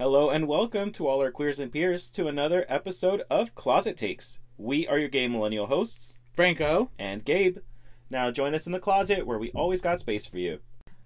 Hello 0.00 0.30
and 0.30 0.48
welcome 0.48 0.92
to 0.92 1.06
all 1.06 1.20
our 1.20 1.30
queers 1.30 1.60
and 1.60 1.70
peers 1.70 2.10
to 2.12 2.26
another 2.26 2.64
episode 2.70 3.22
of 3.28 3.54
Closet 3.54 3.98
Takes. 3.98 4.40
We 4.56 4.88
are 4.88 4.96
your 4.96 5.10
gay 5.10 5.28
millennial 5.28 5.66
hosts, 5.66 6.18
Franco. 6.32 6.90
and 6.98 7.22
Gabe. 7.22 7.58
Now 8.08 8.30
join 8.30 8.54
us 8.54 8.64
in 8.64 8.72
the 8.72 8.80
closet 8.80 9.26
where 9.26 9.38
we 9.38 9.50
always 9.50 9.82
got 9.82 10.00
space 10.00 10.24
for 10.24 10.38
you. 10.38 10.60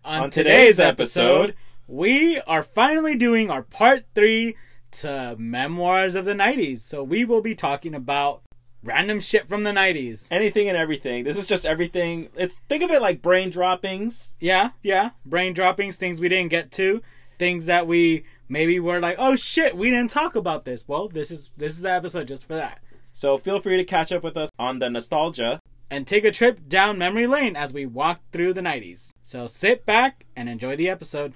On, 0.05 0.23
On 0.23 0.31
today's 0.31 0.79
episode, 0.79 1.57
we 1.89 2.41
are 2.43 2.63
finally 2.63 3.17
doing 3.17 3.51
our 3.51 3.63
part 3.63 4.05
three 4.15 4.55
to 4.93 5.35
Memoirs 5.41 6.15
of 6.15 6.25
the 6.25 6.35
90s. 6.35 6.79
So 6.79 7.03
we 7.03 7.25
will 7.25 7.43
be 7.43 7.57
talking 7.57 7.97
about 7.97 8.43
random 8.85 9.19
shit 9.19 9.49
from 9.49 9.65
the 9.65 9.73
90s. 9.73 10.31
Anything 10.31 10.69
and 10.69 10.79
everything. 10.79 11.25
This 11.25 11.37
is 11.37 11.49
just 11.49 11.67
everything. 11.67 12.29
It's 12.37 12.59
think 12.69 12.85
of 12.85 12.93
it 12.93 13.03
like 13.03 13.23
brain 13.23 13.51
droppings. 13.51 14.37
Yeah, 14.39 14.71
yeah. 14.85 15.11
Brain 15.27 15.53
droppings, 15.53 15.97
things 15.97 16.21
we 16.21 16.29
didn't 16.29 16.51
get 16.53 16.71
to, 16.73 17.03
things 17.41 17.67
that 17.67 17.89
we 17.89 18.25
maybe 18.49 18.81
we're 18.81 19.01
like, 19.01 19.17
oh 19.19 19.37
shit, 19.37 19.77
we 19.77 19.91
didn't 19.91 20.11
talk 20.11 20.37
about 20.37 20.65
this. 20.65 20.85
Well, 20.87 21.09
this 21.09 21.31
is 21.31 21.51
this 21.57 21.73
is 21.73 21.81
the 21.81 21.91
episode 21.91 22.29
just 22.29 22.47
for 22.47 22.55
that. 22.55 22.81
So 23.11 23.37
feel 23.37 23.61
free 23.61 23.77
to 23.77 23.85
catch 23.85 24.13
up 24.13 24.23
with 24.23 24.37
us 24.37 24.51
on 24.59 24.79
the 24.79 24.91
nostalgia. 24.91 25.61
And 25.91 26.07
take 26.07 26.25
a 26.25 26.33
trip 26.33 26.69
down 26.69 26.99
memory 26.99 27.27
lane 27.27 27.55
as 27.55 27.73
we 27.73 27.87
walk 27.87 28.21
through 28.33 28.55
the 28.55 28.61
90s. 28.61 29.13
So 29.23 29.47
sit 29.47 29.87
back 29.87 30.27
and 30.35 30.49
enjoy 30.49 30.75
the 30.75 30.89
episode. 30.89 31.35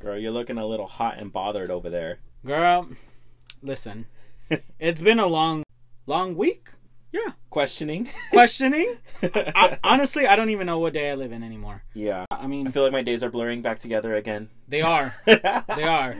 Girl, 0.00 0.18
you're 0.18 0.30
looking 0.30 0.58
a 0.58 0.66
little 0.66 0.86
hot 0.86 1.18
and 1.18 1.32
bothered 1.32 1.70
over 1.70 1.90
there. 1.90 2.18
Girl, 2.44 2.88
listen. 3.62 4.06
it's 4.78 5.02
been 5.02 5.18
a 5.18 5.26
long, 5.26 5.64
long 6.06 6.36
week. 6.36 6.68
Yeah. 7.14 7.32
Questioning. 7.48 8.08
Questioning. 8.32 8.96
I, 9.22 9.78
honestly, 9.84 10.26
I 10.26 10.34
don't 10.34 10.50
even 10.50 10.66
know 10.66 10.80
what 10.80 10.92
day 10.94 11.12
I 11.12 11.14
live 11.14 11.30
in 11.30 11.44
anymore. 11.44 11.84
yeah. 11.94 12.24
I 12.28 12.48
mean, 12.48 12.66
I 12.66 12.70
feel 12.72 12.82
like 12.82 12.90
my 12.90 13.02
days 13.02 13.22
are 13.22 13.30
blurring 13.30 13.62
back 13.62 13.78
together 13.78 14.16
again. 14.16 14.48
they 14.66 14.82
are. 14.82 15.14
They 15.26 15.84
are. 15.84 16.16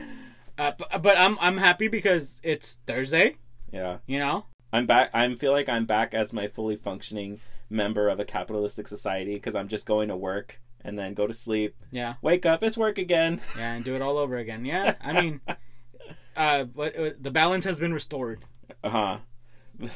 Uh, 0.57 0.71
but, 0.77 1.01
but 1.01 1.17
I'm 1.17 1.37
I'm 1.41 1.57
happy 1.57 1.89
because 1.89 2.39
it's 2.45 2.75
Thursday. 2.87 3.35
yeah. 3.73 3.97
You 4.07 4.19
know. 4.19 4.45
I'm 4.71 4.85
back. 4.85 5.09
I 5.13 5.33
feel 5.35 5.51
like 5.51 5.67
I'm 5.67 5.85
back 5.85 6.13
as 6.13 6.31
my 6.31 6.47
fully 6.47 6.77
functioning 6.77 7.41
member 7.69 8.07
of 8.07 8.21
a 8.21 8.25
capitalistic 8.25 8.87
society 8.87 9.33
because 9.33 9.53
I'm 9.55 9.67
just 9.67 9.85
going 9.85 10.07
to 10.07 10.15
work 10.15 10.61
and 10.81 10.97
then 10.97 11.13
go 11.13 11.27
to 11.27 11.33
sleep, 11.33 11.75
Yeah. 11.91 12.13
wake 12.21 12.45
up, 12.45 12.63
it's 12.63 12.77
work 12.77 12.97
again. 12.97 13.41
Yeah, 13.57 13.73
and 13.73 13.83
do 13.83 13.95
it 13.95 14.01
all 14.01 14.17
over 14.17 14.37
again. 14.37 14.63
Yeah. 14.63 14.93
I 15.01 15.11
mean, 15.21 15.41
uh, 16.37 16.63
but 16.65 16.95
uh, 16.97 17.09
the 17.19 17.31
balance 17.31 17.65
has 17.65 17.79
been 17.81 17.93
restored. 17.93 18.43
Uh 18.81 18.89
huh. 18.89 19.87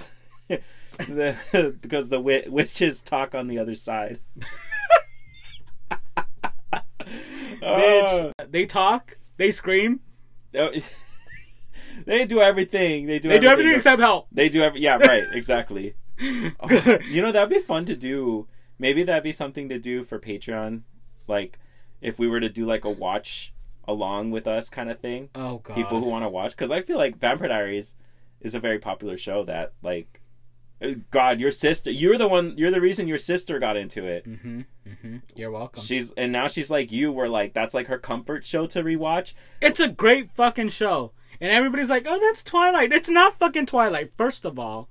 The, 1.07 1.75
because 1.81 2.09
the 2.09 2.17
wi- 2.17 2.47
witches 2.47 3.01
talk 3.01 3.33
on 3.35 3.47
the 3.47 3.57
other 3.57 3.75
side. 3.75 4.19
Bitch. 7.61 8.33
They 8.49 8.65
talk. 8.65 9.13
They 9.37 9.51
scream. 9.51 10.01
Oh, 10.55 10.71
they 12.05 12.25
do 12.25 12.41
everything. 12.41 13.05
They 13.05 13.19
do. 13.19 13.29
They 13.29 13.39
do 13.39 13.47
everything 13.47 13.75
except 13.75 14.01
help. 14.01 14.27
They 14.31 14.49
do 14.49 14.61
every. 14.61 14.79
Yeah, 14.81 14.97
right. 14.97 15.23
Exactly. 15.33 15.95
Oh, 16.21 16.97
you 17.09 17.21
know 17.21 17.31
that'd 17.31 17.49
be 17.49 17.59
fun 17.59 17.85
to 17.85 17.95
do. 17.95 18.47
Maybe 18.77 19.03
that'd 19.03 19.23
be 19.23 19.31
something 19.31 19.69
to 19.69 19.79
do 19.79 20.03
for 20.03 20.19
Patreon, 20.19 20.81
like 21.27 21.59
if 22.01 22.17
we 22.17 22.27
were 22.27 22.39
to 22.39 22.49
do 22.49 22.65
like 22.65 22.85
a 22.85 22.89
watch 22.89 23.53
along 23.85 24.31
with 24.31 24.47
us 24.47 24.69
kind 24.69 24.89
of 24.89 24.99
thing. 24.99 25.29
Oh 25.35 25.57
god. 25.59 25.75
People 25.75 25.99
who 25.99 26.05
want 26.05 26.23
to 26.23 26.29
watch, 26.29 26.51
because 26.51 26.71
I 26.71 26.81
feel 26.81 26.97
like 26.97 27.17
Vampire 27.17 27.49
Diaries 27.49 27.95
is 28.41 28.55
a 28.55 28.59
very 28.59 28.79
popular 28.79 29.17
show 29.17 29.43
that 29.45 29.73
like. 29.81 30.18
God, 31.11 31.39
your 31.39 31.51
sister. 31.51 31.91
You're 31.91 32.17
the 32.17 32.27
one. 32.27 32.53
You're 32.57 32.71
the 32.71 32.81
reason 32.81 33.07
your 33.07 33.17
sister 33.17 33.59
got 33.59 33.75
into 33.77 34.05
it. 34.05 34.25
Mm-hmm. 34.25 34.61
Mm-hmm. 34.87 35.17
You're 35.35 35.51
welcome. 35.51 35.83
She's 35.83 36.13
and 36.13 36.31
now 36.31 36.47
she's 36.47 36.69
like 36.71 36.91
you. 36.91 37.11
Were 37.11 37.27
like 37.29 37.53
that's 37.53 37.73
like 37.73 37.87
her 37.87 37.97
comfort 37.97 38.45
show 38.45 38.65
to 38.67 38.83
rewatch. 38.83 39.33
It's 39.61 39.79
a 39.79 39.89
great 39.89 40.31
fucking 40.35 40.69
show. 40.69 41.11
And 41.41 41.51
everybody's 41.51 41.89
like, 41.89 42.05
oh, 42.07 42.19
that's 42.19 42.43
Twilight. 42.43 42.91
It's 42.91 43.09
not 43.09 43.39
fucking 43.39 43.65
Twilight, 43.65 44.11
first 44.17 44.43
of 44.45 44.59
all. 44.59 44.89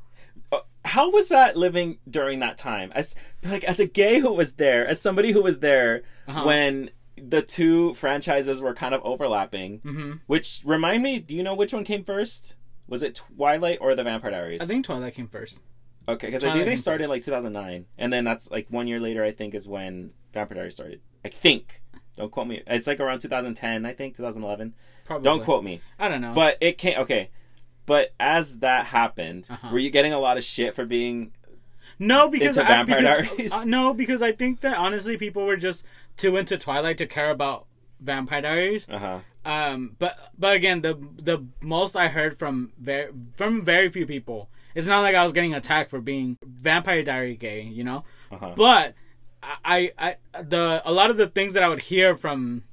Uh, 0.50 0.60
how 0.84 1.10
was 1.10 1.28
that 1.28 1.56
living 1.56 1.98
during 2.08 2.38
that 2.40 2.56
time 2.56 2.90
as 2.94 3.14
like 3.44 3.64
as 3.64 3.78
a 3.80 3.86
gay 3.86 4.20
who 4.20 4.32
was 4.32 4.54
there 4.54 4.86
as 4.86 5.00
somebody 5.00 5.32
who 5.32 5.42
was 5.42 5.58
there 5.60 6.02
Uh-huh. 6.26 6.44
when 6.44 6.90
the 7.16 7.42
two 7.42 7.92
franchises 7.94 8.60
were 8.62 8.72
kind 8.74 8.94
of 8.94 9.02
overlapping 9.04 9.80
Mm-hmm. 9.80 10.12
which 10.26 10.62
remind 10.64 11.02
me 11.02 11.18
do 11.18 11.34
you 11.34 11.42
know 11.42 11.54
which 11.54 11.72
one 11.74 11.84
came 11.84 12.04
first 12.04 12.56
was 12.86 13.02
it 13.02 13.14
twilight 13.16 13.76
or 13.82 13.94
the 13.94 14.04
vampire 14.04 14.30
diaries 14.30 14.62
I 14.62 14.64
think 14.66 14.86
Twilight 14.86 15.14
came 15.14 15.28
first. 15.28 15.64
Okay 16.08 16.26
because 16.28 16.42
i 16.44 16.52
think 16.52 16.64
they 16.66 16.74
started 16.76 17.08
like 17.08 17.22
2009 17.22 17.86
and 17.98 18.12
then 18.12 18.24
that's 18.24 18.50
like 18.50 18.68
one 18.70 18.86
year 18.88 18.98
later 19.00 19.22
i 19.22 19.30
think 19.30 19.54
is 19.54 19.68
when 19.68 20.12
vampire 20.32 20.56
diaries 20.56 20.74
started 20.74 21.00
i 21.24 21.28
think 21.28 21.82
don't 22.16 22.30
quote 22.32 22.46
me 22.48 22.62
it's 22.66 22.86
like 22.86 22.98
around 23.00 23.20
2010 23.20 23.84
i 23.86 23.92
think 23.92 24.16
2011 24.16 24.74
Probably. 25.04 25.24
don't 25.24 25.44
quote 25.44 25.62
me 25.64 25.80
I 25.98 26.08
don't 26.08 26.20
know. 26.20 26.32
but 26.34 26.56
it 26.60 26.78
can't 26.78 26.98
okay 26.98 27.30
but 27.86 28.12
as 28.18 28.58
that 28.60 28.86
happened 28.86 29.46
Uh-huh. 29.50 29.68
were 29.72 29.78
you 29.78 29.90
getting 29.90 30.12
a 30.12 30.18
lot 30.18 30.36
of 30.36 30.44
shit 30.44 30.74
for 30.74 30.84
being 30.84 31.32
no, 32.00 32.28
because 32.30 32.56
into 32.56 32.64
I, 32.70 32.74
Vampire 32.76 32.98
because, 33.00 33.28
Diaries? 33.28 33.52
uh, 33.52 33.64
no, 33.64 33.92
because 33.92 34.22
I 34.22 34.30
think 34.30 34.60
that 34.60 34.78
honestly, 34.78 35.16
people 35.16 35.44
were 35.44 35.56
just 35.56 35.84
too 36.16 36.36
into 36.36 36.56
Twilight 36.56 36.96
to 36.98 37.06
care 37.06 37.28
about 37.30 37.66
Vampire 37.98 38.42
Diaries. 38.42 38.88
uh-huh 38.88 39.18
Um, 39.44 39.96
but 39.98 40.16
but 40.38 40.54
again, 40.54 40.82
the 40.82 40.94
the 41.16 41.44
most 41.60 41.96
I 41.96 42.06
heard 42.08 42.38
from 42.38 42.72
very 42.78 43.10
from 43.34 43.64
very 43.64 43.88
few 43.90 44.06
people. 44.06 44.48
It's 44.74 44.86
not 44.86 45.00
like 45.00 45.14
I 45.14 45.22
was 45.22 45.32
getting 45.32 45.54
attacked 45.54 45.90
for 45.90 46.00
being 46.00 46.36
Vampire 46.44 47.02
Diary 47.02 47.36
gay, 47.36 47.62
you 47.62 47.84
know. 47.84 48.04
Uh-huh. 48.30 48.54
But 48.56 48.94
I, 49.42 49.90
I 49.98 50.16
the 50.42 50.82
a 50.84 50.92
lot 50.92 51.10
of 51.10 51.16
the 51.16 51.26
things 51.26 51.54
that 51.54 51.62
I 51.62 51.68
would 51.68 51.80
hear 51.82 52.16
from 52.16 52.64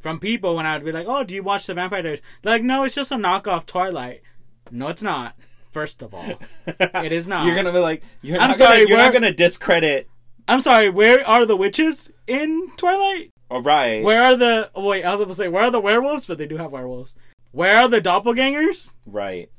from 0.00 0.18
people 0.20 0.56
when 0.56 0.66
I 0.66 0.76
would 0.76 0.84
be 0.84 0.92
like, 0.92 1.06
"Oh, 1.08 1.24
do 1.24 1.34
you 1.34 1.42
watch 1.42 1.66
the 1.66 1.74
Vampire 1.74 2.02
Diaries?" 2.02 2.22
They're 2.42 2.52
like, 2.54 2.62
"No, 2.62 2.84
it's 2.84 2.94
just 2.94 3.12
a 3.12 3.16
knockoff 3.16 3.66
Twilight." 3.66 4.22
No, 4.70 4.88
it's 4.88 5.02
not. 5.02 5.34
First 5.70 6.02
of 6.02 6.14
all, 6.14 6.24
it 6.66 7.12
is 7.12 7.26
not. 7.26 7.46
You're 7.46 7.54
gonna 7.54 7.72
be 7.72 7.78
like, 7.78 8.02
you're 8.22 8.38
I'm 8.40 8.48
not 8.48 8.56
sorry, 8.56 8.78
gonna, 8.78 8.88
you're 8.88 8.98
not 8.98 9.12
gonna 9.12 9.32
discredit. 9.32 10.08
I'm 10.46 10.60
sorry. 10.60 10.88
Where 10.90 11.26
are 11.28 11.44
the 11.46 11.56
witches 11.56 12.10
in 12.26 12.70
Twilight? 12.76 13.30
All 13.50 13.62
right, 13.62 14.02
Where 14.02 14.22
are 14.22 14.36
the? 14.36 14.70
Oh, 14.74 14.84
wait, 14.84 15.04
I 15.04 15.12
was 15.12 15.20
about 15.20 15.30
to 15.30 15.34
say 15.36 15.48
where 15.48 15.64
are 15.64 15.70
the 15.70 15.80
werewolves, 15.80 16.26
but 16.26 16.36
they 16.38 16.46
do 16.46 16.58
have 16.58 16.72
werewolves. 16.72 17.16
Where 17.52 17.76
are 17.76 17.88
the 17.88 18.00
doppelgangers? 18.00 18.94
right. 19.06 19.50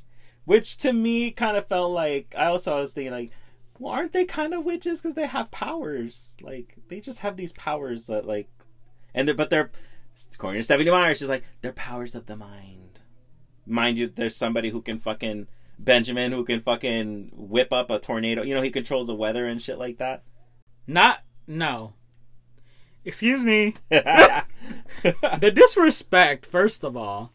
Which 0.46 0.78
to 0.78 0.94
me 0.94 1.32
kind 1.32 1.58
of 1.58 1.68
felt 1.68 1.92
like 1.92 2.34
I 2.38 2.46
also 2.48 2.76
was 2.76 2.94
thinking 2.94 3.12
like, 3.12 3.32
well, 3.78 3.94
aren't 3.94 4.14
they 4.14 4.26
kind 4.26 4.54
of 4.54 4.66
witches 4.66 5.02
because 5.02 5.16
they 5.16 5.28
have 5.28 5.52
powers? 5.52 6.36
Like 6.42 6.76
they 6.88 7.00
just 7.00 7.20
have 7.20 7.38
these 7.38 7.54
powers 7.54 8.08
that 8.08 8.26
like, 8.26 8.50
and 9.14 9.28
they're, 9.28 9.36
but 9.36 9.50
they're 9.50 9.72
according 10.34 10.60
to 10.60 10.64
Stephanie 10.64 10.92
Meyer, 10.92 11.16
she's 11.16 11.30
like 11.30 11.44
they're 11.62 11.72
powers 11.72 12.16
of 12.16 12.26
the 12.26 12.36
mind. 12.36 13.00
Mind 13.66 13.98
you, 13.98 14.08
there's 14.08 14.36
somebody 14.36 14.70
who 14.72 14.82
can 14.82 14.98
fucking 14.98 15.48
Benjamin 15.80 16.32
who 16.32 16.44
can 16.44 16.60
fucking 16.60 17.32
whip 17.34 17.72
up 17.72 17.90
a 17.90 18.00
tornado. 18.00 18.44
You 18.44 18.54
know, 18.54 18.62
he 18.62 18.70
controls 18.70 19.08
the 19.08 19.16
weather 19.16 19.46
and 19.46 19.62
shit 19.62 19.80
like 19.80 19.98
that. 19.98 20.24
Not 20.86 21.24
no. 21.48 21.94
Excuse 23.06 23.46
me. 23.46 23.76
The 25.02 25.52
disrespect, 25.54 26.46
first 26.46 26.84
of 26.84 26.98
all, 26.98 27.32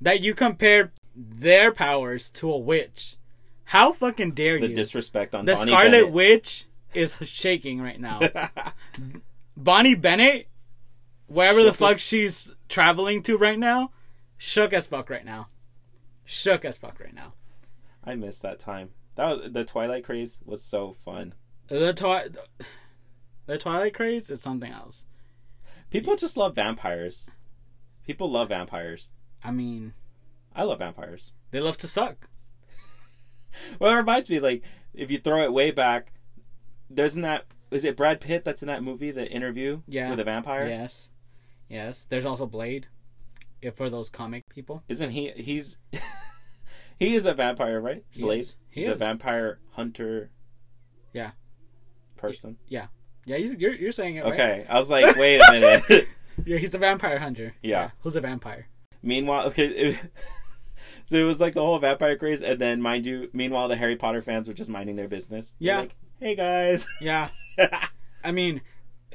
that 0.00 0.20
you 0.20 0.34
compared 0.34 0.92
their 1.18 1.72
powers 1.72 2.28
to 2.30 2.50
a 2.52 2.58
witch. 2.58 3.16
How 3.64 3.92
fucking 3.92 4.32
dare 4.32 4.58
the 4.60 4.68
you? 4.68 4.74
The 4.74 4.82
disrespect 4.82 5.34
on 5.34 5.44
the 5.44 5.52
Bonnie 5.54 5.70
Scarlet 5.72 5.90
Bennett. 5.92 6.12
Witch 6.12 6.64
is 6.94 7.16
shaking 7.28 7.80
right 7.82 8.00
now. 8.00 8.20
Bonnie 9.56 9.94
Bennett, 9.94 10.48
wherever 11.26 11.62
the 11.62 11.72
fuck 11.72 11.96
as- 11.96 12.00
she's 12.02 12.54
traveling 12.68 13.22
to 13.24 13.36
right 13.36 13.58
now, 13.58 13.90
shook 14.36 14.72
as 14.72 14.86
fuck 14.86 15.10
right 15.10 15.24
now. 15.24 15.48
Shook 16.24 16.64
as 16.64 16.78
fuck 16.78 17.00
right 17.00 17.14
now. 17.14 17.34
I 18.04 18.14
missed 18.14 18.42
that 18.42 18.58
time. 18.58 18.90
That 19.16 19.26
was 19.28 19.52
the 19.52 19.64
Twilight 19.64 20.04
craze 20.04 20.40
was 20.44 20.62
so 20.62 20.92
fun. 20.92 21.34
The 21.66 21.92
twi- 21.92 22.28
the 23.46 23.58
Twilight 23.58 23.94
craze 23.94 24.30
is 24.30 24.40
something 24.40 24.70
else. 24.72 25.06
People 25.90 26.16
just 26.16 26.36
love 26.36 26.54
vampires. 26.54 27.28
People 28.06 28.30
love 28.30 28.48
vampires. 28.50 29.12
I 29.42 29.50
mean, 29.50 29.94
I 30.58 30.64
love 30.64 30.80
vampires. 30.80 31.32
they 31.52 31.60
love 31.60 31.78
to 31.78 31.86
suck. 31.86 32.28
Well, 33.78 33.92
it 33.92 33.96
reminds 33.96 34.28
me, 34.28 34.40
like, 34.40 34.62
if 34.92 35.10
you 35.10 35.16
throw 35.18 35.42
it 35.42 35.52
way 35.54 35.70
back, 35.70 36.12
there's 36.90 37.16
not. 37.16 37.44
that 37.70 37.76
is 37.76 37.84
it 37.84 37.96
Brad 37.96 38.20
Pitt 38.20 38.44
that's 38.44 38.62
in 38.62 38.68
that 38.68 38.82
movie, 38.82 39.10
The 39.10 39.26
Interview, 39.26 39.80
Yeah. 39.88 40.10
with 40.10 40.20
a 40.20 40.24
vampire? 40.24 40.66
Yes, 40.68 41.10
yes. 41.68 42.06
There's 42.08 42.26
also 42.26 42.44
Blade, 42.46 42.86
if 43.62 43.74
for 43.76 43.88
those 43.88 44.10
comic 44.10 44.42
people. 44.50 44.82
Isn't 44.88 45.10
he? 45.10 45.30
He's 45.36 45.78
he 46.98 47.14
is 47.14 47.24
a 47.26 47.32
vampire, 47.34 47.80
right? 47.80 48.04
He 48.10 48.20
Blade. 48.22 48.40
is. 48.40 48.56
He 48.68 48.82
He's 48.82 48.90
a 48.90 48.94
vampire 48.94 49.58
hunter. 49.72 50.30
Yeah. 51.14 51.30
Person. 52.16 52.58
Yeah, 52.68 52.86
he's, 53.24 53.54
you're 53.54 53.74
you're 53.74 53.92
saying 53.92 54.16
it 54.16 54.24
right. 54.24 54.32
Okay, 54.34 54.66
I 54.68 54.78
was 54.78 54.90
like, 54.90 55.16
wait 55.16 55.40
a 55.40 55.52
minute. 55.52 56.06
Yeah, 56.46 56.58
he's 56.58 56.72
a 56.74 56.78
vampire 56.78 57.18
hunter. 57.18 57.54
Yeah. 57.62 57.90
Who's 58.02 58.14
a 58.14 58.20
vampire? 58.20 58.68
Meanwhile, 59.02 59.48
okay, 59.48 59.98
so 61.08 61.16
it 61.16 61.24
was 61.24 61.40
like 61.40 61.54
the 61.54 61.60
whole 61.64 61.78
vampire 61.78 62.16
craze, 62.16 62.42
and 62.42 62.58
then 62.60 62.80
mind 62.80 63.06
you, 63.06 63.28
meanwhile 63.32 63.66
the 63.68 63.76
Harry 63.76 63.96
Potter 63.96 64.22
fans 64.22 64.46
were 64.46 64.54
just 64.54 64.70
minding 64.70 64.96
their 64.96 65.08
business. 65.08 65.56
They're 65.60 65.74
Yeah. 65.74 65.80
like, 65.80 65.96
hey 66.20 66.34
guys. 66.36 66.86
Yeah. 67.00 67.30
I 68.24 68.30
mean, 68.32 68.60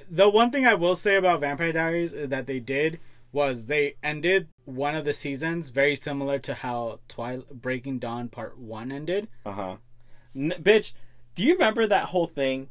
the 0.09 0.27
one 0.29 0.51
thing 0.51 0.65
I 0.65 0.73
will 0.73 0.95
say 0.95 1.15
about 1.15 1.39
Vampire 1.41 1.71
Diaries 1.71 2.11
is 2.13 2.29
that 2.29 2.47
they 2.47 2.59
did 2.59 2.99
was 3.31 3.65
they 3.67 3.95
ended 4.03 4.47
one 4.65 4.95
of 4.95 5.05
the 5.05 5.13
seasons 5.13 5.69
very 5.69 5.95
similar 5.95 6.37
to 6.39 6.53
how 6.53 6.99
Twilight 7.07 7.61
Breaking 7.61 7.97
Dawn 7.99 8.27
Part 8.29 8.57
One 8.59 8.91
ended. 8.91 9.27
Uh 9.45 9.51
huh. 9.53 9.75
N- 10.35 10.53
bitch, 10.61 10.93
do 11.35 11.43
you 11.43 11.53
remember 11.53 11.87
that 11.87 12.05
whole 12.05 12.27
thing? 12.27 12.69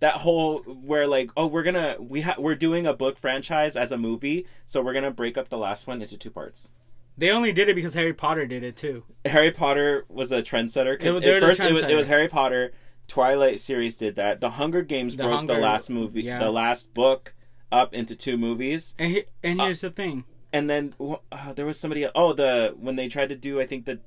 That 0.00 0.14
whole 0.16 0.60
where 0.60 1.06
like, 1.06 1.30
oh, 1.36 1.46
we're 1.46 1.62
gonna 1.62 1.96
we 2.00 2.22
ha- 2.22 2.36
we're 2.38 2.54
doing 2.54 2.86
a 2.86 2.94
book 2.94 3.18
franchise 3.18 3.76
as 3.76 3.92
a 3.92 3.98
movie, 3.98 4.46
so 4.64 4.80
we're 4.80 4.94
gonna 4.94 5.10
break 5.10 5.36
up 5.36 5.48
the 5.50 5.58
last 5.58 5.86
one 5.86 6.00
into 6.00 6.16
two 6.16 6.30
parts. 6.30 6.72
They 7.18 7.30
only 7.30 7.52
did 7.52 7.68
it 7.68 7.74
because 7.74 7.94
Harry 7.94 8.14
Potter 8.14 8.46
did 8.46 8.62
it 8.62 8.76
too. 8.76 9.04
Harry 9.26 9.50
Potter 9.50 10.04
was 10.08 10.32
a 10.32 10.42
trendsetter 10.42 10.94
It 11.00 11.10
was- 11.10 11.20
because 11.20 11.22
they're 11.22 11.36
at 11.36 11.42
first 11.42 11.60
it 11.60 11.72
was, 11.72 11.82
it 11.82 11.94
was 11.94 12.06
Harry 12.06 12.28
Potter. 12.28 12.72
Twilight 13.08 13.58
series 13.58 13.96
did 13.98 14.14
that. 14.16 14.40
The 14.40 14.50
Hunger 14.50 14.82
Games 14.82 15.16
The 15.16 15.24
broke 15.24 15.46
the 15.48 15.54
last 15.58 15.90
movie, 15.90 16.22
yeah. 16.22 16.38
the 16.38 16.50
last 16.50 16.94
book, 16.94 17.34
up 17.72 17.92
into 17.92 18.14
two 18.14 18.36
movies, 18.36 18.94
And 18.98 19.10
he, 19.12 19.20
Uh, 19.20 19.24
and 19.42 19.60
here's 19.60 19.80
the 19.80 19.90
thing. 19.90 20.24
and 20.52 20.70
then 20.70 20.94
uh, 21.32 21.52
there 21.52 21.66
was 21.66 21.78
somebody. 21.78 22.06
Oh, 22.14 22.32
the 22.32 22.74
when 22.78 22.94
they 22.96 23.08
tried 23.08 23.28
to 23.30 23.36
do, 23.36 23.60
I 23.60 23.66
think 23.66 23.84
the, 23.84 24.00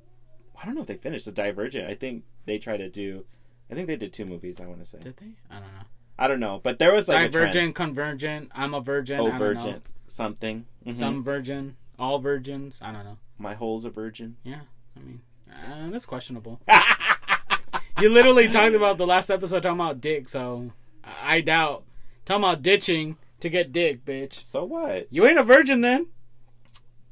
I 0.60 0.64
don't 0.64 0.74
know 0.74 0.80
if 0.80 0.86
they 0.86 0.96
finished 0.96 1.26
the 1.26 1.32
Divergent. 1.32 1.88
I 1.88 1.94
think 1.94 2.24
they 2.46 2.58
tried 2.58 2.78
to 2.78 2.88
do, 2.90 3.26
I 3.70 3.74
think 3.74 3.88
they 3.88 3.96
did 3.96 4.12
two 4.14 4.24
movies. 4.24 4.58
I 4.58 4.66
want 4.66 4.78
to 4.80 4.86
say. 4.86 4.98
Did 5.00 5.18
they? 5.18 5.32
I 5.50 5.60
don't 5.60 5.72
know. 5.74 5.82
I 6.18 6.28
don't 6.28 6.40
know, 6.40 6.60
but 6.62 6.78
there 6.78 6.94
was 6.94 7.06
like 7.08 7.30
Divergent, 7.30 7.74
Convergent. 7.74 8.50
I'm 8.54 8.72
a 8.72 8.80
virgin. 8.80 9.20
a 9.20 9.24
I 9.24 9.28
trend. 9.28 9.38
don't 9.40 9.56
Oh, 9.56 9.60
virgin 9.66 9.82
something. 10.06 10.66
Mhm. 10.86 10.92
Some 10.94 11.22
virgin. 11.22 11.76
All 11.98 12.18
virgins. 12.18 12.80
I 12.82 12.92
don't 12.92 13.04
know. 13.04 13.18
My 13.38 13.54
hole's 13.54 13.84
a 13.84 13.90
virgin. 13.90 14.36
Yeah. 14.42 14.60
I 14.96 15.00
mean, 15.00 15.20
uh, 15.50 15.90
that's 15.90 16.06
questionable. 16.06 16.60
you 18.00 18.08
literally 18.08 18.48
talked 18.48 18.74
about 18.74 18.98
the 18.98 19.06
last 19.06 19.30
episode 19.30 19.62
talking 19.62 19.80
about 19.80 20.00
dick, 20.00 20.28
so 20.28 20.72
I 21.02 21.36
I 21.36 21.40
doubt. 21.40 21.84
Talking 22.24 22.44
about 22.44 22.62
ditching 22.62 23.16
to 23.40 23.48
get 23.48 23.72
dick, 23.72 24.04
bitch. 24.04 24.42
So 24.42 24.64
what? 24.64 25.06
You 25.10 25.26
ain't 25.26 25.38
a 25.38 25.42
virgin 25.42 25.82
then. 25.82 26.06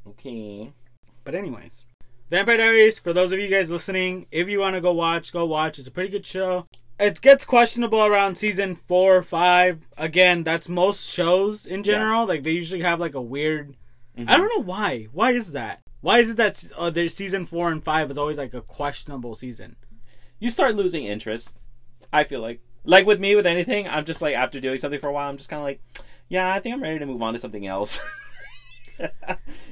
Okay. 0.07 0.73
But 1.25 1.35
anyways, 1.35 1.85
Vampire 2.31 2.57
Diaries. 2.57 2.99
For 2.99 3.13
those 3.13 3.33
of 3.33 3.39
you 3.39 3.51
guys 3.51 3.71
listening, 3.71 4.27
if 4.31 4.49
you 4.49 4.61
want 4.61 4.75
to 4.75 4.81
go 4.81 4.93
watch, 4.93 5.33
go 5.33 5.45
watch. 5.45 5.79
It's 5.79 5.89
a 5.89 5.93
pretty 5.93 6.11
good 6.11 6.27
show. 6.27 6.67
It 6.99 7.21
gets 7.21 7.45
questionable 7.45 8.01
around 8.01 8.37
season 8.37 8.75
four 8.75 9.17
or 9.17 9.23
five. 9.23 9.87
Again, 9.99 10.43
that's 10.43 10.69
most 10.69 11.11
shows 11.11 11.67
in 11.67 11.83
general. 11.83 12.27
Like 12.27 12.43
they 12.43 12.53
usually 12.53 12.83
have 12.83 13.01
like 13.01 13.15
a 13.15 13.21
weird. 13.21 13.77
I 14.19 14.37
don't 14.37 14.53
know 14.57 14.63
why. 14.63 15.09
Why 15.13 15.31
is 15.31 15.53
that? 15.53 15.83
Why 16.01 16.19
is 16.19 16.31
it 16.31 16.37
that 16.37 16.65
uh, 16.77 16.91
their 16.91 17.09
season 17.09 17.47
four 17.47 17.71
and 17.71 17.83
five 17.83 18.11
is 18.11 18.19
always 18.19 18.39
like 18.39 18.55
a 18.55 18.61
questionable 18.61 19.35
season? 19.35 19.77
You 20.39 20.51
start 20.51 20.75
losing 20.75 21.05
interest. 21.05 21.57
I 22.13 22.25
feel 22.25 22.41
like, 22.41 22.61
like 22.85 23.07
with 23.07 23.21
me 23.21 23.35
with 23.37 23.47
anything, 23.47 23.89
I'm 23.89 24.05
just 24.05 24.21
like 24.21 24.35
after 24.35 24.61
doing 24.61 24.79
something 24.79 25.01
for 25.01 25.09
a 25.09 25.13
while, 25.13 25.31
I'm 25.31 25.37
just 25.37 25.49
kind 25.49 25.61
of 25.61 25.65
like, 25.65 25.81
yeah, 26.29 26.53
I 26.53 26.59
think 26.59 26.75
I'm 26.75 26.83
ready 26.83 26.99
to 26.99 27.07
move 27.07 27.23
on 27.23 27.33
to 27.33 27.39
something 27.39 27.67
else. 27.67 28.01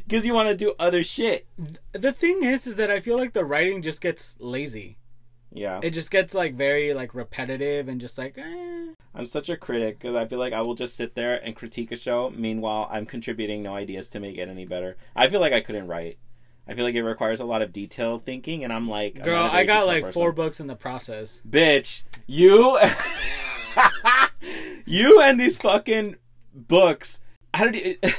Because 0.07 0.27
you 0.27 0.35
want 0.35 0.49
to 0.49 0.57
do 0.57 0.75
other 0.79 1.03
shit. 1.03 1.47
The 1.93 2.13
thing 2.13 2.43
is, 2.43 2.67
is 2.67 2.77
that 2.77 2.91
I 2.91 3.01
feel 3.01 3.17
like 3.17 3.33
the 3.33 3.45
writing 3.45 3.83
just 3.83 4.01
gets 4.01 4.37
lazy. 4.41 4.99
Yeah. 5.52 5.81
It 5.82 5.91
just 5.91 6.11
gets 6.11 6.35
like 6.35 6.55
very 6.55 6.94
like 6.94 7.14
repetitive 7.14 7.88
and 7.88 8.00
just 8.00 8.19
like. 8.19 8.38
Eh. 8.38 8.93
I'm 9.14 9.26
such 9.26 9.49
a 9.49 9.56
critic 9.56 9.99
because 9.99 10.14
I 10.14 10.26
feel 10.26 10.38
like 10.38 10.52
I 10.52 10.61
will 10.61 10.75
just 10.76 10.97
sit 10.97 11.14
there 11.14 11.35
and 11.44 11.56
critique 11.56 11.91
a 11.91 11.97
show. 11.97 12.31
Meanwhile, 12.31 12.88
I'm 12.91 13.06
contributing 13.06 13.62
no 13.62 13.75
ideas 13.75 14.08
to 14.11 14.20
make 14.20 14.38
it 14.38 14.49
any 14.49 14.64
better. 14.64 14.97
I 15.17 15.29
feel 15.29 15.41
like 15.41 15.52
I 15.52 15.61
couldn't 15.61 15.88
write. 15.88 16.19
I 16.69 16.75
feel 16.75 16.85
like 16.85 16.94
it 16.94 17.02
requires 17.02 17.41
a 17.41 17.44
lot 17.44 17.62
of 17.62 17.73
detailed 17.73 18.23
thinking, 18.23 18.62
and 18.62 18.73
I'm 18.73 18.88
like, 18.88 19.17
I'm 19.19 19.25
Girl, 19.25 19.49
very 19.49 19.62
I 19.62 19.64
got 19.64 19.87
like 19.87 20.05
person. 20.05 20.20
four 20.20 20.31
books 20.31 20.61
in 20.61 20.69
the 20.69 20.76
process. 20.76 21.43
Bitch, 21.49 22.05
you, 22.29 22.79
you 24.87 25.20
and 25.20 25.41
these 25.41 25.56
fucking 25.56 26.17
books. 26.55 27.20
How 27.55 27.70
did 27.70 27.85
you? 27.85 27.97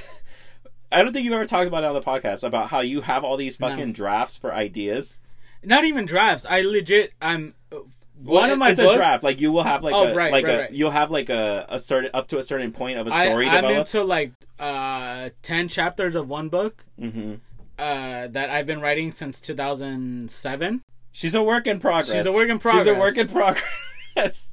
I 0.91 1.03
don't 1.03 1.13
think 1.13 1.23
you've 1.23 1.33
ever 1.33 1.45
talked 1.45 1.67
about 1.67 1.83
it 1.83 1.87
on 1.87 1.93
the 1.93 2.01
podcast 2.01 2.43
about 2.43 2.69
how 2.69 2.81
you 2.81 3.01
have 3.01 3.23
all 3.23 3.37
these 3.37 3.55
fucking 3.55 3.87
No. 3.87 3.93
drafts 3.93 4.37
for 4.37 4.53
ideas. 4.53 5.21
Not 5.63 5.83
even 5.85 6.05
drafts. 6.05 6.45
I 6.49 6.61
legit. 6.61 7.13
I'm. 7.21 7.53
uh, 7.71 7.77
One 7.77 8.43
Well, 8.43 8.51
of 8.53 8.57
my 8.59 8.69
it's 8.71 8.79
books. 8.79 8.95
a 8.95 8.97
draft. 8.97 9.23
Like 9.23 9.41
you 9.41 9.51
will 9.51 9.63
have 9.63 9.83
like 9.83 9.93
Oh, 9.95 10.07
a 10.07 10.15
right, 10.15 10.31
like 10.31 10.45
right, 10.45 10.55
a 10.55 10.61
right. 10.63 10.71
you'll 10.71 10.91
have 10.91 11.09
like 11.11 11.29
a, 11.29 11.65
a 11.69 11.79
certain 11.79 12.11
up 12.13 12.27
to 12.29 12.37
a 12.37 12.43
certain 12.43 12.71
point 12.71 12.97
of 12.99 13.07
a 13.07 13.11
story 13.11 13.47
I'm 13.47 13.63
developed. 13.63 13.93
into 13.95 14.03
like 14.03 14.31
uh, 14.59 15.29
ten 15.41 15.67
chapters 15.67 16.15
of 16.15 16.29
one 16.29 16.49
book 16.49 16.83
hmm 16.99 17.35
uh, 17.79 18.27
that 18.27 18.51
I've 18.51 18.67
been 18.67 18.79
writing 18.79 19.11
since 19.11 19.41
2007. 19.41 20.81
She's 21.11 21.33
a 21.35 21.41
work 21.43 21.65
in 21.67 21.79
progress. 21.79 22.11
She's 22.13 22.25
a 22.25 22.31
work 22.33 22.49
in 22.49 22.59
progress. 22.59 22.85
She's 22.85 22.95
a 22.95 22.99
work 22.99 23.17
in 23.17 23.27
progress. 23.27 23.63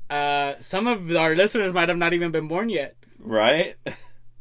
Uh, 0.08 0.54
some 0.60 0.86
of 0.86 1.14
our 1.16 1.34
listeners 1.34 1.72
might 1.72 1.88
have 1.88 1.98
not 1.98 2.12
even 2.12 2.30
been 2.30 2.46
born 2.46 2.68
yet, 2.68 2.94
right? 3.18 3.74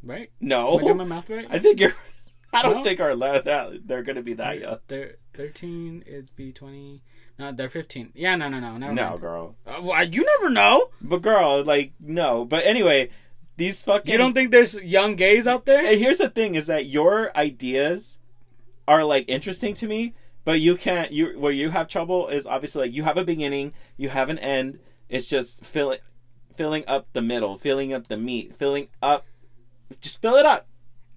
right? 0.04 0.30
No. 0.40 0.78
Am 0.78 0.86
I 0.86 0.92
my 0.92 1.04
math 1.04 1.28
right? 1.28 1.44
I 1.50 1.58
think 1.58 1.80
you're. 1.80 1.92
I 2.52 2.62
don't 2.62 2.76
No? 2.76 2.84
think 2.84 3.00
our 3.00 3.16
that 3.16 3.80
they're 3.86 4.04
gonna 4.04 4.22
be 4.22 4.34
that 4.34 4.60
young. 4.60 4.78
They're 4.86 5.16
13. 5.38 6.02
It'd 6.06 6.34
be 6.36 6.52
20. 6.52 7.00
No, 7.38 7.52
they're 7.52 7.68
15. 7.68 8.10
Yeah, 8.14 8.34
no, 8.34 8.48
no, 8.48 8.58
no. 8.58 8.76
Never 8.76 8.92
No, 8.92 9.08
mind. 9.10 9.20
girl. 9.20 9.54
Uh, 9.66 9.80
well, 9.82 10.04
you 10.04 10.24
never 10.24 10.50
know. 10.50 10.90
But 11.00 11.22
girl, 11.22 11.62
like 11.64 11.92
no. 12.00 12.44
But 12.44 12.66
anyway, 12.66 13.10
these 13.56 13.82
fucking. 13.84 14.10
You 14.10 14.18
don't 14.18 14.34
think 14.34 14.50
there's 14.50 14.74
young 14.82 15.14
gays 15.14 15.46
out 15.46 15.64
there? 15.64 15.78
And 15.86 15.98
here's 16.00 16.18
the 16.18 16.28
thing: 16.28 16.56
is 16.56 16.66
that 16.66 16.86
your 16.86 17.34
ideas 17.36 18.18
are 18.88 19.04
like 19.04 19.26
interesting 19.30 19.74
to 19.74 19.86
me, 19.86 20.14
but 20.44 20.60
you 20.60 20.76
can't. 20.76 21.12
You 21.12 21.38
where 21.38 21.52
you 21.52 21.70
have 21.70 21.86
trouble 21.88 22.26
is 22.28 22.46
obviously 22.46 22.86
like 22.88 22.94
you 22.94 23.04
have 23.04 23.16
a 23.16 23.24
beginning, 23.24 23.72
you 23.96 24.08
have 24.08 24.28
an 24.28 24.38
end. 24.40 24.80
It's 25.08 25.28
just 25.28 25.64
filling, 25.64 26.00
filling 26.54 26.84
up 26.86 27.06
the 27.12 27.22
middle, 27.22 27.56
filling 27.56 27.92
up 27.92 28.08
the 28.08 28.16
meat, 28.18 28.56
filling 28.56 28.88
up. 29.00 29.24
Just 30.00 30.20
fill 30.20 30.34
it 30.36 30.44
up. 30.44 30.67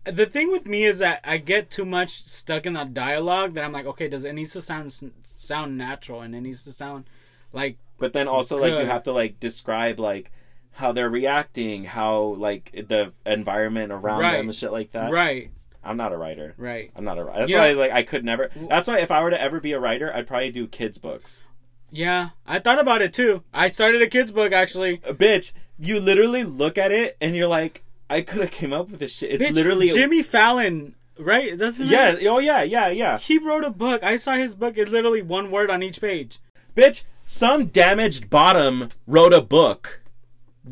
The 0.05 0.25
thing 0.25 0.51
with 0.51 0.65
me 0.65 0.85
is 0.85 0.99
that 0.99 1.21
I 1.23 1.37
get 1.37 1.69
too 1.69 1.85
much 1.85 2.23
stuck 2.25 2.65
in 2.65 2.73
that 2.73 2.93
dialogue 2.93 3.53
that 3.53 3.63
I'm 3.63 3.71
like, 3.71 3.85
okay, 3.85 4.07
does 4.07 4.25
it 4.25 4.33
needs 4.33 4.53
to 4.53 4.61
sound 4.61 4.91
sound 5.23 5.77
natural 5.77 6.21
and 6.21 6.35
it 6.35 6.41
needs 6.41 6.63
to 6.65 6.71
sound 6.71 7.05
like 7.53 7.77
But 7.99 8.13
then 8.13 8.27
also 8.27 8.57
like 8.57 8.71
you 8.73 8.85
have 8.85 9.03
to 9.03 9.11
like 9.11 9.39
describe 9.39 9.99
like 9.99 10.31
how 10.73 10.91
they're 10.91 11.09
reacting, 11.09 11.83
how 11.83 12.21
like 12.37 12.71
the 12.71 13.11
environment 13.25 13.91
around 13.91 14.19
Right. 14.21 14.37
them 14.37 14.47
and 14.49 14.55
shit 14.55 14.71
like 14.71 14.91
that. 14.93 15.11
right, 15.11 15.51
I'm 15.83 15.97
not 15.97 16.11
a 16.13 16.17
writer. 16.17 16.53
right. 16.57 16.91
I'm 16.95 17.03
not 17.03 17.17
a 17.17 17.23
writer. 17.23 17.39
That's 17.39 17.51
You 17.51 17.57
why 17.57 17.71
like 17.73 17.91
I 17.91 18.03
could 18.03 18.23
never. 18.25 18.49
That's 18.55 18.87
why 18.87 18.99
if 18.99 19.11
I 19.11 19.21
were 19.21 19.31
to 19.31 19.41
ever 19.41 19.59
be 19.59 19.73
a 19.73 19.79
writer, 19.79 20.13
I'd 20.15 20.27
probably 20.27 20.51
do 20.51 20.67
kids 20.67 20.97
books. 20.97 21.43
Yeah, 21.91 22.29
I 22.47 22.59
thought 22.59 22.79
about 22.79 23.01
it 23.01 23.11
too. 23.13 23.43
I 23.53 23.67
started 23.67 24.01
a 24.01 24.07
kids 24.07 24.31
book 24.31 24.53
actually. 24.53 24.97
Bitch, 24.99 25.51
you 25.77 25.99
literally 25.99 26.43
look 26.43 26.77
at 26.77 26.91
it 26.91 27.17
and 27.19 27.35
you're 27.35 27.47
like, 27.49 27.83
I 28.11 28.21
could 28.21 28.41
have 28.41 28.51
came 28.51 28.73
up 28.73 28.89
with 28.89 28.99
this 28.99 29.13
shit. 29.13 29.31
It's 29.31 29.43
Bitch, 29.43 29.53
literally 29.55 29.89
Jimmy 29.89 30.21
Fallon, 30.21 30.95
right? 31.17 31.57
That's 31.57 31.77
his 31.77 31.89
Yeah. 31.89 32.13
name? 32.13 32.27
Oh 32.27 32.39
yeah. 32.39 32.63
Yeah. 32.63 32.89
Yeah. 32.89 33.17
He 33.17 33.37
wrote 33.37 33.63
a 33.63 33.69
book. 33.71 34.03
I 34.03 34.15
saw 34.17 34.33
his 34.33 34.55
book. 34.55 34.77
It's 34.77 34.91
literally 34.91 35.21
one 35.21 35.49
word 35.51 35.69
on 35.69 35.81
each 35.81 36.01
page. 36.01 36.39
Bitch, 36.75 37.03
some 37.25 37.67
damaged 37.67 38.29
bottom 38.29 38.89
wrote 39.07 39.33
a 39.33 39.41
book. 39.41 40.01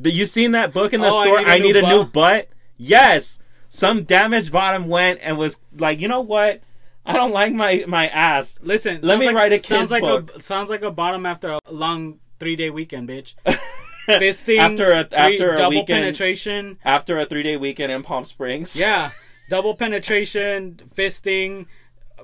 You 0.04 0.26
seen 0.26 0.52
that 0.52 0.74
book 0.74 0.94
in 0.94 1.02
the 1.02 1.08
Oh, 1.12 1.22
I? 1.22 1.26
Need 1.26 1.48
a 1.48 1.50
I 1.52 1.58
New 1.58 1.64
need 1.64 1.76
a 1.78 1.82
new 1.90 2.06
Butt? 2.06 2.50
Yes. 2.78 3.40
Some 3.70 4.04
damaged 4.04 4.52
bottom 4.52 4.88
went 4.88 5.20
and 5.22 5.38
was 5.38 5.60
like, 5.78 6.00
you 6.02 6.08
know 6.08 6.22
what? 6.22 6.62
I 7.06 7.14
don't 7.14 7.32
like 7.32 7.54
my 7.54 7.84
my 7.88 8.08
ass. 8.08 8.60
Listen, 8.62 9.00
Let 9.02 9.18
me 9.20 9.28
like, 9.28 9.36
write 9.36 9.54
a 9.54 9.60
sounds 9.62 9.82
kid's 9.84 9.92
like 9.92 10.02
book. 10.04 10.36
A, 10.36 10.42
sounds 10.42 10.70
like 10.70 10.82
a 10.82 10.92
bottom 10.92 11.26
after 11.26 11.50
a 11.52 11.60
long 11.72 12.20
three 12.40 12.56
day 12.56 12.70
weekend, 12.70 13.08
bitch. 13.10 13.36
Fisting 14.08 14.58
After 14.60 14.92
a- 14.92 15.04
three- 15.04 15.18
after 15.18 15.54
a 15.54 15.58
double 15.58 15.70
weekend- 15.72 15.88
penetration. 15.88 16.80
After 16.84 17.18
a 17.20 17.26
three 17.26 17.44
day 17.44 17.58
weekend 17.58 17.92
in 17.92 18.02
Palm 18.04 18.26
Springs. 18.26 18.80
Yeah, 18.80 19.12
double 19.50 19.76
penetration, 19.76 20.80
fisting, 20.96 21.68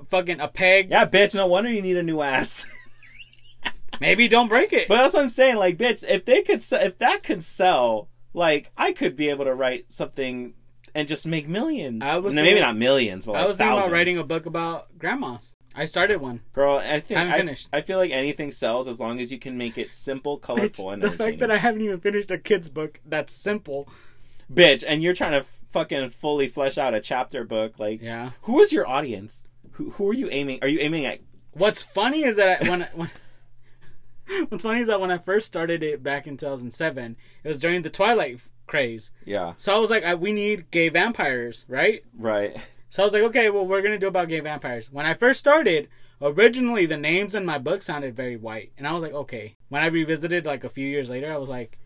fucking 0.08 0.40
a 0.40 0.48
peg. 0.48 0.90
Yeah, 0.90 1.06
bitch. 1.06 1.34
No 1.34 1.46
wonder 1.46 1.70
you 1.70 1.82
need 1.82 1.96
a 1.96 2.02
new 2.02 2.20
ass. 2.22 2.66
Maybe 4.00 4.28
don't 4.28 4.48
break 4.48 4.72
it. 4.72 4.88
But 4.88 4.96
that's 4.98 5.14
what 5.14 5.22
I'm 5.22 5.30
saying. 5.30 5.56
Like, 5.56 5.78
bitch, 5.78 6.04
if 6.06 6.24
they 6.26 6.42
could, 6.42 6.60
if 6.70 6.98
that 6.98 7.22
could 7.22 7.42
sell, 7.42 8.08
like, 8.34 8.70
I 8.76 8.92
could 8.92 9.16
be 9.16 9.30
able 9.30 9.46
to 9.46 9.54
write 9.54 9.90
something 9.90 10.52
and 10.94 11.08
just 11.08 11.26
make 11.26 11.48
millions. 11.48 12.02
I 12.02 12.18
was 12.18 12.34
No, 12.34 12.42
maybe 12.42 12.60
not 12.60 12.76
millions, 12.76 13.24
but 13.26 13.32
like 13.32 13.42
I 13.44 13.46
was 13.46 13.56
thinking 13.56 13.70
thousands. 13.72 13.86
about 13.88 13.94
writing 13.96 14.18
a 14.18 14.24
book 14.24 14.44
about 14.46 14.98
grandmas. 14.98 15.56
I 15.76 15.84
started 15.84 16.20
one. 16.20 16.40
Girl, 16.54 16.76
I 16.78 17.00
think 17.00 17.18
Haven't 17.18 17.34
I, 17.34 17.38
finished. 17.38 17.68
I 17.72 17.80
feel 17.82 17.98
like 17.98 18.10
anything 18.10 18.50
sells 18.50 18.88
as 18.88 18.98
long 18.98 19.20
as 19.20 19.30
you 19.30 19.38
can 19.38 19.58
make 19.58 19.76
it 19.76 19.92
simple, 19.92 20.38
colorful, 20.48 20.90
and 20.90 21.02
the 21.02 21.10
fact 21.10 21.38
that 21.40 21.50
I 21.50 21.58
haven't 21.58 21.82
even 21.82 22.00
finished 22.00 22.30
a 22.30 22.38
kid's 22.38 22.68
book 22.68 23.00
that's 23.04 23.32
simple. 23.32 23.88
bitch, 24.52 24.82
and 24.86 25.02
you're 25.02 25.12
trying 25.14 25.32
to 25.32 25.42
fucking 25.68 26.10
fully 26.10 26.48
flesh 26.48 26.78
out 26.78 26.94
a 26.94 27.00
chapter 27.00 27.44
book. 27.44 27.78
Like, 27.78 28.00
Yeah. 28.00 28.30
who 28.42 28.58
is 28.60 28.72
your 28.72 28.88
audience? 28.88 29.46
Who 29.72 29.90
who 29.90 30.08
are 30.08 30.14
you 30.14 30.28
aiming? 30.30 30.60
Are 30.62 30.68
you 30.68 30.78
aiming 30.80 31.04
at? 31.04 31.20
What's 31.52 31.82
funny 31.82 32.22
is 32.24 32.36
that 32.36 32.62
I, 32.62 32.68
when 32.70 32.80
when 32.94 33.10
what's 34.48 34.64
funny 34.64 34.80
is 34.80 34.86
that 34.88 35.00
when 35.00 35.10
I 35.10 35.18
first 35.18 35.46
started 35.46 35.82
it 35.82 36.02
back 36.02 36.26
in 36.26 36.36
2007, 36.36 37.16
it 37.44 37.48
was 37.48 37.60
during 37.60 37.82
the 37.82 37.90
Twilight 37.90 38.40
craze. 38.66 39.10
Yeah, 39.24 39.52
So 39.56 39.74
I 39.74 39.78
was 39.78 39.90
like, 39.90 40.04
I, 40.04 40.14
we 40.16 40.32
need 40.32 40.70
gay 40.70 40.88
vampires, 40.88 41.64
right? 41.68 42.02
right. 42.18 42.56
So 42.88 43.02
I 43.02 43.04
was 43.06 43.12
like, 43.12 43.22
okay, 43.24 43.50
well, 43.50 43.66
we're 43.66 43.82
gonna 43.82 43.98
do 43.98 44.06
about 44.08 44.28
gay 44.28 44.40
vampires. 44.40 44.90
When 44.92 45.06
I 45.06 45.14
first 45.14 45.38
started, 45.40 45.88
originally 46.22 46.86
the 46.86 46.96
names 46.96 47.34
in 47.34 47.44
my 47.44 47.58
book 47.58 47.82
sounded 47.82 48.14
very 48.16 48.36
white, 48.36 48.72
and 48.78 48.86
I 48.86 48.92
was 48.92 49.02
like, 49.02 49.12
okay. 49.12 49.54
When 49.68 49.82
I 49.82 49.86
revisited 49.86 50.46
like 50.46 50.64
a 50.64 50.68
few 50.68 50.86
years 50.86 51.10
later, 51.10 51.30
I 51.32 51.36
was 51.36 51.50
like, 51.50 51.78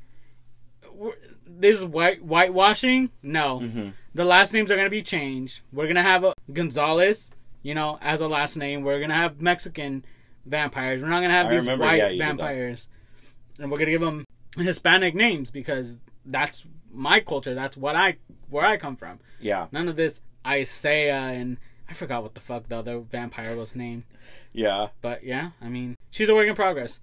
this 1.46 1.78
is 1.78 1.84
white 1.84 2.20
whitewashing. 2.20 3.10
No, 3.22 3.60
Mm-hmm. 3.60 3.88
the 4.14 4.24
last 4.24 4.52
names 4.52 4.70
are 4.70 4.76
gonna 4.76 4.90
be 4.90 5.02
changed. 5.02 5.62
We're 5.72 5.86
gonna 5.86 6.02
have 6.02 6.24
a 6.24 6.34
Gonzalez, 6.52 7.30
you 7.62 7.74
know, 7.74 7.98
as 8.00 8.20
a 8.20 8.28
last 8.28 8.56
name. 8.56 8.82
We're 8.82 9.00
gonna 9.00 9.14
have 9.14 9.40
Mexican 9.40 10.04
vampires. 10.46 11.02
We're 11.02 11.08
not 11.08 11.20
gonna 11.22 11.34
have 11.34 11.46
I 11.46 11.50
these 11.50 11.62
remember, 11.62 11.84
white 11.84 11.98
yeah, 11.98 12.04
you 12.08 12.18
did 12.18 12.20
that. 12.20 12.26
vampires, 12.26 12.88
and 13.58 13.70
we're 13.70 13.78
gonna 13.78 13.90
give 13.90 14.00
them 14.00 14.24
Hispanic 14.56 15.14
names 15.14 15.50
because 15.50 16.00
that's 16.26 16.64
my 16.92 17.20
culture. 17.20 17.54
That's 17.54 17.76
what 17.76 17.96
I 17.96 18.16
where 18.48 18.64
I 18.66 18.76
come 18.76 18.96
from. 18.96 19.20
Yeah, 19.40 19.66
None 19.72 19.88
of 19.88 19.96
this 19.96 20.22
Isaiah 20.46 21.14
and 21.16 21.58
I 21.88 21.92
forgot 21.92 22.22
what 22.22 22.34
the 22.34 22.40
fuck 22.40 22.68
the 22.68 22.78
other 22.78 23.00
vampire 23.00 23.56
was 23.56 23.74
named. 23.76 24.04
yeah. 24.52 24.88
But 25.02 25.24
yeah, 25.24 25.50
I 25.60 25.68
mean, 25.68 25.96
she's 26.10 26.28
a 26.28 26.34
work 26.34 26.48
in 26.48 26.54
progress. 26.54 27.00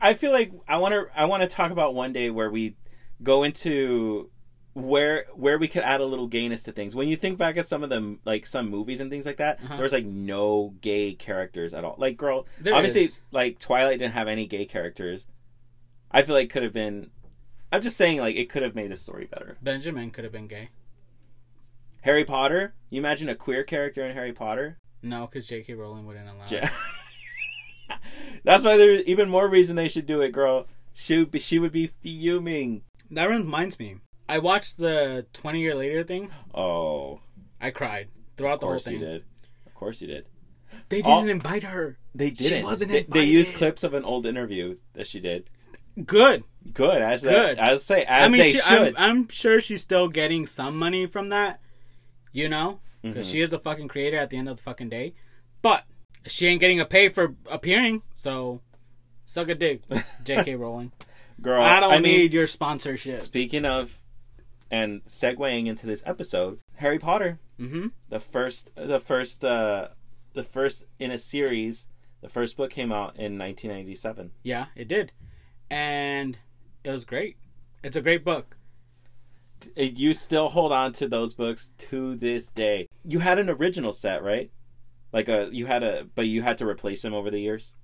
I 0.00 0.14
feel 0.14 0.32
like 0.32 0.52
I 0.68 0.76
want 0.78 0.92
to 0.94 1.06
I 1.18 1.24
want 1.26 1.42
to 1.42 1.48
talk 1.48 1.70
about 1.70 1.94
one 1.94 2.12
day 2.12 2.30
where 2.30 2.50
we 2.50 2.74
go 3.22 3.42
into 3.44 4.30
where 4.74 5.26
where 5.34 5.56
we 5.56 5.68
could 5.68 5.82
add 5.84 6.00
a 6.00 6.04
little 6.04 6.26
gayness 6.26 6.62
to 6.64 6.72
things. 6.72 6.94
When 6.96 7.06
you 7.08 7.16
think 7.16 7.38
back 7.38 7.56
at 7.56 7.66
some 7.66 7.82
of 7.84 7.90
them, 7.90 8.18
like 8.24 8.44
some 8.44 8.68
movies 8.68 9.00
and 9.00 9.08
things 9.10 9.24
like 9.24 9.36
that, 9.36 9.60
Uh-huh. 9.64 9.74
there 9.76 9.82
was 9.84 9.92
like 9.92 10.04
no 10.04 10.74
gay 10.80 11.12
characters 11.14 11.72
at 11.72 11.84
all. 11.84 11.94
Like, 11.96 12.16
girl, 12.16 12.44
There 12.60 12.74
obviously, 12.74 13.02
is. 13.02 13.22
like 13.30 13.58
Twilight 13.60 14.00
didn't 14.00 14.14
have 14.14 14.26
any 14.28 14.46
gay 14.46 14.64
characters. 14.66 15.28
I 16.10 16.22
feel 16.22 16.34
like 16.34 16.50
could 16.50 16.64
have 16.64 16.72
been. 16.72 17.10
I'm 17.72 17.80
just 17.82 17.96
saying, 17.96 18.18
like 18.18 18.36
it 18.36 18.48
could 18.50 18.62
have 18.62 18.74
made 18.74 18.90
the 18.90 18.96
story 18.96 19.26
better. 19.26 19.56
Benjamin 19.62 20.10
could 20.10 20.24
have 20.24 20.32
been 20.32 20.48
gay. 20.48 20.70
Harry 22.04 22.24
Potter. 22.24 22.74
You 22.90 23.00
imagine 23.00 23.30
a 23.30 23.34
queer 23.34 23.64
character 23.64 24.04
in 24.04 24.14
Harry 24.14 24.32
Potter? 24.32 24.78
No, 25.02 25.26
because 25.26 25.46
J.K. 25.48 25.72
Rowling 25.72 26.04
wouldn't 26.04 26.28
allow. 26.28 26.44
Ja- 26.46 26.68
it. 27.88 27.98
That's 28.44 28.62
why 28.62 28.76
there's 28.76 29.02
even 29.04 29.30
more 29.30 29.48
reason 29.48 29.74
they 29.74 29.88
should 29.88 30.04
do 30.04 30.20
it, 30.20 30.30
girl. 30.30 30.66
She 30.92 31.18
would 31.18 31.30
be, 31.30 31.38
she 31.38 31.58
would 31.58 31.72
be 31.72 31.86
fuming. 31.86 32.82
That 33.10 33.24
reminds 33.24 33.78
me. 33.78 33.96
I 34.28 34.38
watched 34.38 34.76
the 34.76 35.26
20 35.32 35.60
year 35.60 35.74
later 35.74 36.02
thing. 36.04 36.30
Oh, 36.54 37.20
I 37.58 37.70
cried 37.70 38.08
throughout 38.36 38.60
the 38.60 38.66
whole 38.66 38.78
thing. 38.78 38.96
Of 38.96 39.00
course 39.00 39.02
you 39.02 39.12
did. 39.12 39.24
Of 39.66 39.74
course 39.74 40.02
you 40.02 40.08
did. 40.08 40.26
They 40.90 40.96
didn't 40.98 41.10
All- 41.10 41.28
invite 41.28 41.62
her. 41.62 41.96
They 42.14 42.30
didn't. 42.30 42.64
wasn't 42.64 42.90
they, 42.92 43.04
they 43.04 43.24
used 43.24 43.54
clips 43.54 43.82
of 43.82 43.94
an 43.94 44.04
old 44.04 44.26
interview 44.26 44.76
that 44.92 45.06
she 45.06 45.20
did. 45.20 45.48
Good. 46.04 46.44
Good, 46.72 47.00
as 47.00 47.22
Good. 47.22 47.56
That, 47.56 47.68
as 47.72 47.82
say 47.82 48.02
as 48.02 48.28
I 48.28 48.28
mean, 48.28 48.40
they 48.40 48.52
she, 48.52 48.58
should. 48.58 48.94
I'm, 48.96 49.18
I'm 49.20 49.28
sure 49.28 49.58
she's 49.60 49.80
still 49.80 50.08
getting 50.08 50.46
some 50.46 50.76
money 50.76 51.06
from 51.06 51.28
that. 51.28 51.60
You 52.34 52.50
know, 52.50 52.80
because 53.00 53.26
Mm-hmm. 53.26 53.32
she 53.32 53.40
is 53.40 53.48
the 53.50 53.58
fucking 53.58 53.88
creator 53.88 54.18
at 54.18 54.28
the 54.28 54.36
end 54.36 54.48
of 54.50 54.56
the 54.58 54.62
fucking 54.62 54.90
day. 54.90 55.14
But 55.62 55.84
she 56.26 56.46
ain't 56.48 56.60
getting 56.60 56.80
a 56.80 56.84
pay 56.84 57.08
for 57.08 57.34
appearing. 57.50 58.02
So, 58.12 58.60
suck 59.24 59.48
a 59.48 59.54
dick, 59.54 59.80
J.K. 60.24 60.56
Rowling. 60.56 60.92
Girl, 61.40 61.62
I 61.62 61.80
don't 61.80 61.92
mean, 62.02 62.02
need 62.02 62.32
your 62.34 62.46
sponsorship. 62.46 63.16
Speaking 63.18 63.64
of, 63.64 64.02
and 64.70 65.02
segueing 65.04 65.66
into 65.66 65.86
this 65.86 66.02
episode, 66.06 66.58
Harry 66.76 66.98
Potter, 66.98 67.38
Mm-hmm. 67.60 67.86
the 68.08 68.18
first, 68.20 68.70
the 68.74 68.98
first, 68.98 69.44
uh, 69.44 69.88
the 70.32 70.42
first 70.42 70.86
in 70.98 71.10
a 71.12 71.18
series. 71.18 71.86
The 72.20 72.28
first 72.30 72.56
book 72.56 72.70
came 72.70 72.90
out 72.90 73.16
in 73.16 73.38
1997. 73.38 74.30
Yeah, 74.42 74.66
it 74.74 74.88
did, 74.88 75.12
and 75.70 76.38
it 76.82 76.90
was 76.90 77.04
great. 77.04 77.36
It's 77.82 77.96
a 77.96 78.00
great 78.00 78.24
book. 78.24 78.56
You 79.76 80.14
still 80.14 80.48
hold 80.48 80.72
on 80.72 80.92
to 80.94 81.08
those 81.08 81.34
books 81.34 81.72
to 81.78 82.16
this 82.16 82.50
day. 82.50 82.88
You 83.04 83.20
had 83.20 83.38
an 83.38 83.48
original 83.48 83.92
set, 83.92 84.22
right? 84.22 84.50
Like 85.12 85.28
a 85.28 85.48
you 85.52 85.66
had 85.66 85.82
a, 85.82 86.06
but 86.14 86.26
you 86.26 86.42
had 86.42 86.58
to 86.58 86.66
replace 86.66 87.02
them 87.02 87.14
over 87.14 87.30
the 87.30 87.40
years. 87.40 87.74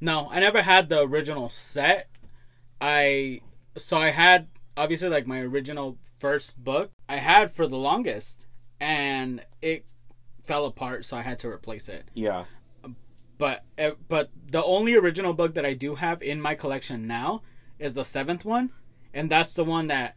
No, 0.00 0.28
I 0.30 0.40
never 0.40 0.62
had 0.62 0.88
the 0.88 1.00
original 1.00 1.48
set. 1.48 2.10
I 2.80 3.40
so 3.76 3.96
I 3.96 4.10
had 4.10 4.48
obviously 4.76 5.08
like 5.08 5.26
my 5.26 5.40
original 5.40 5.98
first 6.18 6.62
book 6.62 6.90
I 7.08 7.16
had 7.16 7.50
for 7.50 7.66
the 7.66 7.76
longest, 7.76 8.46
and 8.80 9.44
it 9.62 9.86
fell 10.44 10.66
apart, 10.66 11.04
so 11.04 11.16
I 11.16 11.22
had 11.22 11.38
to 11.40 11.48
replace 11.48 11.88
it. 11.88 12.04
Yeah. 12.14 12.44
But 13.38 13.64
uh, 13.78 13.92
but 14.08 14.30
the 14.46 14.62
only 14.62 14.94
original 14.94 15.32
book 15.32 15.54
that 15.54 15.66
I 15.66 15.74
do 15.74 15.96
have 15.96 16.22
in 16.22 16.40
my 16.40 16.54
collection 16.54 17.06
now 17.06 17.42
is 17.78 17.94
the 17.94 18.04
seventh 18.04 18.44
one, 18.44 18.70
and 19.12 19.30
that's 19.30 19.54
the 19.54 19.64
one 19.64 19.88
that 19.88 20.16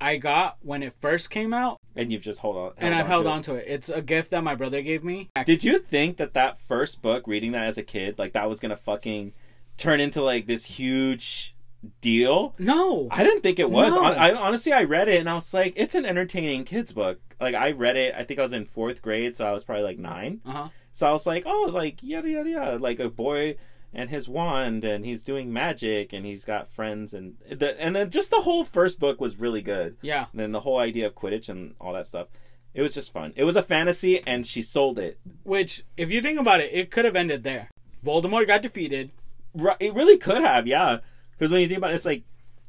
I 0.00 0.16
got 0.16 0.58
when 0.62 0.82
it 0.82 0.94
first 1.00 1.30
came 1.30 1.52
out, 1.54 1.78
And 1.96 2.10
you've 2.12 2.22
just 2.22 2.40
hold 2.40 2.56
on. 2.56 2.72
and 2.78 2.94
I've 2.94 3.06
held 3.06 3.24
to 3.24 3.30
on 3.30 3.42
to 3.42 3.54
it. 3.54 3.64
It's 3.68 3.88
a 3.88 4.02
gift 4.02 4.30
that 4.30 4.42
my 4.42 4.54
brother 4.54 4.82
gave 4.82 5.04
me. 5.04 5.28
Did 5.44 5.62
you 5.64 5.78
think 5.78 6.16
that 6.16 6.34
that 6.34 6.58
first 6.58 7.02
book, 7.02 7.26
reading 7.26 7.52
that 7.52 7.66
as 7.66 7.78
a 7.78 7.82
kid, 7.82 8.18
like 8.18 8.32
that 8.32 8.48
was 8.48 8.58
gonna 8.60 8.76
fucking 8.76 9.32
turn 9.76 10.00
into 10.00 10.22
like 10.22 10.46
this 10.46 10.64
huge 10.64 11.54
deal? 12.00 12.54
No, 12.58 13.08
I 13.10 13.22
didn't 13.24 13.42
think 13.42 13.58
it 13.58 13.70
was. 13.70 13.94
No. 13.94 14.02
Hon- 14.02 14.14
I 14.14 14.32
honestly, 14.32 14.72
I 14.72 14.84
read 14.84 15.08
it 15.08 15.20
and 15.20 15.28
I 15.30 15.34
was 15.34 15.52
like, 15.54 15.72
it's 15.76 15.94
an 15.94 16.04
entertaining 16.04 16.64
kids 16.64 16.92
book. 16.92 17.20
Like 17.40 17.54
I 17.54 17.72
read 17.72 17.96
it. 17.96 18.14
I 18.16 18.24
think 18.24 18.38
I 18.40 18.42
was 18.42 18.52
in 18.52 18.64
fourth 18.64 19.02
grade, 19.02 19.34
so 19.36 19.44
I 19.46 19.52
was 19.52 19.64
probably 19.64 19.84
like 19.84 19.98
nine. 19.98 20.40
uh 20.46 20.52
huh. 20.52 20.68
So 20.94 21.06
I 21.08 21.12
was 21.12 21.26
like, 21.26 21.44
oh, 21.46 21.70
like 21.72 22.02
yada 22.02 22.28
yada 22.28 22.50
yada, 22.50 22.78
like 22.78 22.98
a 22.98 23.08
boy 23.08 23.56
and 23.94 24.10
his 24.10 24.28
wand, 24.28 24.84
and 24.84 25.04
he's 25.04 25.22
doing 25.24 25.52
magic, 25.52 26.12
and 26.12 26.24
he's 26.26 26.44
got 26.44 26.68
friends, 26.68 27.12
and 27.14 27.34
the 27.48 27.80
and 27.80 27.94
then 27.96 28.10
just 28.10 28.30
the 28.30 28.40
whole 28.42 28.64
first 28.64 28.98
book 28.98 29.20
was 29.20 29.38
really 29.38 29.62
good. 29.62 29.96
Yeah, 30.02 30.26
And 30.32 30.40
then 30.40 30.52
the 30.52 30.60
whole 30.60 30.78
idea 30.78 31.06
of 31.06 31.14
Quidditch 31.14 31.48
and 31.48 31.74
all 31.80 31.92
that 31.92 32.06
stuff, 32.06 32.28
it 32.74 32.82
was 32.82 32.94
just 32.94 33.12
fun. 33.12 33.32
It 33.36 33.44
was 33.44 33.56
a 33.56 33.62
fantasy, 33.62 34.26
and 34.26 34.46
she 34.46 34.62
sold 34.62 34.98
it. 34.98 35.18
which 35.44 35.84
if 35.96 36.10
you 36.10 36.22
think 36.22 36.40
about 36.40 36.60
it, 36.60 36.70
it 36.72 36.90
could 36.90 37.04
have 37.04 37.16
ended 37.16 37.44
there. 37.44 37.68
Voldemort 38.04 38.46
got 38.46 38.62
defeated. 38.62 39.10
Ru- 39.54 39.76
It 39.78 39.94
really 39.94 40.16
could 40.18 40.42
have, 40.42 40.66
yeah. 40.66 40.98
Because 41.32 41.50
when 41.50 41.60
you 41.60 41.68
think 41.68 41.78
about 41.78 41.90
it, 41.90 41.94
it's 41.94 42.06
like 42.06 42.24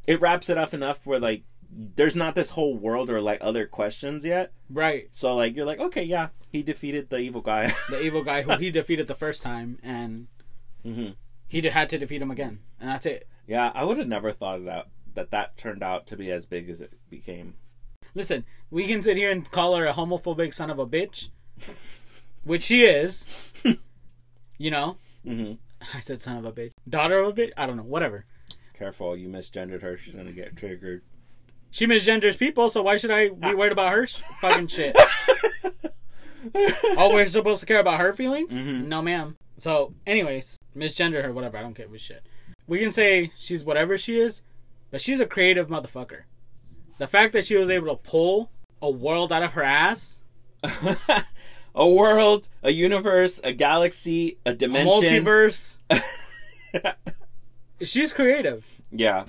it 0.07 0.19
wraps 0.19 0.49
it 0.49 0.57
up 0.57 0.73
enough 0.73 1.05
where 1.07 1.19
like 1.19 1.43
there's 1.71 2.15
not 2.15 2.35
this 2.35 2.51
whole 2.51 2.75
world 2.77 3.09
or 3.09 3.19
like 3.21 3.39
other 3.41 3.65
questions 3.65 4.25
yet. 4.25 4.51
Right. 4.69 5.07
So 5.11 5.33
like 5.35 5.55
you're 5.55 5.65
like, 5.65 5.79
okay, 5.79 6.03
yeah, 6.03 6.27
he 6.51 6.61
defeated 6.63 7.09
the 7.09 7.17
evil 7.19 7.41
guy. 7.41 7.73
The 7.89 8.01
evil 8.01 8.23
guy 8.23 8.41
who 8.43 8.57
he 8.57 8.69
defeated 8.71 9.07
the 9.07 9.15
first 9.15 9.41
time, 9.41 9.79
and 9.81 10.27
Mhm. 10.85 11.15
he 11.47 11.61
had 11.61 11.89
to 11.89 11.97
defeat 11.97 12.21
him 12.21 12.31
again, 12.31 12.59
and 12.79 12.89
that's 12.89 13.05
it. 13.05 13.27
yeah, 13.47 13.71
I 13.73 13.83
would 13.83 13.97
have 13.97 14.07
never 14.07 14.31
thought 14.31 14.59
of 14.59 14.65
that 14.65 14.87
that 15.15 15.31
that 15.31 15.55
turned 15.57 15.83
out 15.83 16.07
to 16.07 16.17
be 16.17 16.31
as 16.31 16.45
big 16.45 16.69
as 16.69 16.81
it 16.81 16.93
became. 17.09 17.55
Listen, 18.15 18.45
we 18.71 18.87
can 18.87 19.01
sit 19.01 19.15
here 19.17 19.31
and 19.31 19.49
call 19.49 19.75
her 19.75 19.85
a 19.85 19.93
homophobic 19.93 20.53
son 20.53 20.69
of 20.69 20.79
a 20.79 20.85
bitch, 20.87 21.29
which 22.43 22.63
she 22.63 22.83
is. 22.85 23.53
you 24.57 24.71
know, 24.71 24.97
hmm 25.23 25.53
I 25.93 25.99
said 25.99 26.21
son 26.21 26.37
of 26.37 26.45
a 26.45 26.51
bitch, 26.51 26.71
daughter 26.89 27.19
of 27.19 27.27
a 27.29 27.33
bitch. 27.41 27.51
I 27.57 27.65
don't 27.65 27.77
know, 27.77 27.83
whatever. 27.83 28.25
Careful, 28.73 29.15
you 29.15 29.27
misgendered 29.29 29.81
her. 29.83 29.97
She's 29.97 30.15
gonna 30.15 30.31
get 30.31 30.55
triggered. 30.55 31.03
She 31.71 31.85
misgenders 31.87 32.37
people, 32.37 32.69
so 32.69 32.81
why 32.83 32.97
should 32.97 33.11
I 33.11 33.29
be 33.29 33.53
worried 33.55 33.71
about 33.71 33.91
her 33.93 34.05
fucking 34.07 34.67
shit? 34.67 34.95
oh, 36.55 37.11
we're 37.13 37.25
supposed 37.25 37.59
to 37.61 37.65
care 37.65 37.79
about 37.79 37.99
her 37.99 38.13
feelings? 38.13 38.53
No, 38.55 39.01
ma'am. 39.01 39.35
So, 39.63 39.93
anyways, 40.05 40.57
misgender 40.75 41.23
her, 41.23 41.31
whatever. 41.31 41.57
I 41.57 41.61
don't 41.61 41.73
give 41.73 41.93
a 41.93 41.97
shit. 41.97 42.21
We 42.67 42.79
can 42.79 42.91
say 42.91 43.31
she's 43.37 43.63
whatever 43.63 43.97
she 43.97 44.19
is, 44.19 44.41
but 44.91 44.99
she's 44.99 45.21
a 45.21 45.25
creative 45.25 45.69
motherfucker. 45.69 46.23
The 46.97 47.07
fact 47.07 47.31
that 47.31 47.45
she 47.45 47.55
was 47.55 47.69
able 47.69 47.95
to 47.95 48.03
pull 48.03 48.51
a 48.81 48.89
world 48.89 49.31
out 49.31 49.41
of 49.41 49.53
her 49.53 49.63
ass, 49.63 50.21
a 51.73 51.89
world, 51.89 52.49
a 52.61 52.71
universe, 52.71 53.39
a 53.41 53.53
galaxy, 53.53 54.37
a 54.45 54.53
dimension, 54.53 55.05
a 55.05 55.21
multiverse, 55.21 55.77
she's 57.81 58.11
creative. 58.11 58.81
Yeah. 58.91 59.23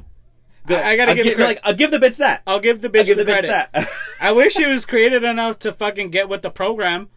I- 0.66 0.82
I 0.82 0.96
gotta 0.96 1.10
I'll 1.10 1.14
give 1.16 1.24
give, 1.26 1.38
like 1.38 1.60
I'll 1.62 1.74
give 1.74 1.92
the 1.92 1.98
bitch 1.98 2.16
that. 2.18 2.42
I'll 2.44 2.58
give 2.58 2.80
the 2.82 2.88
bitch 2.88 3.06
give 3.06 3.18
the 3.18 3.24
the 3.24 3.30
bitch 3.30 3.40
credit. 3.46 3.68
that. 3.72 3.88
I 4.20 4.32
wish 4.32 4.54
she 4.54 4.66
was 4.66 4.84
creative 4.84 5.22
enough 5.22 5.60
to 5.60 5.72
fucking 5.72 6.10
get 6.10 6.28
with 6.28 6.42
the 6.42 6.50
program, 6.50 7.08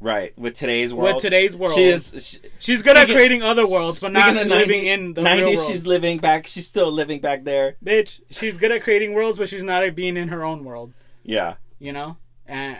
right 0.00 0.36
with 0.38 0.54
today's 0.54 0.92
world. 0.94 1.14
with 1.14 1.22
today's 1.22 1.56
world. 1.56 1.74
she 1.74 1.84
is. 1.84 2.40
She, 2.42 2.48
She's 2.58 2.82
good 2.82 2.96
at 2.96 3.08
creating 3.08 3.42
other 3.42 3.66
worlds, 3.68 4.00
but 4.00 4.12
not 4.12 4.34
living 4.34 4.48
90 4.84 4.88
in 4.88 5.14
the 5.14 5.22
90s, 5.22 5.34
real 5.36 5.44
world. 5.46 5.58
she's 5.66 5.86
living 5.86 6.18
back. 6.18 6.46
She's 6.46 6.66
still 6.66 6.90
living 6.92 7.20
back 7.20 7.44
there. 7.44 7.76
Bitch, 7.84 8.20
she's 8.30 8.58
good 8.58 8.72
at 8.72 8.82
creating 8.82 9.14
worlds, 9.14 9.38
but 9.38 9.48
she's 9.48 9.64
not 9.64 9.84
at 9.84 9.94
being 9.94 10.16
in 10.16 10.28
her 10.28 10.44
own 10.44 10.64
world. 10.64 10.92
Yeah. 11.22 11.54
You 11.78 11.92
know, 11.92 12.16
and 12.46 12.78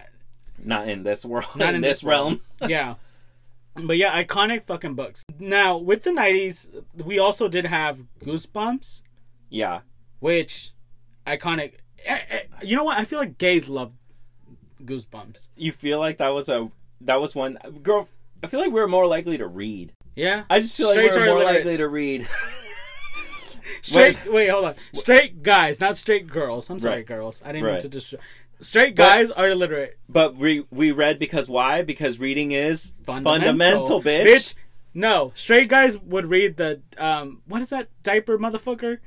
Not 0.63 0.89
in 0.89 1.03
this 1.03 1.25
world. 1.25 1.47
Not 1.55 1.69
in, 1.71 1.75
in 1.77 1.81
this, 1.83 2.01
this 2.01 2.05
world. 2.05 2.41
realm. 2.61 2.71
yeah. 2.71 2.95
But 3.75 3.99
yeah, 3.99 4.23
iconic 4.23 4.65
fucking 4.65 4.95
books. 4.95 5.23
Now 5.39 5.77
with 5.77 6.03
the 6.05 6.11
'90s, 6.11 6.83
we 7.05 7.19
also 7.19 7.47
did 7.47 7.67
have 7.67 8.03
Goosebumps, 8.25 9.03
yeah. 9.51 9.81
which 10.19 10.71
iconic. 11.27 11.75
eh, 12.07 12.19
eh, 12.31 12.41
You 12.63 12.75
know 12.77 12.85
what? 12.85 12.97
I 12.99 13.05
feel 13.05 13.19
like 13.19 13.37
gays 13.37 13.69
love 13.69 13.93
Goosebumps. 14.83 15.49
You 15.57 15.73
feel 15.73 15.99
like 15.99 16.17
that 16.19 16.31
was 16.31 16.49
a 16.49 16.71
that 17.03 17.21
was 17.21 17.35
one 17.35 17.59
girl. 17.83 18.09
I 18.43 18.47
feel 18.49 18.61
like 18.61 18.71
we're 18.73 18.87
more 18.87 19.07
likely 19.07 19.39
to 19.39 19.47
read. 19.47 19.93
Yeah, 20.15 20.45
I 20.49 20.61
just 20.61 20.77
feel 20.77 20.87
like 20.89 20.95
Straights 20.95 21.17
we're 21.17 21.27
more 21.27 21.45
likely 21.45 21.77
to 21.77 21.89
read. 21.89 22.27
straight. 23.83 24.21
Wait, 24.33 24.49
hold 24.49 24.65
on. 24.67 24.75
Straight 24.95 25.43
guys, 25.43 25.81
not 25.81 25.97
straight 25.97 26.27
girls. 26.27 26.71
I'm 26.71 26.79
sorry, 26.79 26.97
Right. 26.97 27.07
girls. 27.07 27.43
I 27.45 27.53
didn't 27.53 27.67
mean 27.67 27.81
to 27.81 27.89
just. 27.89 28.15
Straight 28.61 28.95
guys 28.95 29.31
are 29.31 29.49
illiterate. 29.49 29.99
But 30.09 30.37
we 30.37 30.65
we 30.71 30.91
read 30.91 31.19
because 31.19 31.49
why? 31.49 31.83
Because 31.83 32.19
reading 32.19 32.53
is 32.53 32.95
Fundamental, 33.05 33.47
fundamental, 33.49 34.03
bitch. 34.03 34.25
Bitch, 34.25 34.55
no. 34.95 35.33
Straight 35.35 35.69
guys 35.69 35.99
would 35.99 36.27
read 36.27 36.57
the 36.57 36.81
um. 36.99 37.43
What 37.47 37.61
is 37.61 37.71
that 37.71 37.89
diaper 38.03 38.39
motherfucker? 38.39 38.99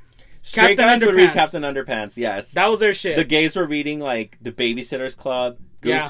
Straight 0.42 0.76
Captain 0.78 0.86
guys 0.86 1.04
would 1.04 1.14
read 1.16 1.30
Underpants. 1.30 1.34
Captain 1.34 1.62
Underpants. 1.62 2.16
Yes. 2.16 2.52
That 2.52 2.70
was 2.70 2.80
their 2.80 2.94
shit. 2.94 3.16
the 3.16 3.24
gays 3.24 3.56
were 3.56 3.66
reading 3.66 3.98
like 4.00 4.38
the 4.40 4.52
Babysitters 4.52 5.14
Club, 5.16 5.58
Yeah. 5.82 6.08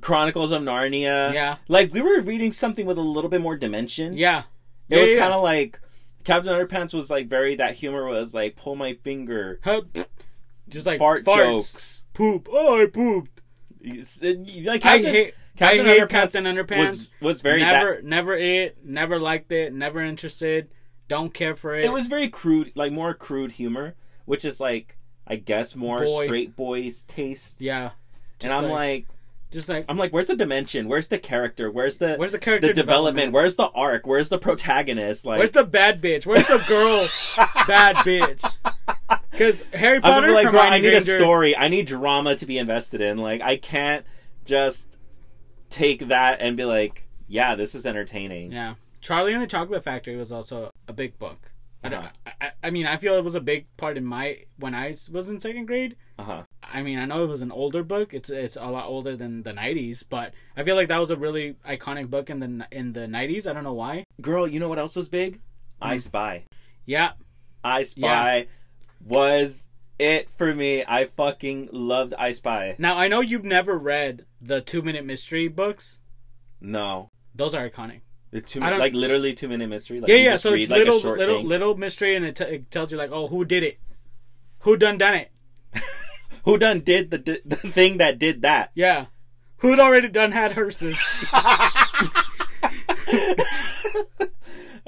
Chronicles 0.00 0.52
of 0.52 0.62
Narnia. 0.62 1.32
Yeah. 1.32 1.56
Like 1.68 1.92
we 1.92 2.00
were 2.00 2.20
reading 2.20 2.52
something 2.52 2.86
with 2.86 2.98
a 2.98 3.02
little 3.02 3.30
bit 3.30 3.40
more 3.40 3.56
dimension. 3.56 4.16
Yeah. 4.16 4.44
It 4.88 4.96
Yeah, 4.96 5.00
was 5.00 5.10
yeah, 5.12 5.18
kind 5.18 5.32
of 5.34 5.42
like 5.42 5.80
Captain 6.24 6.52
Underpants 6.52 6.92
was 6.94 7.10
like 7.10 7.28
very 7.28 7.54
that 7.56 7.74
humor 7.76 8.06
was 8.06 8.34
like 8.34 8.56
pull 8.56 8.76
my 8.76 8.94
finger, 8.94 9.60
Just 10.68 10.86
like 10.86 10.98
fart 10.98 11.24
farts. 11.24 11.36
jokes. 11.36 12.04
Poop. 12.14 12.48
Oh, 12.50 12.82
I 12.82 12.86
pooped. 12.86 13.40
It- 13.80 14.64
Like 14.66 14.84
I 14.84 14.96
Captain, 14.98 15.12
hate. 15.14 15.34
Captain 15.56 15.86
I 15.86 15.88
hate 15.90 16.00
Underpants 16.02 16.08
Captain 16.10 16.44
Underpants. 16.44 16.78
was 16.78 17.16
was 17.20 17.42
very 17.42 17.60
never, 17.60 17.94
that. 17.96 18.04
never 18.04 18.34
it. 18.36 18.84
Never 18.84 19.18
liked 19.18 19.50
it. 19.52 19.72
Never 19.72 20.00
interested. 20.00 20.68
Don't 21.08 21.32
care 21.32 21.56
for 21.56 21.74
it. 21.74 21.84
It 21.86 21.92
was 21.92 22.06
very 22.06 22.28
crude, 22.28 22.72
like 22.74 22.92
more 22.92 23.14
crude 23.14 23.52
humor, 23.52 23.94
which 24.26 24.44
is 24.44 24.60
like 24.60 24.96
I 25.26 25.36
guess 25.36 25.74
more 25.76 25.98
Boy. 26.04 26.24
straight 26.24 26.56
boys 26.56 27.04
taste. 27.04 27.60
yeah. 27.60 27.90
and 28.42 28.52
I'm 28.52 28.64
like, 28.64 28.70
like, 28.72 29.06
just 29.50 29.68
like 29.68 29.84
I'm 29.88 29.96
like, 29.96 30.12
where's 30.12 30.26
the 30.26 30.36
dimension? 30.36 30.88
Where's 30.88 31.08
the 31.08 31.18
character? 31.18 31.70
Where's 31.70 31.98
the 31.98 32.16
Where's 32.16 32.32
the 32.32 32.38
character 32.38 32.68
the 32.68 32.74
development? 32.74 33.16
development? 33.16 33.32
Where's 33.34 33.56
the 33.56 33.68
arc? 33.70 34.06
Where's 34.06 34.28
the 34.28 34.38
protagonist? 34.38 35.24
Like, 35.24 35.38
Where's 35.38 35.50
the 35.52 35.64
bad 35.64 36.02
bitch? 36.02 36.26
Where's 36.26 36.46
the 36.46 36.62
girl 36.68 37.08
bad 37.66 37.96
bitch? 37.96 38.56
Because 39.30 39.62
Harry 39.72 39.96
I'm 39.96 40.02
Potter, 40.02 40.32
like, 40.32 40.50
bro, 40.50 40.60
I 40.60 40.78
need 40.80 40.90
Granger, 40.90 41.14
a 41.16 41.18
story. 41.18 41.56
I 41.56 41.68
need 41.68 41.86
drama 41.86 42.34
to 42.36 42.46
be 42.46 42.58
invested 42.58 43.00
in. 43.00 43.18
Like, 43.18 43.40
I 43.40 43.56
can't 43.56 44.04
just 44.44 44.98
take 45.70 46.08
that 46.08 46.40
and 46.42 46.56
be 46.56 46.64
like, 46.64 47.08
yeah, 47.26 47.54
this 47.54 47.74
is 47.74 47.86
entertaining. 47.86 48.52
Yeah, 48.52 48.74
Charlie 49.00 49.32
and 49.34 49.42
the 49.42 49.46
Chocolate 49.46 49.84
Factory 49.84 50.16
was 50.16 50.32
also 50.32 50.70
a 50.88 50.92
big 50.92 51.18
book. 51.18 51.52
I, 51.84 51.88
don't- 51.90 52.04
Uh-huh. 52.04 52.32
I, 52.40 52.50
I 52.64 52.70
mean, 52.70 52.86
I 52.86 52.96
feel 52.96 53.14
it 53.14 53.24
was 53.24 53.34
a 53.36 53.40
big 53.40 53.66
part 53.76 53.96
in 53.96 54.04
my 54.04 54.38
when 54.58 54.74
I 54.74 54.94
was 55.12 55.30
in 55.30 55.40
second 55.40 55.66
grade. 55.66 55.96
Uh 56.18 56.22
huh. 56.24 56.42
I 56.72 56.82
mean, 56.82 56.98
I 56.98 57.06
know 57.06 57.24
it 57.24 57.28
was 57.28 57.42
an 57.42 57.50
older 57.52 57.82
book. 57.82 58.12
It's 58.12 58.30
it's 58.30 58.56
a 58.56 58.66
lot 58.66 58.86
older 58.86 59.16
than 59.16 59.42
the 59.42 59.52
'90s, 59.52 60.04
but 60.08 60.34
I 60.56 60.64
feel 60.64 60.76
like 60.76 60.88
that 60.88 60.98
was 60.98 61.10
a 61.10 61.16
really 61.16 61.54
iconic 61.66 62.10
book 62.10 62.28
in 62.30 62.40
the 62.40 62.66
in 62.70 62.92
the 62.92 63.00
'90s. 63.06 63.46
I 63.46 63.52
don't 63.52 63.64
know 63.64 63.72
why. 63.72 64.04
Girl, 64.20 64.46
you 64.46 64.60
know 64.60 64.68
what 64.68 64.78
else 64.78 64.94
was 64.96 65.08
big? 65.08 65.34
Hmm. 65.80 65.88
I 65.88 65.96
Spy. 65.98 66.44
Yeah, 66.84 67.12
I 67.64 67.82
Spy 67.84 68.46
was 69.04 69.70
it 69.98 70.28
for 70.30 70.54
me. 70.54 70.84
I 70.86 71.04
fucking 71.06 71.70
loved 71.72 72.14
I 72.18 72.32
Spy. 72.32 72.76
Now 72.78 72.96
I 72.98 73.08
know 73.08 73.20
you've 73.20 73.44
never 73.44 73.78
read 73.78 74.26
the 74.40 74.60
two 74.60 74.82
minute 74.82 75.04
mystery 75.04 75.48
books. 75.48 76.00
No. 76.60 77.08
Those 77.34 77.54
are 77.54 77.68
iconic. 77.68 78.00
The 78.30 78.40
two 78.40 78.60
don't- 78.60 78.78
like 78.78 78.92
literally 78.92 79.32
two 79.32 79.48
minute 79.48 79.68
mystery. 79.68 80.00
Like 80.00 80.10
Yeah, 80.10 80.16
yeah. 80.16 80.36
So 80.36 80.52
read, 80.52 80.62
it's 80.62 80.70
like, 80.70 80.82
a 80.82 80.90
little, 80.90 81.12
little, 81.12 81.38
thing. 81.38 81.48
little 81.48 81.76
mystery, 81.76 82.14
and 82.16 82.26
it, 82.26 82.36
t- 82.36 82.44
it 82.44 82.70
tells 82.70 82.92
you 82.92 82.98
like, 82.98 83.10
oh, 83.10 83.26
who 83.26 83.44
did 83.44 83.62
it? 83.62 83.78
Who 84.62 84.76
done 84.76 84.98
done 84.98 85.14
it? 85.14 85.30
Who 86.44 86.58
done 86.58 86.80
did 86.80 87.10
the 87.10 87.18
the 87.44 87.56
thing 87.56 87.98
that 87.98 88.18
did 88.18 88.42
that? 88.42 88.70
Yeah, 88.74 89.06
who'd 89.58 89.80
already 89.80 90.08
done 90.08 90.32
had 90.32 90.52
hearses? 90.52 90.98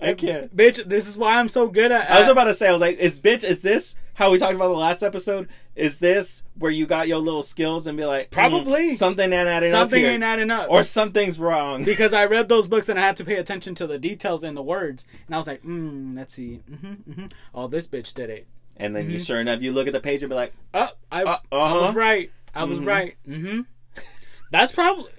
I 0.02 0.14
can't. 0.14 0.54
Bitch, 0.56 0.82
this 0.88 1.06
is 1.06 1.18
why 1.18 1.36
I'm 1.36 1.48
so 1.48 1.68
good 1.68 1.92
at. 1.92 2.10
I 2.10 2.20
was 2.20 2.28
about 2.28 2.44
to 2.44 2.54
say, 2.54 2.68
I 2.68 2.72
was 2.72 2.80
like, 2.80 2.96
is 2.98 3.20
bitch, 3.20 3.44
is 3.44 3.60
this 3.60 3.96
how 4.14 4.30
we 4.30 4.38
talked 4.38 4.54
about 4.56 4.68
the 4.68 4.74
last 4.74 5.02
episode? 5.02 5.48
Is 5.74 5.98
this 5.98 6.42
where 6.58 6.70
you 6.70 6.86
got 6.86 7.06
your 7.06 7.18
little 7.18 7.42
skills 7.42 7.86
and 7.86 7.98
be 7.98 8.04
like, 8.04 8.28
mm, 8.28 8.30
Probably. 8.30 8.94
something 8.94 9.30
ain't 9.32 9.48
adding 9.48 9.70
up 9.70 9.78
something 9.78 10.02
ain't 10.02 10.22
adding 10.22 10.50
up. 10.50 10.70
or 10.70 10.82
something's 10.82 11.38
wrong? 11.38 11.84
because 11.90 12.14
I 12.14 12.24
read 12.24 12.48
those 12.48 12.66
books 12.66 12.88
and 12.88 12.98
I 12.98 13.02
had 13.02 13.16
to 13.16 13.24
pay 13.24 13.36
attention 13.36 13.74
to 13.76 13.86
the 13.86 13.98
details 13.98 14.42
and 14.42 14.56
the 14.56 14.62
words, 14.62 15.06
and 15.26 15.34
I 15.34 15.38
was 15.38 15.46
like, 15.46 15.60
hmm, 15.62 16.14
let's 16.16 16.34
see, 16.34 16.56
hmm 16.56 16.94
hmm 17.12 17.26
Oh, 17.54 17.68
this 17.68 17.86
bitch 17.86 18.14
did 18.14 18.30
it. 18.30 18.46
And 18.80 18.96
then 18.96 19.10
you, 19.10 19.16
Mm-hmm. 19.16 19.24
sure 19.24 19.40
enough, 19.40 19.60
you 19.62 19.72
look 19.72 19.86
at 19.86 19.92
the 19.92 20.00
page 20.00 20.22
and 20.22 20.30
be 20.30 20.36
like, 20.36 20.52
Oh, 20.74 20.88
I, 21.12 21.22
Uh, 21.22 21.36
I 21.52 21.56
uh-huh. 21.56 21.86
was 21.86 21.94
right. 21.94 22.30
I 22.54 22.64
was 22.64 22.78
right. 22.80 23.16
hmm 23.26 23.60
That's 24.50 24.72
probably. 24.72 25.10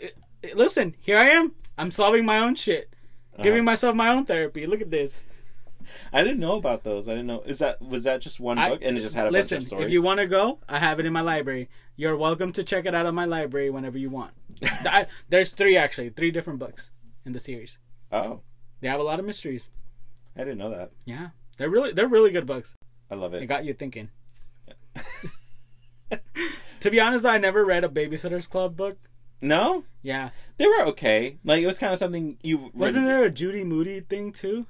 Listen, 0.55 0.95
here 0.99 1.17
I 1.17 1.29
am. 1.29 1.53
I'm 1.77 1.91
solving 1.91 2.25
my 2.25 2.39
own 2.39 2.55
shit, 2.55 2.93
giving 3.41 3.63
myself 3.63 3.95
my 3.95 4.09
own 4.09 4.25
therapy. 4.25 4.65
Look 4.67 4.81
at 4.81 4.91
this. 4.91 5.25
I 6.13 6.21
didn't 6.23 6.39
know 6.39 6.55
about 6.57 6.83
those. 6.83 7.07
I 7.07 7.11
didn't 7.11 7.27
know. 7.27 7.41
Is 7.41 7.59
that 7.59 7.81
was 7.81 8.03
that 8.03 8.21
just 8.21 8.39
one 8.39 8.57
I- 8.59 8.69
book 8.69 8.79
and 8.83 8.97
it 8.97 9.01
just 9.01 9.15
had 9.15 9.27
a 9.27 9.31
Listen, 9.31 9.57
bunch 9.57 9.63
of 9.63 9.67
stories? 9.67 9.85
if 9.85 9.91
you 9.91 10.01
want 10.01 10.19
to 10.19 10.27
go, 10.27 10.59
I 10.67 10.79
have 10.79 10.99
it 10.99 11.05
in 11.05 11.13
my 11.13 11.21
library. 11.21 11.69
You're 11.95 12.17
welcome 12.17 12.51
to 12.53 12.63
check 12.63 12.85
it 12.85 12.93
out 12.95 13.05
of 13.05 13.13
my 13.13 13.25
library 13.25 13.69
whenever 13.69 13.97
you 13.97 14.09
want. 14.09 14.31
I- 14.63 15.07
there's 15.29 15.51
three 15.51 15.77
actually, 15.77 16.09
three 16.09 16.31
different 16.31 16.59
books 16.59 16.91
in 17.25 17.31
the 17.33 17.39
series. 17.39 17.79
oh, 18.11 18.41
They 18.81 18.87
have 18.89 18.99
a 18.99 19.03
lot 19.03 19.19
of 19.19 19.25
mysteries. 19.25 19.69
I 20.35 20.39
didn't 20.39 20.57
know 20.59 20.69
that. 20.71 20.91
Yeah, 21.05 21.29
they're 21.57 21.69
really 21.69 21.91
they're 21.93 22.07
really 22.07 22.31
good 22.31 22.45
books. 22.45 22.75
I 23.11 23.15
love 23.15 23.33
It 23.33 23.43
it. 23.43 23.47
got 23.47 23.65
you 23.65 23.73
thinking. 23.73 24.09
to 26.79 26.89
be 26.91 26.99
honest, 26.99 27.25
I 27.25 27.37
never 27.37 27.65
read 27.65 27.83
a 27.83 27.89
Babysitter's 27.89 28.47
Club 28.47 28.75
book. 28.75 28.97
No, 29.43 29.85
Yeah, 30.03 30.29
they 30.57 30.67
were 30.67 30.83
okay. 30.89 31.37
Like 31.43 31.63
it 31.63 31.67
was 31.67 31.79
kind 31.79 31.91
of 31.93 31.97
something 31.99 32.37
you 32.43 32.69
wasn't 32.75 33.07
there 33.07 33.23
a 33.23 33.29
Judy 33.31 33.63
Moody 33.63 33.99
thing 34.01 34.31
too? 34.31 34.67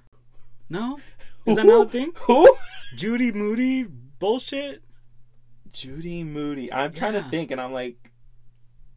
No, 0.70 0.98
is 1.46 1.58
that 1.58 1.66
another 1.66 1.90
thing? 1.90 2.14
Who? 2.28 2.56
Judy 2.96 3.34
Moody 3.34 3.84
bullshit. 3.84 4.82
Judy 5.74 6.24
Moody. 6.24 6.72
I'm 6.72 6.94
trying 6.94 7.14
to 7.14 7.24
think, 7.24 7.52
and 7.52 7.60
I'm 7.60 7.74
like, 7.74 8.12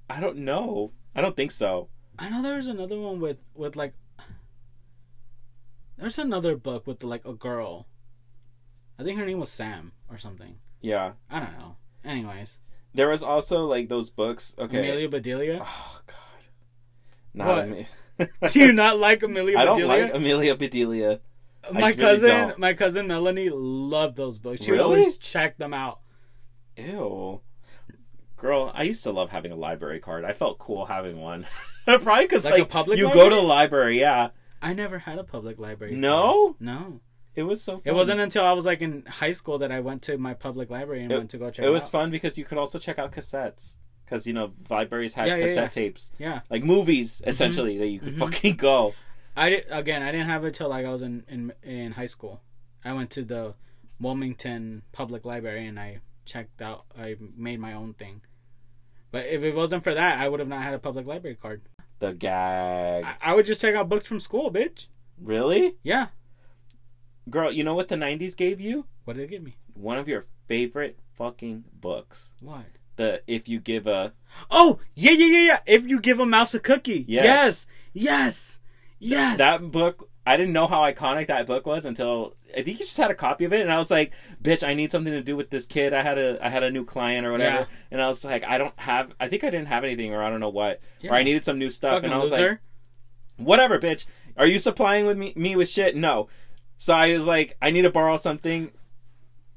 I 0.09 0.21
don't 0.21 0.39
know. 0.39 0.93
I 1.15 1.21
don't 1.21 1.37
think 1.37 1.51
so. 1.51 1.89
I 2.19 2.29
know 2.29 2.41
there 2.43 2.55
was 2.57 2.69
another 2.69 2.99
one 3.01 3.19
with 3.21 3.39
with 3.55 3.75
like. 3.75 3.95
There's 5.97 6.19
another 6.21 6.57
book 6.57 6.87
with 6.87 7.03
like 7.03 7.25
a 7.25 7.33
girl. 7.35 7.87
I 8.99 9.03
think 9.05 9.19
her 9.19 9.27
name 9.27 9.39
was 9.41 9.51
Sam 9.51 9.93
or 10.11 10.19
something. 10.19 10.57
Yeah. 10.81 11.13
I 11.31 11.41
don't 11.41 11.53
know. 11.59 11.77
Anyways, 12.05 12.61
There 12.93 13.09
was 13.09 13.23
also 13.23 13.67
like 13.67 13.89
those 13.89 14.11
books. 14.11 14.55
Okay. 14.59 14.79
Amelia 14.79 15.09
Bedelia. 15.09 15.61
Oh 15.63 16.01
God. 16.07 16.17
Not 17.33 17.47
What? 17.69 17.79
Ame- 17.79 17.87
Do 18.53 18.61
you 18.61 18.73
not 18.85 18.99
like 18.99 19.23
Amelia 19.23 19.59
I 19.59 19.65
don't 19.65 19.77
Bedelia? 19.81 20.05
like 20.05 20.15
Amelia 20.15 20.55
Bedelia. 20.57 21.21
my 21.73 21.89
really 21.89 21.95
cousin, 21.95 22.29
don't. 22.29 22.59
my 22.59 22.75
cousin 22.75 23.07
Melanie 23.09 23.49
loved 23.51 24.17
those 24.17 24.39
books. 24.39 24.63
She 24.63 24.71
would 24.71 24.77
Really? 24.79 24.99
always 25.01 25.19
check 25.19 25.57
them 25.57 25.73
out. 25.75 26.01
Ew. 26.77 27.41
Girl, 28.37 28.71
I 28.75 28.83
used 28.83 29.03
to 29.05 29.11
love 29.11 29.31
having 29.31 29.53
a 29.53 29.57
library 29.57 30.01
card. 30.01 30.25
I 30.25 30.33
felt 30.33 30.59
cool 30.59 30.87
having 30.87 31.21
one. 31.21 31.47
Probably 31.87 32.25
because 32.25 32.45
Like 32.45 32.55
like, 32.55 32.63
a 32.63 32.67
public 32.67 32.99
you 32.99 33.11
go 33.13 33.29
to 33.29 33.35
the 33.35 33.41
library, 33.41 33.99
yeah. 33.99 34.29
I 34.61 34.73
never 34.75 34.99
had 34.99 35.19
a 35.19 35.25
public 35.25 35.59
library. 35.59 35.95
No, 35.95 36.57
no. 36.61 37.01
It 37.35 37.43
was 37.43 37.63
so. 37.63 37.79
fun. 37.79 37.83
It 37.85 37.95
wasn't 37.95 38.21
until 38.21 38.45
I 38.45 38.53
was 38.53 38.67
like 38.67 38.81
in 38.83 39.05
high 39.07 39.33
school 39.33 39.59
that 39.59 39.73
I 39.73 39.81
went 39.81 40.03
to 40.03 40.19
my 40.19 40.35
public 40.35 40.71
library 40.71 41.03
and 41.03 41.13
It- 41.13 41.17
went 41.17 41.31
to 41.31 41.39
go 41.39 41.51
check. 41.51 41.65
It 41.65 41.71
was 41.71 41.85
out. 41.85 41.91
fun 41.91 42.11
because 42.11 42.39
you 42.39 42.45
could 42.45 42.59
also 42.59 42.79
check 42.79 42.99
out 42.99 43.13
cassettes. 43.13 43.77
Because 44.05 44.27
you 44.27 44.35
know 44.35 44.53
libraries 44.69 45.15
had 45.15 45.29
Yeah, 45.29 45.37
yeah, 45.37 45.47
cassette 45.47 45.63
yeah. 45.65 45.69
tapes, 45.83 46.13
Yeah, 46.19 46.41
like 46.51 46.63
movies, 46.63 47.21
mm-hmm. 47.21 47.31
essentially 47.31 47.79
that 47.79 47.87
you 47.87 48.01
could 48.01 48.11
mm-hmm. 48.11 48.21
fucking 48.21 48.57
go. 48.57 48.95
I 49.35 49.49
did 49.49 49.65
again. 49.71 50.03
I 50.03 50.13
didn't 50.13 50.27
have 50.27 50.45
it 50.45 50.55
till 50.55 50.69
like 50.69 50.85
I 50.85 50.91
was 50.91 51.03
in 51.03 51.25
in 51.29 51.53
in 51.63 51.93
high 51.93 52.07
school. 52.07 52.43
I 52.85 52.93
went 52.93 53.11
to 53.13 53.23
the 53.23 53.55
Wilmington 53.99 54.83
Public 54.93 55.25
Library 55.25 55.67
and 55.67 55.81
I 55.81 56.01
checked 56.27 56.61
out. 56.61 56.85
I 56.99 57.17
made 57.37 57.61
my 57.61 57.73
own 57.73 57.95
thing. 57.95 58.21
But 59.11 59.27
if 59.27 59.43
it 59.43 59.55
wasn't 59.55 59.85
for 59.85 59.95
that, 59.95 60.19
I 60.19 60.29
would 60.29 60.41
have 60.41 60.49
not 60.49 60.63
had 60.63 60.75
a 60.75 60.79
public 60.79 61.07
library 61.07 61.37
card. 61.37 61.63
The 62.01 62.13
gag. 62.13 63.05
I, 63.05 63.15
I 63.23 63.35
would 63.35 63.47
just 63.47 63.61
check 63.61 63.75
out 63.75 63.89
books 63.89 64.07
from 64.07 64.21
school, 64.21 64.53
bitch. 64.53 64.89
Really, 65.21 65.77
Yeah. 65.83 66.09
Girl? 67.31 67.51
You 67.53 67.65
know 67.65 67.75
what 67.75 67.89
the 67.89 67.97
'90s 67.97 68.37
gave 68.37 68.61
you? 68.61 68.87
What 69.05 69.17
did 69.17 69.25
it 69.25 69.31
give 69.31 69.43
me? 69.43 69.57
One 69.75 69.99
of 69.99 70.09
your 70.09 70.25
favorite 70.47 70.99
fucking 71.13 71.65
books. 71.81 72.35
What? 72.41 72.65
The 72.97 73.23
if 73.27 73.49
you 73.49 73.59
give 73.61 73.87
a 73.87 74.13
Oh 74.51 74.79
yeah 74.95 75.13
yeah 75.13 75.27
yeah 75.27 75.47
yeah. 75.47 75.61
If 75.67 75.89
you 75.89 76.01
give 76.01 76.21
a 76.21 76.27
mouse 76.27 76.55
a 76.55 76.61
cookie. 76.61 77.05
Yes. 77.09 77.25
Yes. 77.25 77.67
Yes. 77.93 78.61
Yes. 79.01 79.39
that 79.39 79.71
book 79.71 80.09
i 80.27 80.35
didn't 80.39 80.55
know 80.55 80.67
how 80.67 80.81
iconic 80.81 81.27
that 81.27 81.45
book 81.45 81.67
was 81.67 81.85
until 81.85 82.35
i 82.57 82.63
think 82.63 82.79
you 82.79 82.87
just 82.87 82.97
had 82.97 83.11
a 83.11 83.15
copy 83.15 83.45
of 83.45 83.53
it 83.53 83.61
and 83.61 83.71
i 83.71 83.77
was 83.77 83.91
like 83.91 84.13
bitch 84.43 84.67
i 84.67 84.73
need 84.73 84.91
something 84.91 85.13
to 85.13 85.21
do 85.21 85.37
with 85.37 85.51
this 85.51 85.67
kid 85.67 85.93
i 85.93 86.01
had 86.01 86.17
a 86.17 86.43
i 86.43 86.49
had 86.49 86.63
a 86.63 86.71
new 86.71 86.87
client 86.87 87.27
or 87.27 87.33
whatever 87.33 87.59
Yeah. 87.59 87.67
and 87.91 88.01
i 88.01 88.07
was 88.09 88.25
like 88.25 88.43
i 88.45 88.57
don't 88.57 88.73
have 88.79 89.13
i 89.21 89.29
think 89.29 89.45
i 89.45 89.51
didn't 89.51 89.67
have 89.67 89.85
anything 89.85 90.15
or 90.15 90.23
i 90.23 90.31
don't 90.31 90.41
know 90.41 90.49
what 90.49 90.81
or 91.03 91.15
i 91.15 91.23
needed 91.23 91.45
some 91.45 91.59
new 91.59 91.69
stuff 91.71 91.97
fucking 91.97 92.07
and 92.07 92.15
i 92.15 92.19
was 92.19 92.31
loser. 92.31 92.49
like 93.37 93.47
whatever 93.47 93.79
bitch 93.79 94.07
are 94.39 94.47
you 94.47 94.59
supplying 94.59 95.05
with 95.05 95.19
me, 95.19 95.35
me 95.37 95.55
with 95.55 95.69
shit 95.69 95.95
no 95.97 96.29
so 96.85 96.95
i 96.95 97.15
was 97.15 97.27
like 97.27 97.57
i 97.63 97.71
need 97.71 97.83
to 97.83 97.91
borrow 97.91 98.17
something 98.17 98.71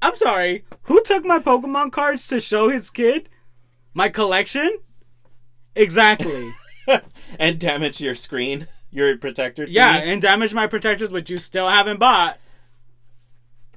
I'm 0.00 0.14
sorry. 0.14 0.64
Who 0.82 1.02
took 1.02 1.24
my 1.24 1.40
Pokemon 1.40 1.90
cards 1.90 2.28
to 2.28 2.38
show 2.38 2.68
his 2.68 2.88
kid? 2.88 3.28
My 3.94 4.08
collection? 4.08 4.78
Exactly. 5.74 6.54
and 7.40 7.58
damage 7.58 8.00
your 8.00 8.14
screen 8.14 8.68
your 8.90 9.16
protector 9.18 9.66
yeah, 9.68 10.00
thingy. 10.00 10.06
and 10.06 10.22
damage 10.22 10.54
my 10.54 10.66
protectors, 10.66 11.10
which 11.10 11.28
you 11.30 11.38
still 11.38 11.68
haven't 11.68 11.98
bought. 11.98 12.38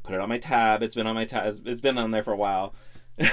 put 0.04 0.16
it 0.16 0.22
on 0.22 0.30
my 0.30 0.38
tab. 0.38 0.82
It's 0.82 0.96
been 0.96 1.08
on 1.08 1.16
my 1.16 1.26
tab. 1.26 1.54
It's 1.66 1.82
been 1.82 1.98
on 1.98 2.12
there 2.12 2.24
for 2.24 2.34
a 2.34 2.38
while. 2.38 2.74
but 3.18 3.32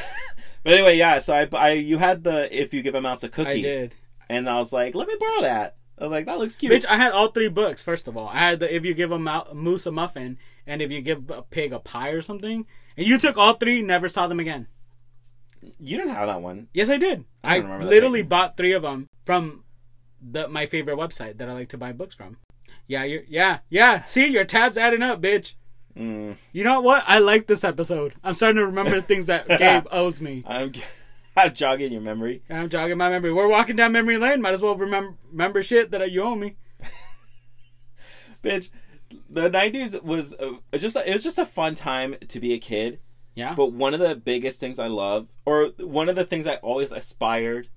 anyway, 0.65 0.97
yeah. 0.97 1.19
So 1.21 1.35
I, 1.35 1.49
I, 1.57 1.71
you 1.73 1.99
had 1.99 2.25
the 2.25 2.49
if 2.51 2.75
you 2.75 2.83
give 2.83 2.95
a 2.95 3.01
mouse 3.01 3.23
a 3.23 3.29
cookie, 3.29 3.51
I 3.51 3.61
did. 3.61 3.95
and 4.29 4.49
I 4.49 4.57
was 4.57 4.73
like, 4.73 4.95
let 4.95 5.07
me 5.07 5.15
borrow 5.19 5.43
that. 5.43 5.77
I 5.99 6.05
was 6.05 6.11
like, 6.11 6.27
that 6.27 6.39
looks 6.39 6.57
cute. 6.57 6.73
Bitch, 6.73 6.87
I 6.89 6.97
had 6.97 7.13
all 7.13 7.29
three 7.29 7.49
books, 7.49 7.83
first 7.83 8.07
of 8.07 8.17
all. 8.17 8.29
I 8.29 8.51
had 8.51 8.61
the 8.61 8.75
If 8.75 8.85
You 8.85 8.95
Give 8.95 9.11
a 9.11 9.19
Moose 9.53 9.87
a 9.87 9.91
Muffin, 9.91 10.39
and 10.67 10.81
If 10.81 10.93
You 10.93 11.01
Give 11.01 11.29
a 11.31 11.43
Pig 11.43 11.73
a 11.73 11.79
Pie 11.81 12.11
or 12.11 12.23
something. 12.23 12.67
And 12.97 13.07
you 13.07 13.19
took 13.19 13.37
all 13.37 13.55
three, 13.55 13.83
never 13.83 14.09
saw 14.09 14.27
them 14.27 14.41
again. 14.41 14.69
you 15.81 15.97
didn't 15.97 16.15
have 16.15 16.29
that 16.29 16.41
one. 16.41 16.69
Yes, 16.73 16.89
I 16.89 16.99
did. 16.99 17.25
I 17.43 17.57
I, 17.61 17.79
literally 17.79 18.23
bought 18.23 18.57
three 18.57 18.73
of 18.73 18.83
them 18.83 19.09
from 19.25 19.65
the 20.21 20.49
my 20.49 20.67
favorite 20.67 20.99
website 20.99 21.39
that 21.39 21.49
I 21.49 21.53
like 21.53 21.69
to 21.71 21.79
buy 21.79 21.93
books 21.93 22.15
from. 22.15 22.39
Yeah, 22.87 23.05
you 23.05 23.23
yeah, 23.29 23.59
yeah. 23.69 24.05
See, 24.05 24.27
your 24.27 24.45
tabs 24.45 24.79
adding 24.79 25.03
up, 25.03 25.21
bitch. 25.21 25.55
Mm. 25.97 26.37
You 26.53 26.65
know 26.65 26.81
what? 26.81 27.05
I 27.07 27.19
like 27.19 27.47
this 27.47 27.65
episode. 27.65 28.15
I'm 28.23 28.35
starting 28.35 28.57
to 28.57 28.67
remember 28.67 29.01
things 29.03 29.27
that 29.27 29.49
Gabe 29.49 29.87
owes 29.91 30.23
me. 30.23 30.45
I'm, 30.47 30.73
I'm 31.39 31.55
jogging 31.55 31.93
your 31.93 32.01
memory. 32.01 32.43
I'm 32.51 32.69
jogging 32.69 32.99
my 32.99 33.09
memory. 33.09 33.33
We're 33.33 33.49
walking 33.49 33.77
down 33.77 33.93
memory 33.93 34.19
lane. 34.19 34.43
Might 34.43 34.55
as 34.55 34.63
well 34.63 34.77
remember 34.77 35.15
remember 35.31 35.63
shit 35.63 35.91
that 35.93 36.11
you 36.11 36.23
owe 36.23 36.35
me. 36.35 36.57
Bitch, 38.43 38.71
the 39.31 39.49
90s 39.49 40.03
was 40.03 40.35
uh, 40.35 40.55
just 40.77 40.97
it 40.97 41.13
was 41.13 41.23
just 41.23 41.39
a 41.39 41.47
fun 41.47 41.75
time 41.75 42.17
to 42.29 42.41
be 42.41 42.53
a 42.53 42.59
kid. 42.59 43.01
Yeah. 43.35 43.55
But 43.55 43.73
one 43.73 43.95
of 43.95 44.01
the 44.01 44.17
biggest 44.17 44.59
things 44.59 44.81
I 44.81 44.89
love, 44.89 45.29
or 45.47 45.67
one 45.79 46.09
of 46.09 46.17
the 46.17 46.25
things 46.25 46.49
I 46.49 46.57
always 46.57 46.91
aspired, 46.91 47.69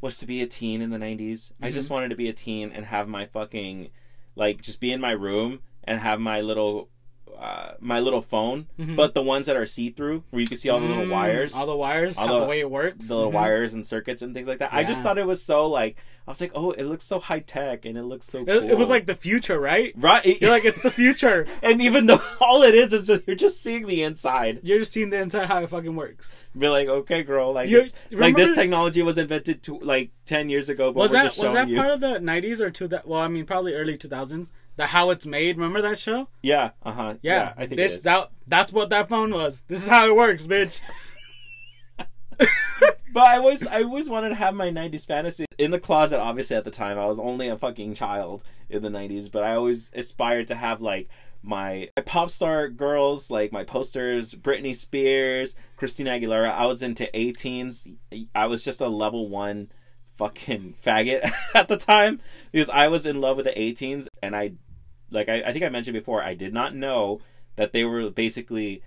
was 0.00 0.18
to 0.18 0.26
be 0.26 0.42
a 0.42 0.46
teen 0.46 0.80
in 0.80 0.90
the 0.90 0.98
90s. 0.98 1.50
I 1.60 1.72
just 1.72 1.90
wanted 1.90 2.10
to 2.10 2.16
be 2.16 2.28
a 2.28 2.32
teen 2.32 2.70
and 2.70 2.84
have 2.84 3.08
my 3.08 3.26
fucking, 3.26 3.88
like, 4.36 4.62
just 4.62 4.80
be 4.80 4.92
in 4.92 5.00
my 5.00 5.10
room 5.10 5.58
and 5.82 5.98
have 5.98 6.20
my 6.20 6.40
little, 6.40 6.88
uh, 7.38 7.74
my 7.80 8.00
little 8.00 8.20
phone, 8.20 8.66
but 8.76 9.14
the 9.14 9.22
ones 9.22 9.46
that 9.46 9.54
are 9.56 9.64
see 9.66 9.90
through, 9.90 10.24
where 10.30 10.40
you 10.40 10.46
can 10.46 10.56
see 10.56 10.68
all 10.68 10.80
the 10.80 10.86
little 10.86 11.04
Mm, 11.06 11.10
wires, 11.12 11.54
all 11.54 11.66
the 11.66 11.76
wires, 11.76 12.18
All 12.18 12.26
the- 12.26 12.40
the 12.40 12.46
way 12.46 12.58
it 12.58 12.68
works. 12.70 13.06
the 13.06 13.14
little 13.14 13.30
Mhm. 13.30 13.34
wires 13.34 13.74
and 13.74 13.86
circuits 13.86 14.22
and 14.22 14.34
things 14.34 14.48
like 14.48 14.58
that. 14.58 14.74
I 14.74 14.82
just 14.82 15.02
thought 15.04 15.18
it 15.18 15.26
was 15.26 15.42
so 15.44 15.66
like, 15.68 15.96
I 16.26 16.30
was 16.32 16.40
like, 16.42 16.50
oh, 16.54 16.72
it 16.72 16.82
looks 16.84 17.04
so 17.04 17.20
high 17.20 17.38
tech 17.38 17.84
and 17.86 17.96
it 17.96 18.02
looks 18.02 18.26
so. 18.26 18.40
It, 18.40 18.46
Cool. 18.46 18.70
it 18.70 18.76
was 18.76 18.90
like 18.90 19.06
the 19.06 19.14
future, 19.14 19.58
right? 19.58 19.92
right. 19.96 20.40
You're 20.42 20.50
like, 20.50 20.64
it's 20.66 20.82
the 20.82 20.90
future. 20.90 21.46
and 21.62 21.80
even 21.80 22.06
though 22.06 22.20
all 22.40 22.62
it 22.64 22.74
is 22.74 22.92
is 22.92 23.06
just, 23.06 23.22
you're 23.26 23.36
just 23.36 23.62
seeing 23.62 23.86
the 23.86 24.02
inside. 24.02 24.58
You're 24.64 24.80
just 24.80 24.92
seeing 24.92 25.10
the 25.10 25.20
inside 25.20 25.46
how 25.46 25.62
it 25.62 25.70
fucking 25.70 25.94
works. 25.94 26.44
Be 26.58 26.68
like, 26.68 26.88
okay, 26.88 27.22
girl, 27.22 27.52
like 27.52 27.70
You- 27.70 27.80
this, 27.80 27.94
like 28.10 28.34
this 28.36 28.54
technology 28.56 29.00
was 29.00 29.16
invented 29.16 29.62
to 29.62 29.78
like 29.78 30.10
ten 30.26 30.50
years 30.50 30.68
ago, 30.68 30.92
but 30.92 30.98
Was 31.00 31.12
that 31.12 31.24
was 31.38 31.54
that 31.54 31.68
you. 31.68 31.76
part 31.76 31.90
of 31.92 32.00
the 32.00 32.18
'90s 32.18 32.60
or 32.60 32.70
to 32.70 32.88
that? 32.88 33.06
Well, 33.08 33.20
I 33.20 33.28
mean, 33.28 33.46
probably 33.46 33.74
early 33.74 33.96
2000s. 33.96 34.50
The 34.78 34.86
how 34.86 35.10
it's 35.10 35.26
made. 35.26 35.56
Remember 35.56 35.82
that 35.82 35.98
show? 35.98 36.28
yeah, 36.42 36.70
uh 36.82 36.92
huh. 36.92 37.14
Yeah, 37.20 37.52
I 37.56 37.66
think 37.66 37.80
bitch. 37.80 37.84
it 37.84 37.90
is. 37.90 38.02
That 38.02 38.30
that's 38.46 38.72
what 38.72 38.90
that 38.90 39.08
phone 39.08 39.32
was. 39.32 39.64
This 39.68 39.82
is 39.82 39.88
how 39.88 40.06
it 40.06 40.14
works, 40.14 40.46
bitch. 40.46 40.80
But 43.10 43.24
I 43.26 43.38
always, 43.38 43.66
I 43.66 43.82
always 43.82 44.08
wanted 44.08 44.28
to 44.28 44.34
have 44.34 44.54
my 44.54 44.70
'90s 44.70 45.06
fantasy 45.06 45.46
in 45.56 45.70
the 45.70 45.80
closet. 45.80 46.20
Obviously, 46.20 46.56
at 46.56 46.64
the 46.64 46.70
time, 46.70 46.98
I 46.98 47.06
was 47.06 47.18
only 47.18 47.48
a 47.48 47.56
fucking 47.56 47.94
child 47.94 48.44
in 48.68 48.82
the 48.82 48.90
'90s, 48.90 49.32
but 49.32 49.42
I 49.42 49.54
always 49.54 49.90
aspired 49.94 50.46
to 50.48 50.54
have 50.54 50.80
like 50.80 51.08
my 51.42 51.88
pop 52.04 52.30
star 52.30 52.68
girls, 52.68 53.30
like 53.30 53.50
my 53.50 53.64
posters, 53.64 54.34
Britney 54.34 54.76
Spears, 54.76 55.56
Christina 55.76 56.10
Aguilera. 56.10 56.52
I 56.52 56.66
was 56.66 56.82
into 56.82 57.08
A*Teens. 57.18 57.88
I 58.34 58.46
was 58.46 58.62
just 58.62 58.80
a 58.80 58.88
level 58.88 59.28
one 59.28 59.72
fucking 60.14 60.74
faggot 60.74 61.28
at 61.54 61.68
the 61.68 61.76
time 61.78 62.20
because 62.52 62.68
I 62.70 62.88
was 62.88 63.06
in 63.06 63.20
love 63.20 63.36
with 63.36 63.46
the 63.46 63.58
A*Teens, 63.58 64.08
and 64.22 64.36
I, 64.36 64.52
like 65.10 65.28
I, 65.28 65.42
I 65.46 65.52
think 65.52 65.64
I 65.64 65.68
mentioned 65.68 65.94
before, 65.94 66.22
I 66.22 66.34
did 66.34 66.52
not 66.52 66.74
know 66.74 67.20
that 67.56 67.72
they 67.72 67.84
were 67.84 68.10
basically 68.10 68.82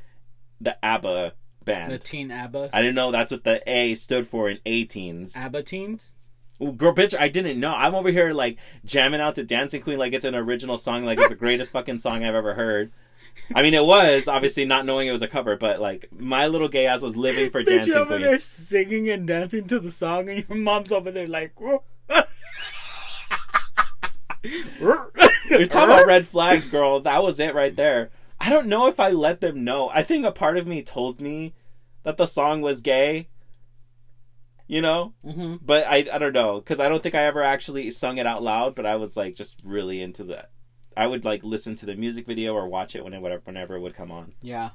the 0.59 0.77
ABBA 0.83 1.33
band. 1.65 1.91
The 1.91 1.97
teen 1.97 2.31
ABBA. 2.31 2.69
I 2.73 2.81
didn't 2.81 2.95
know 2.95 3.11
that's 3.11 3.31
what 3.31 3.43
the 3.43 3.61
A 3.69 3.93
stood 3.95 4.27
for 4.27 4.49
in 4.49 4.59
A*Teens. 4.65 5.35
ABBA 5.35 5.63
teens. 5.63 6.15
Well, 6.59 6.73
girl, 6.73 6.93
bitch, 6.93 7.15
I 7.19 7.27
didn't 7.27 7.59
know. 7.59 7.73
I'm 7.73 7.95
over 7.95 8.11
here 8.11 8.33
like 8.33 8.59
jamming 8.85 9.19
out 9.19 9.35
to 9.35 9.43
Dancing 9.43 9.81
Queen 9.81 9.97
like 9.97 10.13
it's 10.13 10.25
an 10.25 10.35
original 10.35 10.77
song, 10.77 11.03
like 11.05 11.17
it's 11.17 11.29
the 11.29 11.35
greatest 11.35 11.71
fucking 11.73 11.99
song 11.99 12.23
I've 12.23 12.35
ever 12.35 12.53
heard. 12.53 12.91
I 13.55 13.61
mean, 13.63 13.73
it 13.73 13.83
was 13.83 14.27
obviously 14.27 14.65
not 14.65 14.85
knowing 14.85 15.07
it 15.07 15.11
was 15.11 15.21
a 15.21 15.27
cover, 15.27 15.55
but 15.55 15.79
like 15.79 16.09
my 16.11 16.47
little 16.47 16.67
gay 16.67 16.85
ass 16.85 17.01
was 17.01 17.17
living 17.17 17.49
for 17.49 17.63
Dancing 17.67 17.93
you 17.93 17.99
over 17.99 18.17
Queen. 18.17 18.21
there 18.21 18.39
singing 18.39 19.09
and 19.09 19.25
dancing 19.27 19.67
to 19.67 19.79
the 19.79 19.91
song, 19.91 20.29
and 20.29 20.47
your 20.47 20.57
mom's 20.57 20.91
over 20.91 21.11
there 21.11 21.27
like, 21.27 21.59
whoa. 21.59 21.83
You're 24.79 25.65
talking 25.67 25.93
about 25.93 26.07
red 26.07 26.25
flags, 26.27 26.69
girl. 26.71 26.99
That 26.99 27.23
was 27.23 27.39
it 27.39 27.53
right 27.53 27.75
there. 27.75 28.09
I 28.39 28.49
don't 28.49 28.67
know 28.67 28.87
if 28.87 28.99
I 28.99 29.09
let 29.09 29.41
them 29.41 29.63
know. 29.63 29.89
I 29.93 30.01
think 30.03 30.25
a 30.25 30.31
part 30.31 30.57
of 30.57 30.65
me 30.67 30.81
told 30.81 31.21
me 31.21 31.53
that 32.03 32.17
the 32.17 32.25
song 32.25 32.61
was 32.61 32.81
gay. 32.81 33.27
You 34.67 34.81
know, 34.81 35.13
hmm 35.21 35.55
but 35.61 35.85
I 35.85 36.07
I 36.13 36.17
don't 36.17 36.31
know 36.31 36.59
because 36.61 36.79
I 36.79 36.87
don't 36.87 37.03
think 37.03 37.13
I 37.13 37.23
ever 37.25 37.43
actually 37.43 37.91
sung 37.91 38.17
it 38.17 38.25
out 38.25 38.41
loud. 38.41 38.73
But 38.73 38.85
I 38.85 38.95
was 38.95 39.17
like 39.17 39.35
just 39.35 39.61
really 39.65 40.01
into 40.01 40.23
that. 40.25 40.49
I 40.95 41.07
would 41.07 41.25
like 41.25 41.43
listen 41.43 41.75
to 41.75 41.85
the 41.85 41.95
music 41.95 42.25
video 42.25 42.53
or 42.53 42.67
watch 42.69 42.95
it 42.95 43.03
whenever 43.03 43.41
whenever 43.43 43.75
it 43.75 43.81
would 43.81 43.95
come 43.95 44.11
on. 44.11 44.33
Yeah, 44.41 44.69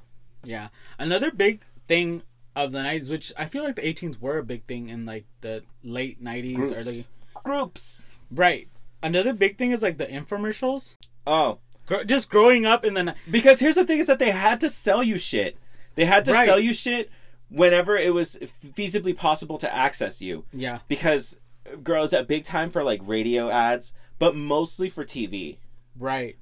yeah. 0.44 0.68
Another 0.98 1.30
big 1.30 1.64
thing 1.88 2.22
of 2.54 2.72
the 2.72 2.80
'90s, 2.80 3.08
which 3.08 3.32
I 3.38 3.46
feel 3.46 3.64
like 3.64 3.76
the 3.76 3.86
A*Teens 3.88 4.20
were 4.20 4.36
a 4.36 4.44
big 4.44 4.64
thing 4.66 4.88
in 4.88 5.06
like 5.06 5.24
the 5.40 5.62
late 5.82 6.22
'90s, 6.22 6.56
Groups. 6.56 6.72
early. 6.74 7.04
Groups. 7.42 8.04
Right. 8.30 8.68
Another 9.02 9.32
big 9.32 9.58
thing 9.58 9.70
is 9.70 9.82
like 9.82 9.98
the 9.98 10.06
infomercials. 10.06 10.96
Oh, 11.26 11.58
Gr- 11.86 12.02
just 12.04 12.30
growing 12.30 12.66
up 12.66 12.84
in 12.84 12.94
the 12.94 13.14
because 13.30 13.60
here's 13.60 13.74
the 13.76 13.84
thing: 13.84 13.98
is 14.00 14.06
that 14.08 14.18
they 14.18 14.30
had 14.30 14.60
to 14.60 14.68
sell 14.70 15.02
you 15.02 15.18
shit. 15.18 15.56
They 15.94 16.04
had 16.04 16.24
to 16.26 16.32
Right. 16.32 16.44
sell 16.46 16.58
you 16.60 16.74
shit 16.74 17.10
whenever 17.48 17.96
it 17.96 18.12
was 18.12 18.36
feasibly 18.42 19.16
possible 19.16 19.56
to 19.58 19.72
access 19.74 20.20
you. 20.20 20.44
yeah 20.52 20.80
Because 20.88 21.38
girls 21.84 22.12
at 22.12 22.26
big 22.26 22.44
time 22.44 22.70
for 22.70 22.82
like 22.82 23.00
radio 23.04 23.50
ads, 23.50 23.92
but 24.18 24.34
mostly 24.34 24.88
for 24.88 25.04
TV, 25.04 25.58
right 25.98 26.36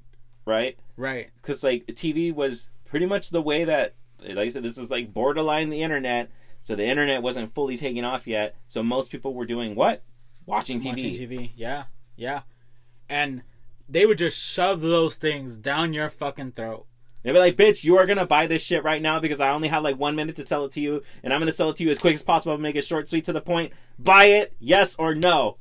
right? 0.47 0.77
right 0.97 1.31
because 1.41 1.63
like 1.65 1.87
TV 1.89 2.33
was 2.35 2.69
pretty 2.87 3.05
much 3.07 3.31
the 3.31 3.43
way 3.43 3.65
that, 3.65 3.95
like 4.23 4.39
I 4.39 4.49
said, 4.49 4.63
this 4.63 4.79
is 4.79 4.91
like 4.91 5.13
borderline 5.13 5.69
the 5.71 5.83
internet. 5.83 6.31
So 6.63 6.75
the 6.75 6.87
internet 6.87 7.23
wasn't 7.23 7.53
fully 7.55 7.77
taking 7.77 8.05
off 8.05 8.27
yet. 8.27 8.55
So 8.67 8.83
most 8.83 9.11
people 9.13 9.35
were 9.35 9.45
doing 9.45 9.75
what? 9.75 10.03
Watching 10.47 10.81
TV. 10.81 10.87
watching 10.89 11.15
TV. 11.15 11.51
Yeah, 11.57 11.85
yeah, 12.17 12.43
and 13.09 13.43
they 13.89 14.07
would 14.07 14.19
just 14.19 14.39
shove 14.39 14.81
those 14.81 15.17
things 15.17 15.59
down 15.59 15.93
your 15.93 16.09
fucking 16.09 16.53
throat. 16.53 16.87
They'd 17.23 17.33
be 17.33 17.39
like, 17.39 17.57
"Bitch, 17.57 17.85
you 17.85 17.97
are 17.97 18.07
gonna 18.07 18.27
buy 18.27 18.47
this 18.47 18.63
shit 18.63 18.85
right 18.85 19.01
now 19.01 19.19
because 19.19 19.41
I 19.41 19.51
only 19.51 19.69
have 19.69 19.83
like 19.83 19.99
one 19.99 20.15
minute 20.15 20.37
to 20.37 20.47
sell 20.47 20.65
it 20.67 20.73
to 20.73 20.81
you, 20.81 21.03
and 21.23 21.33
I'm 21.33 21.41
gonna 21.41 21.53
sell 21.53 21.71
it 21.71 21.77
to 21.77 21.85
you 21.85 21.91
as 21.91 21.99
quick 21.99 22.15
as 22.15 22.23
possible. 22.23 22.57
Make 22.59 22.77
it 22.77 22.85
short, 22.85 23.09
sweet, 23.09 23.25
to 23.25 23.33
the 23.33 23.41
point. 23.41 23.73
Buy 23.99 24.27
it, 24.27 24.55
yes 24.59 24.97
or 24.97 25.15
no." 25.15 25.57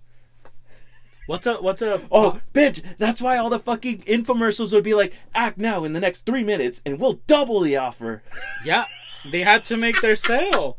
What's 1.25 1.47
a 1.47 1.55
what's 1.55 1.81
a 1.81 2.01
Oh, 2.11 2.41
bitch, 2.53 2.83
that's 2.97 3.21
why 3.21 3.37
all 3.37 3.49
the 3.49 3.59
fucking 3.59 3.99
infomercials 3.99 4.73
would 4.73 4.83
be 4.83 4.93
like, 4.93 5.13
"Act 5.33 5.57
now 5.57 5.85
in 5.85 5.93
the 5.93 6.01
next 6.01 6.25
three 6.25 6.43
minutes, 6.43 6.81
and 6.85 6.99
we'll 6.99 7.21
double 7.27 7.61
the 7.61 7.77
offer." 7.77 8.23
yeah? 8.65 8.85
They 9.31 9.43
had 9.43 9.63
to 9.65 9.77
make 9.77 10.01
their 10.01 10.17
sale. 10.17 10.75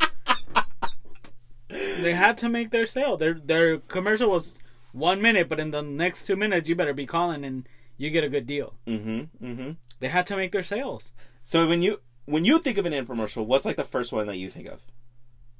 they 1.68 2.12
had 2.12 2.36
to 2.38 2.50
make 2.50 2.70
their 2.70 2.84
sale. 2.84 3.16
Their 3.16 3.34
their 3.34 3.78
commercial 3.78 4.30
was 4.30 4.58
one 4.94 5.20
minute, 5.20 5.48
but 5.48 5.58
in 5.60 5.70
the 5.72 5.82
next 5.82 6.24
two 6.26 6.36
minutes, 6.36 6.68
you 6.68 6.74
better 6.76 6.94
be 6.94 7.04
calling 7.06 7.44
and 7.44 7.68
you 7.98 8.08
get 8.10 8.24
a 8.24 8.28
good 8.28 8.46
deal. 8.46 8.74
Mm-hmm. 8.86 9.44
Mm-hmm. 9.44 9.70
They 10.00 10.08
had 10.08 10.24
to 10.26 10.36
make 10.36 10.52
their 10.52 10.62
sales. 10.62 11.12
So 11.42 11.66
when 11.68 11.82
you 11.82 12.00
when 12.26 12.44
you 12.46 12.58
think 12.58 12.78
of 12.78 12.86
an 12.86 12.92
infomercial, 12.94 13.44
what's 13.44 13.64
like 13.66 13.76
the 13.76 13.84
first 13.84 14.12
one 14.12 14.26
that 14.28 14.36
you 14.36 14.48
think 14.48 14.68
of? 14.68 14.80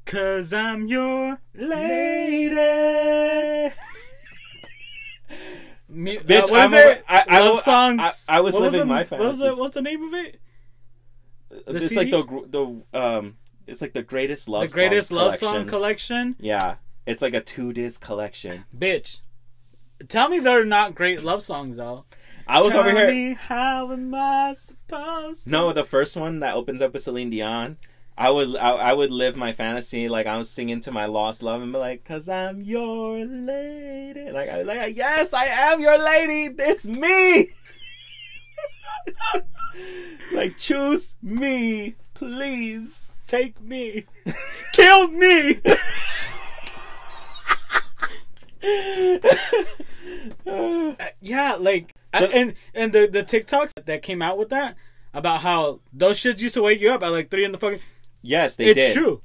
Cause 0.07 0.53
I'm 0.55 0.87
your 0.87 1.41
Lady. 1.55 2.55
mu- 5.89 6.19
Bitch, 6.21 6.45
uh, 6.45 6.51
what 6.51 6.67
is 6.67 6.73
I'm 6.73 6.75
it? 6.75 7.05
I- 7.09 7.25
I- 7.29 7.41
Love 7.41 7.57
I- 7.57 7.61
songs. 7.61 8.25
I- 8.29 8.37
I 8.37 8.41
was 8.41 8.55
What 8.55 8.63
living 8.63 8.81
the- 8.81 8.87
my 8.87 8.99
What 9.01 9.09
fantasy. 9.09 9.43
the, 9.47 9.57
what's 9.57 9.75
the 9.75 9.83
name 9.83 10.03
of 10.05 10.15
it? 10.15 10.41
it's 11.67 11.89
CD? 11.89 12.11
like 12.11 12.11
the 12.11 12.47
the 12.93 12.99
um, 13.01 13.37
it's 13.67 13.81
like 13.81 13.93
the 13.93 14.03
greatest 14.03 14.49
love 14.49 14.69
the 14.69 14.75
greatest 14.75 15.09
song 15.09 15.19
love 15.19 15.39
collection. 15.39 15.49
song 15.61 15.67
collection. 15.69 16.37
Yeah, 16.41 16.77
it's 17.07 17.23
like 17.23 17.35
a 17.35 17.41
two 17.41 17.73
disc 17.73 18.01
collection. 18.01 18.65
Bitch, 18.77 19.21
tell 20.09 20.29
me 20.29 20.39
they're 20.39 20.65
not 20.65 20.95
great 20.95 21.23
love 21.23 21.43
songs 21.43 21.77
though. 21.77 22.05
I 22.47 22.59
was 22.59 22.73
tell 22.73 22.81
over 22.81 22.91
here. 22.91 23.07
me 23.09 23.35
how 23.35 23.91
am 23.93 24.15
I 24.15 24.55
supposed 24.57 25.45
to? 25.45 25.51
No, 25.51 25.73
the 25.73 25.85
first 25.85 26.17
one 26.17 26.41
that 26.41 26.55
opens 26.55 26.83
up 26.83 26.93
with 26.93 27.03
Celine 27.03 27.31
Dion. 27.31 27.79
I 28.17 28.31
would 28.31 28.57
I, 28.57 28.71
I 28.71 28.93
would 28.93 29.11
live 29.11 29.37
my 29.37 29.53
fantasy 29.53 30.09
like 30.09 30.27
I 30.27 30.37
was 30.37 30.49
singing 30.49 30.81
to 30.81 30.93
my 30.93 31.07
lost 31.07 31.43
love 31.43 31.63
and 31.63 31.73
be 31.73 31.79
like, 31.79 32.05
"Cause 32.05 32.29
I'm 32.29 32.61
your 32.63 33.25
lady." 33.25 34.31
Like, 34.31 34.49
I, 34.49 34.63
like 34.63 34.97
yes, 34.97 35.33
I 35.35 35.47
am 35.47 35.81
your 35.81 35.99
lady. 35.99 36.55
It's 36.59 36.87
me. 36.87 37.49
like, 40.33 40.57
choose 40.57 41.17
me, 41.23 41.97
please. 42.15 43.11
take 43.27 43.61
me, 43.61 44.05
kill 44.73 45.09
me. 45.09 45.61
yeah, 51.21 51.57
like 51.59 51.93
So- 52.19 52.27
and 52.27 52.55
and 52.75 52.93
the 52.93 53.07
the 53.07 53.23
TikToks 53.23 53.73
that 53.85 54.03
came 54.03 54.23
out 54.23 54.39
with 54.39 54.49
that 54.51 54.77
about 55.13 55.43
how 55.43 55.81
those 55.93 56.19
shits 56.19 56.41
used 56.41 56.55
to 56.55 56.63
wake 56.63 56.81
you 56.81 56.93
up 56.93 57.03
at 57.03 57.09
like 57.09 57.31
three 57.31 57.45
in 57.45 57.53
the 57.53 57.59
fucking. 57.59 57.81
yes, 58.23 58.57
they 58.57 58.67
it's 58.67 58.81
did. 58.81 58.95
true. 58.95 59.23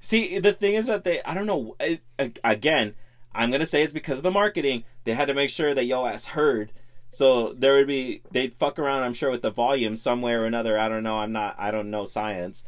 See, 0.00 0.38
the 0.40 0.52
thing 0.52 0.74
is 0.74 0.86
that 0.88 1.04
they, 1.04 1.22
I 1.22 1.32
don't 1.32 1.46
know, 1.46 1.76
it, 1.78 2.00
again, 2.42 2.94
I'm 3.32 3.50
going 3.50 3.60
to 3.60 3.66
say 3.66 3.84
it's 3.84 3.92
because 3.92 4.18
of 4.18 4.24
the 4.24 4.32
marketing. 4.32 4.82
They 5.04 5.14
had 5.14 5.28
to 5.28 5.34
make 5.34 5.48
sure 5.50 5.74
that 5.74 5.84
yo 5.84 6.06
ass 6.06 6.26
heard. 6.26 6.72
So 7.10 7.52
there 7.52 7.76
would 7.76 7.86
be, 7.86 8.20
they'd 8.32 8.52
fuck 8.52 8.80
around, 8.80 9.04
I'm 9.04 9.14
sure, 9.14 9.30
with 9.30 9.42
the 9.42 9.50
volume 9.52 9.94
some 9.96 10.20
way 10.20 10.32
or 10.32 10.44
another. 10.44 10.76
I 10.76 10.88
don't 10.88 11.04
know. 11.04 11.18
I'm 11.18 11.30
not, 11.30 11.54
I 11.56 11.70
don't 11.70 11.88
know 11.90 12.04
science. 12.04 12.64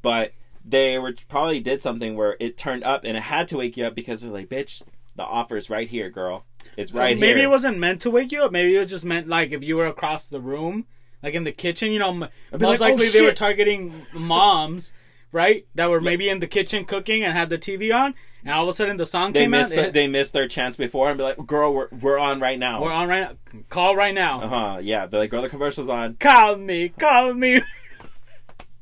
But 0.00 0.32
they 0.64 0.98
were 0.98 1.14
probably 1.28 1.60
did 1.60 1.80
something 1.80 2.16
where 2.16 2.36
it 2.40 2.56
turned 2.56 2.82
up 2.82 3.04
and 3.04 3.16
it 3.16 3.22
had 3.24 3.46
to 3.48 3.58
wake 3.58 3.76
you 3.76 3.84
up 3.84 3.94
because 3.94 4.22
they're 4.22 4.30
like, 4.30 4.48
bitch, 4.48 4.82
The 5.16 5.24
offer's 5.24 5.68
right 5.70 5.88
here, 5.88 6.08
girl. 6.10 6.44
It's 6.76 6.92
right 6.92 7.16
maybe 7.16 7.26
here. 7.26 7.36
Maybe 7.36 7.44
it 7.44 7.50
wasn't 7.50 7.78
meant 7.78 8.00
to 8.02 8.10
wake 8.10 8.32
you 8.32 8.44
up. 8.44 8.52
Maybe 8.52 8.74
it 8.76 8.78
was 8.78 8.90
just 8.90 9.04
meant 9.04 9.28
like 9.28 9.52
if 9.52 9.62
you 9.62 9.76
were 9.76 9.86
across 9.86 10.28
the 10.28 10.40
room, 10.40 10.86
like 11.22 11.34
in 11.34 11.44
the 11.44 11.52
kitchen. 11.52 11.92
You 11.92 11.98
know, 11.98 12.12
most 12.14 12.30
like, 12.52 12.62
"Oh, 12.80 12.94
likely 12.94 13.06
they 13.12 13.20
were 13.26 13.32
targeting 13.32 13.92
moms, 14.14 14.92
right? 15.30 15.66
That 15.74 15.90
were 15.90 16.00
maybe 16.00 16.28
in 16.30 16.40
the 16.40 16.46
kitchen 16.46 16.84
cooking 16.86 17.22
and 17.24 17.32
had 17.34 17.50
the 17.50 17.58
TV 17.58 17.94
on, 17.94 18.14
and 18.42 18.54
all 18.54 18.62
of 18.62 18.68
a 18.68 18.72
sudden 18.72 18.96
the 18.96 19.04
song 19.04 19.32
they 19.34 19.40
came 19.40 19.52
out. 19.52 19.68
the, 19.68 19.88
it- 19.88 19.92
they 19.92 20.06
missed 20.06 20.32
their 20.32 20.48
chance 20.48 20.76
before 20.78 21.10
and 21.10 21.18
be 21.18 21.24
like, 21.24 21.36
girl, 21.46 21.74
we're 21.74 21.88
we're 22.00 22.18
on 22.18 22.40
right 22.40 22.58
now. 22.58 22.80
we're 22.82 22.90
on 22.92 23.06
right 23.08 23.20
now. 23.52 23.60
Call 23.68 23.94
right 23.94 24.14
now. 24.14 24.40
Uh 24.40 24.48
huh. 24.48 24.78
Yeah. 24.82 25.04
Be 25.06 25.18
like, 25.18 25.30
girl, 25.30 25.42
the 25.42 25.50
commercial's 25.50 25.90
on. 25.90 26.14
Call 26.14 26.56
me. 26.56 26.88
Call 26.88 27.34
me. 27.34 27.60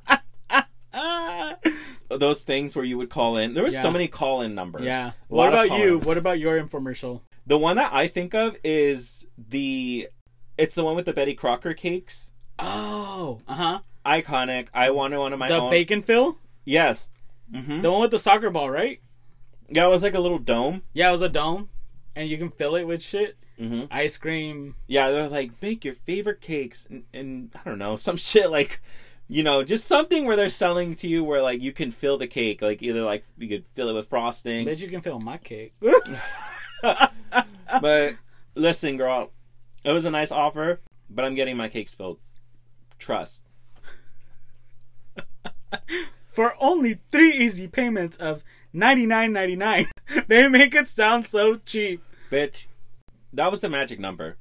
Those 2.10 2.42
things 2.44 2.74
where 2.76 2.84
you 2.84 2.98
would 2.98 3.08
call 3.10 3.36
in. 3.36 3.54
There 3.54 3.62
was 3.64 3.74
Yeah. 3.74 3.82
so 3.82 3.90
many 3.90 4.08
call 4.08 4.40
in 4.42 4.54
numbers. 4.54 4.84
yeah. 4.84 5.12
What 5.28 5.48
about 5.48 5.78
you? 5.78 5.98
What 6.00 6.16
about 6.16 6.38
your 6.40 6.60
infomercial? 6.60 7.20
The 7.46 7.56
one 7.58 7.76
that 7.76 7.92
I 7.92 8.08
think 8.08 8.34
of 8.34 8.56
is 8.64 9.26
the. 9.38 10.08
It's 10.58 10.74
the 10.74 10.84
one 10.84 10.94
with 10.96 11.06
the 11.06 11.12
Betty 11.12 11.34
Crocker 11.34 11.72
cakes. 11.72 12.32
Oh, 12.58 13.40
uh 13.48 13.54
huh. 13.54 13.78
Iconic. 14.04 14.68
I 14.74 14.90
wanted 14.90 15.18
one 15.18 15.32
of 15.32 15.38
my 15.38 15.48
The 15.48 15.56
own. 15.56 15.70
Bake 15.70 15.90
'n 15.90 16.02
Fill, 16.02 16.38
Yes. 16.64 17.08
Mm-hmm. 17.52 17.80
the 17.82 17.90
one 17.90 18.00
with 18.02 18.10
the 18.10 18.18
soccer 18.18 18.50
ball, 18.50 18.70
right? 18.70 19.00
Yeah, 19.68 19.86
it 19.86 19.90
was 19.90 20.02
like 20.02 20.14
a 20.14 20.20
little 20.20 20.38
dome. 20.38 20.82
Yeah, 20.92 21.08
it 21.08 21.12
was 21.12 21.22
a 21.22 21.28
dome, 21.28 21.68
and 22.14 22.28
you 22.28 22.36
can 22.38 22.50
fill 22.50 22.76
it 22.76 22.84
with 22.84 23.02
shit. 23.02 23.36
Mhm. 23.60 23.88
Ice 23.90 24.16
cream. 24.18 24.74
Yeah, 24.86 25.10
they're 25.10 25.28
like, 25.28 25.52
make 25.62 25.84
your 25.84 25.94
favorite 25.94 26.40
cakes, 26.40 26.86
and, 26.86 27.04
and 27.12 27.50
I 27.54 27.68
don't 27.68 27.78
know, 27.78 27.96
some 27.96 28.16
shit 28.30 28.50
like, 28.50 28.80
you 29.30 29.44
know, 29.44 29.62
just 29.62 29.86
something 29.86 30.24
where 30.24 30.34
they're 30.34 30.48
selling 30.48 30.96
to 30.96 31.06
you 31.06 31.22
where 31.22 31.40
like 31.40 31.62
you 31.62 31.72
can 31.72 31.92
fill 31.92 32.18
the 32.18 32.26
cake, 32.26 32.60
like 32.60 32.82
either 32.82 33.02
like 33.02 33.22
you 33.38 33.48
could 33.48 33.64
fill 33.68 33.88
it 33.88 33.92
with 33.94 34.08
frosting. 34.08 34.64
Bet 34.64 34.80
you 34.80 34.88
can 34.88 35.00
fill 35.00 35.20
my 35.20 35.38
cake. 35.38 35.72
but 37.80 38.14
listen, 38.56 38.96
girl, 38.96 39.30
it 39.84 39.92
was 39.92 40.04
a 40.04 40.10
nice 40.10 40.32
offer, 40.32 40.80
but 41.08 41.24
I'm 41.24 41.36
getting 41.36 41.56
my 41.56 41.68
cakes 41.68 41.94
filled. 41.94 42.18
Trust. 42.98 43.42
For 46.26 46.54
only 46.58 46.94
three 47.12 47.32
easy 47.32 47.68
payments 47.68 48.16
of 48.16 48.42
ninety 48.72 49.06
nine 49.06 49.32
ninety 49.32 49.54
nine. 49.56 49.86
They 50.26 50.48
make 50.48 50.74
it 50.74 50.88
sound 50.88 51.24
so 51.24 51.54
cheap. 51.64 52.02
Bitch, 52.32 52.66
that 53.32 53.52
was 53.52 53.60
the 53.60 53.68
magic 53.68 54.00
number. 54.00 54.38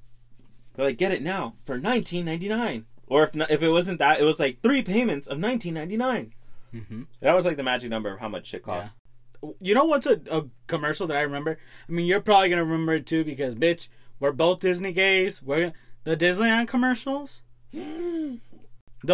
They're 0.73 0.87
like, 0.87 0.97
get 0.97 1.11
it 1.11 1.21
now 1.21 1.55
for 1.65 1.77
19.99. 1.77 2.85
Or 3.09 3.23
if 3.23 3.33
not, 3.35 3.49
if 3.51 3.61
it 3.61 3.69
wasn't 3.69 3.99
that, 3.99 4.21
it 4.21 4.23
was 4.23 4.39
like 4.39 4.61
three 4.61 4.81
payments 4.83 5.27
of 5.27 5.37
19.99. 5.39 6.31
Mhm. 6.73 7.07
That 7.21 7.35
was 7.35 7.43
like 7.45 7.57
the 7.57 7.63
magic 7.63 7.89
number 7.89 8.13
of 8.13 8.19
how 8.19 8.29
much 8.29 8.45
shit 8.47 8.63
cost. 8.63 8.95
You 9.59 9.73
know 9.73 9.85
what's 9.85 10.05
a, 10.05 10.21
a 10.29 10.45
commercial 10.67 11.07
that 11.07 11.17
I 11.17 11.21
remember? 11.21 11.57
I 11.87 11.91
mean, 11.91 12.05
you're 12.05 12.21
probably 12.21 12.49
gonna 12.49 12.63
remember 12.63 12.93
it 12.93 13.05
too 13.07 13.23
because, 13.23 13.55
bitch, 13.55 13.89
we're 14.19 14.31
both 14.33 14.59
Disney 14.61 14.91
gays. 14.91 15.41
We're 15.41 15.73
the 16.03 16.15
Disneyland 16.15 16.67
commercials. 16.67 17.41
the 17.73 18.37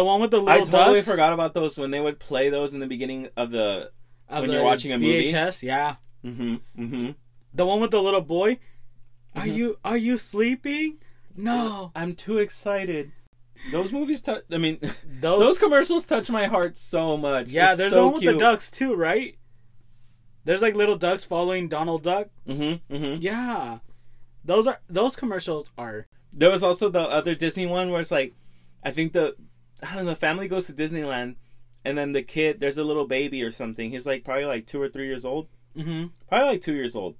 one 0.04 0.20
with 0.20 0.30
the 0.32 0.38
little 0.38 0.50
I 0.50 0.58
totally 0.64 0.96
ducks 1.00 1.08
forgot 1.10 1.32
about 1.32 1.54
those 1.54 1.78
when 1.78 1.90
they 1.90 2.00
would 2.00 2.18
play 2.18 2.50
those 2.50 2.74
in 2.74 2.80
the 2.80 2.86
beginning 2.86 3.28
of 3.36 3.50
the. 3.50 3.90
of 4.28 4.40
when 4.40 4.48
the 4.50 4.56
you're 4.56 4.64
watching 4.64 4.92
a 4.92 4.98
movie. 4.98 5.32
VHS. 5.32 5.62
Yeah, 5.62 5.96
Mm-hmm. 6.24 6.56
Mm-hmm. 6.78 7.10
the 7.54 7.66
one 7.66 7.80
with 7.80 7.92
the 7.92 8.02
little 8.02 8.20
boy. 8.20 8.58
Are 9.34 9.42
Mm-hmm. 9.42 9.56
you 9.56 9.76
are 9.84 9.96
you 9.96 10.18
sleeping? 10.18 10.98
No, 11.36 11.92
I'm 11.94 12.14
too 12.14 12.38
excited. 12.38 13.12
Those 13.72 13.92
movies 13.92 14.22
touch. 14.22 14.42
I 14.50 14.58
mean, 14.58 14.78
those, 15.20 15.40
those 15.40 15.58
commercials 15.58 16.06
touch 16.06 16.30
my 16.30 16.46
heart 16.46 16.76
so 16.78 17.16
much. 17.16 17.48
Yeah, 17.50 17.70
It's 17.72 17.80
there's 17.80 17.92
so 17.92 17.96
the 17.96 18.04
one 18.04 18.12
with 18.14 18.22
cute. 18.22 18.34
the 18.34 18.40
ducks 18.40 18.70
too, 18.70 18.94
right? 18.94 19.36
There's 20.44 20.62
like 20.62 20.76
little 20.76 20.96
ducks 20.96 21.24
following 21.24 21.68
Donald 21.68 22.02
Duck. 22.04 22.28
Mm-hmm. 22.48 22.94
Mm-hmm. 22.94 23.20
Yeah, 23.22 23.78
those 24.44 24.66
are 24.68 24.80
those 24.88 25.16
commercials 25.16 25.72
are. 25.76 26.06
There 26.32 26.50
was 26.50 26.62
also 26.62 26.88
the 26.88 27.00
other 27.00 27.34
Disney 27.34 27.66
one 27.66 27.90
where 27.90 28.00
it's 28.00 28.10
like, 28.12 28.34
I 28.84 28.90
think 28.92 29.12
the, 29.12 29.34
I 29.82 29.94
don't 29.94 30.04
know, 30.04 30.10
the 30.10 30.16
family 30.16 30.46
goes 30.48 30.66
to 30.66 30.72
Disneyland, 30.72 31.36
and 31.84 31.96
then 31.98 32.12
the 32.12 32.22
kid, 32.22 32.60
there's 32.60 32.78
a 32.78 32.84
little 32.84 33.06
baby 33.06 33.42
or 33.42 33.50
something. 33.50 33.90
He's 33.90 34.06
like 34.06 34.22
probably 34.24 34.44
like 34.44 34.66
two 34.66 34.80
or 34.80 34.88
three 34.88 35.06
years 35.06 35.24
old, 35.24 35.48
hmm 35.74 36.06
probably 36.28 36.46
like 36.46 36.60
two 36.60 36.74
years 36.74 36.94
old, 36.94 37.16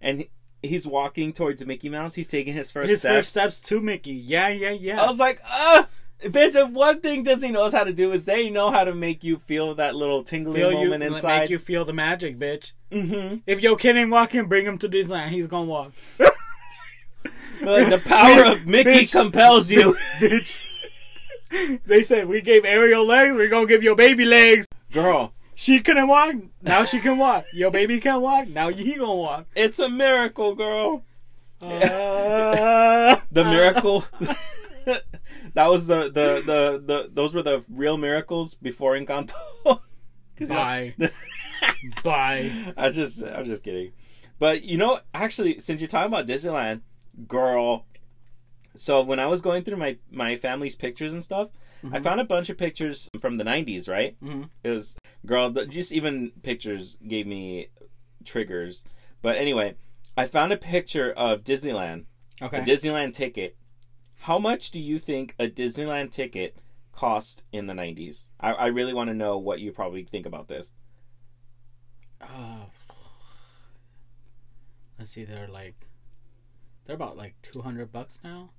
and 0.00 0.26
he's 0.66 0.86
walking 0.86 1.32
towards 1.32 1.64
Mickey 1.64 1.88
Mouse. 1.88 2.14
He's 2.14 2.28
taking 2.28 2.54
his 2.54 2.70
first 2.72 2.90
His 2.90 3.00
steps. 3.00 3.14
first 3.14 3.30
steps 3.30 3.60
to 3.68 3.80
Mickey. 3.80 4.12
Yeah, 4.12 4.48
yeah, 4.48 4.70
yeah. 4.70 5.02
I 5.02 5.06
was 5.06 5.18
like, 5.18 5.40
ah, 5.44 5.88
bitch. 6.22 6.54
If 6.54 6.70
one 6.70 7.00
thing 7.00 7.22
Disney 7.22 7.50
knows 7.52 7.72
how 7.72 7.84
to 7.84 7.92
do 7.92 8.12
is 8.12 8.24
they 8.26 8.50
know 8.50 8.70
how 8.70 8.84
to 8.84 8.94
make 8.94 9.24
you 9.24 9.38
feel 9.38 9.74
that 9.76 9.94
little 9.94 10.22
tingling 10.22 10.56
feel 10.56 10.70
you, 10.72 10.78
moment 10.90 11.00
make 11.00 11.12
inside. 11.12 11.50
you 11.50 11.58
feel 11.58 11.84
the 11.84 11.92
magic, 11.92 12.38
bitch. 12.38 12.72
mm-hmm. 12.90 13.36
If 13.46 13.60
your 13.62 13.76
kid 13.76 13.96
ain't 13.96 14.10
walking, 14.10 14.46
bring 14.48 14.64
him 14.66 14.78
to 14.78 14.88
Disneyland. 14.88 15.28
He's 15.28 15.46
gonna 15.46 15.66
walk. 15.66 15.92
Like 17.62 17.88
the 17.88 17.98
power 17.98 18.52
of 18.52 18.66
Mickey 18.68 18.90
Bitch. 19.06 19.12
compels 19.12 19.72
you, 19.72 19.96
bitch. 20.20 20.54
they 21.86 22.02
said 22.02 22.28
we 22.28 22.42
gave 22.42 22.66
Ariel 22.66 23.06
legs. 23.06 23.34
We're 23.34 23.48
gonna 23.48 23.66
give 23.66 23.82
your 23.82 23.96
baby 23.96 24.26
legs. 24.26 24.66
girl. 24.92 25.32
She 25.58 25.80
couldn't 25.80 26.06
walk. 26.06 26.34
Now 26.62 26.84
she 26.84 27.00
can 27.00 27.16
walk. 27.18 27.46
Your 27.52 27.70
baby 27.70 27.98
can 27.98 28.20
walk. 28.20 28.46
Now 28.48 28.68
he 28.68 28.94
gonna 28.96 29.14
walk. 29.14 29.46
It's 29.56 29.78
a 29.78 29.88
miracle, 29.88 30.54
girl. 30.54 31.02
Uh, 31.62 33.16
the 33.32 33.42
miracle 33.44 34.04
that 35.54 35.66
was 35.70 35.86
the, 35.86 36.04
the 36.04 36.42
the 36.44 36.82
the 36.84 37.10
those 37.12 37.34
were 37.34 37.42
the 37.42 37.64
real 37.70 37.96
miracles 37.96 38.54
before 38.54 38.92
encanto 38.94 39.32
'Cause, 39.64 39.80
you 40.40 40.46
know, 40.48 40.54
Bye. 40.56 40.94
Bye. 42.04 42.74
i 42.76 42.90
just 42.90 43.22
I'm 43.24 43.46
just 43.46 43.62
kidding 43.62 43.92
but 44.38 44.64
you 44.64 44.76
know 44.76 45.00
actually 45.14 45.58
since 45.60 45.80
you're 45.80 45.88
talking 45.88 46.12
about 46.12 46.26
disneyland 46.26 46.82
girl 47.26 47.86
so 48.74 49.00
when 49.02 49.18
i 49.18 49.26
was 49.26 49.40
going 49.40 49.64
through 49.64 49.78
my 49.78 49.96
my 50.10 50.36
family's 50.36 50.76
pictures 50.76 51.12
and 51.14 51.24
stuff 51.24 51.48
i 51.90 51.98
found 52.00 52.20
a 52.20 52.24
bunch 52.24 52.50
of 52.50 52.58
pictures 52.58 53.08
from 53.18 53.38
the 53.38 53.44
90s 53.44 53.88
right 53.88 54.14
Mhm. 54.22 54.50
it 54.62 54.68
was 54.70 54.94
girl 55.26 55.50
the, 55.50 55.66
just 55.66 55.92
even 55.92 56.30
pictures 56.42 56.96
gave 57.06 57.26
me 57.26 57.66
triggers 58.24 58.84
but 59.22 59.36
anyway 59.36 59.74
i 60.16 60.26
found 60.26 60.52
a 60.52 60.56
picture 60.56 61.12
of 61.12 61.42
disneyland 61.44 62.04
Okay. 62.42 62.58
a 62.58 62.60
Disneyland 62.60 63.14
ticket. 63.14 63.56
How 64.20 64.38
much 64.38 64.70
do 64.70 64.78
you 64.78 64.98
think 64.98 65.34
a 65.38 65.48
Disneyland 65.48 66.10
ticket 66.10 66.56
cost 66.92 67.44
in 67.50 67.66
the 67.66 67.72
90s? 67.72 68.26
I, 68.38 68.52
I 68.52 68.66
really 68.66 68.92
want 68.92 69.08
to 69.08 69.14
know 69.14 69.38
what 69.38 69.60
you 69.60 69.72
probably 69.72 70.02
think 70.04 70.26
about 70.26 70.46
this. 70.46 70.74
Uh, 72.20 72.66
let's 74.98 75.12
see. 75.12 75.24
They're 75.24 75.48
like, 75.48 75.88
they're 76.84 76.96
about 76.96 77.16
like 77.16 77.36
two 77.40 77.62
hundred 77.62 77.90
bucks 77.90 78.20
now, 78.22 78.50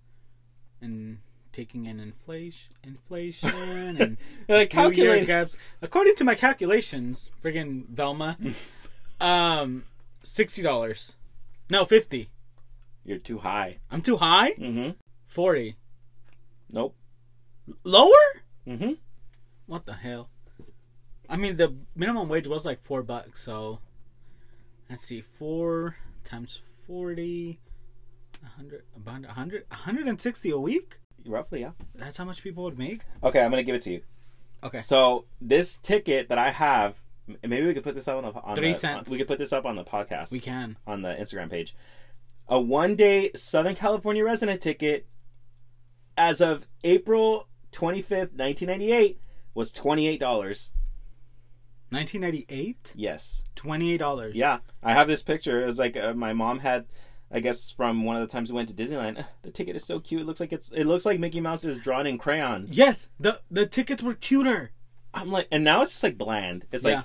and 0.81 1.19
taking 1.57 1.87
in 1.87 1.99
inflation, 1.99 2.75
inflation, 2.83 3.49
and 3.99 4.17
Like, 4.47 4.69
calculate. 4.69 5.25
gaps. 5.25 5.57
According 5.81 6.13
to 6.17 6.23
my 6.23 6.35
calculations, 6.35 7.31
friggin' 7.43 7.87
Velma, 7.89 8.37
um, 9.19 9.83
sixty 10.21 10.61
dollars. 10.61 11.17
No, 11.69 11.83
fifty. 11.83 12.29
You're 13.03 13.17
too 13.17 13.39
high. 13.39 13.79
I'm 13.89 14.01
too 14.03 14.17
high. 14.17 14.51
Mm-hmm. 14.51 14.91
Forty. 15.25 15.75
Nope. 16.71 16.95
Lower? 17.83 18.27
Mm-hmm. 18.67 18.91
What 19.65 19.85
the 19.87 19.93
hell? 19.93 20.29
I 21.27 21.37
mean, 21.37 21.57
the 21.57 21.75
minimum 21.95 22.29
wage 22.29 22.47
was 22.47 22.65
like 22.65 22.83
four 22.83 23.01
bucks, 23.01 23.41
so 23.43 23.79
let's 24.89 25.03
see, 25.03 25.21
four 25.21 25.97
times 26.23 26.59
forty, 26.85 27.59
a 28.45 28.49
hundred, 28.57 28.83
about 28.95 29.25
a 29.25 29.33
hundred, 29.33 29.65
a 29.71 29.75
hundred 29.75 30.07
and 30.07 30.21
sixty 30.21 30.51
a 30.51 30.59
week. 30.59 30.99
Roughly, 31.27 31.61
yeah. 31.61 31.71
That's 31.95 32.17
how 32.17 32.25
much 32.25 32.43
people 32.43 32.63
would 32.63 32.77
make. 32.77 33.01
Okay, 33.23 33.41
I'm 33.41 33.49
gonna 33.51 33.63
give 33.63 33.75
it 33.75 33.81
to 33.83 33.91
you. 33.91 34.01
Okay. 34.63 34.79
So 34.79 35.25
this 35.41 35.77
ticket 35.77 36.29
that 36.29 36.37
I 36.37 36.49
have, 36.49 36.97
maybe 37.45 37.65
we 37.67 37.73
could 37.73 37.83
put 37.83 37.95
this 37.95 38.07
up 38.07 38.17
on 38.17 38.23
the 38.23 38.39
on 38.41 38.55
Three 38.55 38.69
the, 38.69 38.73
cents. 38.73 39.09
we 39.11 39.17
could 39.17 39.27
put 39.27 39.39
this 39.39 39.53
up 39.53 39.65
on 39.65 39.75
the 39.75 39.83
podcast. 39.83 40.31
We 40.31 40.39
can. 40.39 40.77
on 40.87 41.01
the 41.03 41.13
Instagram 41.15 41.49
page. 41.49 41.75
A 42.47 42.59
one 42.59 42.95
day 42.95 43.31
Southern 43.35 43.75
California 43.75 44.23
resident 44.23 44.61
ticket 44.61 45.05
as 46.17 46.41
of 46.41 46.65
April 46.83 47.47
25th, 47.71 48.33
1998 48.33 49.19
was 49.53 49.71
$28. 49.73 50.71
1998, 51.89 52.93
Yes. 52.95 53.43
twenty-eight 53.55 53.97
dollars. 53.97 54.35
Yeah. 54.35 54.57
I 54.83 54.93
have 54.93 55.07
this 55.07 55.23
picture. 55.23 55.61
It 55.61 55.67
was 55.67 55.79
like 55.79 55.95
uh, 55.95 56.13
my 56.13 56.33
mom 56.33 56.59
had 56.59 56.85
I 57.31 57.39
guess 57.41 57.69
from 57.71 58.03
one 58.03 58.15
of 58.15 58.21
the 58.21 58.27
times 58.31 58.51
we 58.51 58.55
went 58.55 58.69
to 58.69 58.75
Disneyland. 58.75 59.25
The 59.43 59.51
ticket 59.51 59.75
is 59.75 59.83
so 59.85 59.99
cute. 59.99 60.21
It 60.21 60.25
looks 60.25 60.39
like 60.39 60.51
it's 60.53 60.69
it 60.71 60.85
looks 60.85 61.05
like 61.05 61.19
Mickey 61.19 61.41
Mouse 61.41 61.63
is 61.63 61.79
drawn 61.79 62.05
in 62.07 62.17
crayon. 62.17 62.67
Yes, 62.69 63.09
the 63.19 63.39
the 63.51 63.65
tickets 63.65 64.01
were 64.03 64.13
cuter. 64.13 64.71
I'm 65.13 65.31
like 65.31 65.47
and 65.51 65.63
now 65.63 65.81
it's 65.81 65.91
just 65.91 66.03
like 66.03 66.17
bland. 66.17 66.65
It's 66.71 66.83
like 66.83 66.91
Yeah. 66.93 67.03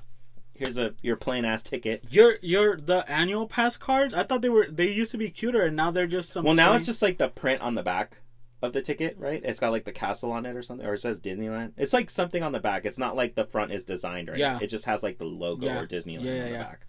here's 0.55 0.77
a 0.79 0.95
your 1.03 1.17
plain 1.17 1.45
ass 1.45 1.63
ticket. 1.63 2.05
Your 2.11 2.37
your 2.43 2.77
the 2.77 3.05
annual 3.11 3.47
pass 3.47 3.77
cards. 3.77 4.13
I 4.15 4.23
thought 4.25 4.43
they 4.43 4.49
were 4.49 4.67
they 4.71 4.89
used 4.91 5.11
to 5.13 5.19
be 5.19 5.31
cuter, 5.31 5.63
and 5.63 5.77
now 5.77 5.91
they're 5.91 6.07
just 6.07 6.31
some. 6.33 6.45
Well, 6.45 6.55
now 6.55 6.69
plain- 6.69 6.77
it's 6.79 6.87
just 6.87 7.03
like 7.03 7.19
the 7.19 7.29
print 7.29 7.61
on 7.63 7.75
the 7.75 7.83
back 7.83 8.19
of 8.61 8.73
the 8.73 8.83
ticket, 8.83 9.17
right? 9.19 9.41
It's 9.45 9.59
got 9.61 9.71
like 9.73 9.85
the 9.85 9.93
castle 9.93 10.31
on 10.33 10.47
it 10.47 10.55
or 10.57 10.63
something, 10.63 10.87
or 10.87 10.95
it 10.95 10.99
says 10.99 11.21
Disneyland. 11.21 11.73
It's 11.77 11.93
like 11.93 12.11
something 12.11 12.43
on 12.45 12.53
the 12.53 12.61
back. 12.61 12.85
It's 12.85 12.99
not 12.99 13.17
like 13.17 13.35
the 13.35 13.45
front 13.45 13.73
is 13.73 13.85
designed 13.85 14.29
right. 14.29 14.39
Yeah. 14.39 14.59
It 14.61 14.69
just 14.69 14.85
has 14.87 15.03
like 15.03 15.19
the 15.19 15.25
logo 15.25 15.67
Yeah. 15.67 15.81
or 15.81 15.87
Disneyland 15.87 16.25
Yeah, 16.25 16.45
on 16.45 16.53
the 16.53 16.59
back. 16.59 16.87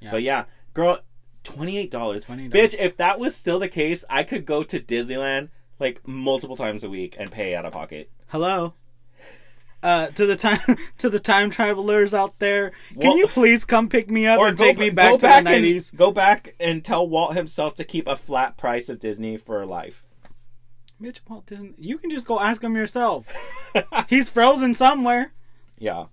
Yeah. 0.00 0.10
But 0.12 0.22
yeah, 0.22 0.44
girl, 0.72 0.98
Twenty 1.42 1.78
eight 1.78 1.90
dollars. 1.90 2.24
$28. 2.26 2.52
Bitch, 2.52 2.74
if 2.78 2.96
that 2.98 3.18
was 3.18 3.34
still 3.34 3.58
the 3.58 3.68
case, 3.68 4.04
I 4.10 4.24
could 4.24 4.44
go 4.44 4.62
to 4.62 4.78
Disneyland 4.78 5.48
like 5.78 6.06
multiple 6.06 6.56
times 6.56 6.84
a 6.84 6.90
week 6.90 7.16
and 7.18 7.32
pay 7.32 7.54
out 7.54 7.64
of 7.64 7.72
pocket. 7.72 8.10
Hello. 8.28 8.74
Uh, 9.82 10.08
to 10.08 10.26
the 10.26 10.36
time 10.36 10.58
to 10.98 11.08
the 11.08 11.18
time 11.18 11.48
travelers 11.48 12.12
out 12.12 12.38
there, 12.38 12.70
can 12.92 12.98
Well- 13.10 13.16
you 13.16 13.26
please 13.26 13.64
come 13.64 13.88
pick 13.88 14.10
me 14.10 14.26
up 14.26 14.38
and 14.38 14.58
take 14.58 14.78
me 14.78 14.90
back 14.90 15.12
to 15.12 15.18
back 15.18 15.42
the 15.44 15.50
nineties? 15.50 15.90
go 15.92 16.10
back 16.12 16.54
and 16.60 16.84
tell 16.84 17.08
Walt 17.08 17.34
himself 17.34 17.74
to 17.76 17.84
keep 17.84 18.06
a 18.06 18.16
flat 18.16 18.58
price 18.58 18.90
of 18.90 19.00
Disney 19.00 19.38
for 19.38 19.64
life. 19.64 20.04
Bitch, 21.00 21.20
Walt 21.26 21.46
Disney. 21.46 21.72
You 21.78 21.96
can 21.96 22.10
just 22.10 22.26
go 22.26 22.38
ask 22.38 22.62
him 22.62 22.76
yourself. 22.76 23.34
He's 24.10 24.28
frozen 24.28 24.74
somewhere. 24.74 25.32
Yeah, 25.78 26.04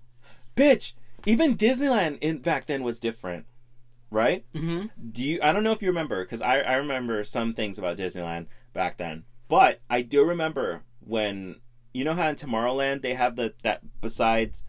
bitch. 0.56 0.94
Even 1.26 1.54
Disneyland 1.54 2.16
in 2.22 2.38
back 2.38 2.64
then 2.64 2.82
was 2.82 2.98
different, 2.98 3.44
right? 4.10 4.44
Mm-hmm. 4.54 4.86
Do 5.12 5.22
you? 5.22 5.40
I 5.42 5.52
don't 5.52 5.62
know 5.64 5.72
if 5.72 5.82
you 5.82 5.88
remember 5.88 6.24
because 6.24 6.42
I 6.42 6.60
I 6.60 6.74
remember 6.74 7.22
some 7.24 7.52
things 7.52 7.78
about 7.78 7.96
Disneyland 7.96 8.46
back 8.72 8.96
then, 8.96 9.24
but 9.48 9.80
I 9.90 10.02
do 10.02 10.24
remember 10.24 10.82
when 11.00 11.56
you 11.94 12.04
know 12.04 12.14
how 12.14 12.28
in 12.28 12.36
Tomorrowland 12.36 13.02
they 13.02 13.14
have 13.14 13.36
the 13.36 13.54
that 13.62 13.82
besides 14.00 14.62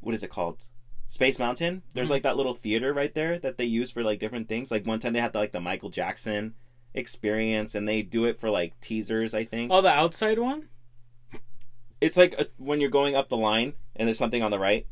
what 0.00 0.14
is 0.14 0.22
it 0.22 0.30
called 0.30 0.64
Space 1.08 1.38
Mountain. 1.38 1.82
There's 1.94 2.06
Mm-hmm. 2.08 2.12
like 2.14 2.22
that 2.24 2.36
little 2.36 2.54
theater 2.54 2.92
right 2.92 3.14
there 3.14 3.38
that 3.38 3.58
they 3.58 3.64
use 3.64 3.90
for 3.90 4.02
like 4.02 4.18
different 4.18 4.48
things. 4.48 4.70
Like 4.70 4.86
one 4.86 4.98
time 4.98 5.12
they 5.12 5.20
had 5.20 5.32
the, 5.32 5.38
like 5.38 5.52
the 5.52 5.60
Michael 5.60 5.90
Jackson 5.90 6.54
experience, 6.94 7.74
and 7.74 7.88
they 7.88 8.02
do 8.02 8.24
it 8.24 8.40
for 8.40 8.50
like 8.50 8.78
teasers. 8.80 9.34
I 9.34 9.44
think 9.44 9.70
Oh, 9.72 9.80
the 9.82 9.88
outside 9.90 10.38
one. 10.38 10.68
it's 12.00 12.16
like 12.16 12.34
a, 12.38 12.46
when 12.56 12.80
you're 12.80 12.90
going 12.90 13.14
up 13.14 13.28
the 13.28 13.36
line 13.36 13.74
and 13.94 14.06
there's 14.08 14.18
something 14.18 14.42
on 14.42 14.50
the 14.50 14.58
right. 14.58 14.86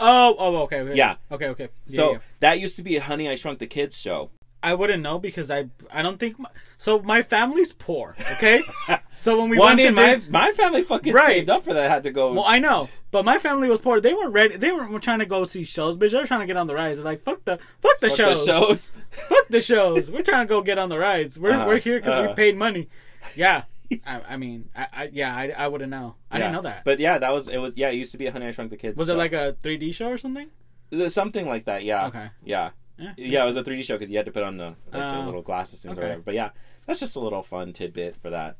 Oh, 0.00 0.34
oh, 0.38 0.56
okay, 0.62 0.80
okay. 0.80 0.94
Yeah. 0.94 1.16
okay, 1.30 1.48
okay. 1.48 1.68
Yeah, 1.86 1.96
So 1.96 2.12
yeah. 2.12 2.18
that 2.40 2.58
used 2.58 2.76
to 2.76 2.82
be 2.82 2.96
a 2.96 3.00
Honey 3.02 3.28
I 3.28 3.34
Shrunk 3.34 3.58
the 3.58 3.66
Kids 3.66 3.98
show. 4.00 4.30
I 4.62 4.74
wouldn't 4.74 5.02
know 5.02 5.18
because 5.18 5.50
I 5.50 5.70
I 5.90 6.02
don't 6.02 6.20
think 6.20 6.38
my, 6.38 6.50
so. 6.76 7.00
My 7.00 7.22
family's 7.22 7.72
poor. 7.72 8.14
Okay, 8.32 8.60
so 9.16 9.40
when 9.40 9.48
we 9.48 9.58
well, 9.58 9.68
I 9.68 9.74
went 9.74 9.80
to 9.80 9.92
my, 9.92 10.14
Dis- 10.14 10.28
my 10.28 10.50
family 10.52 10.82
fucking 10.82 11.14
Right. 11.14 11.26
saved 11.26 11.48
up 11.48 11.64
for 11.64 11.72
that. 11.72 11.88
Had 11.90 12.02
to 12.02 12.10
go. 12.10 12.34
well, 12.34 12.44
I 12.46 12.58
know, 12.58 12.88
but 13.10 13.24
my 13.24 13.38
family 13.38 13.70
was 13.70 13.80
poor. 13.80 14.02
They 14.02 14.12
weren't 14.12 14.34
ready. 14.34 14.56
They 14.58 14.70
weren't 14.70 15.02
trying 15.02 15.20
to 15.20 15.24
go 15.26 15.44
see 15.44 15.64
shows, 15.64 15.96
bitch. 15.96 16.10
They 16.10 16.18
were 16.18 16.26
trying 16.26 16.40
to 16.40 16.46
get 16.46 16.58
on 16.58 16.66
the 16.66 16.74
rides. 16.74 16.98
They're 16.98 17.04
like, 17.06 17.22
fuck 17.22 17.42
the 17.46 17.56
fuck 17.80 17.98
the 18.00 18.08
fuck 18.08 18.18
shows. 18.18 18.44
the 18.44 18.52
shows. 18.52 18.92
fuck 19.10 19.48
the 19.48 19.60
shows. 19.62 20.10
We're 20.10 20.22
trying 20.22 20.46
to 20.46 20.48
go 20.50 20.60
get 20.60 20.76
on 20.78 20.90
the 20.90 20.98
rides. 20.98 21.38
We're 21.38 21.52
Uh-huh, 21.52 21.64
we're 21.66 21.78
here 21.78 21.98
because 21.98 22.16
we 22.16 22.24
uh-huh. 22.26 22.34
paid 22.34 22.58
money. 22.58 22.88
Yeah, 23.34 23.62
I, 24.06 24.20
I 24.30 24.36
mean, 24.36 24.68
I, 24.76 24.86
I 24.92 25.10
yeah, 25.12 25.34
I, 25.34 25.48
I 25.50 25.68
wouldn't 25.68 25.90
know. 25.90 26.16
I 26.30 26.38
Yeah. 26.38 26.44
didn't 26.44 26.54
know 26.54 26.62
that. 26.70 26.84
But 26.84 27.00
yeah, 27.00 27.18
that 27.18 27.32
was 27.32 27.48
it. 27.48 27.58
Was 27.58 27.74
yeah, 27.76 27.90
it 27.90 27.94
used 27.96 28.12
to 28.12 28.18
be 28.18 28.26
a 28.26 28.32
Honey 28.32 28.46
I 28.46 28.52
Shrunk 28.52 28.70
the 28.70 28.76
Kids. 28.76 28.98
was 28.98 29.08
show. 29.08 29.14
it 29.14 29.18
like 29.18 29.32
a 29.32 29.56
3D 29.62 29.92
show 29.94 30.08
or 30.10 30.18
something? 30.18 30.48
Uh, 30.92 31.08
something 31.08 31.46
like 31.48 31.64
that? 31.66 31.84
Yeah. 31.84 32.06
Okay. 32.06 32.30
Yeah. 32.44 32.70
Yeah. 32.98 33.12
Yeah, 33.16 33.42
it 33.44 33.46
was 33.46 33.56
a 33.56 33.62
3D 33.62 33.82
show 33.84 33.94
because 33.96 34.10
you 34.10 34.16
had 34.16 34.26
to 34.26 34.32
put 34.32 34.42
on 34.42 34.58
the, 34.58 34.66
like, 34.66 34.92
the 34.92 35.16
Oh, 35.18 35.24
little 35.24 35.42
glasses 35.42 35.82
things 35.82 35.92
okay. 35.92 36.00
or 36.00 36.04
whatever. 36.04 36.22
But 36.22 36.34
yeah, 36.34 36.50
that's 36.86 37.00
just 37.00 37.16
a 37.16 37.20
little 37.20 37.42
fun 37.42 37.72
tidbit 37.72 38.16
for 38.16 38.28
that. 38.30 38.56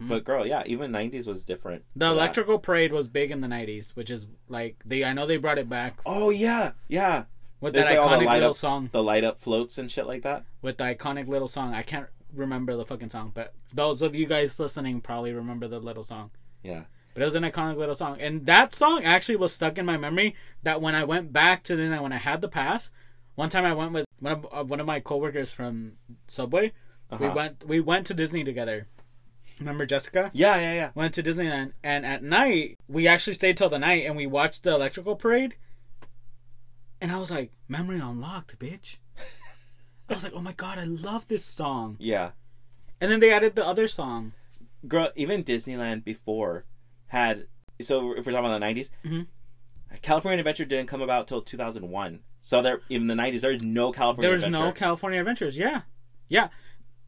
Hmm. 0.00 0.08
But 0.08 0.24
girl, 0.24 0.46
yeah, 0.46 0.62
even 0.66 0.92
90s 0.92 1.26
was 1.26 1.44
different. 1.44 1.84
The 1.96 2.06
for 2.06 2.14
that. 2.14 2.20
electrical 2.20 2.58
parade 2.58 2.92
was 2.92 3.08
big 3.08 3.30
in 3.30 3.40
the 3.40 3.48
90s, 3.48 3.94
which 3.96 4.10
is 4.10 4.26
like 4.48 4.82
they 4.86 5.04
I 5.04 5.12
know 5.12 5.26
they 5.26 5.36
brought 5.38 5.58
it 5.58 5.68
back 5.68 5.98
Oh 6.06 6.30
yeah, 6.30 6.72
yeah. 6.88 7.24
with 7.60 7.74
There's 7.74 7.88
that 7.88 7.98
like 7.98 8.20
the 8.20 8.26
iconic 8.26 8.30
little 8.32 8.48
up, 8.50 8.54
song. 8.56 8.88
the 8.92 9.02
light 9.02 9.24
up 9.24 9.38
floats 9.40 9.78
and 9.78 9.90
shit 9.90 10.06
like 10.06 10.22
that. 10.22 10.44
with 10.62 10.78
the 10.78 10.84
iconic 10.84 11.26
little 11.28 11.48
song. 11.48 11.74
I 11.74 11.82
can't 11.82 12.06
remember 12.34 12.76
the 12.76 12.84
fucking 12.84 13.10
song, 13.10 13.32
but 13.34 13.54
those 13.72 14.02
of 14.02 14.14
you 14.14 14.26
guys 14.26 14.58
listening 14.60 15.00
probably 15.00 15.32
remember 15.32 15.68
the 15.68 15.78
little 15.80 16.04
song. 16.04 16.30
Yeah. 16.62 16.84
But 17.14 17.22
it 17.22 17.26
was 17.26 17.34
an 17.36 17.44
iconic 17.44 17.76
little 17.76 17.94
song, 17.94 18.20
and 18.20 18.44
that 18.46 18.74
song 18.74 19.04
actually 19.04 19.36
was 19.36 19.52
stuck 19.52 19.78
in 19.78 19.86
my 19.86 19.96
memory. 19.96 20.34
That 20.64 20.80
when 20.80 20.94
I 20.96 21.04
went 21.04 21.32
back 21.32 21.62
to 21.64 21.76
Disney, 21.76 21.98
when 21.98 22.12
I 22.12 22.16
had 22.16 22.40
the 22.40 22.48
pass, 22.48 22.90
one 23.36 23.48
time 23.50 23.64
I 23.64 23.72
went 23.72 23.92
with 23.92 24.04
one 24.18 24.32
of 24.32 24.46
uh, 24.52 24.64
one 24.64 24.80
of 24.80 24.86
my 24.86 24.98
coworkers 25.00 25.52
from 25.52 25.92
Subway. 26.26 26.72
We 27.10 27.26
Uh-huh. 27.26 27.32
went 27.36 27.66
we 27.68 27.78
went 27.80 28.06
to 28.08 28.14
Disney 28.14 28.42
together. 28.42 28.88
Remember 29.60 29.86
Jessica? 29.86 30.30
Yeah, 30.34 30.56
yeah, 30.56 30.72
yeah. 30.74 30.90
Went 30.96 31.14
to 31.14 31.22
Disneyland, 31.22 31.74
and 31.84 32.04
at 32.04 32.24
night 32.24 32.76
we 32.88 33.06
actually 33.06 33.34
stayed 33.34 33.56
till 33.56 33.68
the 33.68 33.78
night, 33.78 34.04
and 34.06 34.16
we 34.16 34.26
watched 34.26 34.64
the 34.64 34.74
electrical 34.74 35.14
parade. 35.14 35.54
And 37.00 37.12
I 37.12 37.18
was 37.18 37.30
like, 37.30 37.52
memory 37.68 38.00
unlocked, 38.00 38.58
bitch. 38.58 38.96
I 40.08 40.14
was 40.14 40.24
like, 40.24 40.34
oh 40.34 40.40
my 40.40 40.52
god, 40.52 40.78
I 40.78 40.84
love 40.84 41.28
this 41.28 41.44
song. 41.44 41.96
Yeah. 41.98 42.30
And 43.00 43.10
then 43.10 43.20
they 43.20 43.32
added 43.32 43.56
the 43.56 43.66
other 43.66 43.88
song. 43.88 44.32
Girl, 44.86 45.10
even 45.16 45.42
Disneyland 45.44 46.04
before 46.04 46.64
had. 47.08 47.46
So 47.80 48.12
if 48.12 48.26
we're 48.26 48.32
talking 48.32 48.46
about 48.46 48.60
the 48.60 48.66
90s, 48.66 48.90
Mhm. 49.04 49.26
California 50.02 50.38
Adventure 50.40 50.64
didn't 50.64 50.88
come 50.88 51.00
about 51.02 51.26
till 51.28 51.40
2001. 51.40 52.20
So 52.40 52.60
there, 52.60 52.80
in 52.90 53.06
the 53.06 53.14
90s, 53.14 53.40
there's 53.42 53.62
no 53.62 53.92
California 53.92 54.28
There 54.28 54.32
was 54.36 54.44
Adventure. 54.44 54.66
no 54.66 54.72
California 54.72 55.20
Adventures. 55.20 55.56
Yeah, 55.56 55.82
yeah. 56.28 56.48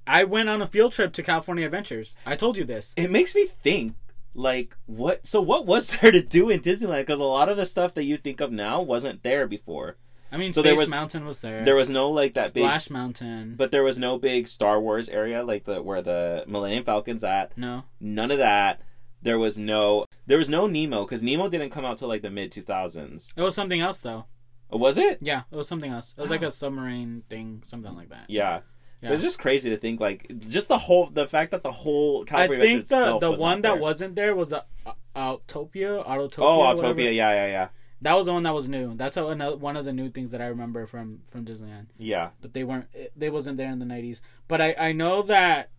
I 0.06 0.24
went 0.24 0.48
on 0.48 0.62
a 0.62 0.66
field 0.66 0.92
trip 0.92 1.12
to 1.14 1.22
California 1.22 1.64
Adventures. 1.66 2.16
I 2.24 2.36
told 2.36 2.56
you 2.56 2.64
this. 2.64 2.94
it 2.96 3.10
makes 3.10 3.34
me 3.34 3.46
think 3.62 3.96
like 4.34 4.76
what 4.86 5.26
so 5.26 5.40
what 5.40 5.64
was 5.66 5.88
there 6.00 6.12
to 6.12 6.20
do 6.22 6.50
in 6.50 6.60
disneyland 6.60 7.00
because 7.00 7.18
a 7.20 7.24
lot 7.24 7.48
of 7.48 7.56
the 7.56 7.64
stuff 7.64 7.94
that 7.94 8.04
you 8.04 8.18
think 8.18 8.38
of 8.42 8.52
now 8.52 8.82
wasn't 8.82 9.22
there 9.22 9.46
before 9.48 9.96
I 10.32 10.36
mean, 10.38 10.52
So 10.52 10.60
Space 10.60 10.70
there 10.70 10.76
was- 10.78 10.88
Mountain 10.90 11.24
was 11.24 11.40
there. 11.40 11.64
there 11.64 11.74
was 11.76 11.88
no 11.88 12.10
like 12.10 12.34
that 12.34 12.52
big 12.52 12.64
Splash 12.64 12.90
Mountain. 12.90 13.54
but 13.56 13.70
there 13.70 13.82
was 13.84 13.98
no 13.98 14.18
big 14.18 14.48
star 14.48 14.80
wars 14.80 15.08
area 15.08 15.42
like 15.44 15.64
the 15.64 15.82
where 15.82 16.02
the 16.02 16.44
millennium 16.46 16.84
falcon's 16.84 17.22
at 17.24 17.56
no, 17.56 17.84
none 18.00 18.30
of 18.30 18.38
that 18.38 18.80
there 19.22 19.38
was 19.38 19.56
no 19.58 20.04
there 20.26 20.38
was 20.38 20.48
no 20.48 20.66
nemo 20.66 21.04
because 21.04 21.22
nemo 21.22 21.48
didn't 21.48 21.70
come 21.70 21.84
out 21.84 21.98
till 21.98 22.08
like 22.08 22.22
the 22.22 22.30
mid 22.30 22.50
2000s 22.52 23.32
it 23.36 23.42
was 23.42 23.54
something 23.54 23.80
else 23.80 24.00
though. 24.00 24.26
Oh, 24.70 24.78
was 24.78 24.98
it 24.98 25.18
Yeah, 25.22 25.42
it 25.50 25.54
was 25.56 25.68
something 25.68 25.92
else. 25.92 26.12
It 26.18 26.20
was 26.20 26.30
like 26.30 26.42
a 26.42 26.50
submarine 26.50 27.22
thing, 27.28 27.62
something 27.64 27.94
like 27.94 28.08
that. 28.10 28.24
yeah. 28.28 28.60
Yeah. 29.02 29.12
It's 29.12 29.22
just 29.22 29.38
crazy 29.38 29.68
to 29.70 29.76
think 29.76 30.00
like 30.00 30.26
just 30.40 30.68
the 30.68 30.78
whole 30.78 31.06
the 31.10 31.26
fact 31.26 31.50
that 31.52 31.62
the 31.62 31.70
whole 31.70 32.24
I 32.32 32.48
think 32.48 32.88
the 32.88 33.18
the 33.20 33.30
one 33.30 33.60
that 33.62 33.78
wasn't 33.78 34.16
there 34.16 34.34
was 34.34 34.48
the 34.48 34.64
uh, 34.86 34.92
Autopia, 35.14 36.04
Autotopia. 36.06 36.38
oh. 36.40 36.74
Autopia 36.74 37.14
yeah 37.14 37.32
yeah 37.32 37.46
yeah 37.46 37.68
That 38.02 38.14
was 38.14 38.26
the 38.26 38.32
one 38.32 38.42
that 38.42 38.54
was 38.54 38.68
new. 38.68 38.94
That's 38.94 39.16
a, 39.16 39.24
another, 39.26 39.56
one 39.56 39.76
of 39.76 39.84
the 39.84 39.92
new 39.92 40.08
things 40.10 40.30
that 40.32 40.42
I 40.42 40.46
remember 40.46 40.86
from 40.86 41.20
from 41.26 41.44
Disneyland. 41.44 41.86
yeah 41.98 42.30
But 42.40 42.52
they 42.52 42.62
weren't. 42.64 42.88
They 43.16 43.30
wasn't 43.30 43.56
there 43.56 43.70
in 43.70 43.78
the 43.78 43.86
nineties. 43.86 44.20
But 44.48 44.60
I 44.60 44.74
I 44.78 44.92
know 44.92 45.22
that. 45.22 45.70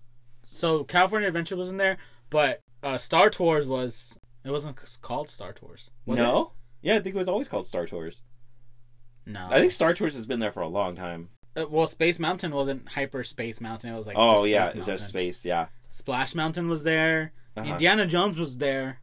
So 0.45 0.83
California 0.83 1.27
Adventure 1.27 1.55
wasn't 1.57 1.77
there, 1.77 1.97
but 2.29 2.61
uh, 2.81 2.97
Star 2.97 3.29
Tours 3.29 3.67
was. 3.67 4.19
It 4.43 4.51
wasn't 4.51 4.77
called 5.01 5.29
Star 5.29 5.51
Tours. 5.53 5.91
Was 6.05 6.19
no 6.19 6.53
yeah 6.81 6.95
I 6.95 6.99
think 6.99 7.15
it 7.15 7.17
was 7.17 7.27
always 7.27 7.49
called 7.49 7.67
Star 7.67 7.85
Tours 7.85 8.23
No. 9.25 9.47
I 9.49 9.59
think 9.59 9.71
Star 9.71 9.93
Tours 9.93 10.13
has 10.13 10.25
been 10.25 10.39
there 10.39 10.51
for 10.51 10.61
a 10.61 10.67
long 10.69 10.95
time 10.95 11.29
Uh, 11.57 11.65
well, 11.69 11.87
Space 11.87 12.17
Mountain 12.19 12.51
wasn't 12.53 12.87
Hyper 12.89 13.23
Space 13.23 13.59
Mountain. 13.59 13.91
It 13.91 13.97
was 13.97 14.07
like. 14.07 14.15
Oh 14.17 14.45
yeah, 14.45 14.65
Space 14.69 14.77
it's 14.77 14.85
just 14.85 15.07
space. 15.07 15.43
Yeah, 15.43 15.67
Splash 15.89 16.33
Mountain 16.35 16.69
was 16.69 16.83
there. 16.83 17.33
Uh-huh. 17.57 17.71
Indiana 17.71 18.05
Jones 18.05 18.37
was 18.37 18.57
there. 18.59 19.01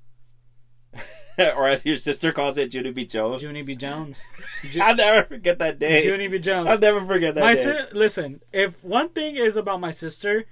or 1.56 1.68
as 1.68 1.84
your 1.84 1.96
sister 1.96 2.32
calls 2.32 2.58
it, 2.58 2.72
Junie 2.72 2.92
B. 2.92 3.04
Jones. 3.04 3.42
Junie 3.42 3.64
B. 3.64 3.74
Jones. 3.74 4.24
Ju- 4.70 4.80
I'll 4.80 4.94
never 4.94 5.26
forget 5.26 5.58
that 5.58 5.78
day. 5.78 6.04
Junie 6.04 6.28
B. 6.28 6.38
Jones. 6.38 6.68
I'll 6.68 6.78
never 6.78 7.04
forget 7.04 7.34
that 7.34 7.40
my 7.42 7.54
day. 7.54 7.62
si- 7.62 7.96
listen, 7.98 8.40
if 8.52 8.84
one 8.84 9.08
thing 9.10 9.36
is 9.36 9.56
about 9.56 9.80
my 9.80 9.90
sister, 9.90 10.44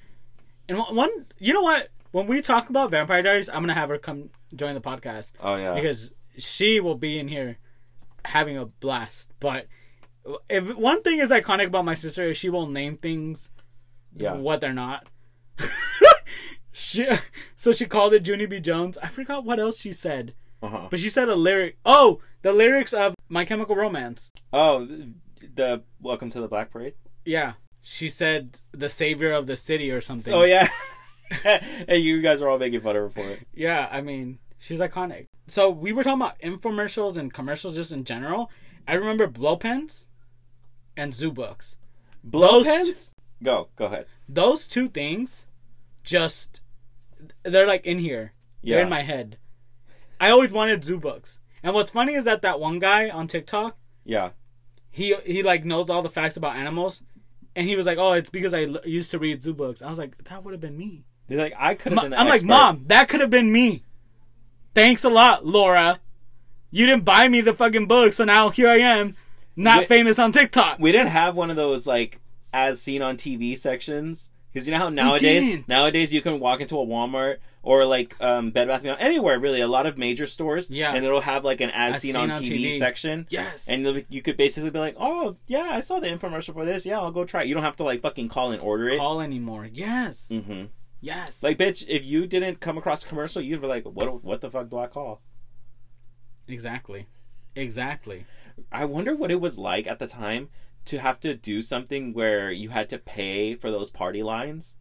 and 0.68 0.78
one- 0.78 1.26
you 1.38 1.52
know 1.52 1.62
what? 1.62 1.88
When 2.10 2.26
we 2.26 2.42
talk 2.42 2.68
about 2.68 2.90
Vampire 2.90 3.22
Diaries, 3.22 3.48
I'm 3.48 3.62
gonna 3.62 3.74
have 3.74 3.88
her 3.88 3.98
come 3.98 4.30
join 4.54 4.74
the 4.74 4.82
podcast 4.82 5.32
oh 5.40 5.56
yeah, 5.56 5.74
because 5.74 6.12
she 6.36 6.78
will 6.78 6.94
be 6.94 7.18
in 7.18 7.26
here 7.26 7.56
having 8.24 8.58
a 8.58 8.66
blast. 8.66 9.32
But 9.40 9.66
if 10.48 10.76
one 10.76 11.02
thing 11.02 11.20
is 11.20 11.30
iconic 11.30 11.66
about 11.66 11.84
my 11.84 11.94
sister 11.94 12.24
is 12.24 12.36
she 12.36 12.50
will 12.50 12.66
name 12.66 12.96
things 12.96 13.50
yeah. 14.16 14.34
what 14.34 14.60
they're 14.60 14.72
not. 14.72 15.06
she, 16.72 17.08
so 17.56 17.72
she 17.72 17.86
called 17.86 18.14
it 18.14 18.26
Junie 18.26 18.46
B. 18.46 18.60
Jones. 18.60 18.98
I 18.98 19.08
forgot 19.08 19.44
what 19.44 19.58
else 19.58 19.80
she 19.80 19.92
said, 19.92 20.34
Uh-huh. 20.62 20.86
but 20.90 21.00
she 21.00 21.10
said 21.10 21.28
a 21.28 21.34
lyric. 21.34 21.76
Oh, 21.84 22.20
the 22.42 22.52
lyrics 22.52 22.92
of 22.92 23.14
My 23.28 23.44
Chemical 23.44 23.74
Romance. 23.74 24.30
Oh, 24.52 24.84
the, 24.84 25.12
the 25.54 25.82
Welcome 26.00 26.30
to 26.30 26.40
the 26.40 26.48
Black 26.48 26.70
Parade. 26.70 26.94
Yeah. 27.24 27.54
She 27.82 28.08
said 28.08 28.60
the 28.70 28.88
savior 28.88 29.32
of 29.32 29.46
the 29.46 29.56
city 29.56 29.90
or 29.90 30.00
something. 30.00 30.32
Oh 30.32 30.44
yeah. 30.44 30.68
hey, 31.42 31.98
you 31.98 32.20
guys 32.20 32.40
are 32.40 32.48
all 32.48 32.58
making 32.58 32.80
fun 32.80 32.96
of 32.96 33.02
her 33.02 33.10
for 33.10 33.28
it. 33.28 33.46
Yeah, 33.52 33.88
I 33.90 34.00
mean, 34.00 34.38
she's 34.58 34.80
iconic. 34.80 35.26
So 35.48 35.68
we 35.68 35.92
were 35.92 36.04
talking 36.04 36.20
about 36.20 36.38
infomercials 36.38 37.16
and 37.18 37.32
commercials 37.32 37.74
just 37.74 37.92
in 37.92 38.04
general. 38.04 38.50
I 38.86 38.94
remember 38.94 39.26
blow 39.26 39.56
pens 39.56 40.08
and 40.96 41.12
zoo 41.12 41.32
books. 41.32 41.76
Blow 42.22 42.62
Those 42.62 42.66
pens. 42.66 43.14
Go, 43.42 43.68
go 43.74 43.86
ahead. 43.86 44.06
Those 44.28 44.68
two 44.68 44.88
things 44.88 45.46
just 46.04 46.62
they're 47.42 47.66
like 47.66 47.84
in 47.84 47.98
here. 47.98 48.32
Yeah. 48.62 48.76
They're 48.76 48.84
in 48.84 48.90
my 48.90 49.02
head. 49.02 49.38
I 50.22 50.30
always 50.30 50.50
wanted 50.52 50.84
zoo 50.84 50.98
books. 50.98 51.40
And 51.62 51.74
what's 51.74 51.90
funny 51.90 52.14
is 52.14 52.24
that 52.24 52.42
that 52.42 52.58
one 52.60 52.78
guy 52.78 53.08
on 53.10 53.26
TikTok, 53.26 53.76
Yeah. 54.04 54.30
he 54.90 55.14
he 55.24 55.42
like 55.42 55.64
knows 55.64 55.90
all 55.90 56.02
the 56.02 56.08
facts 56.10 56.36
about 56.36 56.56
animals. 56.56 57.02
And 57.54 57.66
he 57.68 57.76
was 57.76 57.84
like, 57.86 57.98
"Oh, 57.98 58.12
it's 58.12 58.30
because 58.30 58.54
I 58.54 58.62
l- 58.64 58.80
used 58.86 59.10
to 59.10 59.18
read 59.18 59.42
zoo 59.42 59.52
books." 59.52 59.82
I 59.82 59.90
was 59.90 59.98
like, 59.98 60.24
"That 60.24 60.42
would 60.44 60.52
have 60.52 60.60
been 60.60 60.76
me." 60.78 61.04
Like, 61.28 61.54
I 61.58 61.74
could 61.74 61.92
have 61.92 61.96
Ma- 61.96 62.02
been. 62.02 62.10
The 62.12 62.18
I'm 62.20 62.28
like. 62.28 62.42
Mom, 62.44 62.84
that 62.86 63.08
could 63.08 63.20
have 63.20 63.30
been 63.30 63.52
me. 63.52 63.82
Thanks 64.74 65.04
a 65.04 65.10
lot, 65.10 65.44
Laura. 65.46 66.00
You 66.70 66.86
didn't 66.86 67.04
buy 67.04 67.28
me 67.28 67.40
the 67.42 67.52
fucking 67.52 67.86
book, 67.86 68.12
so 68.14 68.24
now 68.24 68.48
here 68.48 68.68
I 68.70 68.78
am, 68.78 69.14
not 69.54 69.80
Wait- 69.80 69.88
famous 69.88 70.18
on 70.18 70.32
TikTok. 70.32 70.78
We 70.78 70.92
didn't 70.92 71.08
have 71.08 71.36
one 71.36 71.50
of 71.50 71.56
those 71.56 71.86
like 71.86 72.20
as 72.54 72.80
seen 72.80 73.02
on 73.02 73.16
TV 73.16 73.56
sections? 73.56 74.30
Because 74.52 74.66
you 74.66 74.72
know 74.72 74.78
how 74.78 74.88
nowadays 74.88 75.64
nowadays 75.68 76.12
you 76.12 76.20
can 76.22 76.38
walk 76.40 76.60
into 76.60 76.78
a 76.78 76.86
Walmart 76.86 77.36
or 77.62 77.84
like 77.84 78.16
um, 78.20 78.50
Bed 78.50 78.66
Bath 78.68 78.76
and 78.78 78.84
Beyond, 78.84 79.00
anywhere 79.00 79.38
really, 79.38 79.60
a 79.60 79.68
lot 79.68 79.86
of 79.86 79.96
major 79.96 80.26
stores, 80.26 80.68
Yeah. 80.70 80.94
and 80.94 81.04
it'll 81.04 81.20
have 81.20 81.44
like 81.44 81.60
an 81.60 81.70
as, 81.70 82.00
seen, 82.00 82.16
on, 82.16 82.30
TV, 82.30 82.64
TV. 82.66 82.78
section. 82.78 83.26
Yes. 83.30 83.68
And 83.68 83.82
you'll- 84.10 84.22
could 84.22 84.36
basically 84.36 84.70
be 84.70 84.78
like, 84.78 84.96
"Oh, 84.98 85.36
yeah, 85.46 85.68
I 85.70 85.80
saw 85.80 86.00
the 86.00 86.08
infomercial 86.08 86.54
for 86.54 86.64
this. 86.64 86.84
Yeah, 86.84 86.98
I'll 86.98 87.12
go 87.12 87.24
try." 87.24 87.42
it. 87.42 87.48
You 87.48 87.54
don't 87.54 87.62
have 87.62 87.76
to 87.76 87.84
like 87.84 88.00
fucking 88.02 88.28
call 88.28 88.50
and 88.52 88.60
order 88.60 88.88
it. 88.88 88.98
call 88.98 89.20
anymore. 89.20 89.68
Yes. 89.72 90.28
Mm-hmm. 90.32 90.64
Yes. 91.00 91.42
Like, 91.42 91.58
bitch, 91.58 91.84
if 91.88 92.04
you 92.04 92.26
didn't 92.26 92.60
come 92.60 92.78
across 92.78 93.04
a 93.04 93.08
commercial, 93.08 93.42
you'd 93.42 93.60
be 93.60 93.66
like, 93.66 93.84
"What? 93.84 94.22
What 94.24 94.40
the 94.40 94.50
fuck 94.50 94.68
do 94.70 94.78
I 94.78 94.86
call?" 94.88 95.20
exactly. 96.48 97.06
Exactly. 97.54 98.24
I 98.70 98.84
wonder 98.84 99.14
what 99.14 99.30
it 99.30 99.40
was 99.40 99.58
like 99.58 99.86
at 99.86 99.98
the 99.98 100.06
time 100.06 100.48
to 100.86 100.98
have 100.98 101.20
to 101.20 101.34
do 101.34 101.62
something 101.62 102.12
where 102.12 102.50
you 102.50 102.70
had 102.70 102.88
to 102.90 102.98
pay 102.98 103.54
for 103.54 103.70
those 103.70 103.90
party 103.90 104.22
lines. 104.22 104.76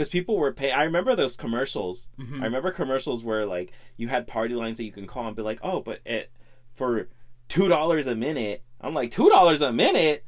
Because 0.00 0.08
people 0.08 0.38
were 0.38 0.50
pay. 0.50 0.70
I 0.70 0.84
remember 0.84 1.14
those 1.14 1.36
commercials. 1.36 2.08
Mm-hmm. 2.18 2.40
I 2.40 2.46
remember 2.46 2.70
commercials 2.70 3.22
where 3.22 3.44
like 3.44 3.70
you 3.98 4.08
had 4.08 4.26
party 4.26 4.54
lines 4.54 4.78
that 4.78 4.84
you 4.84 4.92
can 4.92 5.06
call 5.06 5.26
and 5.26 5.36
be 5.36 5.42
like, 5.42 5.58
"Oh, 5.62 5.80
but 5.82 6.00
it 6.06 6.30
for 6.72 7.10
two 7.48 7.68
dollars 7.68 8.06
a 8.06 8.14
minute." 8.16 8.62
I'm 8.80 8.94
like, 8.94 9.10
two 9.10 9.28
dollars 9.28 9.60
a 9.60 9.74
minute, 9.74 10.24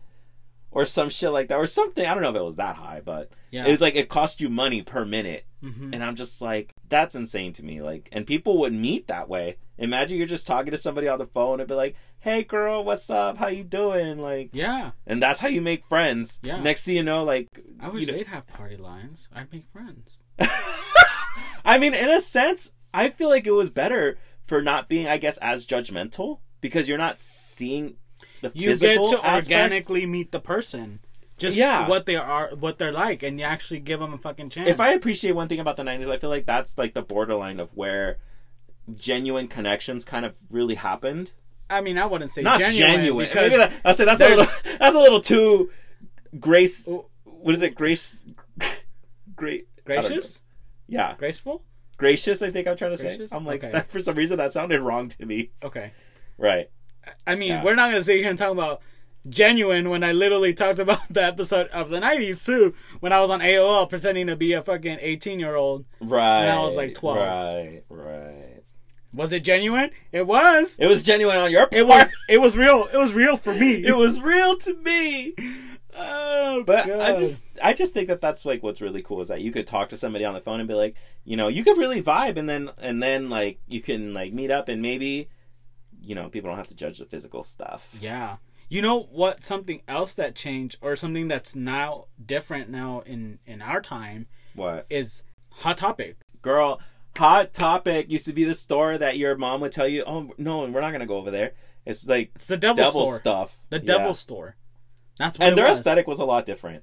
or 0.71 0.85
some 0.85 1.09
shit 1.09 1.31
like 1.31 1.49
that, 1.49 1.57
or 1.57 1.67
something. 1.67 2.05
I 2.05 2.13
don't 2.13 2.23
know 2.23 2.29
if 2.29 2.37
it 2.37 2.45
was 2.45 2.57
that 2.57 2.77
high, 2.77 3.01
but 3.03 3.31
Yeah. 3.51 3.65
it 3.65 3.71
was 3.71 3.81
like 3.81 3.97
it 3.97 4.11
cost 4.11 4.43
you 4.43 4.51
money 4.51 4.83
per 4.83 5.07
minute, 5.07 5.47
Mhm. 5.65 5.95
and 5.95 6.05
I'm 6.05 6.17
just 6.17 6.43
like, 6.43 6.72
that's 6.93 7.15
insane 7.17 7.53
to 7.55 7.65
me. 7.65 7.81
Like, 7.83 8.09
and 8.13 8.27
people 8.27 8.59
would 8.59 8.73
meet 8.73 9.09
that 9.09 9.29
way. 9.29 9.57
Imagine 9.79 10.19
you're 10.19 10.27
just 10.27 10.47
talking 10.47 10.71
to 10.71 10.77
somebody 10.77 11.09
on 11.09 11.19
the 11.19 11.25
phone 11.27 11.59
and 11.59 11.69
be 11.69 11.75
like, 11.75 11.97
"Hey, 12.21 12.45
girl, 12.45 12.85
what's 12.85 13.11
up? 13.11 13.39
How 13.39 13.49
you 13.49 13.65
doing?" 13.65 14.19
Like, 14.19 14.51
Yeah. 14.53 14.93
and 15.07 15.21
that's 15.23 15.41
how 15.41 15.49
you 15.49 15.61
make 15.63 15.85
friends. 15.85 16.39
Yeah. 16.43 16.61
Next 16.61 16.85
thing 16.85 16.95
you 16.97 17.03
know, 17.03 17.25
like, 17.25 17.49
I 17.81 17.89
wish 17.89 18.03
you 18.03 18.07
know- 18.07 18.13
they'd 18.19 18.27
have 18.29 18.47
party 18.47 18.77
lines. 18.77 19.29
I'd 19.35 19.51
make 19.53 19.67
friends. 19.73 20.21
I 21.65 21.79
mean, 21.79 21.95
in 21.95 22.09
a 22.11 22.21
sense, 22.21 22.73
I 22.93 23.09
feel 23.09 23.29
like 23.29 23.47
it 23.47 23.53
was 23.53 23.71
better 23.71 24.19
for 24.47 24.61
not 24.63 24.89
being, 24.89 25.07
I 25.07 25.19
guess, 25.19 25.39
as 25.39 25.67
judgmental 25.67 26.41
because 26.61 26.89
you're 26.89 26.99
not 26.99 27.19
seeing 27.19 27.97
the 28.43 28.51
You 28.55 28.77
get 28.77 28.97
to 28.97 29.21
aspect. 29.25 29.25
organically 29.51 30.05
meet 30.07 30.33
the 30.33 30.41
person. 30.41 30.99
Just 31.43 31.57
Yeah. 31.57 31.89
what 31.89 32.07
they 32.07 32.17
are, 32.17 32.51
what 32.59 32.79
they're 32.79 32.93
like, 32.93 33.23
and 33.23 33.39
you 33.39 33.45
actually 33.45 33.81
give 33.81 34.01
them 34.01 34.15
a 34.15 34.19
fucking 34.19 34.49
chance. 34.49 34.69
If 34.71 34.81
I 34.81 34.93
appreciate 34.93 35.33
one 35.33 35.49
thing 35.49 35.59
about 35.61 35.77
the 35.77 35.83
'90s, 35.83 36.09
I 36.09 36.17
feel 36.19 36.31
like 36.31 36.47
that's 36.47 36.79
like 36.79 36.95
the 36.95 37.03
borderline 37.03 37.61
of 37.61 37.77
where 37.77 38.19
genuine 38.97 39.49
connections 39.49 40.05
kind 40.05 40.25
of 40.25 40.37
really 40.51 40.77
happened. 40.77 41.33
I 41.69 41.81
mean, 41.81 41.99
I 41.99 42.07
wouldn't 42.07 42.31
say 42.31 42.43
Not 42.43 42.59
genuine, 42.61 42.93
genuine. 42.93 43.27
because 43.27 43.53
that, 43.53 43.73
I'll 43.85 43.95
say 43.95 44.05
that's 44.05 44.21
a 44.21 44.29
little. 44.29 44.47
That's 44.79 44.95
a 44.97 44.99
little 45.01 45.21
too 45.21 45.71
grace. 46.39 46.87
What 47.25 47.55
is 47.55 47.63
it? 47.63 47.75
Grace. 47.75 48.25
Great. 49.37 49.69
I 49.79 49.93
gracious, 49.95 50.43
Yeah, 50.87 51.15
graceful. 51.17 51.65
gracious. 51.97 52.41
I 52.43 52.51
think 52.51 52.69
I'm 52.69 52.77
trying 52.77 52.97
to 52.97 53.03
Gracious? 53.03 53.31
say. 53.31 53.37
I'm 53.37 53.45
like 53.45 53.65
Okay. 53.65 53.81
for 53.89 54.01
some 54.01 54.15
reason 54.17 54.39
that 54.39 54.53
sounded 54.53 54.81
wrong 54.81 55.09
to 55.09 55.27
me. 55.27 55.51
Okay. 55.63 55.91
Right. 56.39 56.71
I 57.27 57.35
mean, 57.35 57.49
Yeah. 57.51 57.65
we're 57.65 57.75
not 57.75 57.89
gonna 57.91 58.03
sit 58.03 58.17
here 58.19 58.29
and 58.31 58.39
talk 58.39 58.53
about 58.53 58.81
genuine 59.29 59.89
when 59.91 60.03
I 60.03 60.13
literally 60.13 60.55
talked 60.55 60.79
about 60.79 61.01
the 61.11 61.25
episode 61.25 61.69
of 61.69 61.91
the 61.91 61.99
'90s 62.01 62.45
too, 62.45 62.75
when 63.01 63.13
I 63.13 63.21
was 63.21 63.31
on 63.31 63.41
AOL 63.41 63.89
pretending 63.89 64.27
to 64.29 64.37
be 64.37 64.53
a 64.53 64.63
fucking 64.63 64.99
18 65.01 65.41
year 65.41 65.55
old. 65.55 65.85
Right. 66.01 66.43
And 66.43 66.51
I 66.51 66.63
was, 66.63 66.77
like, 66.77 66.95
12. 66.95 67.17
Right. 67.19 67.83
Right. 67.89 68.63
Was 69.15 69.33
it 69.33 69.45
genuine? 69.45 69.91
It 70.11 70.27
was. 70.27 70.79
It 70.79 70.87
was 70.87 71.03
genuine 71.03 71.37
on 71.37 71.51
your 71.51 71.63
part. 71.67 71.75
It 71.75 71.87
was. 71.87 72.13
It 72.29 72.41
was 72.41 72.57
real. 72.57 72.89
It 72.93 72.97
was 72.97 73.13
real 73.13 73.37
for 73.37 73.55
me. 73.55 73.75
It 73.87 73.97
was 73.97 74.21
real 74.23 74.57
to 74.57 74.75
me. 74.79 75.35
Oh, 75.95 76.63
But 76.67 76.87
God. 76.87 77.01
I 77.01 77.17
just, 77.17 77.45
I 77.63 77.75
just 77.75 77.93
think 77.93 78.09
that 78.09 78.23
that's 78.23 78.47
like 78.47 78.63
what's 78.63 78.81
really 78.81 79.03
cool 79.03 79.21
is 79.21 79.29
that 79.29 79.43
you 79.43 79.53
could 79.53 79.67
talk 79.67 79.91
to 79.91 79.99
somebody 79.99 80.25
on 80.25 80.33
the 80.33 80.41
phone 80.41 80.59
and 80.61 80.67
be 80.69 80.75
like, 80.75 80.97
you 81.25 81.37
know, 81.37 81.49
you 81.49 81.63
could 81.63 81.77
really 81.77 82.03
vibe, 82.03 82.39
and 82.39 82.49
then, 82.49 82.71
and 82.81 83.03
then 83.03 83.29
like 83.29 83.59
you 83.69 83.83
can 83.83 84.15
like 84.15 84.33
meet 84.33 84.51
up, 84.51 84.69
and 84.71 84.81
maybe, 84.81 85.29
you 86.03 86.15
know, 86.15 86.31
people 86.31 86.49
don't 86.49 86.57
have 86.57 86.69
to 86.69 86.77
judge 86.77 86.99
the 86.99 87.05
physical 87.05 87.43
stuff. 87.43 87.95
Yeah. 88.01 88.37
You 88.73 88.81
know 88.81 89.03
what? 89.03 89.45
Something 89.45 89.83
else 89.87 90.15
that 90.15 90.35
changed, 90.35 90.79
or 90.81 90.97
something 90.97 91.29
that's 91.29 91.55
now 91.55 92.07
different 92.25 92.71
now 92.71 93.03
in 93.05 93.39
in 93.45 93.61
our 93.61 93.83
time, 93.83 94.29
What, 94.55 94.87
is 94.89 95.25
Hot 95.57 95.77
Topic. 95.77 96.17
girl? 96.41 96.81
Hot 97.19 97.53
Topic 97.53 98.11
used 98.11 98.25
to 98.25 98.33
be 98.33 98.45
the 98.45 98.55
store 98.55 98.97
that 98.97 99.19
your 99.19 99.37
mom 99.37 99.61
would 99.61 99.73
tell 99.73 99.87
you, 99.87 100.05
oh 100.07 100.33
no, 100.39 100.61
we're 100.61 100.81
not 100.81 100.93
gonna 100.93 101.05
go 101.07 101.19
over 101.19 101.31
there. 101.31 101.53
It's 101.85 102.09
like 102.09 102.31
It's 102.35 102.47
the 102.47 102.57
Devil 102.57 102.83
devil 102.83 103.07
stuff. 103.13 103.61
The 103.69 103.77
Yeah. 103.77 103.85
Devil 103.99 104.15
Store. 104.15 104.57
That's 105.19 105.39
what 105.39 105.49
and 105.49 105.59
their 105.59 105.69
was. 105.69 105.77
aesthetic 105.79 106.07
was 106.07 106.19
a 106.19 106.25
lot 106.25 106.47
different. 106.47 106.83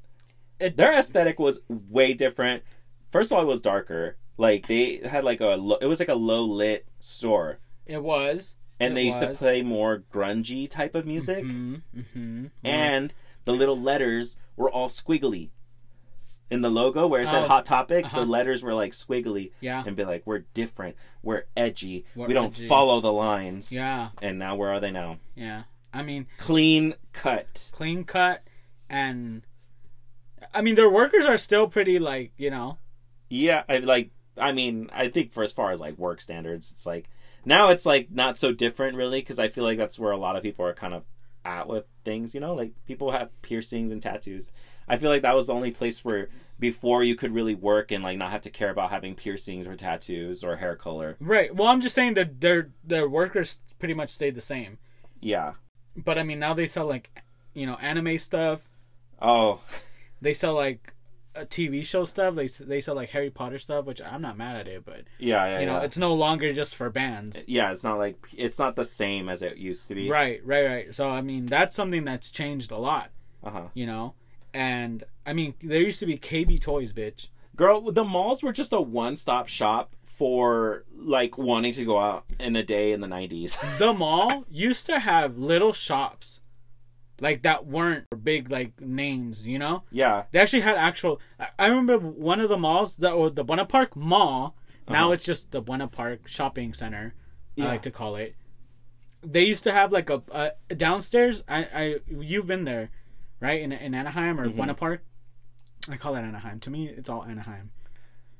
It- 0.59 0.77
their 0.77 0.93
aesthetic 0.95 1.39
was 1.39 1.59
way 1.67 2.13
different. 2.13 2.61
First 3.09 3.31
of 3.31 3.37
all, 3.37 3.43
it 3.43 3.47
was 3.47 3.61
darker. 3.61 4.17
Like 4.37 4.67
they 4.67 4.97
had 4.97 5.23
like 5.23 5.41
a, 5.41 5.55
lo- 5.55 5.79
it 5.81 5.87
was 5.87 5.99
like 5.99 6.09
a 6.09 6.13
low 6.13 6.43
lit 6.45 6.85
store, 6.99 7.57
It 7.87 8.03
was. 8.03 8.57
And 8.79 8.93
It 8.93 8.95
they 8.95 9.03
used 9.07 9.19
to 9.19 9.33
play 9.33 9.61
more 9.61 10.03
grungy 10.11 10.69
type 10.69 10.95
of 10.95 11.05
music. 11.05 11.43
Mm-hmm. 11.43 11.75
mm-hmm. 11.99 12.45
And 12.63 13.13
the 13.45 13.53
little 13.53 13.79
letters 13.79 14.37
were 14.55 14.69
all 14.69 14.89
squiggly. 14.89 15.49
In 16.51 16.61
the 16.61 16.69
logo 16.69 17.05
where 17.05 17.21
it 17.21 17.27
said 17.27 17.43
Oh, 17.43 17.47
Hot 17.47 17.63
Topic, 17.65 18.05
uh-huh. 18.05 18.21
the 18.21 18.25
letters 18.25 18.63
were 18.63 18.73
like 18.73 18.91
squiggly 18.91 19.51
Yeah. 19.61 19.83
and 19.85 19.95
be 19.95 20.03
like, 20.03 20.23
"We're 20.25 20.45
different. 20.55 20.95
We're 21.21 21.43
edgy. 21.55 22.05
We're 22.15 22.25
we 22.27 22.33
don't 22.33 22.53
edgy." 22.53 22.67
follow 22.67 23.01
the 23.01 23.13
lines." 23.13 23.71
Yeah. 23.71 24.09
And 24.19 24.39
now 24.39 24.55
where 24.55 24.69
are 24.69 24.79
they 24.79 24.89
now? 24.89 25.19
Yeah. 25.35 25.63
I 25.93 26.01
mean, 26.01 26.25
Clean 26.39 26.95
cut. 27.13 27.69
clean 27.71 28.03
cut, 28.03 28.43
and 28.89 29.43
I 30.53 30.61
mean 30.61 30.73
their 30.75 30.89
workers 30.89 31.25
are 31.25 31.37
still 31.37 31.67
pretty 31.67 31.99
like 31.99 32.31
you 32.37 32.49
know. 32.49 32.79
Yeah, 33.29 33.63
I 33.69 33.77
like. 33.77 34.09
I 34.35 34.51
mean, 34.51 34.89
I 34.91 35.07
think 35.09 35.33
for 35.33 35.43
as 35.43 35.51
far 35.51 35.71
as 35.71 35.79
like 35.79 35.97
work 35.99 36.19
standards, 36.19 36.71
it's 36.71 36.85
like 36.85 37.09
now 37.45 37.69
it's 37.69 37.85
like 37.85 38.11
not 38.11 38.37
so 38.37 38.51
different 38.51 38.95
really 38.97 39.19
because 39.19 39.39
I 39.39 39.47
feel 39.47 39.63
like 39.63 39.77
that's 39.77 39.99
where 39.99 40.11
a 40.11 40.17
lot 40.17 40.35
of 40.35 40.43
people 40.43 40.65
are 40.65 40.73
kind 40.73 40.93
of 40.93 41.03
at 41.45 41.67
with 41.67 41.85
things. 42.03 42.33
You 42.33 42.41
know, 42.41 42.53
like 42.53 42.73
people 42.85 43.11
have 43.11 43.29
piercings 43.41 43.91
and 43.91 44.01
tattoos. 44.01 44.51
I 44.87 44.97
feel 44.97 45.09
like 45.09 45.21
that 45.21 45.35
was 45.35 45.47
the 45.47 45.53
only 45.53 45.71
place 45.71 46.03
where 46.03 46.29
before 46.59 47.03
you 47.03 47.15
could 47.15 47.33
really 47.33 47.55
work 47.55 47.91
and 47.91 48.03
like 48.03 48.17
not 48.17 48.31
have 48.31 48.41
to 48.41 48.49
care 48.49 48.69
about 48.69 48.89
having 48.89 49.15
piercings 49.15 49.67
or 49.67 49.75
tattoos 49.75 50.43
or 50.43 50.57
hair 50.57 50.75
color. 50.75 51.15
Right. 51.19 51.55
Well, 51.55 51.67
I'm 51.67 51.81
just 51.81 51.95
saying 51.95 52.15
that 52.15 52.41
their 52.41 52.71
their 52.83 53.07
workers 53.07 53.59
pretty 53.77 53.93
much 53.93 54.09
stayed 54.09 54.35
the 54.35 54.41
same. 54.41 54.77
Yeah. 55.21 55.53
But 55.95 56.17
I 56.17 56.23
mean, 56.23 56.39
now 56.39 56.53
they 56.53 56.65
sell 56.65 56.85
like, 56.85 57.23
you 57.53 57.65
know, 57.65 57.75
anime 57.75 58.17
stuff. 58.19 58.67
Oh, 59.21 59.61
They 60.21 60.33
sell 60.33 60.53
like 60.53 60.93
a 61.35 61.45
TV 61.45 61.83
show 61.85 62.03
stuff. 62.03 62.35
They 62.35 62.47
they 62.47 62.81
sell 62.81 62.95
like 62.95 63.09
Harry 63.11 63.29
Potter 63.29 63.57
stuff, 63.57 63.85
which 63.85 64.01
I'm 64.01 64.21
not 64.21 64.37
mad 64.37 64.55
at 64.57 64.67
it, 64.67 64.83
but 64.85 65.03
yeah, 65.17 65.45
yeah, 65.45 65.59
you 65.59 65.65
know, 65.65 65.77
yeah. 65.77 65.83
it's 65.83 65.97
no 65.97 66.13
longer 66.13 66.53
just 66.53 66.75
for 66.75 66.89
bands. 66.89 67.43
yeah, 67.47 67.71
it's 67.71 67.83
not 67.83 67.97
like 67.97 68.17
it's 68.37 68.59
not 68.59 68.75
the 68.75 68.83
same 68.85 69.29
as 69.29 69.41
it 69.41 69.57
used 69.57 69.87
to 69.89 69.95
be. 69.95 70.09
Right, 70.09 70.41
right, 70.45 70.65
right. 70.65 70.95
So 70.95 71.07
I 71.09 71.21
mean, 71.21 71.45
that's 71.45 71.75
something 71.75 72.03
that's 72.03 72.31
changed 72.31 72.71
a 72.71 72.77
lot, 72.77 73.11
Uh 73.43 73.51
huh. 73.51 73.67
you 73.73 73.85
know. 73.85 74.15
And 74.53 75.03
I 75.25 75.33
mean, 75.33 75.53
there 75.61 75.81
used 75.81 75.99
to 75.99 76.05
be 76.05 76.17
KB 76.17 76.59
Toys, 76.59 76.93
bitch. 76.93 77.27
Girl, 77.55 77.91
the 77.91 78.03
malls 78.05 78.41
were 78.41 78.53
just 78.53 78.71
a 78.73 78.79
one-stop 78.81 79.47
shop 79.47 79.95
for 80.03 80.85
like 80.95 81.37
wanting 81.37 81.73
to 81.73 81.85
go 81.85 81.99
out 81.99 82.25
in 82.39 82.55
a 82.55 82.63
day 82.63 82.91
in 82.91 82.99
the 82.99 83.07
nineties. 83.07 83.57
The 83.79 83.93
mall 83.93 84.45
used 84.49 84.85
to 84.87 84.99
have 84.99 85.37
little 85.37 85.71
shops 85.73 86.41
like 87.21 87.41
that 87.43 87.65
weren't 87.65 88.05
big 88.23 88.51
like 88.51 88.79
names, 88.81 89.45
you 89.47 89.59
know. 89.59 89.83
yeah. 89.91 90.23
They 90.31 90.39
actually 90.39 90.61
had 90.61 90.75
actual. 90.75 91.19
I- 91.57 91.67
remember 91.67 91.97
one 91.97 92.39
of 92.39 92.49
the 92.49 92.57
malls 92.57 92.97
that 92.97 93.17
was 93.17 93.33
the 93.33 93.43
Buena 93.43 93.65
Park 93.65 93.95
Mall. 93.95 94.55
Now 94.87 95.05
Uh-huh. 95.05 95.13
it's 95.13 95.25
just 95.25 95.51
the 95.51 95.61
Buena 95.61 95.87
Park 95.87 96.27
Shopping 96.27 96.73
Center. 96.73 97.13
I 97.59 97.63
like 97.65 97.81
to 97.83 97.91
call 97.91 98.15
it. 98.15 98.35
They 99.21 99.43
used 99.43 99.65
to 99.65 99.73
have 99.73 99.91
like 99.91 100.09
a, 100.09 100.23
a 100.31 100.75
downstairs. 100.75 101.43
I, 101.47 101.67
I 101.73 101.95
you've 102.07 102.47
been 102.47 102.63
there, 102.63 102.89
right? 103.41 103.59
In 103.61 103.71
in 103.73 103.93
Anaheim 103.93 104.39
or 104.39 104.47
Mm-hmm. 104.47 104.55
Buena 104.57 104.73
Park. 104.73 105.03
I 105.89 105.97
call 105.97 106.15
it 106.15 106.21
Anaheim. 106.21 106.59
To 106.61 106.69
me, 106.69 106.87
it's 106.87 107.09
all 107.09 107.25
Anaheim. 107.25 107.71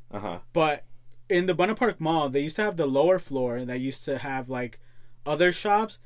Uh 0.10 0.20
huh. 0.20 0.40
But 0.54 0.86
in 1.28 1.46
the 1.48 1.54
Buena 1.54 1.76
Park 1.76 2.00
Mall, 2.00 2.30
they 2.30 2.40
used 2.42 2.56
to 2.56 2.62
have 2.64 2.78
the 2.78 2.86
lower 2.86 3.20
floor 3.20 3.66
that 3.66 3.80
used 3.80 4.06
to 4.06 4.18
have 4.20 4.50
like 4.50 4.80
other 5.26 5.52
shops. 5.52 6.00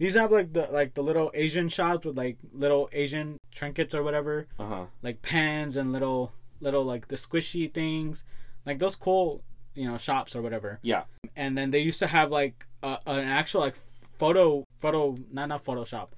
These 0.00 0.14
have 0.14 0.32
like 0.32 0.54
the 0.54 0.66
like 0.72 0.94
the 0.94 1.02
little 1.02 1.30
Asian 1.34 1.68
shops 1.68 2.06
with 2.06 2.16
like 2.16 2.38
little 2.54 2.88
Asian 2.90 3.36
trinkets 3.52 3.94
or 3.94 4.02
whatever 4.02 4.46
Uh 4.58 4.66
huh. 4.66 4.84
like 5.02 5.20
pens 5.20 5.76
and 5.76 5.92
little 5.92 6.32
little 6.58 6.84
like 6.84 7.08
the 7.08 7.16
squishy 7.16 7.70
things, 7.70 8.24
like 8.64 8.78
those 8.78 8.96
cool 8.96 9.42
you 9.74 9.86
know 9.86 9.98
shops 9.98 10.34
or 10.34 10.40
whatever. 10.40 10.78
Yeah. 10.80 11.02
And 11.36 11.56
then 11.56 11.70
they 11.70 11.80
used 11.80 11.98
to 11.98 12.06
have 12.06 12.30
like 12.30 12.66
a, 12.82 12.96
an 13.06 13.24
actual 13.28 13.60
like 13.60 13.74
photo 14.18 14.64
photo 14.78 15.16
not 15.30 15.50
not 15.50 15.62
Photoshop. 15.64 16.08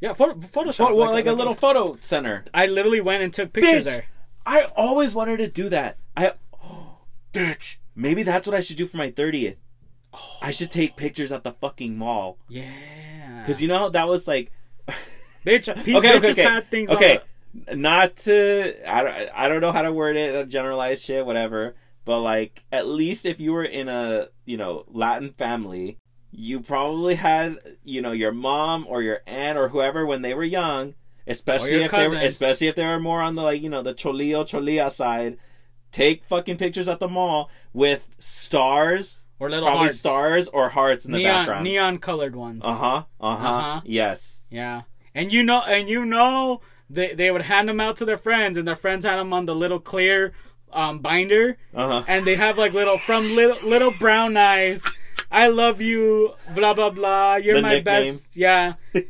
Yeah, 0.00 0.14
photo, 0.14 0.34
Photoshop. 0.40 0.86
Well, 0.86 0.96
well, 0.96 1.12
like, 1.12 1.26
a 1.26 1.32
little 1.32 1.54
photo 1.54 1.96
center. 2.00 2.44
I 2.52 2.64
literally 2.66 3.00
went 3.02 3.22
and 3.22 3.32
took 3.32 3.52
pictures 3.52 3.82
Bitch, 3.82 3.84
there. 3.84 4.04
I 4.44 4.66
always 4.74 5.14
wanted 5.14 5.36
to 5.36 5.46
do 5.46 5.68
that. 5.68 5.98
I, 6.16 6.32
oh, 6.64 7.02
bitch, 7.34 7.76
maybe 7.94 8.22
that's 8.24 8.46
what 8.46 8.56
I 8.56 8.60
should 8.60 8.78
do 8.78 8.86
for 8.86 8.96
my 8.96 9.10
thirtieth. 9.10 9.60
I 10.40 10.50
should 10.50 10.70
take 10.70 10.96
pictures 10.96 11.32
at 11.32 11.44
the 11.44 11.52
fucking 11.52 11.96
mall 11.96 12.38
Yeah. 12.48 13.40
because 13.40 13.62
you 13.62 13.68
know 13.68 13.88
that 13.90 14.08
was 14.08 14.28
like 14.28 14.52
bitch, 15.44 15.66
pe- 15.84 15.94
okay, 15.94 16.16
okay, 16.18 16.30
okay. 16.30 16.42
had 16.42 16.70
things. 16.70 16.90
okay. 16.90 17.18
On 17.70 17.80
not 17.82 18.16
to 18.16 18.90
I 18.90 19.02
don't, 19.02 19.14
I 19.34 19.48
don't 19.48 19.60
know 19.60 19.72
how 19.72 19.82
to 19.82 19.92
word 19.92 20.16
it, 20.16 20.34
uh, 20.34 20.44
generalized 20.44 21.04
shit, 21.04 21.26
whatever. 21.26 21.74
But 22.04 22.20
like, 22.20 22.64
at 22.72 22.86
least 22.86 23.26
if 23.26 23.38
you 23.40 23.52
were 23.52 23.64
in 23.64 23.88
a 23.88 24.28
you 24.46 24.56
know 24.56 24.84
Latin 24.88 25.30
family, 25.30 25.98
you 26.30 26.60
probably 26.60 27.14
had 27.16 27.58
you 27.84 28.00
know 28.00 28.12
your 28.12 28.32
mom 28.32 28.86
or 28.88 29.02
your 29.02 29.20
aunt 29.26 29.58
or 29.58 29.68
whoever 29.68 30.04
when 30.06 30.22
they 30.22 30.32
were 30.34 30.42
young, 30.44 30.94
especially 31.26 31.84
if 31.84 31.90
they 31.92 32.08
were, 32.08 32.16
especially 32.16 32.68
if 32.68 32.74
they 32.74 32.86
were 32.86 32.98
more 33.00 33.20
on 33.20 33.34
the 33.34 33.42
like 33.42 33.60
you 33.62 33.68
know 33.68 33.82
the 33.82 33.94
cholio 33.94 34.44
cholia 34.44 34.90
side. 34.90 35.36
Take 35.92 36.24
fucking 36.24 36.56
pictures 36.56 36.88
at 36.88 37.00
the 37.00 37.08
mall 37.08 37.50
with 37.74 38.08
stars, 38.18 39.26
Or 39.42 39.50
little 39.50 39.66
probably 39.66 39.86
hearts. 39.86 39.98
stars 39.98 40.48
or 40.48 40.68
hearts 40.68 41.04
in 41.04 41.12
the 41.12 41.18
neon 41.18 41.34
background. 41.34 41.64
neon 41.64 41.98
colored 41.98 42.36
ones. 42.36 42.60
Uh 42.64 42.74
huh. 42.74 43.02
Uh 43.20 43.36
huh. 43.36 43.48
Uh-huh. 43.48 43.80
Yes. 43.84 44.44
Yeah, 44.50 44.82
and 45.14 45.32
you 45.32 45.42
know, 45.42 45.62
and 45.62 45.88
you 45.88 46.04
know, 46.04 46.60
they 46.88 47.12
they 47.14 47.30
would 47.32 47.42
hand 47.42 47.68
them 47.68 47.80
out 47.80 47.96
to 47.96 48.04
their 48.04 48.16
friends, 48.16 48.56
and 48.56 48.68
their 48.68 48.76
friends 48.76 49.04
had 49.04 49.16
them 49.18 49.32
on 49.32 49.46
the 49.46 49.54
little 49.54 49.80
clear 49.80 50.32
um, 50.72 51.00
binder, 51.00 51.56
Uh 51.74 51.88
huh. 51.88 52.04
and 52.06 52.24
they 52.24 52.36
have 52.36 52.56
like 52.56 52.72
little 52.72 52.98
from 52.98 53.34
little 53.34 53.68
little 53.68 53.90
brown 53.90 54.36
eyes. 54.36 54.84
I 55.30 55.48
love 55.48 55.80
you, 55.80 56.34
blah 56.54 56.74
blah 56.74 56.90
blah. 56.90 57.36
You're 57.36 57.56
The 57.56 57.62
my 57.62 57.68
nickname. 57.70 58.04
best. 58.14 58.36
Yeah, 58.36 58.74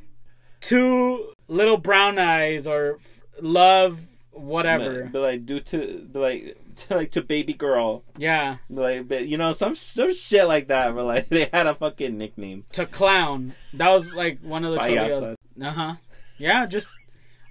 two 0.61 1.35
little 1.49 1.77
brown 1.77 2.19
eyes 2.19 2.67
or 2.67 2.95
f- 2.97 3.21
love 3.41 4.01
whatever. 4.31 5.09
But 5.13 5.21
like 5.21 5.45
due 5.47 5.61
to 5.61 6.07
but, 6.11 6.21
like 6.21 6.57
to, 6.77 6.95
like 6.97 7.11
to 7.13 7.23
baby 7.23 7.53
girl, 7.55 8.05
Yeah, 8.17 8.57
like 8.69 9.09
but, 9.09 9.27
you 9.27 9.37
know 9.37 9.53
some 9.53 9.75
some 9.75 10.13
shit 10.15 10.47
like 10.47 10.69
that. 10.69 10.95
But 10.95 11.05
like 11.05 11.29
they 11.31 11.49
had 11.53 11.67
a 11.67 11.75
fucking 11.75 12.17
nickname. 12.19 12.65
to 12.73 12.87
clown. 12.87 13.53
That 13.75 13.91
was 13.91 14.13
like 14.13 14.41
one 14.41 14.65
of 14.65 14.73
the 14.75 14.81
Payasa. 14.81 15.37
Uh 15.61 15.71
huh. 15.71 15.95
Yeah, 16.39 16.67
just 16.67 16.99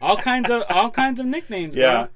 all 0.02 0.18
kinds 0.18 0.50
of 0.50 0.64
all 0.70 0.90
kinds 0.90 1.20
of 1.20 1.26
nicknames. 1.26 1.76
bro. 1.76 1.84
Yeah. 1.84 2.08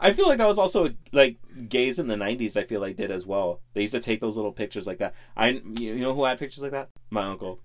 I 0.00 0.12
feel 0.12 0.28
like 0.28 0.38
that 0.38 0.46
was 0.46 0.58
also 0.58 0.90
like 1.12 1.38
gays 1.68 1.98
in 1.98 2.06
the 2.06 2.14
'90s. 2.14 2.56
I 2.56 2.62
feel 2.64 2.80
like 2.80 2.94
did 2.96 3.10
as 3.10 3.26
well. 3.26 3.60
They 3.74 3.80
used 3.80 3.94
to 3.94 4.00
take 4.00 4.20
those 4.20 4.36
little 4.36 4.52
pictures 4.52 4.86
like 4.86 4.98
that. 4.98 5.14
I 5.36 5.60
you 5.76 5.96
know 5.96 6.14
who 6.14 6.24
had 6.24 6.38
pictures 6.38 6.62
like 6.62 6.72
that? 6.72 6.90
My 7.10 7.24
uncle. 7.24 7.58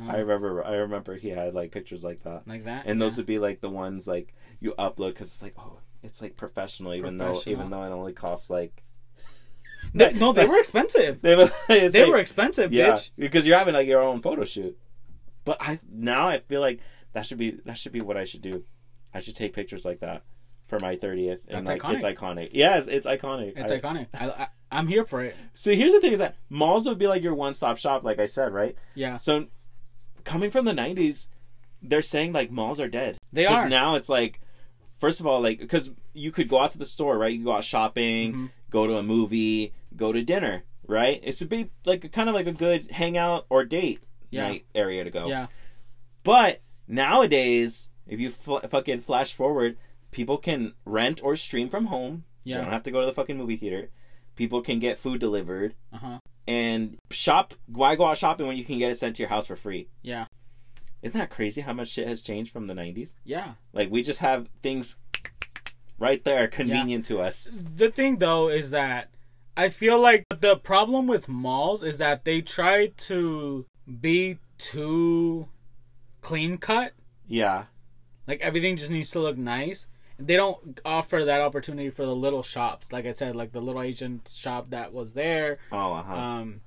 Oh. 0.00 0.08
I 0.08 0.18
remember. 0.18 0.64
I 0.64 0.76
remember 0.76 1.16
he 1.16 1.30
had 1.30 1.52
like 1.52 1.72
pictures 1.72 2.04
like 2.04 2.22
that, 2.22 2.46
like 2.46 2.64
that. 2.64 2.84
and 2.86 3.02
those 3.02 3.16
would 3.16 3.26
be 3.26 3.38
like 3.40 3.60
the 3.60 3.68
ones 3.68 4.06
like 4.06 4.34
you 4.60 4.72
upload 4.78 5.08
because 5.14 5.26
it's 5.26 5.42
like 5.42 5.54
oh 5.58 5.78
it's 6.02 6.22
like 6.22 6.36
professional 6.36 6.94
even 6.94 7.18
though 7.18 7.38
even 7.46 7.70
though 7.70 7.82
it 7.82 7.90
only 7.90 8.12
costs 8.12 8.48
like 8.50 8.82
They- 9.94 10.12
no, 10.12 10.32
they 10.32 10.46
were 10.46 10.58
expensive. 10.58 11.20
they, 11.22 11.36
were- 11.36 11.50
They 11.68 11.88
like- 11.90 12.08
were 12.08 12.18
expensive, 12.18 12.72
yeah 12.72 12.90
bitch. 12.92 13.10
because 13.18 13.46
you're 13.46 13.58
having 13.58 13.74
like 13.74 13.86
your 13.88 14.02
own 14.02 14.20
photo 14.20 14.44
shoot. 14.44 14.78
But 15.44 15.56
I 15.60 15.78
now 15.90 16.28
I 16.28 16.38
feel 16.40 16.60
like 16.60 16.80
that 17.12 17.26
should 17.26 17.38
be 17.38 17.52
that 17.64 17.76
should 17.78 17.92
be 17.92 18.00
what 18.00 18.16
I 18.16 18.24
should 18.24 18.42
do. 18.42 18.64
I 19.12 19.20
should 19.20 19.34
take 19.36 19.52
pictures 19.52 19.84
like 19.84 20.00
that 20.00 20.22
for 20.68 20.78
my 20.80 20.94
30th 20.96 21.40
and 21.48 21.66
That's 21.66 21.82
like 21.84 21.94
it's 21.96 22.04
iconic. 22.04 22.50
Yes, 22.52 22.86
it's 22.86 23.06
iconic. 23.06 23.54
It's 23.56 23.72
I- 23.72 23.80
iconic. 23.80 24.06
I, 24.14 24.28
I, 24.30 24.46
I'm 24.70 24.86
here 24.86 25.04
for 25.04 25.22
it. 25.24 25.34
So 25.54 25.72
here's 25.74 25.92
the 25.92 26.00
thing: 26.00 26.12
is 26.12 26.18
that 26.20 26.36
malls 26.48 26.86
would 26.88 26.98
be 26.98 27.08
like 27.08 27.22
your 27.22 27.34
one-stop 27.34 27.76
shop, 27.78 28.04
like 28.04 28.20
I 28.20 28.26
said, 28.26 28.52
right? 28.52 28.76
Yeah, 28.94 29.16
So 29.16 29.46
coming 30.24 30.50
from 30.50 30.64
the 30.66 30.72
'90s, 30.72 31.26
they're 31.82 32.02
saying 32.02 32.32
like 32.32 32.50
malls 32.52 32.78
are 32.78 32.86
dead. 32.88 33.16
They 33.32 33.46
are. 33.46 33.68
now. 33.68 33.96
It's 33.96 34.08
like, 34.08 34.40
first 35.00 35.18
of 35.20 35.26
all, 35.26 35.40
like 35.40 35.58
because 35.58 35.90
you 36.12 36.30
could 36.30 36.48
go 36.48 36.60
out 36.60 36.70
to 36.72 36.78
the 36.78 36.84
store, 36.84 37.16
right? 37.18 37.32
You 37.32 37.44
go 37.44 37.52
out 37.56 37.64
shopping, 37.64 38.32
Mm-hmm. 38.32 38.46
go 38.70 38.86
to 38.86 38.96
a 38.96 39.02
movie, 39.02 39.72
go 39.96 40.12
to 40.12 40.22
dinner, 40.22 40.62
right? 40.86 41.18
It's 41.22 41.38
to 41.40 41.46
be 41.46 41.70
like 41.84 42.04
a, 42.04 42.08
kind 42.08 42.28
of 42.28 42.34
like 42.34 42.46
a 42.46 42.52
good 42.52 42.90
hangout 42.92 43.46
or 43.50 43.64
date 43.64 44.00
Yeah. 44.30 44.48
night 44.48 44.64
area 44.74 45.02
to 45.04 45.10
go. 45.10 45.26
yeah, 45.28 45.46
But 46.22 46.60
nowadays, 46.86 47.90
if 48.06 48.20
you 48.20 48.30
fl- 48.30 48.58
fucking 48.58 49.00
flash 49.00 49.32
forward, 49.34 49.76
people 50.10 50.36
can 50.38 50.74
rent 50.84 51.20
or 51.24 51.34
stream 51.36 51.68
from 51.68 51.86
home. 51.86 52.24
You 52.44 52.54
Yeah. 52.54 52.62
don't 52.62 52.70
have 52.72 52.82
to 52.84 52.90
go 52.90 53.00
to 53.00 53.06
the 53.06 53.12
fucking 53.12 53.36
movie 53.36 53.56
theater. 53.56 53.90
People 54.36 54.60
can 54.62 54.78
get 54.78 54.98
food 54.98 55.20
delivered 55.20 55.74
uh 55.92 55.98
huh, 55.98 56.18
and 56.48 56.96
shop. 57.10 57.54
Why 57.66 57.94
go 57.96 58.06
out 58.06 58.16
shopping 58.18 58.46
when 58.46 58.56
you 58.56 58.64
can 58.64 58.78
get 58.78 58.90
it 58.90 58.96
sent 58.96 59.16
to 59.16 59.22
your 59.22 59.28
house 59.28 59.46
for 59.46 59.56
free? 59.56 59.88
yeah, 60.02 60.24
Isn't 61.02 61.18
that 61.18 61.30
crazy 61.30 61.62
how 61.62 61.72
much 61.72 61.88
shit 61.88 62.06
has 62.08 62.20
changed 62.22 62.52
from 62.52 62.66
the 62.66 62.74
90s? 62.74 63.14
yeah. 63.24 63.54
Like, 63.72 63.90
we 63.90 64.02
just 64.02 64.20
have 64.20 64.48
things 64.62 64.98
right 65.98 66.24
there 66.24 66.48
convenient 66.48 67.04
to 67.06 67.20
us. 67.20 67.48
The 67.52 67.90
thing 67.90 68.16
though 68.18 68.48
is 68.48 68.70
that 68.70 69.10
I 69.56 69.68
feel 69.68 70.00
like 70.00 70.24
the 70.40 70.56
problem 70.56 71.06
with 71.06 71.28
malls 71.28 71.82
is 71.82 71.98
that 71.98 72.24
they 72.24 72.40
try 72.40 72.88
to 72.96 73.66
be 74.00 74.38
too 74.58 75.48
clean 76.22 76.58
cut. 76.58 76.92
Yeah. 77.28 77.64
Like 78.26 78.40
everything 78.40 78.76
just 78.76 78.90
needs 78.90 79.10
to 79.10 79.20
look 79.20 79.36
nice. 79.36 79.88
They 80.18 80.36
don't 80.36 80.80
offer 80.84 81.24
that 81.24 81.40
opportunity 81.40 81.90
for 81.90 82.04
the 82.04 82.14
little 82.14 82.42
shops. 82.42 82.92
Like 82.92 83.06
I 83.06 83.12
said, 83.12 83.36
like 83.36 83.52
the 83.52 83.60
little 83.60 83.82
Asian 83.82 84.20
shop 84.28 84.70
that 84.70 84.92
was 84.92 85.14
there. 85.14 85.56
Oh, 85.72 85.94
uh 85.94 86.02
huh. 86.02 86.14
um 86.14 86.60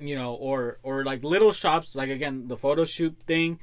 you 0.00 0.14
know 0.14 0.34
or 0.34 0.78
or 0.82 1.04
like 1.04 1.24
little 1.24 1.52
shops 1.52 1.94
like 1.94 2.08
again 2.08 2.48
the 2.48 2.56
photo 2.56 2.84
shoot 2.84 3.16
thing 3.26 3.58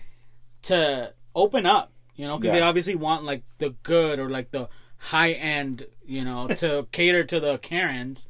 to 0.61 1.13
open 1.35 1.65
up 1.65 1.91
you 2.15 2.27
know 2.27 2.37
because 2.37 2.51
they 2.51 2.61
obviously 2.61 2.95
want 2.95 3.23
like 3.23 3.43
the 3.57 3.71
good 3.83 4.19
or 4.19 4.29
like 4.29 4.51
the 4.51 4.67
high 4.97 5.31
end 5.31 5.85
you 6.05 6.23
know 6.23 6.47
to 6.55 6.87
cater 6.91 7.23
to 7.23 7.39
the 7.39 7.57
karens 7.59 8.27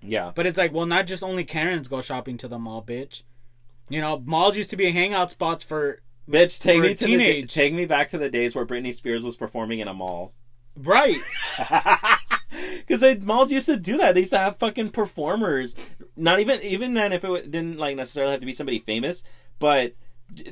yeah. 0.00 0.32
but 0.34 0.46
it's 0.46 0.58
like 0.58 0.72
well 0.72 0.86
not 0.86 1.06
just 1.06 1.22
only 1.24 1.44
karens 1.44 1.88
go 1.88 2.00
shopping 2.00 2.36
to 2.36 2.48
the 2.48 2.58
mall 2.58 2.82
bitch 2.82 3.22
you 3.88 4.00
know 4.00 4.22
malls 4.24 4.56
used 4.56 4.70
to 4.70 4.76
be 4.76 4.90
hangout 4.90 5.30
spots 5.30 5.64
for 5.64 6.00
Bitch, 6.28 6.60
take 6.60 6.76
for 6.76 6.82
me 6.82 6.94
to 6.94 7.04
the, 7.04 7.10
teenage. 7.10 7.54
take 7.54 7.72
me 7.72 7.86
back 7.86 8.10
to 8.10 8.18
the 8.18 8.28
days 8.28 8.54
where 8.54 8.66
Britney 8.66 8.92
Spears 8.92 9.22
was 9.22 9.38
performing 9.38 9.78
in 9.78 9.88
a 9.88 9.94
mall. 9.94 10.34
right 10.76 11.16
Because 12.86 13.20
malls 13.22 13.52
used 13.52 13.66
to 13.66 13.76
do 13.76 13.96
that. 13.98 14.14
They 14.14 14.20
used 14.20 14.32
to 14.32 14.38
have 14.38 14.56
fucking 14.58 14.90
performers. 14.90 15.76
Not 16.16 16.40
even 16.40 16.60
even 16.62 16.94
then, 16.94 17.12
if 17.12 17.24
it 17.24 17.50
didn't 17.50 17.78
like 17.78 17.96
necessarily 17.96 18.32
have 18.32 18.40
to 18.40 18.46
be 18.46 18.52
somebody 18.52 18.78
famous, 18.78 19.22
but 19.58 19.94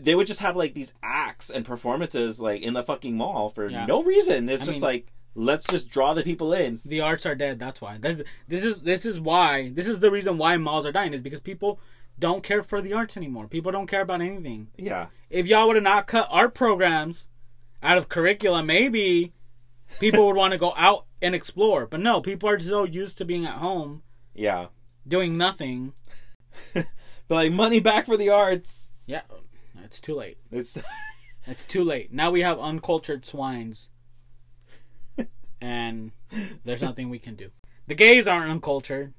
they 0.01 0.15
would 0.15 0.27
just 0.27 0.41
have 0.41 0.57
like 0.57 0.75
these 0.75 0.95
acts 1.03 1.51
and 1.51 1.65
performances 1.65 2.41
like 2.41 2.63
in 2.63 2.75
the 2.75 2.83
fucking 2.83 3.17
mall 3.17 3.51
for 3.51 3.69
Yeah. 3.69 3.87
no 3.87 4.03
reason. 4.03 4.49
It's 4.49 4.63
I 4.63 4.67
just 4.67 4.79
mean- 4.83 4.89
like 4.91 5.13
let's 5.39 5.65
just 5.67 5.91
draw 5.91 6.15
the 6.15 6.23
people 6.23 6.55
in. 6.55 6.81
the 6.87 7.03
arts 7.03 7.27
are 7.27 7.35
dead 7.35 7.59
that's 7.59 7.79
why 7.83 7.99
That's, 8.01 8.23
this 8.49 8.65
is 8.65 8.81
this 8.81 9.05
is 9.05 9.21
why 9.21 9.69
this 9.69 9.87
is 9.87 10.01
the 10.01 10.11
reason 10.11 10.39
why 10.39 10.57
malls 10.57 10.87
are 10.87 10.93
dying 10.93 11.13
is 11.13 11.21
because 11.21 11.43
people 11.43 11.79
don't 12.19 12.43
care 12.43 12.63
for 12.63 12.81
the 12.81 12.95
arts 12.95 13.19
anymore 13.19 13.47
people 13.47 13.71
don't 13.71 13.87
care 13.87 14.01
about 14.01 14.23
anything 14.23 14.69
Yeah, 14.79 15.09
if 15.29 15.47
y'all 15.47 15.67
would 15.67 15.77
have 15.77 15.83
not 15.83 16.07
cut 16.07 16.27
art 16.31 16.55
programs 16.55 17.29
out 17.83 17.99
of 17.99 18.09
curriculum, 18.09 18.65
maybe 18.65 19.35
people 20.01 20.27
would 20.27 20.37
want 20.37 20.53
to 20.53 20.59
go 20.59 20.73
out 20.77 21.07
and 21.23 21.35
explore. 21.35 21.87
But 21.87 22.01
no, 22.01 22.21
people 22.21 22.49
are 22.49 22.59
so 22.59 22.85
used 22.85 23.19
to 23.19 23.25
being 23.25 23.45
at 23.45 23.55
home 23.55 24.03
yeah. 24.35 24.67
doing 25.07 25.37
nothing. 25.37 25.93
But 26.73 26.87
like 27.29 27.53
money 27.53 27.81
back 27.81 28.07
for 28.07 28.17
the 28.17 28.31
arts. 28.31 28.93
Yeah, 29.07 29.23
it's 29.85 30.01
too 30.01 30.15
late. 30.15 30.39
It's 30.51 30.79
It's 31.47 31.65
too 31.65 31.85
late. 31.85 32.13
Now 32.13 32.33
we 32.33 32.41
have 32.41 32.59
uncultured 32.59 33.25
swines, 33.25 33.91
and 35.61 36.11
there's 36.65 36.83
nothing 36.83 37.09
we 37.09 37.21
can 37.21 37.37
do. 37.37 37.51
The 37.87 37.95
gays 37.95 38.27
aren't 38.27 38.51
uncultured. 38.51 39.15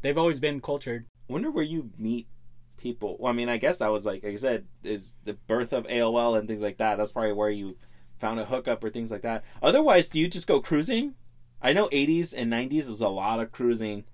They've 0.00 0.16
always 0.16 0.38
been 0.38 0.60
cultured. 0.60 1.06
wonder 1.28 1.50
where 1.50 1.64
you 1.64 1.90
meet 1.98 2.28
people. 2.76 3.16
Well, 3.18 3.32
I 3.32 3.34
mean, 3.34 3.48
I 3.48 3.56
guess 3.56 3.78
that 3.78 3.90
was 3.90 4.06
like, 4.06 4.22
like 4.22 4.34
I 4.34 4.36
said, 4.36 4.66
is 4.84 5.16
the 5.24 5.32
birth 5.32 5.72
of 5.72 5.86
AOL 5.88 6.38
and 6.38 6.48
things 6.48 6.62
like 6.62 6.76
that. 6.78 6.96
That's 6.96 7.10
probably 7.10 7.32
where 7.32 7.50
you 7.50 7.76
found 8.24 8.40
a 8.40 8.46
hookup 8.46 8.82
or 8.82 8.88
things 8.88 9.10
like 9.10 9.20
that. 9.20 9.44
Otherwise, 9.62 10.08
do 10.08 10.18
you 10.18 10.28
just 10.28 10.46
go 10.48 10.58
cruising? 10.60 11.14
I 11.60 11.74
know 11.74 11.88
80s 11.90 12.32
and 12.36 12.50
90s 12.50 12.88
was 12.88 13.00
a 13.02 13.08
lot 13.08 13.38
of 13.40 13.52
cruising. 13.52 14.04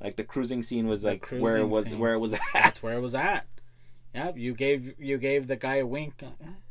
Like 0.00 0.16
the 0.16 0.24
cruising 0.24 0.62
scene 0.62 0.86
was 0.86 1.04
like 1.04 1.26
where 1.28 1.58
it 1.58 1.66
was 1.68 1.86
scene. 1.86 1.98
where 1.98 2.14
it 2.14 2.18
was 2.18 2.32
at. 2.32 2.40
That's 2.54 2.82
where 2.82 2.94
it 2.94 3.00
was 3.00 3.14
at. 3.14 3.46
Yeah, 4.14 4.32
you 4.34 4.54
gave 4.54 4.94
you 4.98 5.18
gave 5.18 5.48
the 5.48 5.56
guy 5.56 5.76
a 5.76 5.86
wink. 5.86 6.22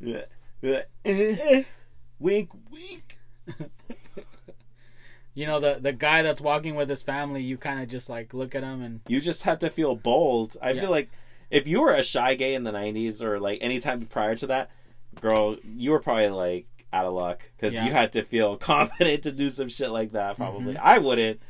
wink, 2.18 2.50
wink. 2.70 3.18
You 5.34 5.46
know 5.46 5.60
the 5.60 5.78
the 5.80 5.92
guy 5.92 6.22
that's 6.22 6.40
walking 6.40 6.74
with 6.74 6.88
his 6.90 7.02
family. 7.02 7.40
You 7.44 7.56
kind 7.58 7.78
of 7.80 7.86
just 7.88 8.08
like 8.08 8.34
look 8.34 8.56
at 8.56 8.64
him 8.64 8.82
and 8.82 9.00
You 9.06 9.20
just 9.20 9.44
had 9.44 9.60
to 9.60 9.70
feel 9.70 9.94
bold. 9.94 10.56
I 10.60 10.72
Yeah. 10.72 10.80
feel 10.80 10.90
like 10.90 11.10
if 11.48 11.68
you 11.68 11.80
were 11.80 11.92
a 11.94 12.02
shy 12.02 12.34
gay 12.34 12.54
in 12.54 12.64
the 12.64 12.72
90s 12.72 13.22
or 13.22 13.38
like 13.38 13.58
any 13.60 13.78
time 13.78 14.00
prior 14.06 14.34
to 14.34 14.48
that, 14.48 14.68
girl, 15.20 15.56
you 15.62 15.92
were 15.92 16.00
probably 16.00 16.30
like 16.30 16.66
out 16.92 17.04
of 17.06 17.12
luck 17.12 17.42
because 17.56 17.74
Yeah. 17.74 17.86
you 17.86 17.92
had 17.92 18.12
to 18.12 18.22
feel 18.22 18.56
confident 18.72 19.22
to 19.24 19.32
do 19.32 19.50
some 19.50 19.68
shit 19.68 19.90
like 19.90 20.12
that. 20.12 20.36
Probably, 20.36 20.74
Mm-hmm. 20.74 20.86
I 20.86 20.98
wouldn't. 20.98 21.40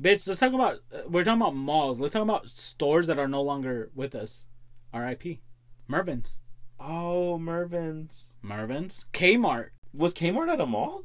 Bitch, 0.00 0.26
let's 0.28 0.40
talk 0.40 0.52
about. 0.52 0.78
uh, 0.94 0.98
We're 1.08 1.24
talking 1.24 1.40
about 1.40 1.54
malls. 1.56 2.00
Let's 2.00 2.12
talk 2.12 2.22
about 2.22 2.48
stores 2.48 3.06
that 3.06 3.18
are 3.18 3.28
no 3.28 3.42
longer 3.42 3.90
with 3.94 4.14
us. 4.14 4.46
R.I.P. 4.92 5.40
Mervyn's. 5.88 6.40
Oh, 6.78 7.38
Mervyn's 7.38 8.34
Mervyn's. 8.42 9.06
Kmart. 9.14 9.70
was 9.94 10.12
Kmart 10.14 10.52
at 10.52 10.60
a 10.60 10.66
mall? 10.66 11.04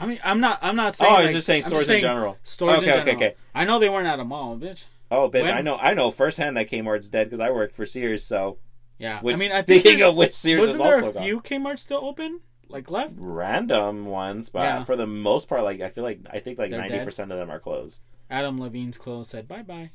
I 0.00 0.06
mean, 0.06 0.18
I'm 0.24 0.40
not. 0.40 0.58
I'm 0.62 0.76
not 0.76 0.94
saying. 0.94 1.12
Oh, 1.12 1.16
I 1.18 1.20
was 1.22 1.28
like- 1.28 1.34
just 1.36 1.46
saying 1.46 1.62
stores 1.62 1.88
in 1.90 2.00
general. 2.00 2.38
Stores 2.42 2.78
Okay, 2.78 2.86
in 2.86 2.92
okay, 3.00 3.04
general. 3.10 3.16
okay. 3.28 3.36
I 3.54 3.64
know 3.64 3.78
they 3.78 3.88
weren't 3.90 4.06
at 4.06 4.20
a 4.20 4.24
mall, 4.24 4.56
bitch. 4.56 4.86
Oh, 5.10 5.28
bitch, 5.28 5.42
When- 5.44 5.52
I 5.54 5.60
know, 5.60 5.76
I 5.76 5.92
know 5.94 6.10
firsthand 6.10 6.56
that 6.56 6.68
Kmart's 6.70 7.10
dead 7.10 7.24
because 7.26 7.40
I 7.40 7.50
worked 7.50 7.74
for 7.74 7.84
Sears. 7.84 8.24
So, 8.24 8.58
Yeah. 8.98 9.20
which 9.20 9.36
I 9.36 9.38
mean, 9.38 9.52
I 9.52 9.62
think 9.62 9.80
speaking 9.82 10.02
of 10.02 10.16
which, 10.16 10.32
Sears 10.32 10.62
is 10.62 10.78
wasn't 10.78 10.84
there 10.84 10.94
also 10.94 11.10
a 11.10 11.12
gone. 11.12 11.22
few 11.24 11.40
Kmart's 11.40 11.82
still 11.82 12.04
open? 12.04 12.40
Like 12.68 12.90
left. 12.90 13.14
random 13.16 14.04
ones, 14.06 14.48
but 14.48 14.62
Yeah. 14.62 14.84
for 14.84 14.96
the 14.96 15.06
most 15.06 15.48
part, 15.48 15.62
like 15.64 15.80
I 15.80 15.88
feel 15.88 16.04
like 16.04 16.20
I 16.30 16.40
think 16.40 16.58
like 16.58 16.70
ninety 16.70 17.02
percent 17.04 17.32
of 17.32 17.38
them 17.38 17.50
are 17.50 17.60
closed. 17.60 18.02
Adam 18.30 18.58
Levine's 18.60 18.98
clothes 18.98 19.28
said 19.30 19.48
bye 19.48 19.62
bye. 19.62 19.90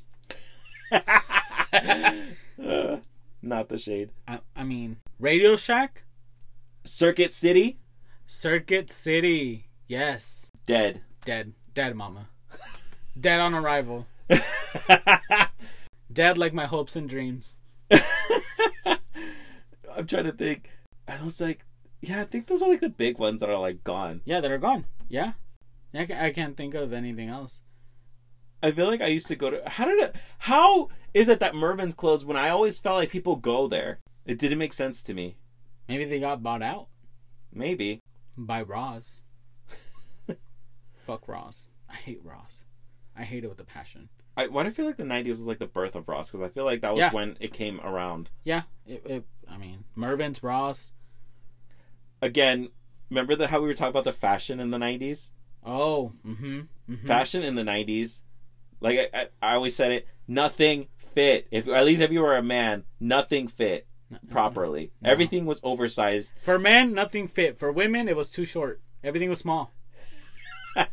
Uh, 2.62 2.98
not 3.42 3.68
the 3.68 3.78
shade. 3.78 4.10
I, 4.28 4.38
I 4.54 4.62
mean, 4.64 4.96
Radio 5.18 5.56
Shack, 5.56 6.04
Circuit 6.84 7.32
City, 7.32 7.78
Circuit 8.26 8.90
City. 8.90 9.66
Yes, 9.88 10.50
dead. 10.66 11.02
dead, 11.24 11.52
dead, 11.74 11.94
mama, 11.96 12.28
dead 13.18 13.40
on 13.40 13.54
arrival, 13.54 14.06
dead 16.12 16.38
like 16.38 16.54
my 16.54 16.66
hopes 16.66 16.96
and 16.96 17.08
dreams. 17.08 17.56
I'm 19.96 20.06
trying 20.06 20.24
to 20.24 20.32
think. 20.32 20.70
I 21.06 21.22
was 21.24 21.40
like, 21.40 21.64
yeah, 22.08 22.22
I 22.22 22.24
think 22.24 22.46
those 22.46 22.62
are 22.62 22.68
like 22.68 22.80
the 22.80 22.88
big 22.88 23.18
ones 23.18 23.40
that 23.40 23.50
are 23.50 23.58
like 23.58 23.84
gone. 23.84 24.20
Yeah, 24.24 24.40
that 24.40 24.50
are 24.50 24.58
gone. 24.58 24.86
Yeah, 25.08 25.32
I, 25.94 26.06
I 26.18 26.30
can't 26.30 26.56
think 26.56 26.74
of 26.74 26.92
anything 26.92 27.28
else. 27.28 27.62
I 28.62 28.70
feel 28.72 28.86
like 28.86 29.00
I 29.02 29.08
used 29.08 29.26
to 29.28 29.36
go 29.36 29.50
to. 29.50 29.62
How 29.68 29.84
did 29.84 30.00
it? 30.02 30.16
How 30.40 30.88
is 31.12 31.28
it 31.28 31.40
that 31.40 31.54
Mervyn's 31.54 31.94
closed 31.94 32.26
when 32.26 32.36
I 32.36 32.48
always 32.48 32.78
felt 32.78 32.96
like 32.96 33.10
people 33.10 33.36
go 33.36 33.68
there? 33.68 34.00
It 34.24 34.38
didn't 34.38 34.58
make 34.58 34.72
sense 34.72 35.02
to 35.04 35.14
me. 35.14 35.36
Maybe 35.88 36.04
they 36.06 36.18
got 36.18 36.42
bought 36.42 36.62
out 36.62 36.86
Maybe. 37.52 38.00
by 38.38 38.62
Ross. 38.62 39.26
Fuck 41.02 41.28
Ross. 41.28 41.68
I 41.90 41.94
hate 41.94 42.20
Ross. 42.24 42.64
I 43.16 43.22
hate 43.22 43.44
it 43.44 43.48
with 43.48 43.60
a 43.60 43.64
passion. 43.64 44.08
I, 44.36 44.48
why 44.48 44.62
do 44.64 44.70
I 44.70 44.72
feel 44.72 44.86
like 44.86 44.96
the 44.96 45.04
'90s 45.04 45.28
was 45.28 45.46
like 45.46 45.58
the 45.58 45.66
birth 45.66 45.94
of 45.94 46.08
Ross? 46.08 46.30
Because 46.30 46.44
I 46.44 46.48
feel 46.48 46.64
like 46.64 46.80
that 46.80 46.92
was 46.94 47.00
Yeah. 47.00 47.12
when 47.12 47.36
it 47.40 47.52
came 47.52 47.80
around. 47.80 48.30
Yeah, 48.44 48.62
it, 48.86 49.02
it, 49.06 49.24
I 49.48 49.58
mean, 49.58 49.84
Mervyn's 49.94 50.42
Ross. 50.42 50.92
Again, 52.24 52.70
remember 53.10 53.36
the 53.36 53.48
how 53.48 53.60
we 53.60 53.66
were 53.66 53.74
talking 53.74 53.90
about 53.90 54.04
the 54.04 54.12
fashion 54.12 54.58
in 54.58 54.70
the 54.70 54.78
'90s? 54.78 55.28
Oh, 55.62 56.14
mm-hmm. 56.26 56.60
mm-hmm. 56.90 57.06
Fashion 57.06 57.42
in 57.42 57.54
the 57.54 57.62
'90s, 57.62 58.22
like 58.80 59.10
I, 59.12 59.28
I, 59.42 59.54
always 59.56 59.76
said 59.76 59.92
it, 59.92 60.08
nothing 60.26 60.88
fit. 60.96 61.46
If 61.50 61.68
at 61.68 61.84
least 61.84 62.00
if 62.00 62.10
you 62.10 62.22
were 62.22 62.34
a 62.34 62.42
man, 62.42 62.84
nothing 62.98 63.46
fit 63.46 63.86
properly. 64.30 64.90
Everything 65.04 65.44
was 65.44 65.60
oversized. 65.62 66.32
For 66.40 66.58
men, 66.58 66.94
nothing 66.94 67.28
fit. 67.28 67.58
For 67.58 67.70
women, 67.70 68.08
it 68.08 68.16
was 68.16 68.32
too 68.32 68.46
short. 68.46 68.80
Everything 69.02 69.28
was 69.28 69.40
small. 69.40 69.74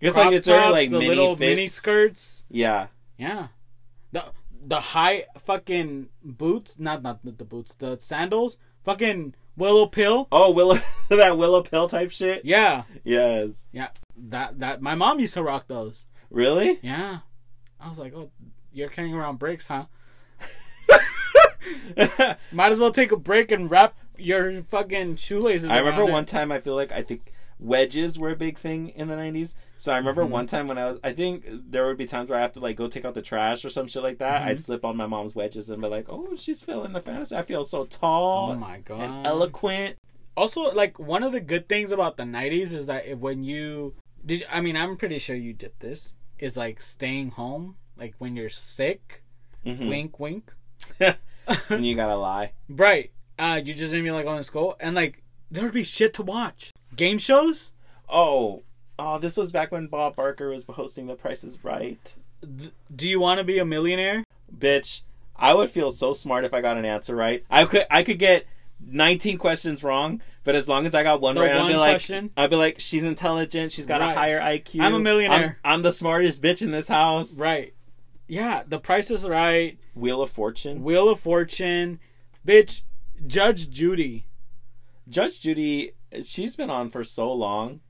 It's 0.00 0.16
like 0.16 0.32
it's 0.32 0.48
like 0.48 0.90
the 0.90 0.98
mini 0.98 1.08
little 1.10 1.36
fits. 1.36 1.48
mini 1.48 1.68
skirts. 1.68 2.44
Yeah. 2.50 2.88
Yeah, 3.16 3.48
the 4.10 4.24
the 4.60 4.80
high 4.80 5.26
fucking 5.38 6.08
boots. 6.24 6.80
Not 6.80 7.04
not 7.04 7.20
the 7.22 7.44
boots. 7.44 7.76
The 7.76 8.00
sandals. 8.00 8.58
Fucking 8.82 9.36
willow 9.56 9.86
pill. 9.86 10.28
Oh, 10.32 10.50
willow 10.52 10.78
that 11.10 11.36
willow 11.38 11.62
pill 11.62 11.88
type 11.88 12.10
shit. 12.10 12.44
Yeah, 12.44 12.82
Yes. 13.04 13.68
yeah. 13.72 13.88
That 14.16 14.58
that 14.60 14.80
my 14.82 14.94
mom 14.94 15.18
used 15.20 15.34
to 15.34 15.42
rock 15.42 15.66
those. 15.68 16.06
Really? 16.30 16.78
Yeah, 16.82 17.18
I 17.80 17.88
was 17.88 17.98
like, 17.98 18.14
oh, 18.14 18.30
you're 18.72 18.88
carrying 18.88 19.14
around 19.14 19.38
bricks, 19.38 19.66
huh? 19.66 19.86
Might 22.52 22.72
as 22.72 22.78
well 22.80 22.90
take 22.90 23.12
a 23.12 23.16
break 23.16 23.50
and 23.50 23.70
wrap 23.70 23.94
your 24.16 24.62
fucking 24.62 25.16
shoelaces. 25.16 25.68
I 25.70 25.78
remember 25.78 26.02
around 26.02 26.10
it. 26.10 26.12
one 26.12 26.26
time. 26.26 26.52
I 26.52 26.60
feel 26.60 26.74
like 26.74 26.92
I 26.92 27.02
think 27.02 27.31
wedges 27.62 28.18
were 28.18 28.30
a 28.30 28.36
big 28.36 28.58
thing 28.58 28.88
in 28.90 29.08
the 29.08 29.14
'90s. 29.16 29.54
So 29.76 29.92
I 29.92 29.96
remember 29.96 30.22
Mm-hmm. 30.22 30.32
one 30.32 30.46
time 30.46 30.68
when 30.68 30.78
I 30.78 30.86
was. 30.90 31.00
I 31.04 31.12
think 31.12 31.44
there 31.48 31.86
would 31.86 31.96
be 31.96 32.06
times 32.06 32.28
where 32.30 32.38
I 32.38 32.42
have 32.42 32.52
to 32.52 32.60
like 32.60 32.76
go 32.76 32.88
take 32.88 33.04
out 33.04 33.14
the 33.14 33.22
trash 33.22 33.64
or 33.64 33.70
some 33.70 33.86
shit 33.86 34.02
like 34.02 34.18
that. 34.18 34.40
Mm-hmm. 34.42 34.50
I'd 34.50 34.60
slip 34.60 34.84
on 34.84 34.96
my 34.96 35.06
mom's 35.06 35.34
wedges 35.34 35.68
and 35.70 35.80
be 35.80 35.88
like, 35.88 36.06
"Oh, 36.08 36.34
she's 36.36 36.62
feeling 36.62 36.92
the 36.92 37.00
fantasy. 37.00 37.36
I 37.36 37.42
feel 37.42 37.64
so 37.64 37.84
tall 37.84 38.52
Oh 38.52 38.56
my 38.56 38.78
god. 38.78 39.00
and 39.00 39.26
eloquent." 39.26 39.96
also 40.34 40.62
like 40.72 40.98
one 40.98 41.22
of 41.22 41.32
the 41.32 41.40
good 41.40 41.68
things 41.68 41.92
about 41.92 42.16
the 42.16 42.22
90s 42.22 42.72
is 42.72 42.86
that 42.86 43.04
if 43.04 43.18
when 43.18 43.44
you 43.44 43.94
did 44.24 44.40
you- 44.40 44.46
i 44.50 44.62
mean 44.62 44.74
i'm 44.78 44.96
pretty 44.96 45.18
sure 45.18 45.36
you 45.36 45.52
did 45.52 45.72
this 45.80 46.14
is 46.38 46.56
like 46.56 46.80
staying 46.80 47.30
home 47.32 47.76
like 47.98 48.14
when 48.16 48.34
you're 48.34 48.48
sick 48.48 49.22
Mhm. 49.66 49.90
wink 49.90 50.18
wink 50.18 50.50
and 51.00 51.84
you 51.84 51.94
gotta 51.94 52.16
lie. 52.16 52.52
right 52.70 53.10
uh 53.38 53.60
you 53.62 53.74
just 53.74 53.92
didn't 53.92 54.04
be 54.04 54.10
like 54.10 54.24
going 54.24 54.38
to 54.38 54.42
school 54.42 54.74
and 54.80 54.96
like 54.96 55.22
there 55.50 55.64
would 55.64 55.74
be 55.74 55.84
shit 55.84 56.14
to 56.14 56.22
watch 56.22 56.71
game 56.96 57.18
shows 57.18 57.74
Oh, 58.08 58.62
oh, 58.98 59.18
this 59.18 59.36
was 59.36 59.52
back 59.52 59.72
when 59.72 59.86
Bob 59.86 60.16
Barker 60.16 60.50
was 60.50 60.64
hosting 60.68 61.06
The 61.06 61.14
Price 61.14 61.44
is 61.44 61.64
Right. 61.64 62.14
Do 62.94 63.08
you 63.08 63.20
want 63.20 63.38
to 63.38 63.44
be 63.44 63.58
a 63.58 63.64
millionaire 63.64 64.24
Bitch, 64.56 65.02
I 65.36 65.54
would 65.54 65.70
feel 65.70 65.90
so 65.90 66.12
smart 66.12 66.44
if 66.44 66.52
I 66.52 66.60
got 66.60 66.76
an 66.76 66.84
answer 66.84 67.16
right. 67.16 67.44
I 67.50 67.64
could, 67.64 67.84
I 67.90 68.02
could 68.02 68.18
get 68.18 68.46
19 68.84 69.38
questions 69.38 69.82
wrong, 69.82 70.20
but 70.44 70.54
as 70.54 70.68
long 70.68 70.86
as 70.86 70.94
I 70.94 71.02
got 71.02 71.20
one 71.20 71.36
The 71.36 71.40
right, 71.40 71.52
I'd 71.52 71.62
one 71.62 71.72
be 71.72 71.76
like, 71.76 71.92
question? 71.92 72.30
I'd 72.36 72.50
be 72.50 72.56
like, 72.56 72.80
she's 72.80 73.04
intelligent. 73.04 73.72
She's 73.72 73.86
got 73.86 74.02
a 74.02 74.06
higher 74.06 74.40
IQ. 74.40 74.82
I'm 74.82 74.94
a 74.94 74.98
millionaire. 74.98 75.58
I'm, 75.64 75.76
I'm 75.76 75.82
the 75.82 75.92
smartest 75.92 76.42
bitch 76.42 76.60
in 76.62 76.70
this 76.70 76.88
house. 76.88 77.38
right 77.38 77.74
yeah 78.28 78.62
the 78.66 78.78
price 78.78 79.10
is 79.10 79.28
right 79.28 79.78
Wheel 79.94 80.22
of 80.22 80.30
Fortune. 80.30 80.82
wheel 80.82 81.08
of 81.08 81.18
fortune 81.18 81.98
bitch 82.46 82.82
judge 83.26 83.68
judy 83.68 84.26
Judge 85.08 85.40
Judy, 85.40 85.92
she's 86.22 86.56
been 86.56 86.70
on 86.70 86.90
for 86.90 87.04
so 87.04 87.32
long. 87.32 87.80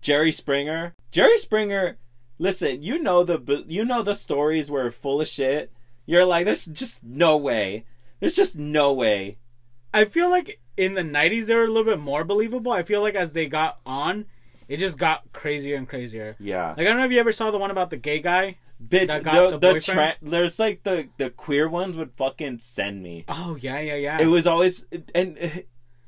Jerry 0.00 0.32
Springer. 0.32 0.94
Jerry 1.10 1.38
Springer. 1.38 1.98
Listen, 2.38 2.82
you 2.82 3.02
know 3.02 3.22
the 3.22 3.64
you 3.68 3.84
know 3.84 4.02
the 4.02 4.14
stories 4.14 4.70
were 4.70 4.90
full 4.90 5.20
of 5.20 5.28
shit. 5.28 5.72
You're 6.06 6.24
like, 6.24 6.46
there's 6.46 6.66
just 6.66 7.04
no 7.04 7.36
way. 7.36 7.84
There's 8.18 8.36
just 8.36 8.58
no 8.58 8.92
way. 8.92 9.38
I 9.92 10.04
feel 10.04 10.30
like 10.30 10.60
in 10.76 10.94
the 10.94 11.02
90s 11.02 11.46
they 11.46 11.54
were 11.54 11.64
a 11.64 11.68
little 11.68 11.84
bit 11.84 12.00
more 12.00 12.24
believable. 12.24 12.72
I 12.72 12.82
feel 12.82 13.02
like 13.02 13.14
as 13.14 13.32
they 13.32 13.46
got 13.46 13.80
on, 13.84 14.26
it 14.68 14.78
just 14.78 14.98
got 14.98 15.32
crazier 15.32 15.76
and 15.76 15.88
crazier. 15.88 16.36
Yeah. 16.38 16.68
Like 16.70 16.80
I 16.80 16.84
don't 16.84 16.98
know 16.98 17.04
if 17.04 17.12
you 17.12 17.20
ever 17.20 17.32
saw 17.32 17.50
the 17.50 17.58
one 17.58 17.70
about 17.70 17.90
the 17.90 17.96
gay 17.96 18.20
guy. 18.20 18.56
Bitch, 18.82 19.08
the, 19.08 19.58
the 19.58 19.74
the, 19.74 19.80
tra- 19.80 20.16
there's 20.22 20.58
like 20.58 20.84
the 20.84 21.10
the 21.18 21.28
queer 21.28 21.68
ones 21.68 21.98
would 21.98 22.14
fucking 22.16 22.60
send 22.60 23.02
me. 23.02 23.26
Oh 23.28 23.58
yeah, 23.60 23.78
yeah, 23.78 23.96
yeah. 23.96 24.22
It 24.22 24.26
was 24.26 24.46
always 24.46 24.86
and 25.14 25.36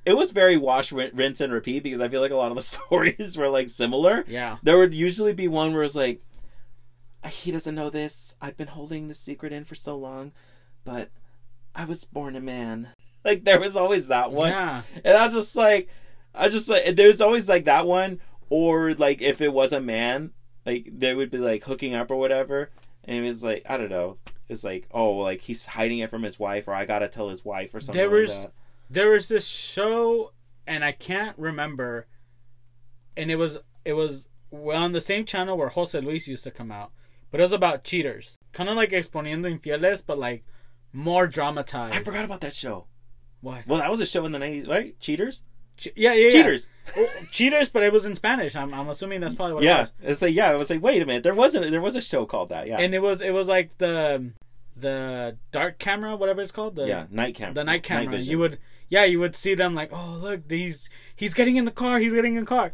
it 0.04 0.14
was 0.16 0.32
very 0.32 0.56
wash, 0.56 0.92
rinse, 0.92 1.40
and 1.40 1.52
repeat 1.52 1.82
because 1.82 2.00
I 2.00 2.08
feel 2.08 2.20
like 2.20 2.30
a 2.32 2.36
lot 2.36 2.50
of 2.50 2.56
the 2.56 2.62
stories 2.76 3.36
were 3.36 3.48
like 3.48 3.68
similar. 3.68 4.24
yeah. 4.26 4.58
There 4.62 4.78
would 4.78 4.94
usually 4.94 5.32
be 5.32 5.48
one 5.48 5.72
where 5.72 5.82
it's 5.84 5.94
like, 5.94 6.22
he 7.30 7.50
doesn't 7.52 7.74
know 7.74 7.88
this. 7.90 8.34
I've 8.40 8.56
been 8.56 8.68
holding 8.68 9.08
the 9.08 9.14
secret 9.14 9.52
in 9.52 9.64
for 9.64 9.74
so 9.76 9.96
long, 9.96 10.32
but 10.84 11.10
I 11.74 11.84
was 11.84 12.04
born 12.04 12.36
a 12.36 12.40
man. 12.40 12.88
Like 13.24 13.44
there 13.44 13.60
was 13.60 13.76
always 13.76 14.08
that 14.08 14.32
one, 14.32 14.48
Yeah. 14.48 14.82
and 15.04 15.16
I 15.16 15.28
just 15.28 15.54
like, 15.54 15.88
I 16.34 16.48
just 16.48 16.68
like 16.68 16.96
there's 16.96 17.20
always 17.20 17.48
like 17.48 17.66
that 17.66 17.86
one, 17.86 18.18
or 18.50 18.94
like 18.94 19.22
if 19.22 19.40
it 19.40 19.52
was 19.52 19.72
a 19.72 19.80
man, 19.80 20.32
like 20.66 20.88
they 20.92 21.14
would 21.14 21.30
be 21.30 21.38
like 21.38 21.62
hooking 21.62 21.94
up 21.94 22.10
or 22.10 22.16
whatever, 22.16 22.70
and 23.04 23.18
it 23.24 23.28
was 23.28 23.44
like 23.44 23.62
I 23.68 23.76
don't 23.76 23.90
know. 23.90 24.18
It's 24.48 24.64
like 24.64 24.88
oh 24.90 25.12
like 25.18 25.42
he's 25.42 25.66
hiding 25.66 26.00
it 26.00 26.10
from 26.10 26.24
his 26.24 26.40
wife, 26.40 26.66
or 26.66 26.74
I 26.74 26.84
gotta 26.84 27.06
tell 27.06 27.28
his 27.28 27.44
wife 27.44 27.72
or 27.76 27.78
something. 27.78 27.96
There 27.96 28.10
like 28.10 28.22
was 28.22 28.42
that. 28.46 28.52
There 28.92 29.10
was 29.10 29.28
this 29.28 29.46
show 29.48 30.32
and 30.66 30.84
I 30.84 30.92
can't 30.92 31.36
remember 31.38 32.06
and 33.16 33.30
it 33.30 33.36
was 33.36 33.58
it 33.84 33.94
was 33.94 34.28
well, 34.50 34.76
on 34.82 34.92
the 34.92 35.00
same 35.00 35.24
channel 35.24 35.56
where 35.56 35.70
Jose 35.70 35.98
Luis 35.98 36.28
used 36.28 36.44
to 36.44 36.50
come 36.50 36.70
out. 36.70 36.92
But 37.30 37.40
it 37.40 37.44
was 37.44 37.52
about 37.52 37.84
cheaters. 37.84 38.36
Kind 38.52 38.68
of 38.68 38.76
like 38.76 38.90
Exponiendo 38.90 39.58
Infieles, 39.58 40.04
but 40.06 40.18
like 40.18 40.44
more 40.92 41.26
dramatized. 41.26 41.94
I 41.94 42.00
forgot 42.00 42.24
about 42.26 42.42
that 42.42 42.52
show. 42.52 42.86
What? 43.40 43.66
Well, 43.66 43.78
that 43.80 43.90
was 43.90 44.00
a 44.00 44.06
show 44.06 44.24
in 44.26 44.32
the 44.32 44.38
nineties, 44.38 44.68
right? 44.68 44.98
Cheaters, 45.00 45.42
Che- 45.78 45.92
yeah, 45.96 46.12
yeah, 46.12 46.24
yeah. 46.24 46.30
cheaters. 46.30 46.68
Oh, 46.96 47.08
cheaters, 47.30 47.70
but 47.70 47.82
it 47.82 47.92
was 47.92 48.04
in 48.04 48.14
Spanish. 48.14 48.54
I'm, 48.54 48.72
I'm 48.74 48.88
assuming 48.90 49.20
that's 49.20 49.34
probably 49.34 49.54
what 49.54 49.62
it 49.64 49.66
Yeah, 49.66 49.78
was. 49.80 49.92
it's 50.02 50.22
like 50.22 50.34
yeah. 50.34 50.50
I 50.50 50.54
was 50.56 50.68
like, 50.70 50.82
wait 50.82 51.00
a 51.00 51.06
minute, 51.06 51.22
there 51.22 51.34
wasn't 51.34 51.70
there 51.70 51.80
was 51.80 51.96
a 51.96 52.00
show 52.02 52.26
called 52.26 52.50
that. 52.50 52.66
Yeah, 52.68 52.78
And 52.78 52.94
it 52.94 53.00
was 53.00 53.20
it 53.22 53.32
was 53.32 53.48
like 53.48 53.78
the 53.78 54.32
the 54.76 55.38
dark 55.50 55.78
camera, 55.78 56.14
whatever 56.16 56.42
it's 56.42 56.52
called. 56.52 56.76
The, 56.76 56.86
yeah, 56.86 57.06
night 57.10 57.34
camera. 57.34 57.54
the 57.54 57.64
night 57.64 57.82
camera. 57.82 58.12
vision. 58.12 58.30
you 58.30 58.38
would 58.38 58.58
yeah, 58.92 59.04
you 59.04 59.18
would 59.20 59.34
see 59.34 59.54
them 59.56 59.74
like, 59.74 59.90
oh 59.92 60.18
look, 60.20 60.40
he's 60.50 60.90
he's 61.16 61.32
getting 61.34 61.56
in 61.56 61.64
the 61.64 61.70
car, 61.82 61.98
he's 61.98 62.12
getting 62.12 62.34
in 62.36 62.44
the 62.44 62.54
car. 62.56 62.72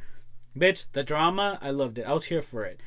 Bitch, 0.57 0.87
the 0.93 1.05
drama, 1.05 1.59
I 1.63 1.71
loved 1.71 1.99
it. 1.99 2.07
I 2.11 2.13
was 2.13 2.25
here 2.25 2.43
for 2.43 2.65
it. 2.65 2.81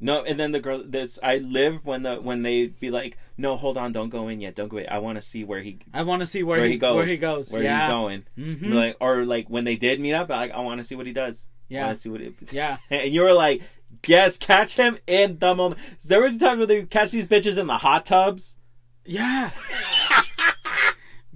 no, 0.00 0.22
and 0.28 0.38
then 0.38 0.52
the 0.52 0.60
girl. 0.60 0.82
This 0.84 1.18
I 1.22 1.38
live 1.38 1.86
when 1.86 2.02
the 2.02 2.16
when 2.28 2.42
they 2.42 2.66
be 2.66 2.90
like, 2.90 3.16
no, 3.38 3.56
hold 3.56 3.78
on, 3.78 3.92
don't 3.92 4.10
go 4.10 4.28
in 4.28 4.40
yet, 4.42 4.54
don't 4.54 4.68
go 4.68 4.76
in. 4.82 4.88
I 4.88 4.98
want 4.98 5.16
to 5.16 5.22
see 5.22 5.42
where 5.44 5.62
he 5.66 5.78
I 5.94 6.02
want 6.02 6.20
to 6.20 6.26
see 6.26 6.42
where, 6.42 6.58
where 6.58 6.66
he, 6.66 6.72
he 6.74 6.78
goes, 6.78 6.96
Where 6.96 7.06
he 7.06 7.16
goes. 7.16 7.52
where 7.52 7.62
yeah. 7.62 7.80
he's 7.86 7.90
going. 7.98 8.20
Mhm. 8.36 8.74
Like 8.74 8.96
or 9.00 9.24
like 9.24 9.48
when 9.48 9.64
they 9.64 9.76
did 9.76 10.00
meet 10.00 10.12
up, 10.20 10.28
like 10.28 10.50
I 10.52 10.60
want 10.60 10.78
to 10.80 10.84
see 10.84 10.96
what 10.96 11.06
he 11.06 11.14
does. 11.24 11.48
I 11.48 11.74
Yeah. 11.74 11.84
want 11.86 11.96
to 11.96 12.00
see 12.02 12.10
what 12.10 12.20
it. 12.20 12.34
Yeah. 12.52 12.76
And 12.90 13.10
you 13.14 13.22
were 13.22 13.32
like, 13.46 13.62
yes, 14.06 14.36
catch 14.36 14.76
him 14.76 14.98
in 15.06 15.38
the 15.38 15.54
moment. 15.54 15.80
There 16.06 16.20
were 16.20 16.28
times 16.32 16.58
where 16.58 16.66
they 16.66 16.82
catch 16.84 17.10
these 17.12 17.28
bitches 17.28 17.56
in 17.58 17.66
the 17.68 17.78
hot 17.78 18.04
tubs. 18.04 18.58
Yeah. 19.06 19.50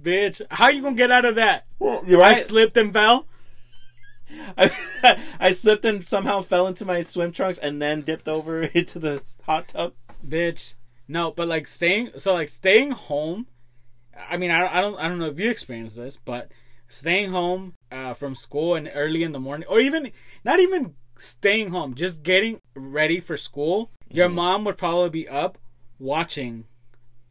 Bitch, 0.01 0.41
how 0.51 0.69
you 0.69 0.81
gonna 0.81 0.95
get 0.95 1.11
out 1.11 1.25
of 1.25 1.35
that? 1.35 1.65
You're 1.79 2.23
I 2.23 2.33
slipped 2.33 2.77
and 2.77 2.93
fell. 2.93 3.27
I, 4.57 4.71
I 5.39 5.51
slipped 5.51 5.85
and 5.85 6.07
somehow 6.07 6.41
fell 6.41 6.67
into 6.67 6.85
my 6.85 7.01
swim 7.01 7.31
trunks 7.31 7.57
and 7.57 7.81
then 7.81 8.01
dipped 8.01 8.27
over 8.27 8.63
into 8.73 8.99
the 8.99 9.23
hot 9.43 9.69
tub. 9.69 9.93
Bitch. 10.25 10.75
No, 11.07 11.31
but 11.31 11.47
like 11.47 11.67
staying 11.67 12.11
so 12.17 12.33
like 12.33 12.49
staying 12.49 12.91
home. 12.91 13.47
I 14.29 14.37
mean, 14.37 14.51
I, 14.51 14.77
I 14.77 14.81
don't 14.81 14.97
I 14.99 15.07
don't 15.07 15.19
know 15.19 15.27
if 15.27 15.39
you 15.39 15.49
experienced 15.49 15.95
this, 15.95 16.17
but 16.17 16.51
staying 16.87 17.31
home 17.31 17.73
uh, 17.91 18.13
from 18.13 18.35
school 18.35 18.75
and 18.75 18.89
early 18.93 19.23
in 19.23 19.31
the 19.31 19.39
morning, 19.39 19.67
or 19.69 19.79
even 19.79 20.11
not 20.43 20.59
even 20.59 20.93
staying 21.17 21.71
home, 21.71 21.95
just 21.95 22.23
getting 22.23 22.59
ready 22.75 23.19
for 23.19 23.35
school, 23.37 23.91
your 24.09 24.27
Mm-hmm. 24.27 24.35
mom 24.35 24.63
would 24.65 24.77
probably 24.77 25.09
be 25.09 25.27
up 25.27 25.57
watching 25.99 26.65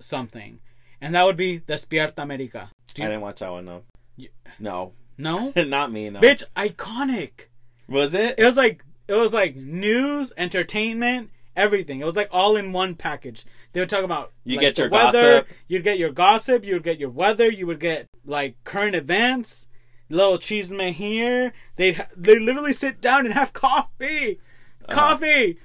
something, 0.01 0.61
and 1.01 1.15
that 1.15 1.25
would 1.25 1.37
be 1.37 1.61
Despierta 1.61 2.19
America. 2.19 2.71
Do 2.95 3.03
I 3.03 3.07
didn't 3.07 3.21
watch 3.23 3.41
that 3.41 3.51
one 3.51 3.65
though. 3.67 3.83
You- 4.17 4.29
No, 4.59 4.93
no, 5.17 5.53
not 5.57 5.93
me. 5.93 6.11
No. 6.11 6.21
bitch, 6.21 6.43
iconic. 6.57 7.49
Was 7.89 8.15
it? 8.15 8.35
It 8.39 8.45
was 8.45 8.57
like 8.57 8.85
it 9.07 9.15
was 9.15 9.33
like 9.33 9.57
news, 9.57 10.33
entertainment, 10.37 11.31
everything. 11.57 12.01
It 12.01 12.05
was 12.05 12.17
like 12.17 12.29
all 12.31 12.57
in 12.57 12.73
one 12.73 12.95
package. 12.95 13.45
They 13.73 13.81
would 13.81 13.89
talk 13.91 14.05
about 14.05 14.33
You 14.45 14.57
like, 14.57 14.61
get 14.63 14.79
your 14.79 14.89
weather. 14.91 15.23
gossip. 15.41 15.49
You'd 15.69 15.85
get 15.85 15.99
your 15.99 16.11
gossip. 16.11 16.65
You 16.65 16.75
would 16.75 16.83
get 16.83 16.99
your 17.01 17.11
weather. 17.11 17.49
You 17.51 17.67
would 17.67 17.81
get 17.81 18.07
like 18.27 18.57
current 18.65 18.95
events. 18.95 19.67
Little 20.11 20.39
cheeseman 20.39 20.95
here. 20.95 21.53
They 21.77 21.93
they 22.17 22.39
literally 22.39 22.73
sit 22.73 23.01
down 23.01 23.25
and 23.27 23.35
have 23.35 23.53
coffee. 23.53 24.41
Uh-huh. 24.89 24.95
Coffee. 24.95 25.59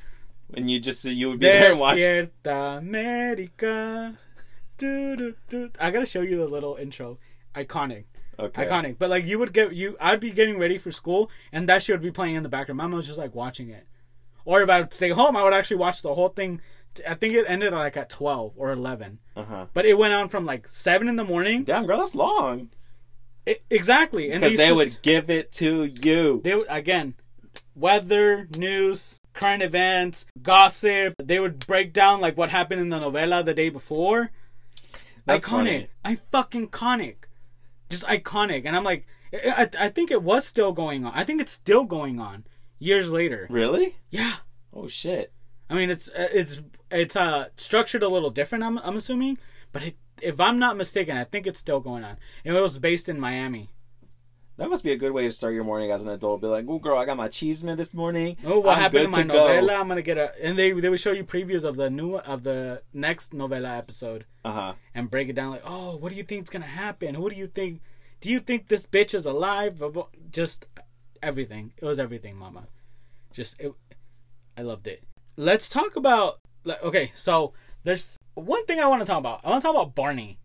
And 0.55 0.69
you 0.69 0.79
just 0.81 1.03
you 1.05 1.29
would 1.29 1.39
be 1.39 1.45
there 1.47 1.71
and 1.71 1.79
watch. 1.79 1.97
America. 2.45 4.17
Do, 4.77 5.15
do, 5.15 5.35
do. 5.49 5.69
I 5.79 5.91
gotta 5.91 6.05
show 6.05 6.21
you 6.21 6.37
the 6.37 6.47
little 6.47 6.75
intro. 6.75 7.19
Iconic 7.55 8.05
Okay. 8.39 8.65
iconic. 8.65 8.97
But 8.97 9.09
like 9.11 9.25
you 9.25 9.37
would 9.39 9.53
get 9.53 9.73
you, 9.73 9.95
I'd 10.01 10.19
be 10.19 10.31
getting 10.31 10.57
ready 10.57 10.77
for 10.79 10.91
school, 10.91 11.29
and 11.51 11.69
that 11.69 11.83
shit 11.83 11.93
would 11.93 12.01
be 12.01 12.11
playing 12.11 12.35
in 12.35 12.43
the 12.43 12.49
background. 12.49 12.77
Mama 12.77 12.95
was 12.95 13.05
just 13.05 13.19
like 13.19 13.35
watching 13.35 13.69
it. 13.69 13.85
Or 14.45 14.61
if 14.61 14.69
I 14.69 14.79
would 14.81 14.93
stay 14.93 15.09
home, 15.09 15.35
I 15.37 15.43
would 15.43 15.53
actually 15.53 15.77
watch 15.77 16.01
the 16.01 16.13
whole 16.15 16.29
thing. 16.29 16.59
I 17.07 17.13
think 17.13 17.33
it 17.33 17.45
ended 17.47 17.73
like 17.73 17.95
at 17.95 18.09
twelve 18.09 18.53
or 18.57 18.71
eleven, 18.71 19.19
Uh 19.35 19.43
huh. 19.45 19.65
but 19.73 19.85
it 19.85 19.97
went 19.97 20.13
on 20.13 20.29
from 20.29 20.45
like 20.45 20.67
seven 20.67 21.07
in 21.07 21.15
the 21.15 21.23
morning. 21.23 21.63
Damn, 21.63 21.85
girl, 21.85 21.99
that's 21.99 22.15
long. 22.15 22.69
I- 23.47 23.59
exactly, 23.69 24.31
and 24.31 24.41
Because 24.41 24.57
they 24.57 24.71
would 24.71 24.97
give 25.03 25.29
it 25.29 25.51
to 25.53 25.83
you. 25.85 26.41
they 26.43 26.55
would 26.55 26.67
again, 26.69 27.13
weather, 27.75 28.47
news, 28.57 29.19
current 29.33 29.63
events, 29.63 30.25
gossip. 30.41 31.13
They 31.21 31.39
would 31.39 31.65
break 31.67 31.93
down 31.93 32.21
like 32.21 32.37
what 32.37 32.49
happened 32.49 32.81
in 32.81 32.89
the 32.89 32.99
novela 32.99 33.43
the 33.45 33.53
day 33.53 33.69
before. 33.69 34.31
That's 35.25 35.47
iconic. 35.47 35.49
funny. 35.49 35.87
I 36.03 36.15
fucking 36.15 36.69
iconic. 36.69 37.15
Just 37.89 38.05
iconic. 38.05 38.63
And 38.65 38.75
I'm 38.75 38.83
like, 38.83 39.05
I, 39.33 39.69
I 39.79 39.89
think 39.89 40.11
it 40.11 40.23
was 40.23 40.45
still 40.45 40.71
going 40.71 41.05
on. 41.05 41.13
I 41.13 41.23
think 41.23 41.41
it's 41.41 41.51
still 41.51 41.83
going 41.83 42.19
on 42.19 42.45
years 42.79 43.11
later. 43.11 43.47
Really? 43.49 43.97
Yeah. 44.09 44.33
Oh 44.73 44.87
shit. 44.87 45.31
I 45.69 45.75
mean, 45.75 45.89
it's 45.89 46.09
it's 46.15 46.61
it's 46.91 47.15
uh 47.15 47.47
structured 47.55 48.03
a 48.03 48.09
little 48.09 48.29
different. 48.29 48.63
I'm 48.63 48.77
I'm 48.79 48.97
assuming, 48.97 49.37
but 49.71 49.83
it, 49.83 49.95
if 50.21 50.39
I'm 50.39 50.59
not 50.59 50.77
mistaken, 50.77 51.17
I 51.17 51.23
think 51.23 51.47
it's 51.47 51.59
still 51.59 51.79
going 51.79 52.03
on. 52.03 52.17
And 52.45 52.55
it 52.55 52.61
was 52.61 52.77
based 52.79 53.09
in 53.09 53.19
Miami. 53.19 53.72
That 54.57 54.69
must 54.69 54.83
be 54.83 54.91
a 54.91 54.95
good 54.97 55.11
way 55.13 55.23
to 55.23 55.31
start 55.31 55.55
your 55.55 55.63
morning 55.63 55.89
as 55.89 56.05
an 56.05 56.11
adult. 56.11 56.41
Be 56.41 56.47
like, 56.47 56.65
"Oh, 56.67 56.77
girl, 56.77 56.97
I 56.97 57.05
got 57.05 57.17
my 57.17 57.27
cheeseman 57.27 57.75
this 57.75 57.91
morning. 57.93 58.37
Oh, 58.45 58.59
what 58.59 58.75
I'm 58.77 58.81
happened 58.83 59.05
in 59.05 59.09
my 59.11 59.21
to 59.23 59.27
go." 59.27 59.47
novela? 59.47 59.79
I'm 59.79 59.87
gonna 59.87 60.01
get 60.03 60.17
a 60.19 60.31
and 60.45 60.57
they 60.59 60.71
they 60.73 60.89
would 60.89 60.99
show 60.99 61.11
you 61.11 61.23
previews 61.23 61.63
of 61.63 61.75
the 61.75 61.89
new 61.89 62.17
of 62.17 62.43
the 62.43 62.83
next 62.93 63.33
novela 63.33 63.75
episode 63.77 64.25
Uh 64.45 64.51
huh. 64.53 64.73
and 64.93 65.09
break 65.09 65.27
it 65.29 65.33
down 65.33 65.51
like, 65.51 65.63
oh, 65.65 65.95
what 65.97 66.11
do 66.11 66.15
you 66.17 66.23
think's 66.23 66.51
gonna 66.51 66.65
happen? 66.65 67.15
Who 67.15 67.29
do 67.29 67.35
you 67.35 67.47
think? 67.47 67.81
Do 68.21 68.29
you 68.29 68.39
think 68.39 68.67
this 68.67 68.85
bitch 68.85 69.13
is 69.15 69.25
alive? 69.25 69.81
Just 70.31 70.65
everything. 71.21 71.73
It 71.77 71.85
was 71.85 71.97
everything, 71.99 72.37
Mama. 72.37 72.67
Just 73.33 73.59
it. 73.59 73.73
I 74.55 74.61
loved 74.61 74.85
it. 74.87 75.03
Let's 75.35 75.67
talk 75.67 75.95
about. 75.95 76.39
like, 76.63 76.81
Okay, 76.83 77.09
so 77.15 77.53
there's 77.83 78.17
one 78.35 78.65
thing 78.67 78.79
I 78.79 78.85
want 78.85 79.01
to 79.01 79.05
talk 79.05 79.17
about. 79.19 79.41
I 79.43 79.49
want 79.49 79.61
to 79.63 79.67
talk 79.67 79.75
about 79.75 79.95
Barney, 79.95 80.37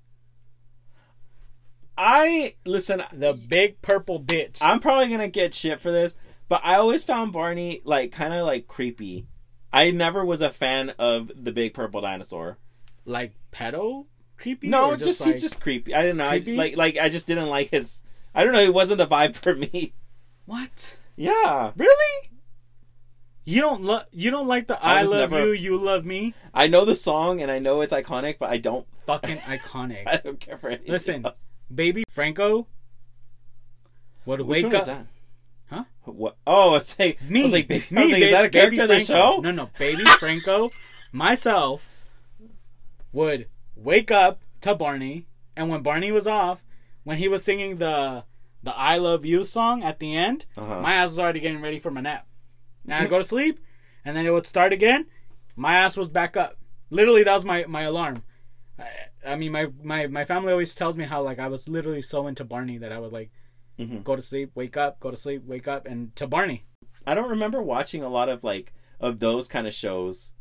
I 1.98 2.54
listen. 2.64 3.02
the 3.12 3.34
big 3.34 3.82
purple 3.82 4.20
bitch. 4.22 4.58
I'm 4.60 4.78
probably 4.80 5.08
gonna 5.10 5.28
get 5.28 5.52
shit 5.52 5.80
for 5.80 5.90
this, 5.90 6.16
but 6.48 6.60
I 6.64 6.76
always 6.76 7.04
found 7.04 7.32
Barney 7.32 7.82
like 7.84 8.12
kind 8.12 8.32
of 8.32 8.46
like 8.46 8.68
creepy. 8.68 9.26
I 9.72 9.90
never 9.90 10.24
was 10.24 10.40
a 10.40 10.50
fan 10.50 10.90
of 10.98 11.30
the 11.36 11.52
big 11.52 11.74
purple 11.74 12.00
dinosaur. 12.00 12.56
like 13.04 13.32
pedo 13.52 14.06
creepy. 14.36 14.68
No, 14.68 14.90
or 14.92 14.96
just, 14.96 15.20
like, 15.20 15.32
he's 15.32 15.42
just 15.42 15.60
creepy. 15.60 15.94
I 15.94 16.02
didn't 16.02 16.18
know. 16.18 16.28
I, 16.28 16.38
like 16.46 16.76
like 16.76 16.96
I 16.96 17.08
just 17.08 17.26
didn't 17.26 17.48
like 17.48 17.70
his. 17.70 18.00
I 18.34 18.44
don't 18.44 18.52
know. 18.52 18.60
It 18.60 18.72
wasn't 18.72 18.98
the 18.98 19.06
vibe 19.06 19.34
for 19.34 19.54
me. 19.54 19.92
what? 20.46 20.98
Yeah, 21.16 21.72
Really? 21.76 22.30
You 23.44 23.62
don't 23.62 23.82
love 23.82 24.04
you 24.12 24.30
don't 24.30 24.46
like 24.46 24.66
the 24.66 24.80
I 24.84 25.00
I, 25.00 25.02
love 25.04 25.30
never- 25.30 25.46
you, 25.46 25.52
you 25.52 25.78
love 25.78 26.04
me. 26.04 26.34
I 26.52 26.66
know 26.66 26.84
the 26.84 26.94
song 26.94 27.40
and 27.40 27.50
I 27.50 27.58
know 27.58 27.80
it's 27.80 27.94
iconic, 27.94 28.36
but 28.38 28.50
I 28.50 28.58
don't. 28.58 28.86
Fucking 29.06 29.38
iconic. 29.38 30.02
I 30.06 30.18
don't 30.18 30.38
care 30.38 30.58
for 30.58 30.68
anything. 30.68 30.92
Listen, 30.92 31.24
else. 31.24 31.48
Baby 31.74 32.04
Franco 32.08 32.66
would 34.26 34.40
Which 34.42 34.64
wake 34.64 34.74
up. 34.74 34.80
is 34.80 34.86
that? 34.86 35.06
Huh? 35.70 35.84
What? 36.04 36.36
Oh, 36.46 36.70
I 36.70 36.72
was 36.72 36.98
like, 36.98 37.20
Me, 37.22 37.40
I 37.40 37.42
was 37.44 37.52
like, 37.52 37.68
baby, 37.68 37.84
me, 37.90 38.00
I 38.00 38.04
was 38.04 38.12
like, 38.12 38.22
is 38.22 38.30
that 38.32 38.44
a 38.44 38.48
character 38.50 38.82
of 38.82 38.88
the 38.88 39.00
show? 39.00 39.40
No, 39.42 39.50
no, 39.50 39.70
baby 39.78 40.04
Franco, 40.18 40.70
myself 41.12 41.90
would 43.12 43.48
wake 43.76 44.10
up 44.10 44.40
to 44.62 44.74
Barney, 44.74 45.26
and 45.56 45.68
when 45.68 45.82
Barney 45.82 46.12
was 46.12 46.26
off, 46.26 46.62
when 47.04 47.18
he 47.18 47.28
was 47.28 47.44
singing 47.44 47.76
the 47.76 48.24
the 48.62 48.76
"I 48.76 48.96
Love 48.96 49.24
You" 49.24 49.44
song 49.44 49.82
at 49.82 49.98
the 49.98 50.16
end, 50.16 50.46
Uh-huh. 50.56 50.80
my 50.80 50.94
ass 50.94 51.10
was 51.10 51.18
already 51.20 51.40
getting 51.40 51.60
ready 51.60 51.78
for 51.78 51.90
my 51.90 52.00
nap. 52.00 52.26
Now 52.84 53.00
I'd 53.00 53.08
go 53.10 53.18
to 53.18 53.22
sleep, 53.22 53.60
and 54.04 54.16
then 54.16 54.26
it 54.26 54.32
would 54.32 54.46
start 54.46 54.72
again. 54.72 55.06
My 55.56 55.74
ass 55.74 55.96
was 55.96 56.08
back 56.08 56.36
up. 56.36 56.56
Literally, 56.90 57.22
that 57.22 57.34
was 57.34 57.44
my 57.44 57.64
my 57.68 57.82
alarm. 57.82 58.22
I, 58.78 58.84
I 59.28 59.36
mean, 59.36 59.52
my, 59.52 59.68
my 59.82 60.06
my 60.06 60.24
family 60.24 60.52
always 60.52 60.74
tells 60.74 60.96
me 60.96 61.04
how 61.04 61.22
like 61.22 61.38
I 61.38 61.48
was 61.48 61.68
literally 61.68 62.02
so 62.02 62.26
into 62.26 62.44
Barney 62.44 62.78
that 62.78 62.92
I 62.92 62.98
would 62.98 63.12
like 63.12 63.30
Mhm. 63.78 64.02
go 64.02 64.16
to 64.16 64.22
sleep, 64.22 64.50
wake 64.54 64.76
up, 64.76 64.98
go 65.00 65.10
to 65.10 65.16
sleep, 65.16 65.44
wake 65.46 65.68
up, 65.68 65.86
and 65.86 66.14
to 66.16 66.26
Barney. 66.26 66.64
I 67.06 67.14
don't 67.14 67.30
remember 67.30 67.62
watching 67.62 68.02
a 68.02 68.08
lot 68.08 68.28
of 68.28 68.42
like 68.42 68.72
of 69.00 69.20
those 69.20 69.46
kind 69.48 69.66
of 69.66 69.74
shows 69.74 70.32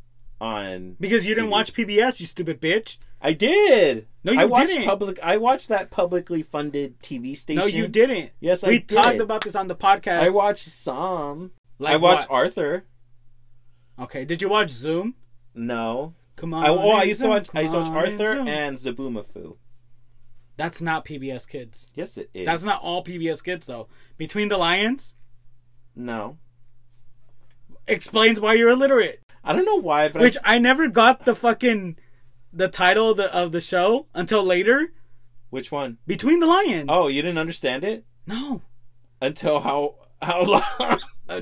on. 0.42 0.96
Because 1.00 1.26
you 1.28 1.36
didn't 1.36 1.50
TV. 1.50 1.52
watch 1.52 1.74
PBS, 1.74 2.20
you 2.20 2.26
stupid 2.26 2.60
bitch. 2.62 2.98
I 3.22 3.34
did. 3.34 4.08
No, 4.24 4.32
you 4.32 4.40
I 4.42 4.46
watched 4.46 4.68
didn't. 4.68 4.86
public. 4.86 5.20
I 5.24 5.38
watched 5.38 5.68
that 5.70 5.90
publicly 5.90 6.44
funded 6.44 7.00
TV 7.00 7.36
station. 7.36 7.60
No, 7.62 7.66
you 7.68 7.88
didn't. 7.88 8.32
Yes, 8.40 8.64
I 8.64 8.70
we 8.70 8.80
did. 8.80 8.90
talked 8.90 9.20
about 9.20 9.44
this 9.44 9.56
on 9.56 9.68
the 9.68 9.76
podcast. 9.76 10.20
I 10.22 10.30
watched 10.30 10.66
some. 10.66 11.52
Like 11.80 11.94
I 11.94 11.98
watched 11.98 12.30
what? 12.30 12.36
Arthur. 12.36 12.86
Okay, 14.00 14.26
did 14.26 14.42
you 14.42 14.50
watch 14.50 14.70
Zoom? 14.70 15.16
No. 15.56 16.14
Come 16.38 16.54
on. 16.54 16.64
I, 16.64 16.70
oh, 16.70 16.92
I 16.92 17.04
used 17.04 17.22
to 17.24 17.28
watch. 17.28 17.50
I 17.54 17.62
used 17.62 17.74
to 17.74 17.80
watch 17.80 17.88
come 17.88 17.98
on 17.98 18.06
in 18.08 18.22
Arthur 18.22 18.40
and 18.50 18.78
Zoboomafoo. 18.78 19.58
That's 20.56 20.82
not 20.82 21.04
PBS 21.06 21.48
Kids. 21.50 21.92
Yes, 21.94 22.18
it 22.18 22.30
is. 22.34 22.46
That's 22.46 22.64
not 22.64 22.82
all 22.82 23.04
PBS 23.04 23.44
Kids 23.44 23.68
though. 23.68 23.88
Between 24.18 24.48
the 24.50 24.58
Lions 24.58 25.16
No, 25.96 26.38
explains 27.88 28.40
why 28.40 28.54
you're 28.54 28.70
illiterate. 28.70 29.22
I 29.44 29.54
don't 29.54 29.66
know 29.66 29.76
why, 29.82 30.10
but 30.10 30.22
Which 30.22 30.38
I, 30.44 30.56
I 30.56 30.60
never 30.60 30.88
got 30.88 31.26
the 31.26 31.36
fucking 31.36 31.98
the 32.54 32.68
title 32.68 33.12
of 33.12 33.18
the, 33.18 33.36
of 33.36 33.52
the 33.52 33.62
show 33.62 34.08
until 34.14 34.44
later. 34.44 34.94
which 35.50 35.72
one? 35.72 35.98
Between 36.08 36.40
the 36.40 36.48
Lions. 36.48 36.90
Oh, 36.90 37.08
you 37.08 37.22
didn't 37.22 37.38
understand 37.38 37.84
it 37.84 38.06
no. 38.26 38.62
until 39.22 39.60
how 39.62 39.96
how 40.22 40.44
long? 40.44 41.00
Uh, 41.30 41.42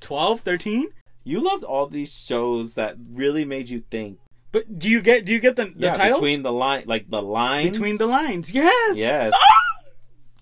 12, 0.00 0.40
13? 0.40 0.88
you 1.24 1.40
loved 1.40 1.64
all 1.64 1.86
these 1.86 2.12
shows 2.20 2.74
that 2.74 2.96
really 3.10 3.44
made 3.44 3.68
you 3.68 3.82
think. 3.90 4.18
But 4.52 4.78
do 4.78 4.90
you 4.90 5.00
get 5.00 5.24
do 5.24 5.32
you 5.32 5.40
get 5.40 5.56
the, 5.56 5.64
the 5.64 5.86
yeah, 5.86 5.92
title? 5.94 6.18
between 6.18 6.42
the 6.42 6.52
line, 6.52 6.84
like 6.86 7.08
the 7.08 7.22
lines. 7.22 7.78
Between 7.78 7.96
the 7.96 8.06
lines. 8.06 8.52
Yes. 8.52 8.96
yes. 8.98 9.32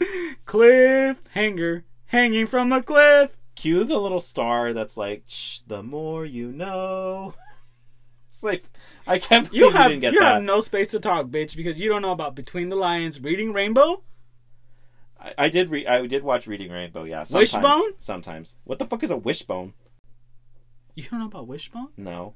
Cliff 0.44 1.22
hanger 1.30 1.84
hanging 2.06 2.46
from 2.46 2.72
a 2.72 2.82
cliff. 2.82 3.38
Cue 3.54 3.84
the 3.84 3.98
little 3.98 4.20
star 4.20 4.72
that's 4.72 4.96
like, 4.96 5.24
Shh, 5.26 5.60
the 5.66 5.82
more 5.82 6.24
you 6.24 6.50
know. 6.52 7.34
It's 8.30 8.42
like 8.42 8.64
I 9.06 9.18
can't 9.18 9.46
believe 9.50 9.60
You 9.60 9.66
you, 9.66 9.72
have 9.72 9.88
didn't 9.90 10.00
get 10.00 10.10
that. 10.12 10.14
you 10.14 10.22
have 10.22 10.42
no 10.42 10.60
space 10.62 10.92
to 10.92 10.98
talk, 11.00 11.26
bitch, 11.26 11.54
because 11.56 11.78
you 11.78 11.90
don't 11.90 12.00
know 12.00 12.12
about 12.12 12.34
Between 12.34 12.70
the 12.70 12.76
Lions, 12.76 13.20
Reading 13.20 13.52
Rainbow. 13.52 14.02
I, 15.20 15.34
I 15.36 15.48
did. 15.50 15.68
read. 15.68 15.86
I 15.86 16.06
did 16.06 16.22
watch 16.24 16.46
Reading 16.46 16.70
Rainbow. 16.70 17.04
Yeah. 17.04 17.24
Sometimes, 17.24 17.52
Wishbone? 17.52 17.92
Sometimes. 17.98 18.56
What 18.64 18.78
the 18.78 18.86
fuck 18.86 19.02
is 19.02 19.10
a 19.10 19.16
wishbone? 19.18 19.74
You 20.94 21.04
don't 21.10 21.20
know 21.20 21.26
about 21.26 21.48
Wishbone? 21.48 21.88
No. 21.98 22.32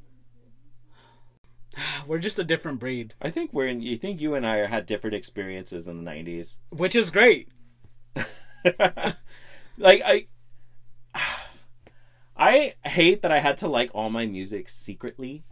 We're 2.06 2.18
just 2.18 2.38
a 2.38 2.44
different 2.44 2.80
breed, 2.80 3.14
I 3.20 3.30
think 3.30 3.52
we're 3.52 3.68
in. 3.68 3.80
You 3.80 3.96
think 3.96 4.20
you 4.20 4.34
and 4.34 4.46
I 4.46 4.66
had 4.66 4.86
different 4.86 5.14
experiences 5.14 5.88
in 5.88 5.96
the 5.96 6.02
nineties. 6.02 6.58
which 6.70 6.94
is 6.94 7.10
great. 7.10 7.48
like 9.78 10.02
I. 10.04 10.26
I 12.36 12.74
hate 12.84 13.22
that 13.22 13.30
I 13.30 13.38
had 13.38 13.58
to 13.58 13.68
like 13.68 13.90
all 13.94 14.10
my 14.10 14.26
music 14.26 14.68
secretly. 14.68 15.44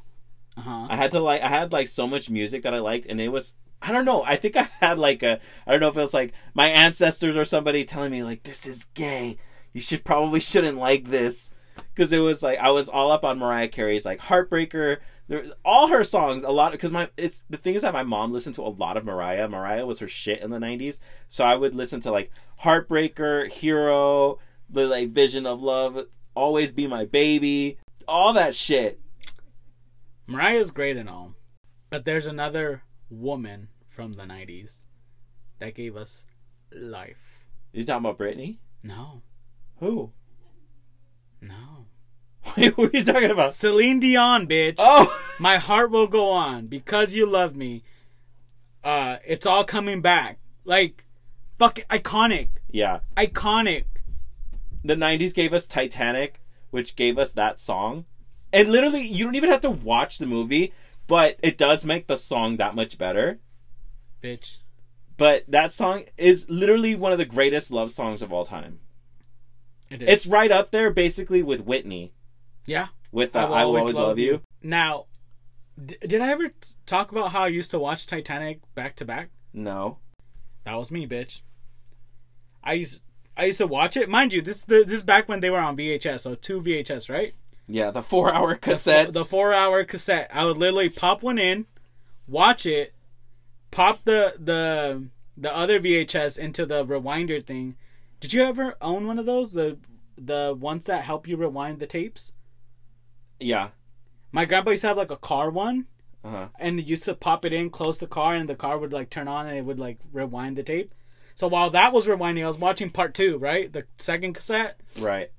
Uh 0.57 0.63
huh. 0.63 0.87
I 0.91 0.97
had 0.97 1.13
to 1.13 1.21
like 1.21 1.41
I 1.41 1.49
had 1.49 1.73
like 1.73 1.87
so 1.87 2.07
much 2.07 2.29
music 2.29 2.63
that 2.65 2.75
I 2.75 2.81
liked 2.81 3.07
and 3.07 3.21
it 3.21 3.29
was 3.29 3.55
I 3.81 3.93
don't 3.93 4.05
know. 4.05 4.23
I 4.25 4.37
think 4.37 4.57
I 4.57 4.69
had 4.81 4.99
like 4.99 5.23
a 5.23 5.39
I 5.67 5.71
don't 5.71 5.81
know 5.81 5.89
if 5.89 5.97
it 5.97 6.01
was 6.01 6.15
like 6.15 6.33
my 6.55 6.69
ancestors 6.69 7.37
or 7.37 7.45
somebody 7.45 7.85
telling 7.85 8.11
me 8.11 8.23
like 8.25 8.43
this 8.43 8.67
is 8.67 8.85
gay. 8.95 9.37
You 9.73 9.81
should 9.81 10.05
probably 10.05 10.41
shouldn't 10.41 10.77
like 10.77 11.11
this 11.11 11.51
cuz 11.95 12.13
it 12.13 12.19
was 12.19 12.43
like 12.43 12.59
I 12.59 12.71
was 12.71 12.89
all 12.89 13.13
up 13.13 13.25
on 13.25 13.39
Mariah 13.39 13.69
Carey's 13.69 14.05
like 14.05 14.19
Heartbreaker, 14.21 14.99
There, 15.33 15.43
all 15.65 15.89
her 15.89 16.05
songs, 16.05 16.43
a 16.43 16.51
lot 16.51 16.73
because 16.73 16.93
my 16.93 17.09
it's 17.17 17.43
the 17.49 17.57
thing 17.57 17.75
is 17.75 17.81
that 17.81 17.95
my 17.95 18.03
mom 18.03 18.35
listened 18.35 18.55
to 18.57 18.67
a 18.67 18.69
lot 18.69 18.99
of 18.99 19.07
Mariah. 19.07 19.49
Mariah 19.49 19.87
was 19.87 20.01
her 20.01 20.07
shit 20.07 20.43
in 20.43 20.51
the 20.51 20.59
'90s, 20.59 20.99
so 21.27 21.43
I 21.43 21.57
would 21.57 21.75
listen 21.75 22.01
to 22.01 22.11
like 22.11 22.31
Heartbreaker, 22.65 23.51
Hero, 23.51 24.39
the 24.69 24.87
like 24.87 25.09
Vision 25.09 25.47
of 25.47 25.63
Love, 25.63 26.05
Always 26.35 26.71
Be 26.73 26.87
My 26.87 27.07
Baby, 27.07 27.79
all 28.07 28.35
that 28.35 28.55
shit. 28.55 29.01
Mariah's 30.27 30.71
great 30.71 30.99
and 30.99 31.09
all, 31.09 31.33
but 31.89 32.05
there's 32.05 32.27
another 32.27 32.83
woman 33.09 33.69
from 33.89 34.13
the 34.13 34.25
'90s 34.25 34.83
that 35.61 35.75
gave 35.75 35.97
us 35.97 36.27
life. 36.71 37.47
You 37.73 37.85
talking 37.85 38.05
about 38.05 38.19
Britney? 38.19 38.59
No, 38.83 39.23
Who? 39.79 40.13
no. 41.41 41.82
Wait, 42.57 42.77
what 42.77 42.95
are 42.95 42.99
you 42.99 43.05
talking 43.05 43.31
about? 43.31 43.55
Celine 43.55 44.01
Dion, 44.01 44.47
bitch. 44.47 44.77
Oh, 44.79 45.19
My 45.39 45.59
heart 45.59 45.91
will 45.91 46.07
go 46.07 46.31
on 46.31 46.67
because 46.67 47.15
you 47.15 47.27
love 47.27 47.55
me. 47.55 47.83
Uh, 48.83 49.17
it's 49.27 49.47
all 49.47 49.65
coming 49.65 50.01
back. 50.01 50.39
Like, 50.65 51.05
fucking 51.59 51.85
iconic, 51.91 52.49
yeah. 52.71 53.01
iconic. 53.17 53.85
The 54.85 54.97
'90s 54.97 55.35
gave 55.35 55.53
us 55.53 55.67
Titanic, 55.67 56.41
which 56.71 56.97
gave 56.97 57.19
us 57.19 57.33
that 57.33 57.61
song, 57.61 58.07
and 58.53 58.71
literally, 58.71 59.03
you 59.03 59.25
don't 59.25 59.35
even 59.35 59.51
have 59.51 59.61
to 59.63 59.71
watch 59.71 60.19
the 60.19 60.27
movie, 60.27 60.73
but 61.07 61.37
it 61.43 61.57
does 61.57 61.85
make 61.85 62.07
the 62.07 62.17
song 62.17 62.59
that 62.59 62.75
much 62.75 62.99
better. 62.99 63.39
Bitch. 64.23 64.59
But 65.17 65.45
that 65.49 65.73
song 65.73 66.05
is 66.17 66.49
literally 66.49 66.95
one 66.95 67.13
of 67.13 67.19
the 67.19 67.25
greatest 67.25 67.71
love 67.71 67.91
songs 67.91 68.23
of 68.23 68.33
all 68.33 68.45
time. 68.45 68.81
It 69.91 70.03
is. 70.03 70.09
It's 70.09 70.27
right 70.27 70.51
up 70.51 70.71
there, 70.71 70.91
basically, 70.91 71.43
with 71.43 71.61
Whitney. 71.61 72.13
Yeah. 72.67 72.89
With 73.11 73.37
uh, 73.37 73.41
I 73.41 73.65
Will 73.65 73.77
Always, 73.79 73.95
Love, 73.95 74.19
you. 74.19 74.41
Now, 74.63 75.07
d- 75.83 75.97
did 76.01 76.21
I 76.21 76.31
ever 76.31 76.49
t- 76.49 76.55
talk 76.87 77.13
about 77.13 77.33
how 77.33 77.45
I 77.45 77.49
used 77.49 77.71
to 77.73 77.79
watch 77.79 78.07
Titanic 78.07 78.61
back 78.75 78.97
to 78.97 79.05
back? 79.05 79.31
No. 79.53 79.99
That 80.65 80.75
was 80.75 80.91
me, 80.91 81.07
bitch. 81.07 81.41
I 82.65 82.75
used 82.75 83.03
I 83.37 83.47
used 83.47 83.59
to 83.59 83.67
watch 83.67 83.97
it. 83.97 84.09
Mind 84.09 84.33
you, 84.33 84.41
this 84.41 84.65
the 84.65 84.85
this 84.85 84.95
is 84.95 85.03
back 85.03 85.29
when 85.29 85.41
they 85.41 85.51
were 85.51 85.59
on 85.59 85.77
VHS, 85.77 86.21
so 86.21 86.35
two 86.35 86.61
VHS, 86.61 87.11
right? 87.11 87.35
Yeah, 87.67 87.91
the 87.91 88.03
four-hour 88.03 88.57
cassettes. 88.57 89.13
The 89.13 89.25
four 89.25 89.53
hour 89.53 89.85
cassette. 89.85 90.31
I 90.33 90.45
would 90.45 90.57
literally 90.57 90.89
pop 90.89 91.23
one 91.23 91.39
in, 91.39 91.67
watch 92.27 92.67
it, 92.67 92.95
pop 93.71 94.05
the 94.05 94.35
the 94.39 95.05
the 95.37 95.55
other 95.55 95.81
VHS 95.81 96.39
into 96.39 96.67
the 96.67 96.85
rewinder 96.85 97.43
thing. 97.43 97.77
Did 98.21 98.33
you 98.33 98.45
ever 98.45 98.77
own 98.81 99.07
one 99.07 99.19
of 99.19 99.27
those? 99.27 99.53
The 99.53 99.79
the 100.17 100.57
ones 100.59 100.85
that 100.87 101.05
help 101.05 101.27
you 101.27 101.37
rewind 101.37 101.79
the 101.81 101.87
tapes? 101.87 102.33
Yeah. 103.43 103.71
My 104.31 104.45
grandpa 104.45 104.71
used 104.71 104.83
to 104.83 104.89
have 104.89 104.97
like 104.97 105.11
a 105.11 105.17
car 105.17 105.51
one. 105.51 105.87
Uh-huh. 106.25 106.51
and 106.61 106.79
you 106.79 106.87
used 106.87 107.03
to 107.03 107.17
pop 107.17 107.45
it 107.45 107.53
in, 107.53 107.69
close 107.69 107.99
the 107.99 108.07
car, 108.07 108.33
and 108.33 108.49
the 108.49 108.55
car 108.55 108.79
would 108.79 108.93
like 108.93 109.11
turn 109.11 109.27
on 109.27 109.49
and 109.49 109.59
it 109.59 109.65
would 109.65 109.81
like 109.81 109.99
rewind 110.13 110.57
the 110.57 110.63
tape. 110.63 110.93
So 111.35 111.49
while 111.49 111.69
that 111.71 111.93
was 111.93 112.07
rewinding, 112.07 112.45
I 112.45 112.47
was 112.47 112.59
watching 112.59 112.91
part 112.91 113.13
two, 113.13 113.39
right? 113.39 113.73
The 113.73 113.87
second 113.99 114.35
cassette. 114.35 114.79
Right. 115.01 115.33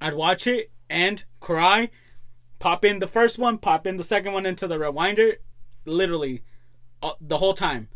I'd 0.00 0.14
watch 0.14 0.48
it 0.48 0.70
and 0.90 1.24
cry, 1.38 1.90
pop 2.58 2.84
in 2.84 2.98
the 2.98 3.06
first 3.06 3.38
one, 3.38 3.58
pop 3.58 3.86
in 3.86 3.96
the 3.96 4.02
second 4.02 4.32
one 4.32 4.44
into 4.44 4.66
the 4.66 4.76
rewinder, 4.76 5.36
literally 5.84 6.42
uh, 7.00 7.12
the 7.20 7.38
whole 7.38 7.54
time. 7.54 7.88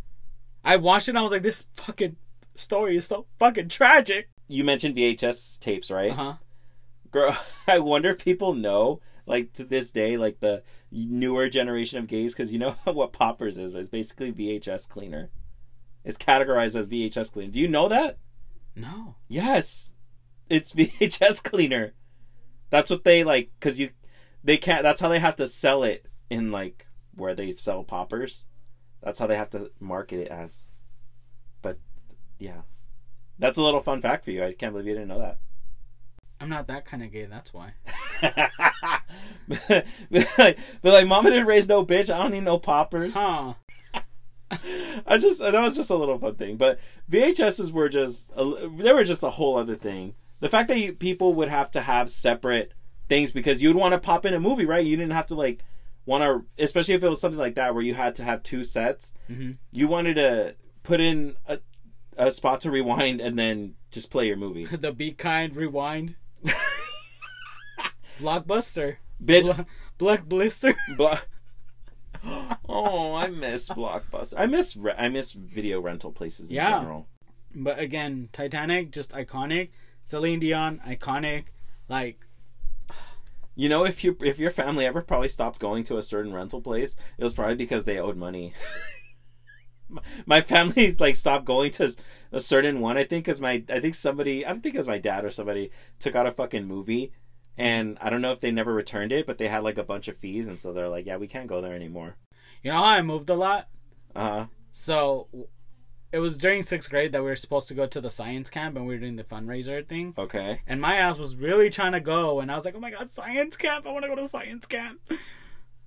I 0.65 0.77
watched 0.77 1.09
it 1.09 1.13
and 1.13 1.19
I 1.19 1.23
was 1.23 1.33
like, 1.33 1.43
this 1.43 1.67
fucking 1.75 2.17
story 2.55 2.97
is 2.97 3.07
so 3.07 3.27
fucking 3.41 3.69
tragic. 3.69 4.29
You 4.47 4.63
mentioned 4.63 4.95
VHS 4.97 5.59
tapes, 5.59 5.91
right? 5.91 6.13
Uh 6.13 6.15
huh. 6.15 6.35
Girl, 7.11 7.37
I 7.67 7.81
wonder 7.81 8.11
if 8.11 8.25
people 8.25 8.55
know, 8.55 9.01
like 9.27 9.53
to 9.55 9.65
this 9.65 9.91
day, 9.91 10.17
like 10.17 10.41
the 10.41 10.63
newer 10.91 11.49
generation 11.49 11.99
of 11.99 12.07
gays, 12.07 12.35
because 12.35 12.53
you 12.53 12.59
know 12.59 12.73
what 12.85 13.13
poppers 13.13 13.59
is? 13.59 13.75
It's 13.75 13.89
basically 13.89 14.33
VHS 14.33 14.89
cleaner. 14.89 15.31
It's 16.05 16.19
categorized 16.19 16.75
as 16.75 16.89
VHS 16.89 17.33
cleaner. 17.33 17.53
Do 17.53 17.61
you 17.61 17.69
know 17.69 17.89
that? 17.89 18.19
No. 18.75 19.17
Yes, 19.29 19.93
it's 20.49 20.75
VHS 20.75 21.43
cleaner. 21.43 21.95
That's 22.71 22.91
what 22.91 23.05
they 23.05 23.23
like, 23.23 23.51
because 23.59 23.79
you, 23.79 23.91
they 24.43 24.57
can't. 24.57 24.83
That's 24.83 25.01
how 25.01 25.09
they 25.09 25.19
have 25.21 25.37
to 25.37 25.47
sell 25.47 25.83
it 25.83 26.07
in 26.31 26.51
like 26.51 26.87
where 27.15 27.35
they 27.35 27.55
sell 27.55 27.85
poppers. 27.85 28.47
That's 29.03 29.19
how 29.19 29.27
they 29.27 29.37
have 29.37 29.51
to 29.51 29.71
market 29.79 30.21
it 30.21 30.29
as. 30.29 30.71
But 31.61 31.79
yeah, 32.39 32.63
that's 33.39 33.59
a 33.59 33.63
little 33.63 33.81
fun 33.81 34.01
fact 34.01 34.25
for 34.25 34.31
you. 34.31 34.45
I 34.45 34.53
can't 34.53 34.73
believe 34.73 34.89
you 34.89 34.95
didn't 34.95 35.09
know 35.09 35.19
that. 35.19 35.39
I'm 36.43 36.49
not 36.49 36.67
that 36.67 36.85
kind 36.85 37.03
of 37.05 37.13
gay, 37.13 37.25
that's 37.27 37.55
why. 37.55 37.75
but 39.49 39.87
like, 40.39 40.59
but 40.83 40.93
like, 40.93 41.07
mama 41.07 41.31
didn't 41.31 41.47
raise 41.47 41.69
no 41.69 41.87
bitch. 41.87 42.13
I 42.13 42.19
don't 42.21 42.33
need 42.33 42.43
no 42.43 42.59
poppers. 42.59 43.15
Huh. 43.15 43.55
I 45.07 45.19
just 45.19 45.39
that 45.41 45.55
was 45.55 45.77
just 45.77 45.91
a 45.91 45.95
little 45.97 46.19
fun 46.19 46.35
thing. 46.35 46.57
But 46.57 46.79
VHSs 47.11 47.71
were 47.71 47.89
just 47.89 48.29
a, 48.37 48.69
they 48.69 48.93
were 48.93 49.05
just 49.05 49.23
a 49.23 49.31
whole 49.31 49.57
other 49.57 49.77
thing. 49.77 50.15
The 50.41 50.49
fact 50.49 50.69
that 50.69 50.79
you, 50.79 50.93
people 50.93 51.35
would 51.35 51.49
have 51.49 51.71
to 51.73 51.81
have 51.81 52.11
separate 52.11 52.73
things 53.09 53.33
because 53.33 53.63
you'd 53.63 53.77
want 53.77 53.93
to 53.93 53.99
pop 53.99 54.27
in 54.27 54.35
a 54.35 54.41
movie, 54.41 54.67
right? 54.67 54.85
You 54.85 54.97
didn't 54.97 55.13
have 55.13 55.29
to 55.29 55.35
like 55.35 55.63
want 56.07 56.23
to, 56.25 56.63
especially 56.63 56.95
if 56.95 57.03
it 57.05 57.09
was 57.09 57.21
something 57.21 57.39
like 57.39 57.55
that 57.55 57.73
where 57.75 57.83
you 57.83 57.95
had 57.95 58.15
to 58.17 58.25
have 58.25 58.43
two 58.43 58.65
sets. 58.65 59.15
Mhm. 59.31 59.59
You 59.71 59.87
wanted 59.89 60.15
to 60.15 60.57
put 60.83 61.01
in 61.01 61.37
a, 61.47 61.61
a 62.17 62.31
spot 62.33 62.61
to 62.63 62.71
rewind 62.71 63.21
and 63.21 63.39
then 63.39 63.75
just 63.91 64.11
play 64.11 64.27
your 64.27 64.37
movie. 64.37 64.65
the 64.77 64.93
Be 64.93 65.13
Kind 65.13 65.55
Rewind. 65.57 66.17
Blockbuster. 68.21 68.97
Bitch, 69.23 69.45
Bla- 69.45 69.67
Black 69.99 70.25
Blister. 70.27 70.75
Oh, 72.69 73.15
I 73.15 73.27
miss 73.29 73.69
Blockbuster. 73.69 74.35
I 74.37 74.47
miss 74.47 74.77
re- 74.77 74.95
I 74.97 75.09
miss 75.09 75.33
video 75.33 75.81
rental 75.81 76.13
places 76.13 76.51
in 76.51 76.57
Yeah. 76.57 76.79
general. 76.79 77.09
But 77.55 77.79
again, 77.79 78.29
Titanic, 78.33 78.91
just 78.93 79.13
iconic. 79.13 79.71
Celine 80.05 80.41
Dion, 80.41 80.81
iconic. 80.87 81.47
Like, 81.89 82.27
You 83.55 83.69
know, 83.69 83.85
if 83.85 84.03
you 84.03 84.17
if 84.23 84.39
your 84.39 84.51
family 84.51 84.87
ever 84.87 85.03
probably 85.03 85.29
stopped 85.29 85.59
going 85.59 85.85
to 85.85 85.99
a 85.99 86.03
certain 86.03 86.33
rental 86.33 86.61
place, 86.63 86.97
it 87.19 87.25
was 87.25 87.35
probably 87.35 87.57
because 87.57 87.85
they 87.85 87.99
owed 87.99 88.17
money. 88.17 88.55
My- 90.27 90.41
family's 90.41 91.01
like 91.01 91.17
stopped 91.17 91.45
going 91.45 91.71
to 91.73 91.95
a 92.33 92.41
certain 92.41 92.81
one. 92.81 92.97
I 92.97 93.05
think 93.05 93.25
because 93.25 93.41
my 93.41 93.63
I 93.69 93.81
think 93.81 93.95
somebody 93.95 94.45
I 94.45 94.51
don't 94.51 94.63
think 94.63 94.75
it 94.75 94.79
was 94.79 94.87
my 94.87 94.99
dad 94.99 95.25
or 95.25 95.31
somebody 95.31 95.71
took 95.99 96.15
out 96.15 96.27
a 96.27 96.31
fucking 96.33 96.67
movie, 96.67 97.13
and 97.57 97.99
I 98.01 98.11
don't 98.11 98.23
know 98.23 98.33
if 98.33 98.41
they 98.41 98.51
never 98.51 98.73
returned 98.73 99.13
it, 99.13 99.27
but 99.27 99.39
they 99.39 99.49
had 99.49 99.63
like 99.63 99.79
a 99.79 99.85
bunch 99.85 100.09
of 100.09 100.17
fees, 100.17 100.49
and 100.49 100.59
so 100.59 100.73
they're 100.73 100.89
like, 100.89 101.07
yeah, 101.07 101.17
we 101.17 101.27
can't 101.27 101.47
go 101.47 101.61
there 101.61 101.75
anymore. 101.75 102.17
you 102.63 102.71
know 102.71 102.79
how 102.79 102.85
I 102.85 103.03
moved 103.03 103.31
a 103.31 103.35
lot? 103.35 103.69
Uh 104.15 104.21
huh. 104.29 104.47
So, 104.71 105.29
it 106.13 106.19
was 106.19 106.39
during 106.39 106.63
sixth 106.63 106.91
grade 106.91 107.13
that 107.13 107.23
we 107.23 107.29
were 107.29 107.37
supposed 107.37 107.69
to 107.69 107.75
go 107.75 107.87
to 107.87 108.01
the 108.01 108.11
science 108.11 108.51
camp 108.51 108.77
and 108.77 108.87
we 108.87 108.95
were 108.95 109.01
doing 109.01 109.17
the 109.17 109.25
fundraiser 109.25 109.87
thing. 109.87 110.15
Okay. 110.17 110.61
And 110.67 110.81
my 110.81 110.97
ass 110.97 111.19
was 111.19 111.37
really 111.37 111.71
trying 111.71 111.93
to 111.93 112.01
go. 112.01 112.41
And 112.41 112.51
I 112.51 112.55
was 112.55 112.65
like, 112.65 112.75
oh 112.75 112.81
my 112.81 112.91
god, 112.91 113.11
science 113.11 113.57
camp. 113.57 113.87
I 113.87 113.93
want 113.93 114.05
to 114.05 114.09
go 114.09 114.17
to 114.17 114.29
science 114.29 114.67
camp. 114.67 115.01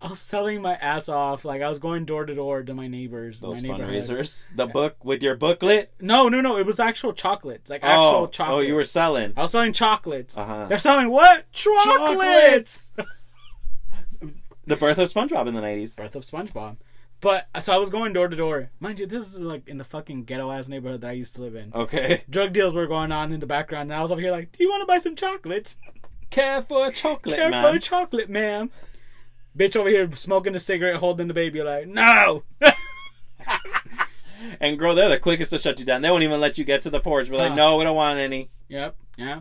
I 0.02 0.10
was 0.10 0.20
selling 0.20 0.62
my 0.62 0.76
ass 0.76 1.10
off. 1.10 1.46
Like, 1.46 1.62
I 1.62 1.70
was 1.70 1.80
going 1.80 2.06
door 2.06 2.26
to 2.26 2.36
door 2.36 2.64
to 2.64 2.74
my 2.74 2.88
neighbors. 2.88 3.40
Those 3.40 3.64
my 3.64 3.70
fundraisers, 3.70 4.48
the 4.56 4.68
book 4.68 5.04
with 5.04 5.24
your 5.24 5.36
booklet. 5.36 5.92
No, 6.00 6.28
no, 6.30 6.42
no. 6.42 6.58
It 6.58 6.66
was 6.66 6.80
actual 6.80 7.14
chocolates. 7.14 7.70
Like, 7.70 7.84
actual 7.84 8.24
oh, 8.24 8.28
chocolate. 8.28 8.58
oh, 8.58 8.60
you 8.60 8.76
were 8.76 8.84
selling. 8.84 9.34
I 9.36 9.44
was 9.44 9.52
selling 9.52 9.74
chocolates. 9.74 10.38
Uh-huh. 10.38 10.66
They're 10.68 10.80
selling 10.80 11.10
what? 11.10 11.52
Chocolates! 11.52 12.94
The 14.68 14.76
birth 14.76 14.98
of 14.98 15.12
SpongeBob 15.14 15.48
in 15.48 15.54
the 15.54 15.62
nineties. 15.62 15.94
Birth 15.94 16.16
of 16.16 16.24
SpongeBob. 16.24 16.78
But, 17.22 17.48
so 17.60 17.74
I 17.74 17.78
was 17.78 17.90
going 17.90 18.14
door 18.14 18.28
to 18.28 18.36
door. 18.36 18.72
Mind 18.80 19.00
you, 19.00 19.06
this 19.06 19.32
is 19.32 19.40
like 19.40 19.68
in 19.68 19.78
the 19.78 19.84
fucking 19.84 20.26
ghetto 20.26 20.52
ass 20.52 20.68
neighborhood 20.68 21.02
that 21.02 21.12
I 21.12 21.14
used 21.14 21.36
to 21.36 21.42
live 21.42 21.56
in. 21.56 21.72
Okay. 21.74 22.24
Drug 22.30 22.52
deals 22.52 22.74
were 22.74 22.88
going 22.88 23.12
on 23.12 23.32
in 23.32 23.40
the 23.40 23.48
background, 23.48 23.92
and 23.92 23.98
I 23.98 24.02
was 24.02 24.12
over 24.12 24.22
here 24.22 24.32
like, 24.32 24.52
do 24.52 24.64
you 24.64 24.70
want 24.70 24.82
to 24.82 24.88
buy 24.88 24.98
some 24.98 25.16
chocolates? 25.16 25.78
Care 26.30 26.62
for 26.62 26.88
a 26.88 26.92
chocolate, 26.92 27.36
Care 27.36 27.50
man. 27.50 27.64
for 27.64 27.78
a 27.78 27.80
chocolate, 27.80 28.30
ma'am. 28.30 28.70
Bitch 29.58 29.76
over 29.76 29.90
here 29.90 30.10
smoking 30.16 30.54
a 30.56 30.60
cigarette, 30.60 30.98
holding 30.98 31.28
the 31.28 31.34
baby, 31.34 31.62
like, 31.64 31.88
no! 31.88 32.44
And 34.60 34.78
girl, 34.78 34.94
they're 34.96 35.10
the 35.10 35.18
quickest 35.20 35.52
to 35.52 35.60
shut 35.60 35.80
you 35.80 35.86
down. 35.86 36.02
They 36.02 36.10
won't 36.12 36.24
even 36.24 36.40
let 36.40 36.58
you 36.58 36.64
get 36.66 36.82
to 36.84 36.90
the 36.90 37.00
porch. 37.00 37.30
We're 37.30 37.38
like, 37.38 37.50
Huh. 37.50 37.56
no, 37.56 37.78
we 37.78 37.84
don't 37.84 37.96
want 37.96 38.20
any. 38.20 38.50
Yep, 38.70 38.96
yeah. 39.18 39.40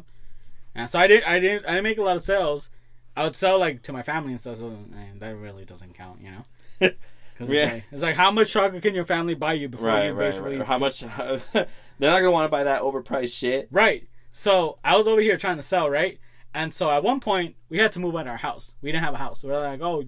And 0.74 0.88
so 0.88 0.98
I 0.98 1.06
didn't, 1.06 1.28
I 1.28 1.40
didn't, 1.40 1.66
I 1.66 1.70
didn't 1.70 1.84
make 1.84 1.98
a 1.98 2.02
lot 2.02 2.16
of 2.16 2.22
sales. 2.22 2.70
I 3.16 3.24
would 3.24 3.36
sell 3.36 3.58
like 3.58 3.82
to 3.82 3.92
my 3.92 4.02
family 4.02 4.32
and 4.32 4.40
stuff. 4.40 4.58
So 4.58 4.70
man, 4.70 5.18
that 5.18 5.36
really 5.36 5.64
doesn't 5.64 5.94
count, 5.94 6.20
you 6.22 6.30
know. 6.30 6.90
Because 7.34 7.50
Yeah. 7.50 7.64
it's, 7.64 7.72
like, 7.74 7.84
it's 7.92 8.02
like 8.02 8.14
how 8.14 8.30
much 8.30 8.52
chocolate 8.52 8.80
can 8.82 8.94
your 8.94 9.04
family 9.04 9.34
buy 9.34 9.54
you 9.54 9.68
before 9.68 9.88
Right, 9.88 10.06
you 10.06 10.12
right, 10.12 10.26
basically 10.26 10.56
right. 10.58 10.66
How 10.66 10.78
much? 10.78 11.00
they're 11.00 11.66
not 12.00 12.20
gonna 12.20 12.30
want 12.30 12.46
to 12.46 12.48
buy 12.48 12.62
that 12.64 12.80
overpriced 12.82 13.36
shit. 13.36 13.66
Right. 13.72 14.06
So 14.30 14.78
I 14.84 14.96
was 14.96 15.08
over 15.08 15.20
here 15.20 15.36
trying 15.36 15.56
to 15.56 15.62
sell, 15.64 15.90
right? 15.90 16.18
And 16.54 16.72
so 16.72 16.90
at 16.90 17.02
one 17.02 17.18
point 17.20 17.56
we 17.68 17.78
had 17.78 17.92
to 17.92 18.00
move 18.00 18.14
out 18.14 18.22
of 18.22 18.28
our 18.28 18.36
house. 18.36 18.74
We 18.80 18.92
didn't 18.92 19.04
have 19.04 19.14
a 19.14 19.18
house. 19.18 19.42
we 19.44 19.50
are 19.50 19.60
like, 19.60 19.80
oh, 19.82 20.04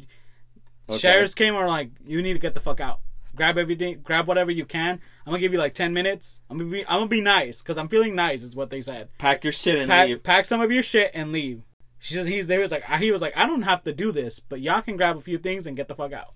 Okay. 0.89 0.99
sheriffs 0.99 1.35
came 1.35 1.55
were 1.57 1.67
like, 1.67 1.91
you 2.07 2.23
need 2.23 2.35
to 2.35 2.39
get 2.39 2.55
the 2.55 2.61
fuck 2.61 2.81
out. 2.81 3.01
Grab 3.35 3.59
everything, 3.59 4.01
grab 4.05 4.29
whatever 4.29 4.51
you 4.53 4.65
can. 4.65 5.01
I'm 5.27 5.33
gonna 5.33 5.41
give 5.41 5.53
you 5.53 5.59
like 5.59 5.75
ten 5.75 5.93
minutes. 5.93 6.41
I'm 6.49 6.57
gonna 6.59 6.71
be, 6.71 6.87
I'm 6.87 7.01
gonna 7.01 7.09
be 7.09 7.21
nice 7.21 7.61
because 7.61 7.77
I'm 7.77 7.89
feeling 7.89 8.15
nice, 8.15 8.43
is 8.45 8.55
what 8.57 8.71
they 8.71 8.81
said. 8.81 9.09
Pack 9.19 9.43
your 9.45 9.53
shit 9.53 9.77
and 9.79 9.89
Pack, 9.91 10.09
leave. 10.09 10.23
pack 10.23 10.45
some 10.47 10.61
of 10.61 10.71
your 10.71 10.83
shit 10.83 11.11
and 11.13 11.33
leave. 11.33 11.63
She 11.99 12.15
said 12.15 12.27
he 12.29 12.41
they 12.43 12.57
was 12.59 12.71
like 12.71 12.85
he 12.85 13.11
was 13.11 13.21
like 13.21 13.37
I 13.37 13.47
don't 13.47 13.63
have 13.63 13.83
to 13.85 13.93
do 13.93 14.13
this, 14.13 14.39
but 14.41 14.61
y'all 14.61 14.81
can 14.81 14.97
grab 14.97 15.17
a 15.17 15.21
few 15.21 15.37
things 15.39 15.67
and 15.67 15.77
get 15.77 15.89
the 15.89 15.95
fuck 15.97 16.13
out. 16.13 16.35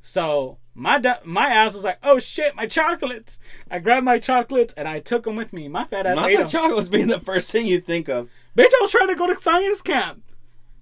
So 0.00 0.58
my 0.74 0.98
da- 0.98 1.20
my 1.24 1.48
ass 1.48 1.74
was 1.74 1.84
like, 1.84 1.98
oh 2.02 2.18
shit, 2.18 2.54
my 2.56 2.66
chocolates! 2.66 3.38
I 3.70 3.78
grabbed 3.78 4.04
my 4.04 4.18
chocolates 4.18 4.74
and 4.74 4.86
I 4.88 5.00
took 5.00 5.24
them 5.24 5.36
with 5.36 5.52
me. 5.52 5.68
My 5.68 5.84
fat 5.84 6.06
ass 6.06 6.16
Not 6.16 6.30
ate 6.30 6.36
the 6.36 6.42
them. 6.42 6.48
chocolates 6.50 6.88
being 6.88 7.06
the 7.06 7.20
first 7.20 7.52
thing 7.52 7.66
you 7.66 7.80
think 7.80 8.08
of. 8.08 8.28
Bitch, 8.56 8.72
I 8.72 8.78
was 8.80 8.92
trying 8.92 9.08
to 9.08 9.14
go 9.14 9.26
to 9.26 9.36
science 9.36 9.82
camp. 9.82 10.22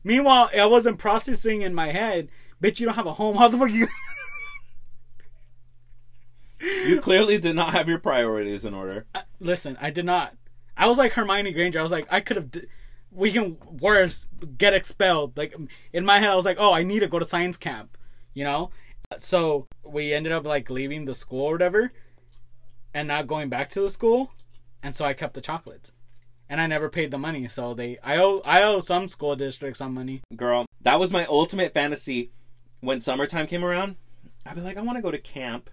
Meanwhile, 0.04 0.50
I 0.58 0.66
wasn't 0.66 0.98
processing 0.98 1.62
in 1.62 1.74
my 1.74 1.92
head. 1.92 2.28
Bitch, 2.62 2.80
you 2.80 2.86
don't 2.86 2.96
have 2.96 3.06
a 3.06 3.14
home. 3.14 3.36
How 3.36 3.48
the 3.48 3.58
fuck 3.58 3.70
you? 3.70 3.88
You 6.86 7.00
clearly 7.00 7.38
did 7.38 7.56
not 7.56 7.72
have 7.72 7.88
your 7.88 7.98
priorities 7.98 8.64
in 8.64 8.72
order. 8.72 9.06
Listen, 9.40 9.76
I 9.80 9.90
did 9.90 10.04
not. 10.04 10.34
I 10.76 10.86
was 10.86 10.96
like 10.96 11.12
Hermione 11.12 11.52
Granger. 11.52 11.80
I 11.80 11.82
was 11.82 11.92
like, 11.92 12.06
I 12.12 12.20
could 12.20 12.36
have. 12.36 12.50
D- 12.50 12.66
we 13.10 13.32
can 13.32 13.58
worse 13.80 14.26
get 14.58 14.72
expelled. 14.72 15.36
Like 15.36 15.54
in 15.92 16.04
my 16.04 16.20
head, 16.20 16.30
I 16.30 16.36
was 16.36 16.44
like, 16.44 16.58
oh, 16.60 16.72
I 16.72 16.82
need 16.82 17.00
to 17.00 17.08
go 17.08 17.18
to 17.18 17.24
science 17.24 17.56
camp. 17.56 17.98
You 18.32 18.44
know. 18.44 18.70
So 19.18 19.66
we 19.84 20.12
ended 20.12 20.32
up 20.32 20.46
like 20.46 20.70
leaving 20.70 21.04
the 21.04 21.14
school 21.14 21.46
or 21.46 21.52
whatever, 21.52 21.92
and 22.94 23.08
not 23.08 23.26
going 23.26 23.48
back 23.48 23.68
to 23.70 23.80
the 23.80 23.88
school, 23.88 24.32
and 24.82 24.94
so 24.94 25.04
I 25.04 25.12
kept 25.12 25.34
the 25.34 25.40
chocolates, 25.40 25.92
and 26.52 26.60
I 26.60 26.66
never 26.68 26.88
paid 26.88 27.10
the 27.10 27.18
money. 27.18 27.48
So 27.48 27.72
they, 27.74 27.98
I 28.04 28.18
owe, 28.18 28.40
I 28.44 28.62
owe 28.62 28.78
some 28.80 29.08
school 29.08 29.34
districts 29.34 29.78
some 29.78 29.94
money. 29.94 30.20
Girl, 30.36 30.66
that 30.82 31.00
was 31.00 31.10
my 31.10 31.24
ultimate 31.24 31.72
fantasy 31.74 32.30
when 32.80 33.00
summertime 33.00 33.46
came 33.46 33.64
around. 33.64 33.96
I'd 34.46 34.54
be 34.54 34.60
like, 34.60 34.76
I 34.76 34.82
want 34.82 34.98
to 34.98 35.02
go 35.02 35.10
to 35.10 35.18
camp. 35.18 35.70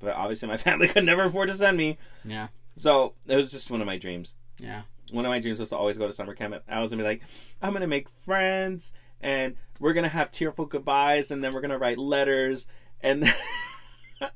But 0.00 0.16
obviously, 0.16 0.48
my 0.48 0.56
family 0.66 0.88
could 0.88 1.04
never 1.04 1.24
afford 1.24 1.50
to 1.50 1.54
send 1.54 1.76
me. 1.76 1.98
Yeah, 2.24 2.48
So 2.76 3.14
it 3.28 3.36
was 3.36 3.52
just 3.52 3.70
one 3.70 3.80
of 3.80 3.86
my 3.86 3.98
dreams. 3.98 4.34
yeah. 4.58 4.82
One 5.10 5.26
of 5.26 5.30
my 5.30 5.40
dreams 5.40 5.58
was 5.60 5.68
to 5.70 5.76
always 5.76 5.98
go 5.98 6.06
to 6.06 6.12
summer 6.12 6.34
camp. 6.34 6.54
I 6.66 6.80
was 6.80 6.90
gonna 6.90 7.02
be 7.02 7.06
like, 7.06 7.22
I'm 7.60 7.74
gonna 7.74 7.86
make 7.86 8.08
friends, 8.08 8.94
and 9.20 9.56
we're 9.78 9.92
gonna 9.92 10.08
have 10.08 10.30
tearful 10.30 10.64
goodbyes, 10.64 11.30
and 11.30 11.44
then 11.44 11.52
we're 11.52 11.60
gonna 11.60 11.76
write 11.76 11.98
letters, 11.98 12.66
and 13.02 13.24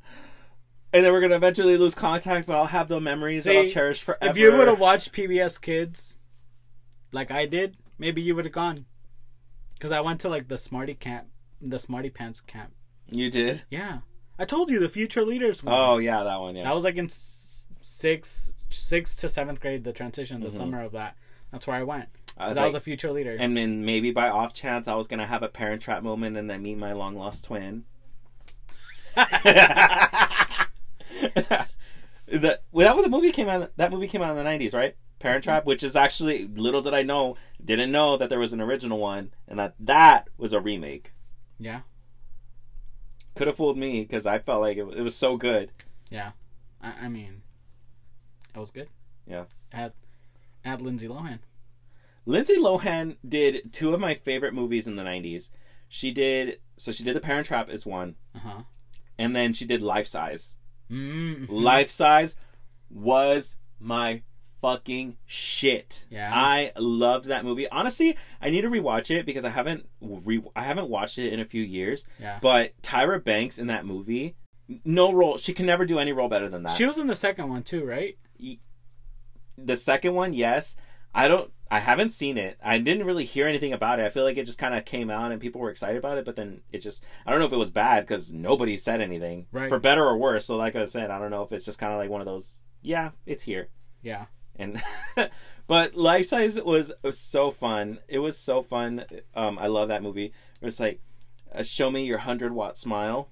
and 0.97 1.05
then 1.05 1.13
we're 1.13 1.21
gonna 1.21 1.37
eventually 1.37 1.77
lose 1.77 1.95
contact, 1.95 2.47
but 2.47 2.57
I'll 2.57 2.67
have 2.67 2.89
those 2.89 3.03
memories 3.03 3.45
that 3.45 3.57
I'll 3.57 3.69
cherish 3.69 4.03
forever. 4.03 4.31
If 4.31 4.37
you 4.37 4.51
would 4.53 4.69
have 4.69 4.81
watched 4.81 5.13
PBS 5.13 5.61
Kids, 5.61 6.19
like 7.13 7.31
I 7.31 7.47
did, 7.47 7.77
maybe 7.99 8.23
you 8.23 8.35
would 8.35 8.45
have 8.47 8.53
gone. 8.55 8.87
Cause 9.79 9.93
I 9.93 10.01
went 10.01 10.21
to 10.21 10.29
like 10.29 10.49
the 10.49 10.57
Smarty 10.59 10.95
camp, 10.95 11.27
the 11.61 11.79
Smarty 11.79 12.09
Pants 12.11 12.41
camp. 12.41 12.73
you 13.13 13.31
did. 13.31 13.65
Yeah, 13.71 13.99
I 14.39 14.45
told 14.47 14.71
you 14.71 14.79
the 14.81 14.89
future 14.89 15.25
leaders. 15.25 15.63
One. 15.63 15.75
Oh 15.75 15.99
yeah, 15.99 16.23
that 16.25 16.41
one. 16.41 16.57
Yeah. 16.57 16.65
that 16.65 16.75
was 16.75 16.85
like 16.85 16.97
in 16.97 17.09
sixth, 17.11 18.55
sixth 18.71 19.21
to 19.21 19.29
seventh 19.29 19.61
grade. 19.61 19.85
The 19.85 19.93
transition, 19.93 20.41
the 20.41 20.49
Mhm. 20.49 20.53
summer 20.53 20.83
of 20.83 20.93
that. 20.93 21.15
That's 21.53 21.67
where 21.67 21.77
I 21.77 21.83
went. 21.83 22.09
I 22.39 22.49
was 22.49 22.57
I 22.59 22.65
was 22.65 22.75
like- 22.75 22.81
a 22.81 22.85
future 22.85 23.13
leader. 23.13 23.37
and 23.39 23.57
then 23.57 23.85
maybe 23.85 24.11
by 24.13 24.29
off 24.29 24.53
chance, 24.55 24.89
I 24.89 24.95
was 24.95 25.09
gonna 25.09 25.27
have 25.27 25.43
a 25.43 25.49
parent 25.49 25.83
trap 25.83 26.03
moment 26.03 26.37
and 26.37 26.49
then 26.51 26.63
meet 26.63 26.77
my 26.79 26.93
long 26.93 27.15
lost 27.17 27.45
twin. 27.45 27.85
the 32.27 32.61
well, 32.73 32.87
that 32.89 32.97
was 32.97 33.05
the 33.05 33.11
movie 33.11 33.33
came 33.33 33.49
out. 33.49 33.71
That 33.77 33.93
movie 33.93 34.09
came 34.09 34.23
out 34.23 34.31
in 34.31 34.37
the 34.37 34.45
nineties, 34.45 34.75
right? 34.75 34.97
Parent 35.19 35.45
Trap, 35.45 35.65
which 35.65 35.83
is 35.83 35.97
actually 35.97 36.47
little 36.47 36.83
did 36.83 36.93
I 36.95 37.03
know, 37.03 37.37
didn't 37.65 37.91
know 37.91 38.17
that 38.17 38.29
there 38.31 38.39
was 38.39 38.53
an 38.53 38.61
original 38.61 38.99
one 38.99 39.33
and 39.49 39.59
that 39.59 39.75
that 39.81 40.29
was 40.37 40.53
a 40.53 40.61
remake. 40.61 41.13
yeah, 41.59 41.81
Could 43.35 43.47
have 43.47 43.57
fooled 43.57 43.79
me 43.79 44.03
because 44.03 44.27
I 44.27 44.39
felt 44.39 44.61
like 44.61 44.77
it, 44.77 44.87
it 44.95 45.03
was 45.03 45.15
so 45.17 45.37
good. 45.37 45.71
yeah. 46.11 46.33
I, 46.83 46.93
I 47.05 47.09
mean, 47.09 47.43
it 48.55 48.59
was 48.59 48.71
good. 48.71 48.89
Yeah. 49.27 49.45
At 49.73 49.95
at 50.65 50.83
Lindsay 50.83 51.09
Lohan. 51.09 51.39
Lindsay 52.27 52.57
Lohan 52.57 53.17
did 53.27 53.73
two 53.73 53.95
of 53.95 54.01
my 54.01 54.15
favorite 54.15 54.53
movies 54.55 54.87
in 54.87 54.97
the 54.97 55.05
nineties. 55.05 55.51
She 55.89 56.11
did 56.13 56.59
so 56.77 56.93
she 56.93 57.05
did 57.05 57.17
The 57.17 57.21
Parent 57.21 57.47
Trap 57.47 57.71
is 57.71 57.87
one, 57.87 58.17
Uh 58.35 58.39
huh. 58.41 58.63
and 59.19 59.35
then 59.35 59.55
she 59.55 59.65
did 59.65 59.81
Life 59.81 60.07
Size. 60.07 60.56
Mm-hmm. 60.91 61.53
Life 61.53 61.91
Size 61.91 62.37
was 62.91 63.57
my 63.81 64.23
fucking 64.63 65.17
shit. 65.27 66.07
Yeah. 66.11 66.31
I 66.33 66.73
loved 66.79 67.27
that 67.27 67.45
movie. 67.45 67.69
Honestly, 67.71 68.17
I 68.41 68.51
need 68.51 68.63
to 68.63 68.71
rewatch 68.71 69.15
it 69.15 69.27
because 69.27 69.45
I 69.45 69.51
haven't 69.51 69.89
re- 70.01 70.43
I 70.55 70.63
haven't 70.63 70.89
watched 70.89 71.19
it 71.19 71.33
in 71.33 71.41
a 71.41 71.45
few 71.45 71.63
years. 71.63 72.07
Yeah. 72.19 72.39
But 72.41 72.81
Tyra 72.83 73.23
Banks 73.23 73.59
in 73.59 73.67
that 73.69 73.85
movie, 73.87 74.37
no 74.85 75.13
role. 75.13 75.39
She 75.39 75.53
can 75.53 75.67
never 75.67 75.85
do 75.85 75.99
any 75.99 76.13
role 76.13 76.29
better 76.29 76.49
than 76.49 76.63
that. 76.65 76.77
She 76.77 76.85
was 76.87 76.99
in 76.99 77.07
the 77.07 77.17
second 77.17 77.49
one 77.49 77.63
too, 77.63 77.85
right? 77.85 78.17
the 79.59 79.77
second 79.77 80.15
one, 80.15 80.33
yes. 80.33 80.77
I 81.15 81.29
don't. 81.29 81.51
I 81.71 81.81
haven't 81.81 82.11
seen 82.11 82.39
it. 82.39 82.57
I 82.63 82.79
didn't 82.79 83.07
really 83.07 83.25
hear 83.25 83.49
anything 83.49 83.73
about 83.73 83.99
it. 83.99 84.05
I 84.07 84.09
feel 84.09 84.23
like 84.25 84.37
it 84.37 84.47
just 84.47 84.59
kind 84.59 84.75
of 84.75 84.85
came 84.85 85.11
out 85.11 85.33
and 85.33 85.41
people 85.41 85.61
were 85.61 85.71
excited 85.71 85.97
about 85.97 86.17
it, 86.19 86.25
but 86.25 86.37
then 86.37 86.61
it 86.73 86.79
just. 86.79 87.05
I 87.27 87.31
don't 87.31 87.41
know 87.41 87.47
if 87.47 87.53
it 87.53 87.57
was 87.59 87.71
bad 87.73 88.05
because 88.05 88.33
nobody 88.33 88.77
said 88.77 89.01
anything, 89.01 89.47
Right. 89.51 89.69
for 89.69 89.81
better 89.81 90.05
or 90.05 90.17
worse. 90.17 90.47
So, 90.47 90.57
like 90.57 90.77
I 90.77 90.85
said, 90.85 91.11
I 91.11 91.19
don't 91.19 91.31
know 91.31 91.43
if 91.43 91.53
it's 91.53 91.65
just 91.65 91.79
kind 91.81 91.93
of 91.93 91.99
like 91.99 92.11
one 92.11 92.21
of 92.21 92.27
those. 92.27 92.63
Yeah, 92.83 93.11
it's 93.27 93.43
here. 93.43 93.69
Yeah. 94.03 94.27
and 94.59 94.81
but 95.67 95.97
life 95.97 96.27
size 96.27 96.61
was, 96.63 96.93
was 97.03 97.19
so 97.19 97.51
fun 97.51 97.99
it 98.09 98.21
was 98.21 98.39
so 98.39 98.63
fun 98.63 99.05
um 99.35 99.59
i 99.59 99.67
love 99.67 99.89
that 99.89 100.03
movie 100.03 100.33
It's 100.63 100.81
like 100.81 101.01
uh, 101.53 101.63
show 101.63 101.91
me 101.91 102.07
your 102.07 102.17
100 102.19 102.53
watt 102.55 102.79
smile 102.79 103.29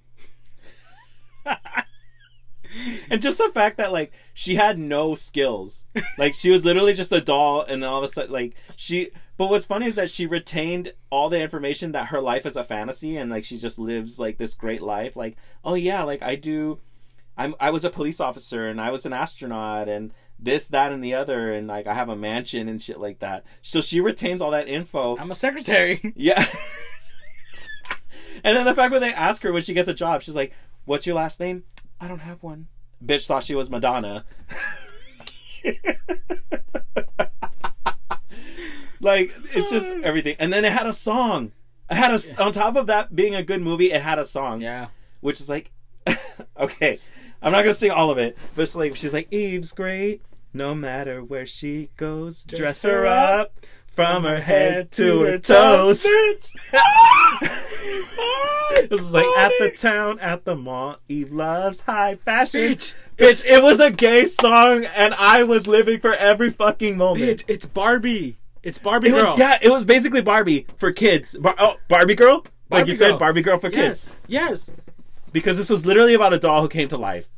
and 3.10 3.22
just 3.22 3.38
the 3.38 3.50
fact 3.52 3.76
that 3.78 3.92
like 3.92 4.12
she 4.32 4.56
had 4.56 4.78
no 4.78 5.14
skills 5.14 5.86
like 6.18 6.34
she 6.34 6.50
was 6.50 6.64
literally 6.64 6.94
just 6.94 7.12
a 7.12 7.20
doll 7.20 7.62
and 7.62 7.82
then 7.82 7.90
all 7.90 7.98
of 7.98 8.04
a 8.04 8.08
sudden 8.08 8.32
like 8.32 8.54
she 8.76 9.10
but 9.36 9.48
what's 9.48 9.66
funny 9.66 9.86
is 9.86 9.94
that 9.94 10.10
she 10.10 10.26
retained 10.26 10.92
all 11.10 11.28
the 11.28 11.40
information 11.40 11.92
that 11.92 12.06
her 12.08 12.20
life 12.20 12.46
is 12.46 12.56
a 12.56 12.64
fantasy 12.64 13.16
and 13.16 13.30
like 13.30 13.44
she 13.44 13.56
just 13.56 13.78
lives 13.78 14.18
like 14.18 14.38
this 14.38 14.54
great 14.54 14.82
life 14.82 15.16
like 15.16 15.36
oh 15.64 15.74
yeah 15.74 16.02
like 16.02 16.22
i 16.22 16.34
do 16.34 16.78
i'm 17.36 17.54
i 17.60 17.70
was 17.70 17.84
a 17.84 17.90
police 17.90 18.20
officer 18.20 18.68
and 18.68 18.80
i 18.80 18.90
was 18.90 19.06
an 19.06 19.12
astronaut 19.12 19.88
and 19.88 20.12
this 20.38 20.66
that 20.68 20.92
and 20.92 21.02
the 21.02 21.14
other 21.14 21.52
and 21.52 21.68
like 21.68 21.86
i 21.86 21.94
have 21.94 22.08
a 22.08 22.16
mansion 22.16 22.68
and 22.68 22.82
shit 22.82 22.98
like 22.98 23.20
that 23.20 23.44
so 23.62 23.80
she 23.80 24.00
retains 24.00 24.42
all 24.42 24.50
that 24.50 24.68
info 24.68 25.16
I'm 25.18 25.30
a 25.30 25.34
secretary. 25.34 26.12
yeah. 26.16 26.44
and 28.44 28.56
then 28.56 28.64
the 28.66 28.74
fact 28.74 28.92
when 28.92 29.00
they 29.00 29.12
ask 29.12 29.42
her 29.42 29.52
when 29.52 29.62
she 29.62 29.74
gets 29.74 29.88
a 29.88 29.94
job, 29.94 30.22
she's 30.22 30.36
like, 30.36 30.52
"What's 30.84 31.06
your 31.06 31.16
last 31.16 31.40
name?" 31.40 31.64
I 32.00 32.08
don't 32.08 32.20
have 32.20 32.42
one. 32.42 32.68
Bitch 33.04 33.26
thought 33.26 33.44
she 33.44 33.54
was 33.54 33.70
Madonna. 33.70 34.24
like 39.00 39.32
it's 39.52 39.70
just 39.70 39.86
everything. 40.02 40.36
And 40.38 40.52
then 40.52 40.64
it 40.64 40.72
had 40.72 40.86
a 40.86 40.92
song. 40.92 41.52
It 41.90 41.96
had 41.96 42.12
a 42.12 42.42
on 42.42 42.52
top 42.52 42.76
of 42.76 42.86
that 42.86 43.14
being 43.14 43.34
a 43.34 43.42
good 43.42 43.60
movie, 43.60 43.92
it 43.92 44.02
had 44.02 44.18
a 44.18 44.24
song, 44.24 44.60
yeah. 44.60 44.88
which 45.20 45.40
is 45.40 45.48
like, 45.48 45.70
okay, 46.58 46.98
I'm 47.42 47.52
not 47.52 47.62
gonna 47.62 47.74
sing 47.74 47.90
all 47.90 48.10
of 48.10 48.18
it, 48.18 48.38
but 48.54 48.62
it's 48.62 48.74
like 48.74 48.96
she's 48.96 49.12
like 49.12 49.32
Eve's 49.32 49.72
great, 49.72 50.22
no 50.54 50.74
matter 50.74 51.22
where 51.22 51.46
she 51.46 51.90
goes, 51.96 52.42
dress, 52.42 52.82
her 52.82 53.06
up. 53.06 53.52
From 53.94 54.24
her 54.24 54.40
head 54.40 54.90
to 54.92 55.22
her 55.22 55.38
toes. 55.38 56.04
Bitch! 56.04 56.50
It 58.76 58.90
was 58.90 59.14
like 59.14 59.26
at 59.38 59.52
the 59.60 59.70
town, 59.70 60.18
at 60.18 60.44
the 60.44 60.56
mall. 60.56 60.96
Eve 61.08 61.30
loves 61.32 61.82
high 61.82 62.16
fashion. 62.16 62.60
Bitch, 62.60 62.94
Bitch, 63.16 63.46
it 63.46 63.62
was 63.62 63.78
a 63.80 63.90
gay 63.90 64.24
song, 64.24 64.84
and 64.96 65.14
I 65.14 65.44
was 65.44 65.66
living 65.66 66.00
for 66.00 66.12
every 66.12 66.50
fucking 66.50 66.96
moment. 66.96 67.24
Bitch, 67.24 67.44
it's 67.48 67.66
Barbie. 67.66 68.36
It's 68.62 68.78
Barbie 68.78 69.10
It 69.10 69.14
was 69.14 69.22
girl. 69.24 69.36
yeah, 69.38 69.58
it 69.62 69.70
was 69.70 69.84
basically 69.84 70.22
Barbie 70.22 70.66
for 70.76 70.90
kids. 70.92 71.36
Bar- 71.38 71.54
oh, 71.58 71.76
Barbie 71.88 72.14
girl, 72.14 72.38
like 72.38 72.80
Barbie 72.80 72.86
you 72.90 72.94
said. 72.94 73.18
Barbie 73.18 73.42
girl 73.42 73.58
for 73.58 73.70
kids. 73.70 74.16
Yes. 74.26 74.68
Yes. 74.68 74.74
Because 75.32 75.56
this 75.56 75.70
was 75.70 75.86
literally 75.86 76.14
about 76.14 76.32
a 76.34 76.38
doll 76.38 76.62
who 76.62 76.68
came 76.68 76.88
to 76.88 76.96
life. 76.98 77.28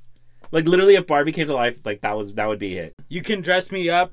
Like 0.52 0.66
literally, 0.66 0.94
if 0.94 1.06
Barbie 1.06 1.32
came 1.32 1.48
to 1.48 1.54
life, 1.54 1.78
like 1.84 2.00
that 2.00 2.16
was 2.16 2.34
that 2.34 2.48
would 2.48 2.58
be 2.60 2.78
it. 2.78 2.94
You 3.08 3.20
can 3.22 3.40
dress 3.40 3.70
me 3.70 3.90
up. 3.90 4.12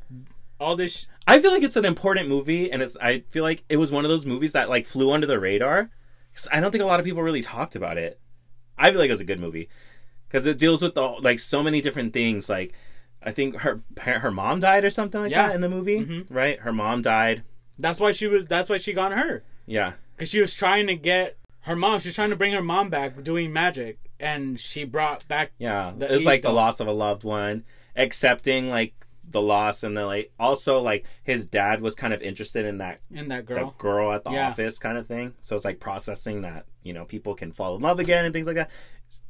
All 0.59 0.75
this. 0.75 1.01
Sh- 1.01 1.05
I 1.27 1.39
feel 1.39 1.51
like 1.51 1.63
it's 1.63 1.75
an 1.77 1.85
important 1.85 2.29
movie, 2.29 2.71
and 2.71 2.81
it's. 2.81 2.97
I 3.01 3.19
feel 3.29 3.43
like 3.43 3.63
it 3.69 3.77
was 3.77 3.91
one 3.91 4.05
of 4.05 4.09
those 4.09 4.25
movies 4.25 4.51
that 4.53 4.69
like 4.69 4.85
flew 4.85 5.11
under 5.11 5.27
the 5.27 5.39
radar. 5.39 5.89
'Cause 6.35 6.47
I 6.51 6.59
don't 6.59 6.71
think 6.71 6.83
a 6.83 6.87
lot 6.87 6.99
of 6.99 7.05
people 7.05 7.21
really 7.21 7.41
talked 7.43 7.75
about 7.75 7.97
it. 7.97 8.19
I 8.77 8.89
feel 8.89 8.99
like 8.99 9.09
it 9.09 9.13
was 9.13 9.21
a 9.21 9.25
good 9.25 9.39
movie 9.39 9.69
because 10.27 10.45
it 10.47 10.57
deals 10.57 10.81
with 10.81 10.95
the 10.95 11.01
like 11.01 11.37
so 11.39 11.61
many 11.61 11.79
different 11.79 12.11
things. 12.13 12.49
Like 12.49 12.73
I 13.21 13.31
think 13.31 13.57
her 13.57 13.81
her 13.97 14.31
mom 14.31 14.59
died 14.59 14.83
or 14.83 14.89
something 14.89 15.21
like 15.21 15.31
Yeah. 15.31 15.47
that 15.49 15.55
in 15.55 15.61
the 15.61 15.69
movie, 15.69 15.99
Mhm. 15.99 16.25
right? 16.29 16.59
Her 16.59 16.73
mom 16.73 17.01
died. 17.03 17.43
that's 17.77 17.99
why 17.99 18.11
she 18.11 18.27
was. 18.27 18.47
That's 18.47 18.69
why 18.69 18.77
she 18.77 18.93
got 18.93 19.11
her. 19.11 19.43
Yeah, 19.65 19.93
Because 20.15 20.29
she 20.29 20.39
was 20.41 20.53
trying 20.53 20.87
to 20.87 20.95
get 20.95 21.37
her 21.61 21.75
mom. 21.75 21.99
She 21.99 22.09
was 22.09 22.15
trying 22.15 22.29
to 22.31 22.35
bring 22.35 22.53
her 22.53 22.61
mom 22.61 22.89
back 22.89 23.23
doing 23.23 23.51
magic, 23.53 23.97
and 24.19 24.59
she 24.59 24.83
brought 24.83 25.27
back. 25.27 25.51
yeah. 25.57 25.93
It's 25.99 26.25
like 26.25 26.41
the 26.43 26.51
loss 26.51 26.79
of 26.79 26.87
a 26.87 26.91
loved 26.91 27.23
one, 27.23 27.63
accepting 27.95 28.69
like 28.69 28.93
the 29.33 29.41
loss, 29.41 29.83
and 29.83 29.97
then 29.97 30.05
like 30.05 30.31
also 30.39 30.79
like 30.79 31.05
his 31.23 31.45
dad 31.45 31.81
was 31.81 31.93
kind 31.95 32.13
of 32.13 32.21
interested 32.21 32.65
in 32.65 32.77
that 32.77 33.01
In 33.13 33.27
that 33.27 33.45
the 33.45 33.53
girl. 33.55 33.75
girl 33.77 34.11
at 34.13 34.23
the 34.23 34.31
Yeah. 34.31 34.47
office 34.49 34.79
kind 34.79 34.97
of 34.97 35.05
thing. 35.05 35.33
So 35.41 35.55
it's 35.55 35.65
like 35.65 35.79
processing 35.81 36.41
that 36.43 36.65
you 36.83 36.93
know 36.93 37.03
people 37.03 37.35
can 37.35 37.51
fall 37.51 37.75
in 37.75 37.81
love 37.81 37.99
again 37.99 38.23
and 38.23 38.33
things 38.33 38.47
like 38.47 38.55
that. 38.55 38.71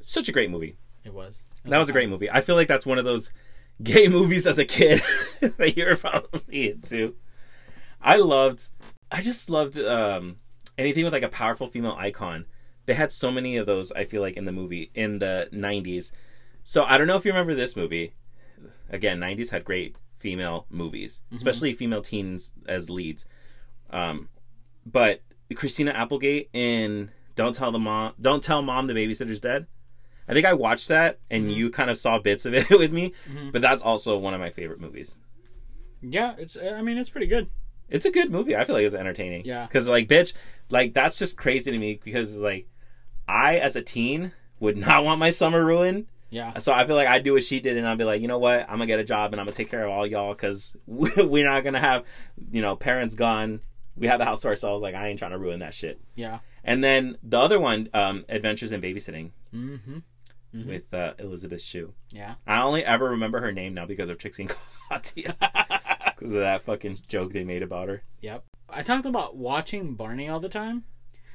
Such 0.00 0.28
a 0.28 0.32
great 0.32 0.50
movie. 0.50 0.76
It 1.04 1.12
was. 1.12 1.42
It 1.64 1.70
That 1.70 1.78
was 1.78 1.88
a 1.88 1.92
great 1.92 2.08
movie. 2.08 2.30
I 2.30 2.40
feel 2.40 2.54
like 2.54 2.68
that's 2.68 2.86
one 2.86 2.98
of 2.98 3.04
those 3.04 3.32
gay 3.82 4.06
movies 4.08 4.46
as 4.46 4.58
a 4.58 4.64
kid 4.64 5.02
that 5.40 5.76
you're 5.76 5.96
probably 5.96 6.70
into. 6.70 7.16
I 8.00 8.16
loved. 8.16 8.68
I 9.10 9.20
just 9.20 9.50
loved 9.50 9.78
um, 9.78 10.36
anything 10.78 11.04
with 11.04 11.12
like 11.12 11.22
a 11.22 11.28
powerful 11.28 11.66
female 11.66 11.96
icon. 11.98 12.46
They 12.86 12.94
had 12.94 13.12
so 13.12 13.30
many 13.30 13.56
of 13.56 13.66
those. 13.66 13.90
I 13.92 14.04
feel 14.04 14.20
like 14.22 14.36
in 14.36 14.44
the 14.44 14.52
movie 14.52 14.90
in 14.94 15.18
the 15.18 15.48
'90s. 15.52 16.12
So 16.64 16.84
I 16.84 16.96
don't 16.98 17.06
know 17.06 17.16
if 17.16 17.24
you 17.24 17.30
remember 17.32 17.54
this 17.54 17.76
movie. 17.76 18.12
Again, 18.90 19.18
'90s 19.20 19.50
had 19.50 19.64
great 19.64 19.96
female 20.16 20.66
movies, 20.70 21.22
mm-hmm. 21.26 21.36
especially 21.36 21.72
female 21.72 22.02
teens 22.02 22.54
as 22.66 22.90
leads. 22.90 23.26
Um, 23.90 24.28
but 24.86 25.22
Christina 25.54 25.92
Applegate 25.92 26.50
in 26.52 27.10
"Don't 27.36 27.54
Tell 27.54 27.72
the 27.72 27.78
Mom," 27.78 28.14
"Don't 28.20 28.42
Tell 28.42 28.62
Mom 28.62 28.86
the 28.86 28.94
Babysitter's 28.94 29.40
Dead." 29.40 29.66
I 30.26 30.32
think 30.32 30.46
I 30.46 30.54
watched 30.54 30.88
that, 30.88 31.18
and 31.30 31.44
mm-hmm. 31.44 31.58
you 31.58 31.70
kind 31.70 31.90
of 31.90 31.98
saw 31.98 32.18
bits 32.18 32.46
of 32.46 32.54
it 32.54 32.70
with 32.70 32.92
me. 32.92 33.12
Mm-hmm. 33.30 33.50
But 33.50 33.62
that's 33.62 33.82
also 33.82 34.16
one 34.16 34.34
of 34.34 34.40
my 34.40 34.50
favorite 34.50 34.80
movies. 34.80 35.18
Yeah, 36.00 36.34
it's. 36.38 36.56
I 36.56 36.82
mean, 36.82 36.98
it's 36.98 37.10
pretty 37.10 37.26
good. 37.26 37.50
It's 37.88 38.06
a 38.06 38.10
good 38.10 38.30
movie. 38.30 38.56
I 38.56 38.64
feel 38.64 38.74
like 38.74 38.84
it's 38.84 38.94
entertaining. 38.94 39.44
Yeah. 39.44 39.66
Because 39.66 39.88
like, 39.88 40.08
bitch, 40.08 40.32
like 40.70 40.94
that's 40.94 41.18
just 41.18 41.36
crazy 41.36 41.70
to 41.70 41.78
me 41.78 42.00
because 42.02 42.38
like, 42.38 42.66
I 43.28 43.58
as 43.58 43.76
a 43.76 43.82
teen 43.82 44.32
would 44.60 44.76
not 44.76 45.04
want 45.04 45.20
my 45.20 45.30
summer 45.30 45.64
ruined. 45.64 46.06
Yeah. 46.34 46.58
So 46.58 46.72
I 46.72 46.84
feel 46.84 46.96
like 46.96 47.06
I'd 47.06 47.22
do 47.22 47.34
what 47.34 47.44
she 47.44 47.60
did, 47.60 47.76
and 47.76 47.86
I'd 47.86 47.96
be 47.96 48.02
like, 48.04 48.20
you 48.20 48.26
know 48.26 48.38
what, 48.40 48.62
I'm 48.62 48.74
gonna 48.78 48.86
get 48.86 48.98
a 48.98 49.04
job 49.04 49.32
and 49.32 49.40
I'm 49.40 49.46
gonna 49.46 49.54
take 49.54 49.70
care 49.70 49.84
of 49.84 49.90
all 49.92 50.04
y'all 50.04 50.34
because 50.34 50.76
we're 50.86 51.44
not 51.48 51.62
gonna 51.62 51.78
have, 51.78 52.04
you 52.50 52.60
know, 52.60 52.74
parents 52.74 53.14
gone. 53.14 53.60
We 53.96 54.08
have 54.08 54.18
the 54.18 54.24
house 54.24 54.40
to 54.40 54.48
ourselves. 54.48 54.82
Like 54.82 54.96
I 54.96 55.06
ain't 55.08 55.18
trying 55.20 55.30
to 55.30 55.38
ruin 55.38 55.60
that 55.60 55.74
shit. 55.74 56.00
Yeah. 56.16 56.40
And 56.64 56.82
then 56.82 57.18
the 57.22 57.38
other 57.38 57.60
one, 57.60 57.88
um, 57.94 58.24
Adventures 58.28 58.72
in 58.72 58.80
Babysitting 58.80 59.30
Mm-hmm. 59.54 60.68
with 60.68 60.92
uh, 60.92 61.14
Elizabeth 61.18 61.62
Shue. 61.62 61.94
Yeah. 62.10 62.34
I 62.46 62.62
only 62.62 62.84
ever 62.84 63.10
remember 63.10 63.40
her 63.40 63.52
name 63.52 63.74
now 63.74 63.86
because 63.86 64.08
of 64.08 64.18
Trixie 64.18 64.42
and 64.44 64.56
Katya. 64.88 65.36
Because 65.38 66.32
of 66.32 66.40
that 66.40 66.62
fucking 66.62 66.98
joke 67.08 67.32
they 67.32 67.44
made 67.44 67.62
about 67.62 67.88
her. 67.88 68.02
Yep. 68.20 68.44
I 68.68 68.82
talked 68.82 69.06
about 69.06 69.36
watching 69.36 69.94
Barney 69.94 70.28
all 70.28 70.40
the 70.40 70.48
time, 70.48 70.84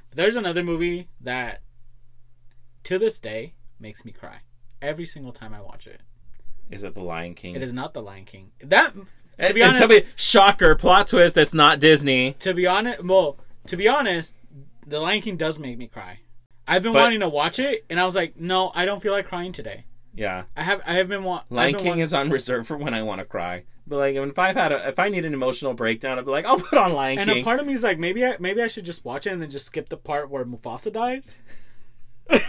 but 0.10 0.18
there's 0.18 0.36
another 0.36 0.64
movie 0.64 1.08
that, 1.22 1.62
to 2.84 2.98
this 3.00 3.20
day, 3.20 3.54
makes 3.80 4.04
me 4.04 4.12
cry 4.12 4.40
every 4.82 5.06
single 5.06 5.32
time 5.32 5.54
I 5.54 5.62
watch 5.62 5.88
it. 5.88 6.02
Is 6.70 6.84
it 6.84 6.94
The 6.94 7.02
Lion 7.02 7.34
King? 7.36 7.56
It 7.56 7.62
is 7.64 7.74
not 7.74 7.94
The 7.94 8.02
Lion 8.02 8.26
King. 8.26 8.52
That, 8.62 8.94
to 8.94 9.54
be 9.54 9.62
and 9.62 9.70
honest, 9.76 9.80
tell 9.80 9.90
me, 9.90 10.04
shocker, 10.16 10.76
plot 10.76 11.08
twist. 11.08 11.36
That's 11.36 11.54
not 11.54 11.80
Disney. 11.80 12.34
to 12.40 12.54
be 12.54 12.68
honest, 12.68 13.04
well, 13.04 13.38
to 13.68 13.76
be 13.78 13.88
honest, 13.88 14.36
The 14.86 15.00
Lion 15.00 15.22
King 15.22 15.38
does 15.38 15.58
make 15.60 15.78
me 15.78 15.88
cry. 15.88 16.20
I've 16.68 16.84
been 16.84 16.94
But- 16.94 17.02
wanting 17.02 17.22
to 17.22 17.30
watch 17.30 17.58
it, 17.60 17.86
and 17.90 18.00
I 18.00 18.06
was 18.06 18.16
like, 18.16 18.38
no, 18.40 18.72
I 18.76 18.86
don't 18.86 19.02
feel 19.02 19.14
like 19.14 19.26
crying 19.28 19.52
today. 19.52 19.86
Yeah, 20.14 20.44
I 20.56 20.64
have, 20.64 20.82
I 20.86 20.94
have 20.96 21.08
been 21.08 21.24
wa- 21.24 21.44
Lion 21.50 21.74
been 21.74 21.80
King 21.82 21.90
want- 21.90 22.02
is 22.02 22.14
on 22.14 22.30
reserve 22.30 22.68
for 22.68 22.78
when 22.78 22.94
I 22.94 23.04
want 23.04 23.20
to 23.20 23.26
cry. 23.26 23.64
But 23.88 23.98
like, 23.98 24.16
if 24.16 24.38
I've 24.38 24.56
had 24.56 24.72
a, 24.72 24.90
if 24.90 25.00
I 25.00 25.10
need 25.10 25.26
an 25.26 25.34
emotional 25.34 25.74
breakdown, 25.74 26.20
I'd 26.20 26.26
be 26.26 26.32
like, 26.32 26.46
I'll 26.46 26.60
put 26.60 26.78
on 26.78 26.94
Lion 26.94 27.18
And 27.18 27.28
King. 27.28 27.38
And 27.38 27.42
a 27.42 27.44
part 27.44 27.60
of 27.60 27.66
me 27.66 27.74
is 27.74 27.82
like, 27.84 27.98
maybe 27.98 28.24
I, 28.24 28.36
maybe 28.40 28.62
I 28.62 28.68
should 28.68 28.86
just 28.86 29.04
watch 29.04 29.26
it 29.26 29.32
and 29.34 29.42
then 29.42 29.50
just 29.50 29.66
skip 29.66 29.90
the 29.90 29.98
part 29.98 30.30
where 30.30 30.46
Mufasa 30.46 30.94
dies. 30.94 31.38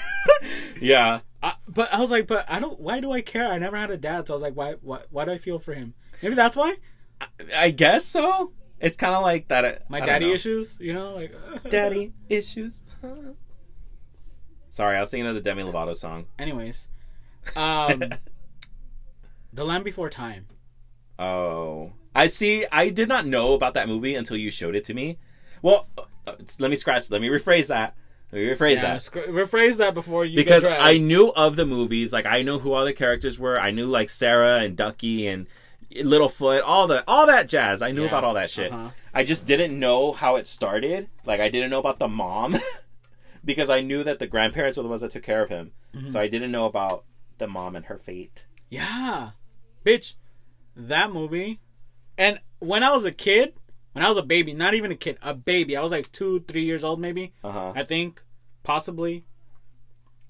yeah, 0.80 1.20
I, 1.42 1.54
but 1.68 1.92
I 1.92 1.98
was 2.00 2.10
like, 2.10 2.26
but 2.26 2.44
I 2.48 2.60
don't. 2.60 2.78
Why 2.80 3.00
do 3.00 3.12
I 3.12 3.22
care? 3.22 3.46
I 3.48 3.58
never 3.58 3.76
had 3.76 3.90
a 3.90 3.96
dad, 3.96 4.28
so 4.28 4.34
I 4.34 4.36
was 4.36 4.42
like, 4.42 4.54
why? 4.54 4.74
Why, 4.82 5.00
why 5.10 5.24
do 5.24 5.32
I 5.32 5.38
feel 5.38 5.58
for 5.58 5.72
him? 5.74 5.94
Maybe 6.22 6.34
that's 6.34 6.56
why 6.56 6.76
I 7.56 7.70
guess 7.70 8.04
so. 8.04 8.52
It's 8.78 8.96
kind 8.96 9.14
of 9.14 9.22
like 9.22 9.48
that. 9.48 9.90
my 9.90 10.00
I 10.00 10.06
daddy 10.06 10.26
know. 10.26 10.34
issues. 10.34 10.78
You 10.80 10.92
know, 10.94 11.14
like 11.14 11.34
daddy 11.68 12.12
issues. 12.28 12.82
Sorry, 14.68 14.96
I 14.96 15.00
was 15.00 15.10
thinking 15.10 15.26
of 15.26 15.34
the 15.34 15.40
Demi 15.40 15.62
Lovato 15.62 15.94
song. 15.96 16.26
Anyways, 16.38 16.88
um, 17.56 18.02
The 19.52 19.64
Land 19.64 19.84
Before 19.84 20.08
Time. 20.08 20.46
Oh, 21.18 21.92
I 22.14 22.28
see. 22.28 22.66
I 22.70 22.88
did 22.88 23.08
not 23.08 23.26
know 23.26 23.54
about 23.54 23.74
that 23.74 23.88
movie 23.88 24.14
until 24.14 24.36
you 24.36 24.50
showed 24.50 24.74
it 24.76 24.84
to 24.84 24.94
me. 24.94 25.18
Well, 25.60 25.88
uh, 26.26 26.34
let 26.58 26.70
me 26.70 26.76
scratch. 26.76 27.10
Let 27.10 27.20
me 27.20 27.28
rephrase 27.28 27.66
that. 27.68 27.94
Rephrase 28.32 28.76
Yeah, 28.76 28.82
that. 28.82 29.02
sc- 29.02 29.14
rephrase 29.14 29.78
that 29.78 29.92
before 29.94 30.24
you 30.24 30.36
because 30.36 30.64
I 30.64 30.98
knew 30.98 31.28
of 31.30 31.56
the 31.56 31.66
movies. 31.66 32.12
Like 32.12 32.26
I 32.26 32.42
knew 32.42 32.58
who 32.60 32.72
all 32.72 32.84
the 32.84 32.92
characters 32.92 33.38
were. 33.38 33.58
I 33.60 33.70
knew 33.72 33.86
like 33.86 34.08
Cera 34.08 34.58
and 34.60 34.76
Ducky 34.76 35.26
and 35.26 35.46
Littlefoot, 35.92 36.62
all 36.64 36.86
the 36.86 37.02
all 37.08 37.26
that 37.26 37.48
jazz. 37.48 37.82
I 37.82 37.90
knew 37.90 38.02
Yeah. 38.02 38.08
about 38.08 38.22
all 38.24 38.34
that 38.34 38.48
shit. 38.50 38.72
Uh-huh. 38.72 38.90
I 39.12 39.24
just 39.24 39.46
didn't 39.46 39.76
know 39.76 40.12
how 40.12 40.36
it 40.36 40.46
started. 40.46 41.08
Like 41.26 41.40
I 41.40 41.48
didn't 41.48 41.70
know 41.70 41.80
about 41.80 41.98
the 41.98 42.06
mom 42.06 42.54
because 43.44 43.68
I 43.70 43.80
knew 43.80 44.04
that 44.04 44.20
the 44.20 44.26
grandparents 44.28 44.76
were 44.76 44.84
the 44.84 44.88
ones 44.88 45.00
that 45.00 45.10
took 45.10 45.24
care 45.24 45.42
of 45.42 45.48
him. 45.48 45.72
Mm-hmm. 45.94 46.06
So 46.08 46.20
I 46.20 46.28
didn't 46.28 46.52
know 46.52 46.66
about 46.66 47.04
the 47.38 47.48
mom 47.48 47.74
and 47.74 47.86
her 47.86 47.98
fate. 47.98 48.46
Yeah, 48.68 49.30
bitch, 49.84 50.14
that 50.76 51.12
movie. 51.12 51.58
And 52.16 52.38
when 52.60 52.84
I 52.84 52.92
was 52.92 53.04
a 53.04 53.10
kid, 53.12 53.54
when 53.92 54.04
I 54.04 54.08
was 54.08 54.16
a 54.16 54.22
baby, 54.22 54.54
not 54.54 54.74
even 54.74 54.90
a 54.92 54.96
kid, 54.96 55.18
a 55.22 55.34
baby, 55.34 55.76
I 55.76 55.82
was 55.82 55.92
like 55.92 56.10
two, 56.12 56.40
three 56.46 56.64
years 56.64 56.84
old, 56.84 57.00
maybe. 57.00 57.32
Uh 57.42 57.52
huh. 57.52 57.72
I 57.74 57.84
think, 57.84 58.22
possibly. 58.62 59.24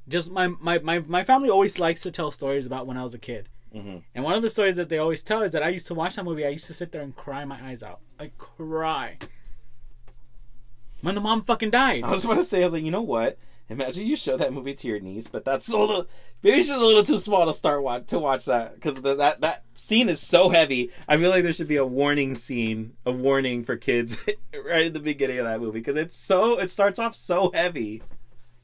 Just 0.08 0.30
my, 0.32 0.48
my, 0.60 0.78
my, 0.78 0.98
my 1.00 1.24
family 1.24 1.50
always 1.50 1.78
likes 1.78 2.00
to 2.02 2.10
tell 2.10 2.30
stories 2.30 2.66
about 2.66 2.86
when 2.86 2.96
I 2.96 3.02
was 3.02 3.14
a 3.14 3.18
kid. 3.18 3.48
Mhm. 3.74 4.02
And 4.14 4.24
one 4.24 4.34
of 4.34 4.42
the 4.42 4.48
stories 4.50 4.74
that 4.74 4.88
they 4.88 4.98
always 4.98 5.22
tell 5.22 5.42
is 5.42 5.52
that 5.52 5.62
I 5.62 5.68
used 5.68 5.86
to 5.88 5.94
watch 5.94 6.16
that 6.16 6.24
movie. 6.24 6.44
I 6.44 6.48
used 6.48 6.66
to 6.66 6.74
sit 6.74 6.90
there 6.90 7.02
and 7.02 7.14
cry 7.14 7.44
my 7.44 7.62
eyes 7.64 7.82
out. 7.84 8.00
I 8.18 8.32
cry. 8.38 9.18
When 11.02 11.14
the 11.14 11.20
mom 11.20 11.42
fucking 11.42 11.70
died. 11.70 12.02
I 12.02 12.10
was 12.10 12.24
about 12.24 12.34
to 12.38 12.44
say, 12.44 12.62
I 12.62 12.64
was 12.64 12.72
like, 12.72 12.82
you 12.82 12.90
know 12.90 13.02
what? 13.02 13.38
Imagine 13.70 14.04
you 14.04 14.16
show 14.16 14.36
that 14.36 14.52
movie 14.52 14.74
to 14.74 14.88
your 14.88 14.98
niece, 14.98 15.28
but 15.28 15.44
that's 15.44 15.72
a 15.72 15.78
little, 15.78 16.06
maybe 16.42 16.56
she's 16.56 16.70
a 16.70 16.76
little 16.76 17.04
too 17.04 17.18
small 17.18 17.46
to 17.46 17.54
start 17.54 17.84
watch, 17.84 18.06
to 18.08 18.18
watch 18.18 18.46
that 18.46 18.74
because 18.74 19.00
that 19.02 19.40
that 19.40 19.62
scene 19.76 20.08
is 20.08 20.20
so 20.20 20.48
heavy. 20.48 20.90
I 21.08 21.16
feel 21.16 21.30
like 21.30 21.44
there 21.44 21.52
should 21.52 21.68
be 21.68 21.76
a 21.76 21.86
warning 21.86 22.34
scene, 22.34 22.94
a 23.06 23.12
warning 23.12 23.62
for 23.62 23.76
kids 23.76 24.18
right 24.66 24.86
at 24.86 24.92
the 24.92 24.98
beginning 25.00 25.38
of 25.38 25.44
that 25.44 25.60
movie 25.60 25.78
because 25.78 25.94
it's 25.94 26.16
so 26.16 26.58
it 26.58 26.68
starts 26.68 26.98
off 26.98 27.14
so 27.14 27.52
heavy. 27.54 28.02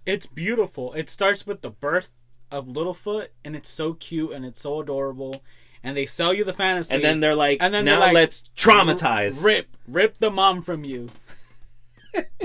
It's 0.05 0.27
beautiful. 0.27 0.93
It 0.95 1.09
starts 1.09 1.47
with 1.47 1.63
the 1.63 1.71
birth 1.71 2.13
of 2.51 2.67
Littlefoot, 2.67 3.29
and 3.45 3.55
it's 3.55 3.69
so 3.69 3.95
cute 3.95 4.33
and 4.33 4.45
it's 4.45 4.61
so 4.61 4.81
adorable. 4.81 5.43
And 5.85 5.97
they 5.97 6.07
sell 6.07 6.35
you 6.35 6.43
the 6.43 6.53
fantasy. 6.53 6.93
And 6.95 7.05
then 7.05 7.21
they're 7.21 7.35
like, 7.37 7.59
And 7.61 7.73
then 7.73 7.85
now 7.85 8.01
like, 8.01 8.15
let's 8.15 8.51
traumatize. 8.57 9.45
rip 9.45 9.69
rip 9.87 10.19
the 10.19 10.31
mom 10.31 10.63
from 10.63 10.83
you 10.83 11.11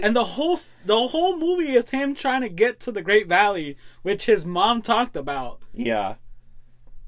and 0.02 0.16
the 0.16 0.24
whole 0.24 0.58
the 0.86 1.08
whole 1.08 1.38
movie 1.38 1.74
is 1.74 1.90
him 1.90 2.16
trying 2.16 2.42
to 2.42 2.50
get 2.50 2.80
to 2.82 2.92
the 2.92 3.02
great 3.02 3.28
valley 3.28 3.78
which 4.02 4.26
his 4.26 4.46
mom 4.46 4.82
talked 4.82 5.16
about. 5.16 5.62
Yeah, 5.74 6.16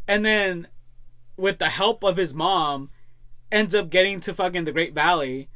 and 0.07 0.26
then 0.26 0.68
with 1.38 1.59
the 1.59 1.70
help 1.70 2.03
of 2.03 2.18
his 2.18 2.34
mom 2.34 2.89
ends 3.51 3.74
up 3.74 3.89
getting 3.89 4.20
to 4.22 4.34
fucking 4.34 4.66
the 4.66 4.72
great 4.72 4.93
valley. 4.93 5.49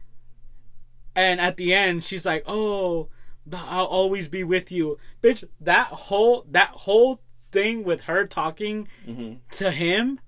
And 1.16 1.40
at 1.40 1.58
the 1.58 1.74
end 1.74 2.04
she's 2.04 2.26
like 2.26 2.44
oh 2.48 3.10
i'll 3.52 3.86
always 3.86 4.28
be 4.30 4.44
with 4.44 4.72
you. 4.72 4.98
Bitch 5.22 5.44
that 5.60 5.88
whole 5.88 6.46
that 6.50 6.70
whole 6.70 7.22
thing 7.42 7.84
with 7.84 8.06
her 8.06 8.26
talking 8.26 8.88
mm-hmm. 9.08 9.36
to 9.52 9.72
him 9.72 10.20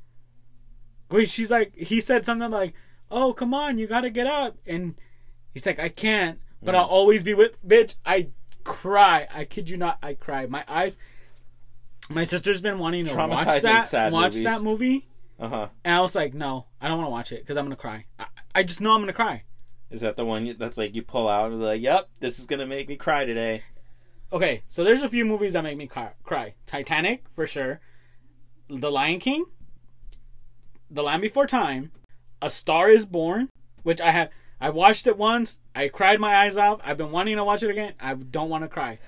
where 1.09 1.25
she's 1.25 1.51
like 1.51 1.75
he 1.75 1.99
said 1.99 2.25
something 2.25 2.49
like 2.49 2.73
oh 3.11 3.33
come 3.33 3.53
on 3.53 3.77
you 3.77 3.87
gotta 3.87 4.09
get 4.09 4.27
up. 4.27 4.57
And 4.65 4.95
he's 5.53 5.65
like 5.65 5.79
i 5.79 5.89
can't 5.89 6.39
but 6.61 6.75
i'll 6.75 6.85
always 6.85 7.23
be 7.23 7.33
with 7.33 7.51
bitch 7.67 7.95
i 8.05 8.27
cry. 8.63 9.27
I 9.33 9.45
kid 9.45 9.69
you 9.69 9.77
not 9.77 9.97
i 10.03 10.13
cry. 10.13 10.45
My 10.45 10.63
eyes 10.67 10.97
my 12.09 12.23
sister's 12.23 12.61
been 12.61 12.77
wanting 12.77 13.05
to 13.05 13.15
watch 13.15 13.61
that 13.61 14.11
watch 14.11 14.33
movies. 14.33 14.43
that 14.43 14.61
movie. 14.63 15.07
Uh 15.39 15.47
huh. 15.47 15.69
and 15.83 15.95
i 15.95 16.01
was 16.01 16.15
like 16.15 16.33
no 16.33 16.65
i 16.81 16.87
don't 16.87 16.97
want 16.97 17.07
to 17.07 17.11
watch 17.11 17.31
it 17.31 17.39
because 17.41 17.57
i'm 17.57 17.65
gonna 17.65 17.75
cry. 17.75 18.05
I, 18.19 18.25
I 18.53 18.63
just 18.63 18.81
know 18.81 18.93
i'm 18.93 19.01
gonna 19.01 19.13
cry. 19.13 19.43
Is 19.89 20.01
that 20.01 20.15
the 20.15 20.25
one 20.25 20.55
that's 20.59 20.77
like 20.77 20.93
you 20.93 21.01
pull 21.01 21.27
out 21.27 21.51
and 21.51 21.59
like, 21.61 21.81
yep, 21.81 22.09
this 22.19 22.37
is 22.37 22.45
gonna 22.45 22.67
make 22.67 22.87
me 22.87 22.95
cry 22.95 23.25
today? 23.25 23.63
okay 24.31 24.61
so 24.67 24.83
there's 24.83 25.01
a 25.01 25.09
few 25.09 25.25
movies 25.25 25.53
that 25.53 25.63
make 25.63 25.77
me 25.77 25.87
cry, 25.87 26.11
cry. 26.23 26.53
titanic 26.65 27.25
for 27.33 27.47
sure. 27.47 27.79
The 28.67 28.91
lion 28.91 29.19
king. 29.19 29.45
The 30.91 31.01
land 31.01 31.23
before 31.23 31.47
time. 31.47 31.91
A 32.41 32.49
star 32.49 32.89
is 32.89 33.05
born 33.05 33.49
which 33.83 33.99
i 34.01 34.11
have 34.11 34.29
i 34.61 34.69
watched 34.69 35.07
it 35.07 35.17
once 35.17 35.59
i 35.75 35.87
cried 35.87 36.19
my 36.19 36.35
eyes 36.35 36.57
out 36.57 36.81
i've 36.83 36.97
been 36.97 37.11
wanting 37.11 37.35
to 37.37 37.43
watch 37.43 37.63
it 37.63 37.69
again 37.69 37.93
i 37.99 38.13
don't 38.13 38.49
want 38.49 38.63
to 38.63 38.67
cry 38.67 38.97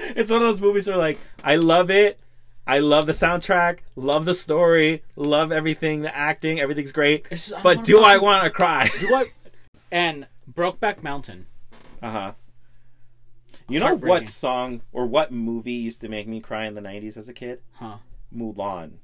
It's 0.00 0.30
one 0.30 0.40
of 0.40 0.46
those 0.46 0.60
movies 0.60 0.86
where 0.86 0.96
like 0.96 1.18
I 1.42 1.56
love 1.56 1.90
it. 1.90 2.20
I 2.64 2.78
love 2.78 3.06
the 3.06 3.12
soundtrack, 3.12 3.78
love 3.96 4.26
the 4.26 4.34
story, 4.34 5.02
love 5.16 5.50
everything, 5.50 6.02
the 6.02 6.14
acting, 6.16 6.60
everything's 6.60 6.92
great. 6.92 7.28
Just, 7.30 7.52
I 7.56 7.62
but 7.62 7.84
do 7.84 7.98
I 7.98 8.18
want 8.18 8.44
to 8.44 8.50
cry? 8.50 8.88
do 9.00 9.12
i 9.12 9.24
and 9.90 10.28
brokeback 10.52 11.02
mountain 11.02 11.46
Uh 12.00 12.10
huh. 12.12 12.32
You 13.68 13.80
know 13.80 13.96
what 13.96 14.28
song 14.28 14.82
or 14.92 15.04
what 15.06 15.32
movie 15.32 15.72
used 15.72 16.00
to 16.02 16.08
make 16.08 16.28
me 16.28 16.40
cry 16.40 16.66
in 16.66 16.74
the 16.74 16.80
'90s 16.80 17.16
as 17.16 17.28
a 17.28 17.34
kid? 17.34 17.60
huh 17.72 17.96
Mulan. 18.32 18.98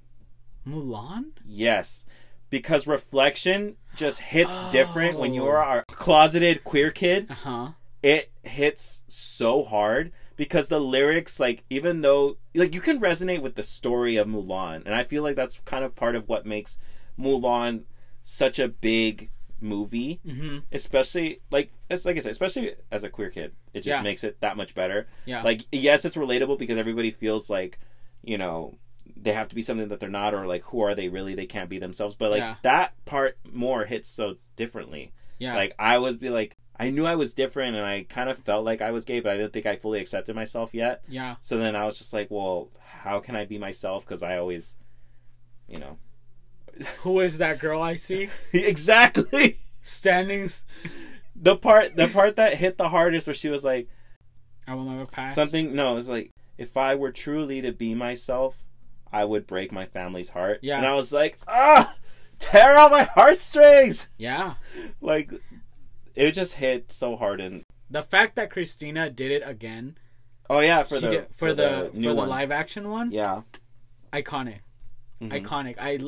mulan 0.64 1.32
Yes, 1.44 2.06
because 2.50 2.86
reflection 2.86 3.76
just 3.94 4.20
hits 4.20 4.62
different 4.70 5.18
when 5.18 5.32
you 5.34 5.42
Oh. 5.44 5.50
are 5.50 5.78
a 5.80 5.84
closeted 5.86 6.64
queer 6.64 6.90
kid. 6.90 7.30
uh-huh 7.30 7.72
it 8.02 8.30
hits 8.42 9.02
so 9.06 9.64
hard 9.64 10.12
because 10.36 10.68
the 10.68 10.78
lyrics 10.78 11.40
like 11.40 11.64
even 11.70 12.02
though 12.02 12.36
like 12.54 12.74
you 12.74 12.80
can 12.82 13.00
resonate 13.00 13.40
with 13.40 13.54
the 13.54 13.62
story 13.62 14.16
of 14.18 14.26
Mulan 14.28 14.82
and 14.84 14.94
I 14.94 15.04
feel 15.04 15.22
like 15.22 15.36
that's 15.36 15.58
kind 15.64 15.82
of 15.82 15.94
part 15.94 16.14
of 16.14 16.28
what 16.28 16.44
makes 16.44 16.78
Mulan 17.18 17.84
such 18.22 18.58
a 18.58 18.68
big 18.68 19.30
movie, 19.58 20.20
Mm-hmm. 20.26 20.58
especially 20.70 21.40
like 21.50 21.70
it's 21.88 22.04
like 22.04 22.18
I 22.18 22.20
said, 22.20 22.32
especially 22.32 22.74
as 22.90 23.04
a 23.04 23.08
queer 23.08 23.30
kid, 23.30 23.52
it 23.72 23.78
just 23.78 23.86
Yeah. 23.86 24.02
makes 24.02 24.22
it 24.22 24.38
that 24.40 24.58
much 24.58 24.74
better. 24.74 25.08
Yeah. 25.24 25.42
Like 25.42 25.62
yes, 25.72 26.04
it's 26.04 26.16
relatable 26.16 26.58
because 26.58 26.76
everybody 26.76 27.10
feels 27.10 27.48
like, 27.48 27.78
you 28.22 28.36
know, 28.36 28.76
they 29.24 29.32
have 29.32 29.48
to 29.48 29.54
be 29.54 29.62
something 29.62 29.88
that 29.88 29.98
they're 30.00 30.08
not 30.08 30.34
or 30.34 30.46
like 30.46 30.64
who 30.66 30.80
are 30.82 30.94
they 30.94 31.08
really? 31.08 31.34
They 31.34 31.46
can't 31.46 31.68
be 31.68 31.78
themselves. 31.78 32.14
But 32.14 32.30
like 32.30 32.40
Yeah. 32.40 32.54
that 32.62 32.92
part 33.04 33.36
more 33.52 33.84
hits 33.84 34.08
so 34.08 34.36
differently. 34.56 35.12
yeah. 35.38 35.54
Like 35.56 35.74
I 35.78 35.98
was 35.98 36.16
be 36.16 36.30
like 36.30 36.56
I 36.78 36.90
knew 36.90 37.06
I 37.06 37.14
was 37.16 37.34
different 37.34 37.76
and 37.76 37.86
I 37.86 38.04
kind 38.08 38.28
of 38.28 38.36
felt 38.38 38.64
like 38.64 38.82
I 38.82 38.90
was 38.90 39.04
gay, 39.04 39.20
but 39.20 39.32
I 39.32 39.36
didn't 39.36 39.52
think 39.52 39.64
I 39.66 39.76
fully 39.76 40.00
accepted 40.00 40.34
myself 40.36 40.74
yet. 40.74 41.02
yeah. 41.08 41.36
So 41.40 41.56
then 41.58 41.74
I 41.76 41.84
was 41.84 41.98
just 41.98 42.12
like, 42.12 42.30
well, 42.30 42.68
how 42.84 43.20
can 43.20 43.36
I 43.36 43.44
be 43.44 43.58
myself? 43.58 44.04
Because 44.04 44.22
I 44.22 44.38
always, 44.38 44.76
you 45.68 45.78
know, 45.78 45.98
Who 47.02 47.20
is 47.20 47.38
that 47.38 47.60
girl 47.60 47.80
I 47.80 47.94
see 47.96 48.28
exactly 48.52 49.58
standing? 49.80 50.42
s- 50.44 50.64
the 51.36 51.56
part 51.56 51.96
the 51.96 52.08
part 52.08 52.36
that 52.36 52.54
hit 52.54 52.78
the 52.78 52.88
hardest 52.90 53.26
where 53.26 53.34
she 53.34 53.48
was 53.48 53.64
like 53.64 53.88
I 54.66 54.74
will 54.74 54.84
never 54.84 55.06
pass. 55.06 55.34
something. 55.34 55.74
No, 55.74 55.92
it 55.92 55.94
was 55.96 56.08
like 56.08 56.30
if 56.58 56.76
I 56.76 56.94
were 56.94 57.10
truly 57.12 57.60
to 57.62 57.72
be 57.72 57.94
myself, 57.94 58.64
I 59.14 59.24
would 59.24 59.46
break 59.46 59.70
my 59.72 59.86
family's 59.86 60.30
heart. 60.30 60.58
Yeah. 60.62 60.76
and 60.78 60.86
I 60.86 60.94
was 60.94 61.12
like, 61.12 61.38
ah, 61.46 61.94
tear 62.38 62.76
out 62.76 62.90
my 62.90 63.04
heartstrings. 63.04 64.08
Yeah. 64.18 64.54
Like 65.00 65.30
it 66.14 66.32
just 66.32 66.54
hit 66.56 66.90
so 66.92 67.16
hard 67.16 67.40
and. 67.40 67.62
The 67.90 68.02
fact 68.02 68.34
that 68.36 68.50
Christina 68.50 69.08
did 69.10 69.30
it 69.30 69.42
again 69.46 69.96
Oh 70.50 70.60
yeah, 70.60 70.82
for 70.82 70.98
the 70.98 71.10
did, 71.10 71.26
for, 71.34 71.54
the, 71.54 71.90
new 71.94 72.08
for 72.10 72.14
the 72.14 72.26
live 72.26 72.50
action 72.50 72.88
one, 72.90 73.10
Yeah. 73.12 73.42
iconic, 74.12 74.58
Mhm. 75.22 75.30
iconic. 75.42 75.76
I 75.78 75.98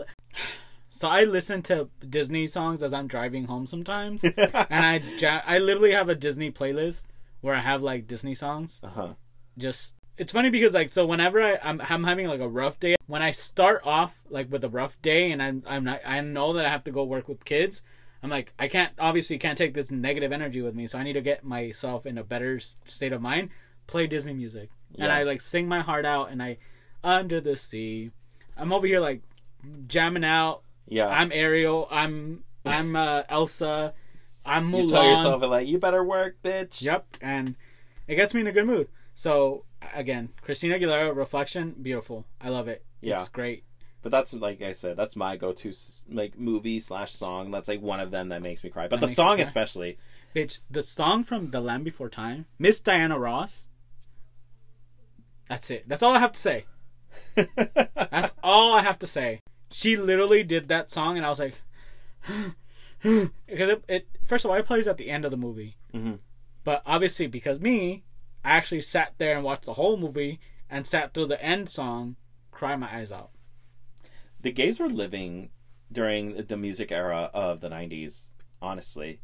so 0.91 1.09
I 1.09 1.25
listen 1.25 1.63
to 1.63 1.89
Disney 2.07 2.47
songs 2.47 2.83
as 2.83 2.93
I'm 2.93 3.07
driving 3.07 3.45
home 3.47 3.67
sometimes, 3.67 4.25
and 4.25 4.35
I 4.71 5.01
ja- 5.19 5.43
I 5.47 5.59
literally 5.59 5.93
have 5.93 6.09
a 6.09 6.15
Disney 6.15 6.51
playlist 6.51 7.07
where 7.41 7.55
I 7.55 7.61
have 7.61 7.83
like 7.83 8.07
Disney 8.07 8.35
songs. 8.35 8.81
Uh 8.83 8.89
huh. 8.89 9.15
Just 9.57 9.97
it's 10.19 10.33
funny 10.33 10.51
because 10.51 10.75
like 10.75 10.91
so 10.91 11.07
whenever 11.07 11.43
I, 11.43 11.59
I'm 11.63 11.81
I'm 11.81 12.05
having 12.05 12.27
like 12.29 12.41
a 12.41 12.49
rough 12.49 12.81
day, 12.81 12.97
when 13.07 13.23
I 13.23 13.31
start 13.31 13.83
off 13.85 14.23
like 14.31 14.51
with 14.51 14.65
a 14.65 14.69
rough 14.69 15.01
day 15.03 15.31
and 15.31 15.43
I'm 15.43 15.63
I'm 15.67 15.85
not 15.85 16.01
I 16.07 16.21
know 16.21 16.55
that 16.55 16.65
I 16.65 16.69
have 16.69 16.85
to 16.85 16.91
go 16.91 17.05
work 17.05 17.29
with 17.29 17.45
kids. 17.45 17.83
I'm 18.23 18.31
like 18.31 18.53
I 18.59 18.69
can't 18.69 18.93
obviously 18.99 19.39
can't 19.39 19.59
take 19.59 19.75
this 19.75 19.91
negative 19.91 20.33
energy 20.33 20.63
with 20.63 20.75
me, 20.75 20.87
so 20.87 20.99
I 20.99 21.03
need 21.03 21.13
to 21.15 21.21
get 21.21 21.45
myself 21.45 22.07
in 22.07 22.19
a 22.19 22.25
better 22.25 22.59
state 22.59 23.13
of 23.13 23.21
mind. 23.21 23.51
Play 23.87 24.07
Disney 24.07 24.33
music, 24.33 24.71
and 24.99 25.13
I 25.13 25.23
like 25.23 25.41
sing 25.41 25.69
my 25.69 25.81
heart 25.81 26.05
out, 26.05 26.31
and 26.31 26.43
I 26.43 26.59
under 27.05 27.41
the 27.41 27.57
sea. 27.57 28.11
I'm 28.57 28.73
over 28.73 28.87
here 28.87 29.01
like 29.01 29.23
jamming 29.87 30.25
out. 30.25 30.63
Yeah. 30.89 31.07
I'm 31.09 31.31
Ariel. 31.31 31.87
I'm 31.91 32.43
I'm 32.65 32.97
uh, 32.97 33.23
Elsa. 33.29 33.95
I'm 34.45 34.73
Mulan. 34.73 34.83
you 34.83 34.91
tell 34.91 35.09
yourself 35.09 35.43
like 35.43 35.69
you 35.69 35.79
better 35.79 36.03
work, 36.03 36.37
bitch. 36.43 36.83
Yep, 36.83 37.19
and 37.21 37.55
it 38.09 38.17
gets 38.17 38.35
me 38.35 38.41
in 38.41 38.47
a 38.47 38.53
good 38.53 38.67
mood. 38.67 38.89
So 39.15 39.66
again, 39.95 40.31
Christina 40.43 40.79
Aguilera, 40.79 41.15
Reflection, 41.15 41.75
beautiful. 41.81 42.27
I 42.41 42.49
love 42.49 42.69
it. 42.69 42.85
Yeah. 43.01 43.17
It's 43.17 43.29
great. 43.29 43.65
But 44.03 44.11
that's 44.13 44.33
like 44.35 44.63
I 44.63 44.73
said, 44.73 44.97
that's 44.97 45.17
my 45.17 45.37
go-to 45.37 45.73
like 46.09 46.39
movie 46.39 46.79
slash 46.81 47.13
song. 47.13 47.51
That's 47.51 47.67
like 47.69 47.81
one 47.83 47.99
of 48.01 48.11
them 48.11 48.29
that 48.29 48.43
makes 48.43 48.63
me 48.63 48.71
cry. 48.71 48.87
But 48.89 49.01
That 49.01 49.09
the 49.09 49.15
song 49.15 49.41
especially. 49.41 49.99
Bitch, 50.35 50.61
the 50.71 50.83
song 50.83 51.23
from 51.25 51.51
The 51.51 51.61
Land 51.61 51.85
Before 51.85 52.09
Time, 52.09 52.47
Miss 52.59 52.81
Diana 52.81 53.19
Ross. 53.19 53.69
That's 55.49 55.71
it. 55.71 55.89
That's 55.89 56.03
all 56.03 56.13
I 56.15 56.19
have 56.19 56.33
to 56.33 56.41
say. 56.41 56.67
That's 57.57 58.33
all 58.43 58.75
I 58.75 58.83
have 58.83 58.99
to 59.01 59.07
say. 59.07 59.41
She 59.71 59.97
literally 59.97 60.43
did 60.45 60.69
that 60.69 60.91
song, 60.93 61.17
and 61.17 61.25
I 61.25 61.29
was 61.29 61.39
like, 61.41 61.55
because 63.03 63.69
it, 63.69 63.85
it 63.89 64.09
first 64.25 64.45
of 64.45 64.51
all, 64.51 64.57
it 64.57 64.67
plays 64.67 64.87
at 64.87 64.99
the 64.99 65.11
end 65.11 65.25
of 65.25 65.31
the 65.31 65.37
movie. 65.37 65.77
Mhm. 65.95 66.19
But 66.65 66.83
obviously, 66.85 67.27
because 67.27 67.61
me, 67.61 68.05
I 68.47 68.51
actually 68.57 68.83
sat 68.83 69.15
there 69.19 69.35
and 69.35 69.45
watched 69.45 69.65
the 69.65 69.75
whole 69.75 69.97
movie 69.97 70.39
and 70.71 70.87
sat 70.87 71.13
through 71.15 71.27
the 71.27 71.43
end 71.43 71.69
song, 71.69 72.17
cry 72.51 72.77
my 72.77 72.95
eyes 72.95 73.11
out. 73.13 73.31
the 74.41 74.53
gays 74.53 74.79
were 74.79 74.89
living 74.89 75.51
during 75.91 76.35
the 76.37 76.57
music 76.57 76.91
era 76.93 77.31
of 77.35 77.61
the 77.61 77.69
'90s. 77.69 78.31
Honestly, 78.63 79.21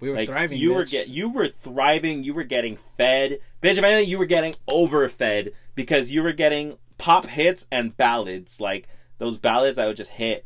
We 0.00 0.10
were 0.10 0.16
like 0.16 0.28
thriving. 0.28 0.58
you 0.58 0.74
were 0.74 0.84
get 0.84 1.08
you 1.08 1.28
were 1.30 1.48
thriving. 1.48 2.22
You 2.24 2.34
were 2.34 2.44
getting 2.44 2.76
fed, 2.76 3.38
bitch. 3.62 3.76
If 3.78 3.84
anything, 3.84 4.08
you 4.08 4.18
were 4.18 4.26
getting 4.26 4.54
overfed 4.68 5.52
because 5.74 6.10
you 6.12 6.22
were 6.22 6.32
getting 6.32 6.78
pop 6.98 7.26
hits 7.26 7.66
and 7.72 7.96
ballads. 7.96 8.60
Like 8.60 8.86
those 9.18 9.38
ballads, 9.38 9.78
I 9.78 9.86
would 9.86 9.96
just 9.96 10.12
hit. 10.12 10.44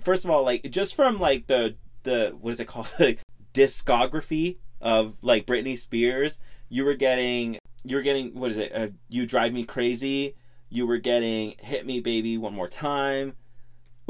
First 0.00 0.24
of 0.24 0.30
all, 0.30 0.42
like 0.44 0.70
just 0.70 0.94
from 0.94 1.18
like 1.18 1.46
the 1.46 1.76
the 2.02 2.36
what 2.40 2.50
is 2.50 2.60
it 2.60 2.66
called, 2.66 2.92
like 3.00 3.20
discography 3.54 4.58
of 4.80 5.16
like 5.22 5.46
Britney 5.46 5.76
Spears, 5.76 6.38
you 6.68 6.84
were 6.84 6.94
getting 6.94 7.58
you 7.84 7.96
were 7.96 8.02
getting 8.02 8.38
what 8.38 8.50
is 8.50 8.56
it? 8.56 8.72
Uh, 8.74 8.88
you 9.08 9.26
drive 9.26 9.52
me 9.52 9.64
crazy. 9.64 10.34
You 10.68 10.86
were 10.86 10.98
getting 10.98 11.54
hit 11.60 11.86
me 11.86 12.00
baby 12.00 12.36
one 12.36 12.54
more 12.54 12.68
time. 12.68 13.34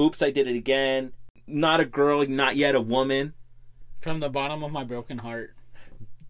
Oops, 0.00 0.20
I 0.22 0.30
did 0.30 0.46
it 0.46 0.56
again. 0.56 1.12
Not 1.46 1.80
a 1.80 1.84
girl, 1.84 2.26
not 2.26 2.56
yet 2.56 2.74
a 2.74 2.80
woman. 2.80 3.34
from 4.00 4.20
the 4.20 4.28
bottom 4.28 4.62
of 4.62 4.70
my 4.72 4.84
broken 4.84 5.18
heart. 5.18 5.54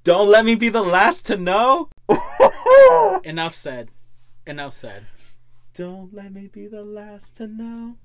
Don't 0.04 0.30
let 0.30 0.44
me 0.44 0.54
be 0.54 0.68
the 0.68 0.82
last 0.82 1.26
to 1.26 1.36
know. 1.36 1.90
Enough 3.24 3.54
said. 3.54 3.90
Enough 4.46 4.72
said. 4.72 5.06
Don't 5.74 6.14
let 6.14 6.32
me 6.32 6.46
be 6.46 6.66
the 6.66 6.82
last 6.84 7.36
to 7.36 7.46
know. 7.46 7.96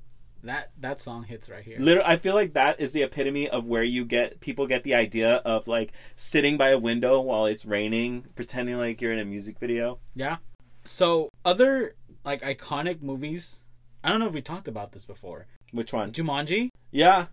That 0.44 0.72
that 0.82 1.00
song 1.00 1.24
hits 1.24 1.50
right 1.50 1.64
here. 1.64 1.78
Literally, 1.80 2.08
I 2.08 2.18
feel 2.18 2.36
like 2.36 2.54
that 2.54 2.80
is 2.82 2.92
the 2.92 3.02
epitome 3.02 3.48
of 3.48 3.66
where 3.66 3.84
you 3.84 4.04
get 4.04 4.42
people 4.42 4.68
get 4.68 4.84
the 4.84 4.94
idea 4.94 5.36
of 5.46 5.68
like 5.68 5.94
sitting 6.18 6.58
by 6.58 6.70
a 6.70 6.78
window 6.78 7.22
while 7.22 7.46
it's 7.46 7.66
raining, 7.66 8.26
pretending 8.36 8.78
like 8.78 9.00
you're 9.00 9.14
in 9.14 9.20
a 9.20 9.26
music 9.26 9.58
video. 9.58 10.00
Yeah. 10.14 10.38
So 10.84 11.30
other 11.46 11.96
like 12.26 12.42
iconic 12.42 13.02
movies. 13.02 13.64
I 14.04 14.10
don't 14.10 14.20
know 14.20 14.28
if 14.28 14.34
we 14.34 14.42
talked 14.42 14.68
about 14.68 14.92
this 14.92 15.06
before. 15.06 15.48
Which 15.72 15.94
one? 15.94 16.12
Jumanji. 16.12 16.70
Yeah. 16.92 17.28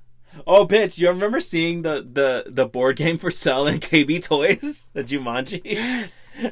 Oh, 0.47 0.65
bitch! 0.65 0.97
You 0.97 1.09
remember 1.09 1.41
seeing 1.41 1.83
the 1.83 2.07
the 2.09 2.45
the 2.47 2.67
board 2.67 2.95
game 2.95 3.19
for 3.19 3.33
sale 3.33 3.67
in 3.67 3.81
KB 3.81 4.23
Toys, 4.23 4.87
the 4.93 5.03
Jumanji? 5.03 5.63
Yes. 5.65 6.33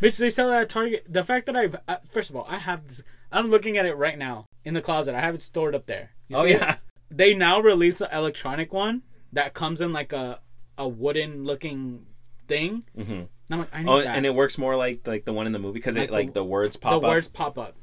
Bitch, 0.00 0.18
they 0.18 0.30
sell 0.30 0.52
it 0.52 0.56
at 0.56 0.68
Target. 0.68 1.04
The 1.08 1.24
fact 1.24 1.46
that 1.46 1.56
I've 1.56 1.76
uh, 1.88 1.96
first 2.08 2.30
of 2.30 2.36
all, 2.36 2.46
I 2.48 2.58
have 2.58 2.86
this. 2.86 3.02
I'm 3.32 3.48
looking 3.48 3.76
at 3.76 3.86
it 3.86 3.96
right 3.96 4.16
now 4.16 4.46
in 4.64 4.74
the 4.74 4.80
closet. 4.80 5.14
I 5.14 5.20
have 5.20 5.34
it 5.34 5.42
stored 5.42 5.74
up 5.74 5.86
there. 5.86 6.10
You 6.28 6.36
oh 6.36 6.42
see 6.44 6.50
it? 6.52 6.60
yeah. 6.60 6.76
They 7.10 7.34
now 7.34 7.60
release 7.60 8.00
an 8.00 8.08
electronic 8.12 8.72
one 8.72 9.02
that 9.32 9.54
comes 9.54 9.80
in 9.80 9.92
like 9.92 10.12
a 10.12 10.40
a 10.78 10.88
wooden 10.88 11.44
looking 11.44 12.06
thing. 12.48 12.84
hmm 12.96 13.02
And 13.12 13.28
I'm 13.50 13.58
like, 13.60 13.68
I 13.74 13.82
need 13.82 13.88
Oh, 13.88 13.98
that. 14.02 14.16
and 14.16 14.26
it 14.26 14.34
works 14.34 14.58
more 14.58 14.76
like 14.76 15.06
like 15.06 15.24
the 15.24 15.32
one 15.32 15.46
in 15.46 15.52
the 15.52 15.58
movie 15.58 15.74
because 15.78 15.96
Like 15.96 16.08
it 16.08 16.12
like 16.12 16.26
the- 16.28 16.32
the, 16.40 16.44
words 16.44 16.76
pop 16.76 16.92
the 16.92 16.96
up. 17.06 17.12
words 17.12 17.28
pop 17.28 17.58
up. 17.58 17.76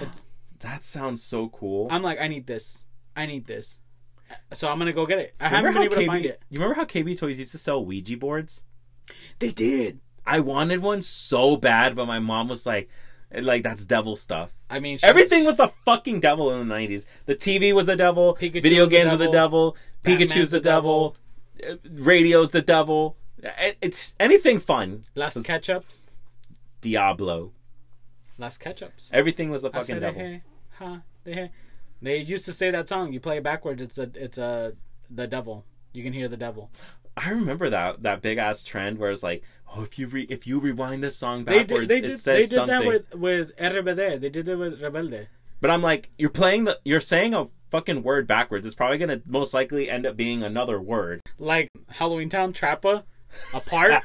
It's 0.00 0.26
That 0.60 0.82
sounds 0.82 1.22
so 1.22 1.48
cool. 1.48 1.88
I'm 1.90 2.02
like, 2.02 2.18
I 2.20 2.28
need 2.28 2.46
this. 2.46 2.86
I 3.14 3.26
need 3.26 3.46
this. 3.46 3.80
So 4.54 4.68
I'm 4.68 4.78
gonna 4.78 4.92
go 4.92 5.04
get 5.06 5.18
it. 5.18 5.34
I 5.38 5.46
Remember 5.46 5.68
haven't 5.72 5.74
been 5.74 5.82
able 5.82 5.94
how 5.94 6.00
to 6.00 6.06
find 6.22 6.26
it. 6.26 6.42
You 6.48 6.58
remember 6.58 6.74
how 6.74 6.84
KB 6.86 7.18
Toys 7.18 7.38
used 7.38 7.52
to 7.52 7.58
sell 7.58 7.84
Ouija 7.84 8.16
boards? 8.16 8.64
They 9.38 9.50
did. 9.52 10.00
I 10.24 10.40
wanted 10.40 10.80
one 10.80 11.02
so 11.02 11.56
bad, 11.56 11.94
but 11.94 12.06
my 12.06 12.18
mom 12.18 12.48
was 12.48 12.64
like, 12.66 12.88
like 13.32 13.62
that's 13.62 13.84
devil 13.86 14.16
stuff. 14.16 14.55
I 14.68 14.80
mean, 14.80 14.98
Everything 15.02 15.44
was 15.44 15.56
the 15.56 15.68
fucking 15.84 16.20
devil 16.20 16.50
in 16.52 16.58
the 16.58 16.64
nineties. 16.64 17.06
The 17.26 17.36
TV 17.36 17.72
was 17.72 17.86
the 17.86 17.96
devil. 17.96 18.34
Pikachu 18.34 18.62
video 18.62 18.82
was 18.82 18.90
the 18.90 18.96
games 18.96 19.12
were 19.12 19.18
the 19.18 19.30
devil. 19.30 19.76
Batman's 20.02 20.32
Pikachu's 20.32 20.50
the 20.50 20.58
the 20.58 20.62
devil. 20.64 21.16
devil. 21.60 21.78
uh, 21.84 22.02
Radio's 22.02 22.50
the 22.50 22.62
devil. 22.62 23.16
It's 23.80 24.16
anything 24.18 24.58
fun. 24.58 25.04
Las 25.14 25.36
was 25.36 25.44
Ketchups. 25.46 26.06
Diablo. 26.80 27.52
Las 28.38 28.58
Ketchups. 28.58 29.08
Everything 29.12 29.50
was 29.50 29.62
the 29.62 29.70
fucking 29.70 30.00
devil. 30.00 30.20
hey, 30.20 30.42
ha, 30.78 31.02
they, 31.24 31.32
hey. 31.32 31.50
They 32.02 32.18
used 32.18 32.44
to 32.46 32.52
say 32.52 32.70
that 32.70 32.88
song. 32.88 33.12
You 33.12 33.20
play 33.20 33.38
it 33.38 33.42
backwards. 33.44 33.82
It's 33.82 33.98
a, 33.98 34.10
it's 34.14 34.36
a, 34.36 34.72
the 35.08 35.26
devil. 35.26 35.64
You 35.92 36.02
can 36.02 36.12
hear 36.12 36.28
the 36.28 36.36
devil. 36.36 36.70
I 37.16 37.30
remember 37.30 37.70
that 37.70 38.02
that 38.02 38.20
big 38.22 38.38
ass 38.38 38.62
trend 38.62 38.98
where 38.98 39.10
it's 39.10 39.22
like, 39.22 39.42
oh, 39.74 39.82
if 39.82 39.98
you 39.98 40.06
re- 40.06 40.26
if 40.28 40.46
you 40.46 40.60
rewind 40.60 41.02
this 41.02 41.16
song 41.16 41.44
They 41.44 41.60
backwards, 41.60 41.88
did. 41.88 41.88
They 41.88 41.98
it 41.98 42.10
did. 42.10 42.18
says 42.18 42.36
They 42.36 42.40
did 42.42 42.50
something. 42.50 42.78
that 42.80 42.86
with 42.86 43.14
with 43.14 43.56
RBD. 43.56 44.20
They 44.20 44.28
did 44.28 44.48
it 44.48 44.56
with 44.56 44.80
Rebelde. 44.80 45.28
But 45.60 45.70
I'm 45.70 45.80
like, 45.80 46.10
you're 46.18 46.28
playing 46.28 46.64
the, 46.64 46.78
you're 46.84 47.00
saying 47.00 47.32
a 47.34 47.46
fucking 47.70 48.02
word 48.02 48.26
backwards. 48.26 48.66
It's 48.66 48.74
probably 48.74 48.98
gonna 48.98 49.22
most 49.26 49.54
likely 49.54 49.88
end 49.88 50.04
up 50.04 50.14
being 50.16 50.42
another 50.42 50.78
word. 50.80 51.22
Like 51.38 51.68
Halloween 51.88 52.28
Town 52.28 52.52
Trappa, 52.52 53.04
apart. 53.54 53.94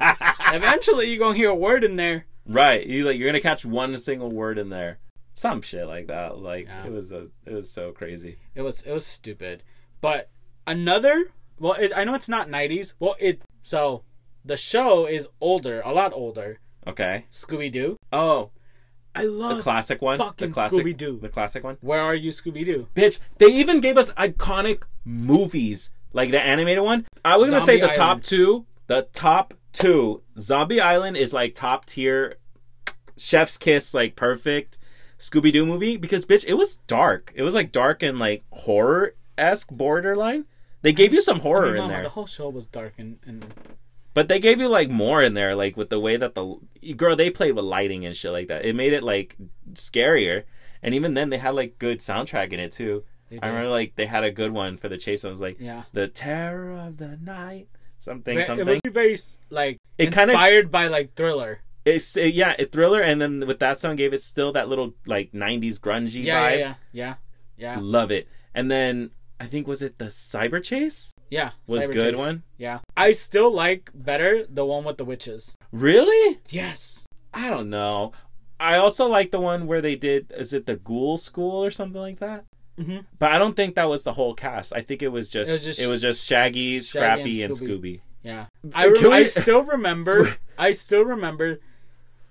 Eventually, 0.52 1.08
you're 1.10 1.18
gonna 1.18 1.36
hear 1.36 1.50
a 1.50 1.54
word 1.54 1.84
in 1.84 1.96
there. 1.96 2.24
Right. 2.46 2.86
You 2.86 3.04
like 3.04 3.18
you're 3.18 3.28
gonna 3.28 3.40
catch 3.40 3.64
one 3.66 3.96
single 3.98 4.30
word 4.32 4.56
in 4.58 4.70
there. 4.70 4.98
Some 5.34 5.60
shit 5.62 5.86
like 5.86 6.06
that. 6.08 6.38
Like 6.38 6.66
Yeah. 6.66 6.86
it 6.86 6.92
was 6.92 7.12
a 7.12 7.28
it 7.46 7.52
was 7.52 7.70
so 7.70 7.92
crazy. 7.92 8.38
It 8.54 8.62
was 8.62 8.82
it 8.82 8.92
was 8.92 9.04
stupid. 9.06 9.62
But 10.00 10.30
another 10.66 11.26
well, 11.58 11.74
it, 11.74 11.92
I 11.94 12.04
know 12.04 12.14
it's 12.14 12.28
not 12.28 12.48
'90s. 12.48 12.94
Well, 12.98 13.16
it 13.18 13.42
so 13.62 14.04
the 14.44 14.56
show 14.56 15.06
is 15.06 15.28
older, 15.40 15.80
a 15.84 15.92
lot 15.92 16.12
older. 16.12 16.60
Okay. 16.86 17.26
Scooby 17.30 17.70
Doo. 17.70 17.96
Oh, 18.12 18.50
I 19.14 19.24
love. 19.24 19.58
the 19.58 19.62
classic 19.62 20.00
one. 20.02 20.18
fucking 20.18 20.48
the 20.48 20.54
classic 20.54 20.78
Scooby-Doo. 20.84 21.18
The 21.20 21.28
classic 21.28 21.64
one. 21.64 21.76
Where 21.80 22.00
are 22.00 22.14
you, 22.14 22.30
Scooby 22.30 22.64
Doo? 22.64 22.88
Bitch, 22.94 23.20
they 23.38 23.46
even 23.46 23.80
gave 23.80 23.98
us 23.98 24.12
iconic 24.14 24.84
movies 25.04 25.90
like 26.12 26.30
the 26.30 26.40
animated 26.40 26.82
one. 26.82 27.06
I 27.24 27.36
was 27.36 27.50
gonna 27.50 27.60
say 27.60 27.80
the 27.80 27.88
top 27.88 28.22
two. 28.22 28.66
The 28.86 29.08
top 29.12 29.54
two. 29.72 30.22
Zombie 30.38 30.80
Island 30.80 31.16
is 31.16 31.32
like 31.32 31.54
top 31.54 31.84
tier. 31.86 32.36
Chef's 33.16 33.58
kiss, 33.58 33.94
like 33.94 34.16
perfect. 34.16 34.78
Scooby 35.18 35.52
Doo 35.52 35.66
movie 35.66 35.96
because 35.96 36.26
bitch, 36.26 36.44
it 36.46 36.54
was 36.54 36.78
dark. 36.86 37.32
It 37.34 37.42
was 37.42 37.54
like 37.54 37.70
dark 37.70 38.02
and 38.02 38.18
like 38.18 38.44
horror 38.50 39.14
esque 39.38 39.70
borderline. 39.70 40.46
They 40.82 40.92
gave 40.92 41.12
you 41.12 41.20
some 41.20 41.38
I 41.38 41.40
horror 41.40 41.72
mean, 41.72 41.84
in 41.84 41.88
there. 41.88 42.02
The 42.02 42.10
whole 42.10 42.26
show 42.26 42.48
was 42.48 42.66
dark 42.66 42.94
and, 42.98 43.18
and 43.24 43.46
But 44.14 44.28
they 44.28 44.38
gave 44.38 44.60
you 44.60 44.68
like 44.68 44.90
more 44.90 45.22
in 45.22 45.34
there, 45.34 45.54
like 45.54 45.76
with 45.76 45.90
the 45.90 46.00
way 46.00 46.16
that 46.16 46.34
the 46.34 46.58
girl 46.96 47.16
they 47.16 47.30
played 47.30 47.54
with 47.54 47.64
lighting 47.64 48.04
and 48.04 48.14
shit 48.14 48.32
like 48.32 48.48
that. 48.48 48.64
It 48.64 48.74
made 48.76 48.92
it 48.92 49.02
like 49.02 49.36
scarier. 49.74 50.44
And 50.82 50.94
even 50.94 51.14
then, 51.14 51.30
they 51.30 51.38
had 51.38 51.54
like 51.54 51.78
good 51.78 52.00
soundtrack 52.00 52.52
in 52.52 52.58
it 52.58 52.72
too. 52.72 53.04
I 53.40 53.46
remember 53.46 53.70
like 53.70 53.94
they 53.94 54.06
had 54.06 54.24
a 54.24 54.30
good 54.30 54.52
one 54.52 54.76
for 54.76 54.88
the 54.88 54.98
chase. 54.98 55.22
One 55.22 55.30
it 55.30 55.32
was 55.32 55.40
like 55.40 55.56
yeah. 55.58 55.84
the 55.92 56.08
terror 56.08 56.72
of 56.72 56.98
the 56.98 57.16
night, 57.16 57.68
something 57.96 58.36
Ve- 58.36 58.44
something. 58.44 58.68
It 58.68 58.82
was 58.84 58.92
very 58.92 59.16
like 59.48 59.78
It 59.96 60.12
kinda 60.12 60.34
inspired 60.34 60.70
by 60.70 60.88
like 60.88 61.14
Thriller. 61.14 61.60
It's 61.84 62.16
it, 62.16 62.34
yeah, 62.34 62.54
it 62.58 62.70
thriller, 62.70 63.00
and 63.00 63.20
then 63.20 63.44
with 63.46 63.58
that 63.58 63.78
song 63.78 63.96
gave 63.96 64.12
it 64.12 64.20
still 64.20 64.52
that 64.52 64.68
little 64.68 64.94
like 65.06 65.32
'90s 65.32 65.80
grungy 65.80 66.22
Yeah, 66.24 66.50
vibe. 66.50 66.58
yeah, 66.58 66.58
yeah, 66.58 66.74
yeah, 66.92 67.14
yeah, 67.56 67.78
Love 67.80 68.10
it. 68.12 68.28
And 68.54 68.70
then 68.70 69.10
I 69.42 69.46
think 69.46 69.66
was 69.66 69.82
it 69.82 69.98
the 69.98 70.04
Cyber 70.06 70.62
Chase? 70.62 71.12
yeah. 71.30 71.50
Was 71.66 71.88
Cyber 71.88 71.92
good 71.94 72.14
Chase. 72.14 72.18
one? 72.26 72.42
Yeah, 72.58 72.78
I 72.96 73.10
still 73.12 73.50
like 73.52 73.90
better 73.94 74.44
the 74.48 74.64
one 74.64 74.84
with 74.84 74.98
the 74.98 75.04
witches. 75.04 75.56
Really? 75.72 76.38
Yes. 76.50 77.06
I 77.34 77.50
don't 77.50 77.68
know. 77.70 78.12
I 78.60 78.76
also 78.76 79.06
like 79.08 79.30
the 79.32 79.40
one 79.40 79.66
where 79.66 79.80
they 79.80 79.96
did. 79.96 80.32
Is 80.36 80.52
it 80.52 80.66
the 80.66 80.76
Ghoul 80.76 81.16
School 81.16 81.64
or 81.64 81.70
something 81.72 82.00
like 82.00 82.20
that? 82.20 82.44
Mhm. 82.78 83.04
But 83.18 83.32
I 83.32 83.38
don't 83.38 83.56
think 83.56 83.74
that 83.74 83.88
was 83.88 84.04
the 84.04 84.12
whole 84.12 84.34
cast. 84.34 84.72
I 84.72 84.80
think 84.82 85.02
it 85.02 85.08
was 85.08 85.28
just 85.30 85.50
it 85.80 85.88
was 85.88 86.00
just, 86.00 86.24
Shaggy, 86.24 86.78
Shaggy 86.78 86.80
Scrappy, 86.80 87.42
and 87.42 87.52
and 87.52 87.60
Scooby. 87.60 87.94
Scooby. 87.96 88.00
Yeah, 88.22 88.46
I, 88.74 88.88
we- 88.88 89.12
I 89.12 89.24
still 89.24 89.62
remember. 89.64 90.36
I 90.58 90.70
still 90.72 91.02
remember 91.04 91.58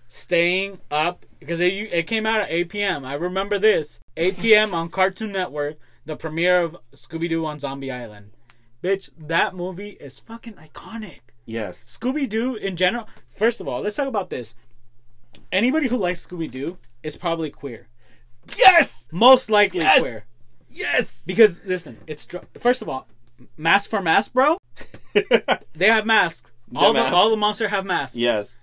staying 0.08 0.80
up 0.90 1.26
because 1.40 1.60
it, 1.60 1.74
it 1.74 2.08
came 2.08 2.26
out 2.26 2.42
at 2.42 2.52
8 2.52 2.70
p.m. 2.70 3.06
I 3.06 3.14
remember 3.16 3.60
this 3.60 4.00
8 4.18 4.38
p.m. 4.40 4.74
on 4.74 4.90
Cartoon 4.90 5.32
Network, 5.34 5.78
the 6.06 6.16
premiere 6.16 6.62
of 6.62 6.76
Scooby 6.94 7.30
Doo 7.30 7.46
on 7.46 7.60
Zombie 7.60 7.92
Island. 7.92 8.32
Bitch, 8.84 9.10
that 9.18 9.56
movie 9.56 9.92
is 9.92 10.18
fucking 10.20 10.54
iconic. 10.54 11.20
Yes. 11.46 11.98
Scooby 11.98 12.28
Doo 12.28 12.56
in 12.56 12.76
general. 12.76 13.08
First 13.36 13.62
of 13.62 13.68
all, 13.68 13.82
let's 13.82 13.96
talk 13.96 14.08
about 14.08 14.30
this. 14.30 14.56
Anybody 15.52 15.88
who 15.88 15.98
likes 15.98 16.26
Scooby 16.26 16.50
Doo 16.50 16.78
is 17.04 17.18
probably 17.18 17.50
queer. 17.50 17.88
Yes. 18.58 19.08
Most 19.12 19.50
likely 19.52 19.82
Yes! 19.82 20.00
queer. 20.00 20.26
Yes. 20.70 21.24
Because 21.28 21.62
listen, 21.66 21.98
it's 22.08 22.26
dr- 22.26 22.48
first 22.58 22.82
of 22.82 22.90
all, 22.90 23.08
mask 23.58 23.90
for 23.90 24.02
mask, 24.02 24.34
bro. 24.34 24.58
They 25.74 25.88
have 25.88 26.06
masks. 26.06 26.52
All 26.76 26.94
the, 26.94 27.00
masks. 27.00 27.16
all 27.16 27.30
the 27.32 27.38
monsters 27.38 27.70
have 27.72 27.86
masks. 27.86 28.16
yes. 28.18 28.58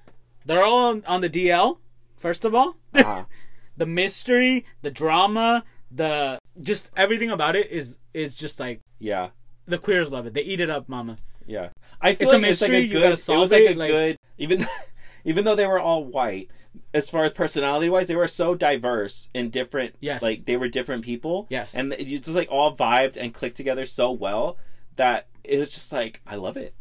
They're 0.46 0.62
all 0.64 0.78
on, 0.78 1.04
on 1.06 1.20
the 1.20 1.28
DL. 1.28 1.78
First 2.16 2.44
of 2.44 2.54
all, 2.54 2.76
Uh-huh. 2.94 3.24
the 3.76 3.86
mystery, 3.86 4.64
the 4.82 4.90
drama, 4.90 5.64
the 5.90 6.38
just 6.60 6.90
everything 6.96 7.30
about 7.30 7.56
it 7.56 7.70
is 7.70 7.98
is 8.14 8.36
just 8.36 8.58
like 8.60 8.80
Yeah. 8.98 9.30
the 9.66 9.78
queers 9.78 10.10
love 10.12 10.26
it. 10.26 10.34
They 10.34 10.42
eat 10.42 10.60
it 10.60 10.70
up, 10.70 10.88
mama. 10.88 11.18
Yeah. 11.46 11.70
I 12.00 12.14
feel 12.14 12.28
It's 12.28 12.34
a 12.34 12.38
like 12.38 12.50
it's 12.50 12.60
like 12.62 12.70
mystery, 12.70 12.76
a 12.76 12.80
you 12.80 12.88
good. 12.88 12.94
gotta 12.98 13.06
It 13.06 13.10
was 13.12 13.22
solve 13.24 13.50
like 13.50 13.62
it, 13.62 13.76
a 13.76 13.78
like- 13.78 13.90
good. 13.90 14.16
Even 14.38 14.66
even 15.24 15.44
though 15.44 15.54
they 15.56 15.66
were 15.66 15.80
all 15.80 16.04
white, 16.04 16.50
as 16.94 17.08
far 17.10 17.24
as 17.24 17.32
personality 17.32 17.88
wise, 17.88 18.08
they 18.08 18.16
were 18.16 18.28
so 18.28 18.54
diverse 18.54 19.30
and 19.34 19.50
different. 19.50 19.94
Yes. 20.00 20.22
Like 20.22 20.44
they 20.44 20.56
were 20.56 20.68
different 20.68 21.04
people. 21.04 21.46
Yes. 21.50 21.74
And 21.74 21.92
it 21.94 22.04
just 22.06 22.28
like 22.28 22.48
all 22.50 22.76
vibed 22.76 23.16
and 23.16 23.32
clicked 23.34 23.56
together 23.56 23.84
so 23.86 24.12
well 24.12 24.58
that 24.96 25.26
it 25.44 25.58
was 25.58 25.70
just 25.70 25.92
like 25.92 26.20
I 26.26 26.36
love 26.36 26.56
it. 26.56 26.74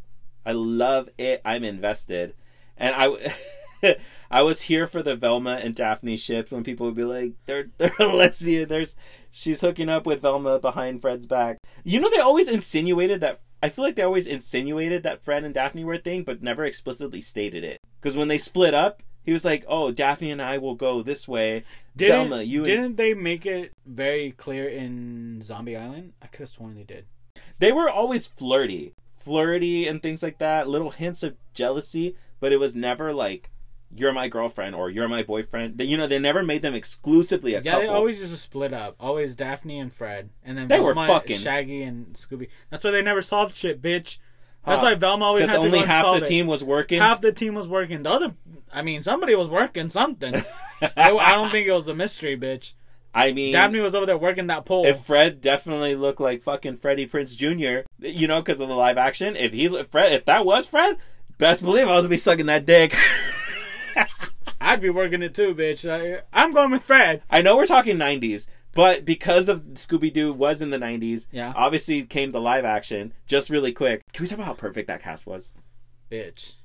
I 0.45 0.51
love 0.53 1.09
it. 1.17 1.41
I'm 1.45 1.63
invested, 1.63 2.33
and 2.77 2.93
I. 2.95 3.35
I 4.31 4.41
was 4.41 4.63
here 4.63 4.87
for 4.87 5.01
the 5.03 5.15
Velma 5.15 5.59
and 5.63 5.75
Daphne 5.75 6.17
shift 6.17 6.51
when 6.51 6.63
people 6.63 6.85
would 6.85 6.95
be 6.95 7.03
like, 7.03 7.33
"They're 7.45 7.67
they're 7.77 7.93
a 7.99 8.07
lesbian." 8.07 8.67
There's 8.67 8.95
she's 9.31 9.61
hooking 9.61 9.89
up 9.89 10.05
with 10.05 10.21
Velma 10.21 10.59
behind 10.59 11.01
Fred's 11.01 11.25
back. 11.25 11.57
You 11.83 11.99
know, 11.99 12.09
they 12.09 12.19
always 12.19 12.47
insinuated 12.47 13.21
that. 13.21 13.39
I 13.61 13.69
feel 13.69 13.83
like 13.85 13.95
they 13.95 14.03
always 14.03 14.27
insinuated 14.27 15.03
that 15.03 15.23
Fred 15.23 15.43
and 15.43 15.53
Daphne 15.53 15.83
were 15.83 15.93
a 15.93 15.97
thing, 15.99 16.23
but 16.23 16.43
never 16.43 16.63
explicitly 16.63 17.21
stated 17.21 17.63
it. 17.63 17.79
Because 17.99 18.15
when 18.15 18.27
they 18.27 18.37
split 18.37 18.73
up, 18.75 19.01
he 19.23 19.33
was 19.33 19.45
like, 19.45 19.65
"Oh, 19.67 19.91
Daphne 19.91 20.31
and 20.31 20.41
I 20.41 20.57
will 20.57 20.75
go 20.75 21.01
this 21.01 21.27
way." 21.27 21.63
Didn't 21.95 22.29
Velma, 22.29 22.43
you 22.43 22.63
didn't 22.63 22.95
they 22.97 23.13
make 23.15 23.45
it 23.45 23.71
very 23.85 24.31
clear 24.31 24.67
in 24.67 25.41
Zombie 25.41 25.75
Island? 25.75 26.13
I 26.21 26.27
could 26.27 26.41
have 26.41 26.49
sworn 26.49 26.75
they 26.75 26.83
did. 26.83 27.05
they 27.59 27.71
were 27.71 27.89
always 27.89 28.27
flirty, 28.27 28.93
flirty 29.11 29.87
and 29.87 30.01
things 30.01 30.21
like 30.21 30.37
that. 30.37 30.67
Little 30.69 30.91
hints 30.91 31.23
of 31.23 31.35
jealousy, 31.55 32.15
but 32.39 32.51
it 32.51 32.57
was 32.59 32.75
never 32.75 33.11
like, 33.13 33.49
"You're 33.95 34.13
my 34.13 34.27
girlfriend" 34.27 34.75
or 34.75 34.89
"You're 34.89 35.07
my 35.07 35.23
boyfriend." 35.23 35.81
You 35.81 35.97
know, 35.97 36.07
they 36.07 36.19
never 36.19 36.43
made 36.43 36.61
them 36.61 36.73
exclusively 36.73 37.53
a 37.53 37.61
Yeah, 37.61 37.71
couple. 37.71 37.79
Yeah, 37.85 37.87
they 37.91 37.93
always 37.95 38.19
used 38.19 38.31
to 38.33 38.37
split 38.37 38.73
up. 38.73 38.95
Always 38.99 39.35
Daphne 39.35 39.79
and 39.79 39.93
Fred, 39.93 40.29
and 40.43 40.57
then 40.57 40.67
They 40.67 40.79
were 40.79 40.93
fucking- 40.95 41.37
Shaggy 41.39 41.83
and 41.83 42.07
Scooby. 42.13 42.49
That's 42.69 42.83
why 42.83 42.91
they 42.91 43.01
never 43.01 43.21
solved 43.21 43.55
shit, 43.55 43.81
bitch. 43.81 44.17
That's 44.65 44.81
Huh. 44.81 44.87
why 44.87 44.95
Velma 44.95 45.23
always 45.25 45.45
had 45.49 45.61
to 45.61 45.67
only 45.67 45.79
go 45.79 45.85
half 45.85 46.19
the 46.19 46.25
it. 46.25 46.27
team 46.27 46.45
was 46.47 46.61
working. 46.63 46.99
half 47.01 47.21
the 47.21 47.31
team 47.31 47.53
was 47.55 47.69
working. 47.69 48.03
The 48.03 48.11
other, 48.11 48.33
I 48.73 48.81
mean, 48.81 49.01
somebody 49.01 49.33
was 49.33 49.47
working 49.47 49.89
something. 49.89 50.35
I, 50.81 51.11
I 51.13 51.31
don't 51.35 51.49
think 51.49 51.67
it 51.67 51.71
was 51.71 51.87
a 51.87 51.95
mystery, 51.95 52.37
bitch. 52.37 52.73
I 53.15 53.31
mean, 53.31 53.53
Daphne 53.53 53.79
was 53.79 53.95
over 53.95 54.05
there 54.05 54.17
working 54.17 54.47
that 54.47 54.65
pole. 54.65 54.85
if 54.85 54.99
Fred 54.99 55.39
definitely 55.41 55.95
looked 55.95 56.19
like 56.19 56.41
fucking 56.41 56.75
Freddie 56.75 57.07
Prinze 57.07 57.35
Jr., 57.37 57.87
you 58.05 58.27
know, 58.27 58.41
because 58.41 58.59
of 58.59 58.67
the 58.67 58.75
live 58.75 58.97
action. 58.97 59.35
If 59.37 59.53
he, 59.53 59.65
if 59.67 59.87
Fred, 59.87 60.11
if 60.11 60.25
that 60.25 60.45
was 60.45 60.67
Fred, 60.67 60.97
best 61.37 61.63
believe 61.63 61.87
I 61.87 61.93
was 61.95 62.01
gonna 62.03 62.09
be 62.09 62.17
sucking 62.17 62.45
that 62.47 62.65
dick. 62.65 62.93
I'd 64.61 64.81
be 64.81 64.89
working 64.89 65.21
it 65.21 65.33
too, 65.35 65.53
bitch. 65.55 65.89
I, 65.89 66.21
I'm 66.33 66.53
going 66.53 66.71
with 66.71 66.83
Fred. 66.83 67.21
I 67.29 67.41
know 67.41 67.55
we're 67.55 67.65
talking 67.65 67.97
'90s, 67.97 68.47
but 68.73 69.05
because 69.05 69.49
of 69.49 69.61
Scooby 69.75 70.11
Doo 70.11 70.33
was 70.33 70.61
in 70.61 70.69
the 70.71 70.77
'90s, 70.79 71.27
Yeah. 71.31 71.53
obviously 71.55 72.03
came 72.03 72.31
the 72.31 72.41
live 72.41 72.65
action. 72.65 73.13
Just 73.27 73.49
really 73.49 73.71
quick, 73.71 74.01
can 74.13 74.23
we 74.23 74.27
talk 74.27 74.37
about 74.39 74.47
how 74.47 74.53
perfect 74.53 74.87
that 74.87 75.01
cast 75.01 75.25
was? 75.27 75.53
Bitch, 76.11 76.55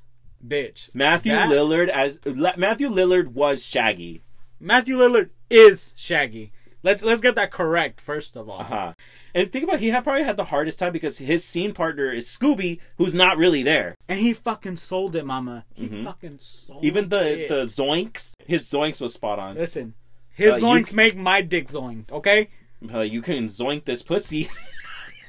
bitch. 0.46 0.94
Matthew 0.94 1.32
That- 1.32 1.50
Lillard 1.50 1.88
as 1.88 2.18
Matthew 2.56 2.88
Lillard 2.88 3.28
was 3.28 3.64
Shaggy. 3.64 4.22
Matthew 4.60 4.96
Lillard 4.96 5.30
is 5.50 5.92
Shaggy. 5.96 6.52
Let's 6.84 7.02
let's 7.04 7.20
get 7.20 7.34
that 7.36 7.50
correct 7.52 8.00
first 8.00 8.34
of 8.36 8.48
all. 8.48 8.60
Uh 8.60 8.64
huh. 8.64 8.92
And 9.34 9.50
think 9.52 9.62
about 9.64 9.76
it, 9.76 9.82
he 9.82 9.88
had 9.90 10.02
probably 10.04 10.24
had 10.24 10.36
the 10.36 10.44
hardest 10.46 10.78
time 10.78 10.92
because 10.92 11.18
his 11.18 11.44
scene 11.44 11.72
partner 11.72 12.10
is 12.10 12.26
Scooby, 12.26 12.80
who's 12.96 13.14
not 13.14 13.36
really 13.36 13.62
there. 13.62 13.94
And 14.08 14.18
he 14.18 14.32
fucking 14.32 14.76
sold 14.76 15.14
it, 15.16 15.24
mama. 15.24 15.64
He 15.74 16.02
fucking 16.04 16.38
sold 16.40 16.78
Mm-hmm. 16.78 16.86
Even 16.86 17.08
the 17.08 17.44
it. 17.44 17.48
the 17.48 17.62
zoinks, 17.64 18.34
his 18.46 18.64
zoinks 18.68 19.00
was 19.00 19.14
spot 19.14 19.38
on. 19.38 19.54
Listen, 19.54 19.94
his 20.34 20.54
Uh, 20.54 20.56
you- 20.56 20.62
zoinks 20.64 20.92
make 20.92 21.16
my 21.16 21.40
dick 21.40 21.68
zoink, 21.68 22.10
okay? 22.10 22.48
Uh, 22.92 23.00
you 23.00 23.22
can 23.22 23.44
zoink 23.46 23.84
this 23.84 24.02
pussy. 24.02 24.48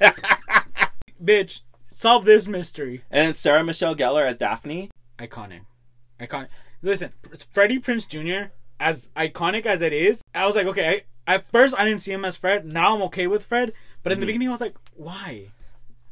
Bitch, 1.22 1.60
solve 1.90 2.24
this 2.24 2.46
mystery. 2.48 3.02
and 3.10 3.34
Sarah 3.36 3.64
Michelle 3.64 3.94
Gellar 3.94 4.26
as 4.26 4.38
Daphne. 4.38 4.90
Iconic. 5.18 5.60
Iconic. 6.20 6.48
Listen, 6.82 7.12
Freddie 7.52 7.78
Prinze 7.78 8.06
Jr., 8.08 8.50
as 8.80 9.08
iconic 9.16 9.64
as 9.66 9.80
it 9.82 9.92
is, 9.92 10.20
I 10.34 10.44
was 10.46 10.56
like, 10.56 10.66
okay, 10.66 10.88
I, 10.88 11.02
at 11.26 11.44
first 11.44 11.74
I 11.78 11.84
didn't 11.84 12.00
see 12.00 12.12
him 12.12 12.24
as 12.24 12.36
Fred. 12.36 12.64
Now 12.66 12.94
I'm 12.96 13.02
okay 13.04 13.26
with 13.26 13.44
Fred. 13.44 13.72
But 14.02 14.12
in 14.12 14.20
the 14.20 14.26
beginning, 14.26 14.48
I 14.48 14.50
was 14.50 14.60
like, 14.60 14.76
why? 14.94 15.48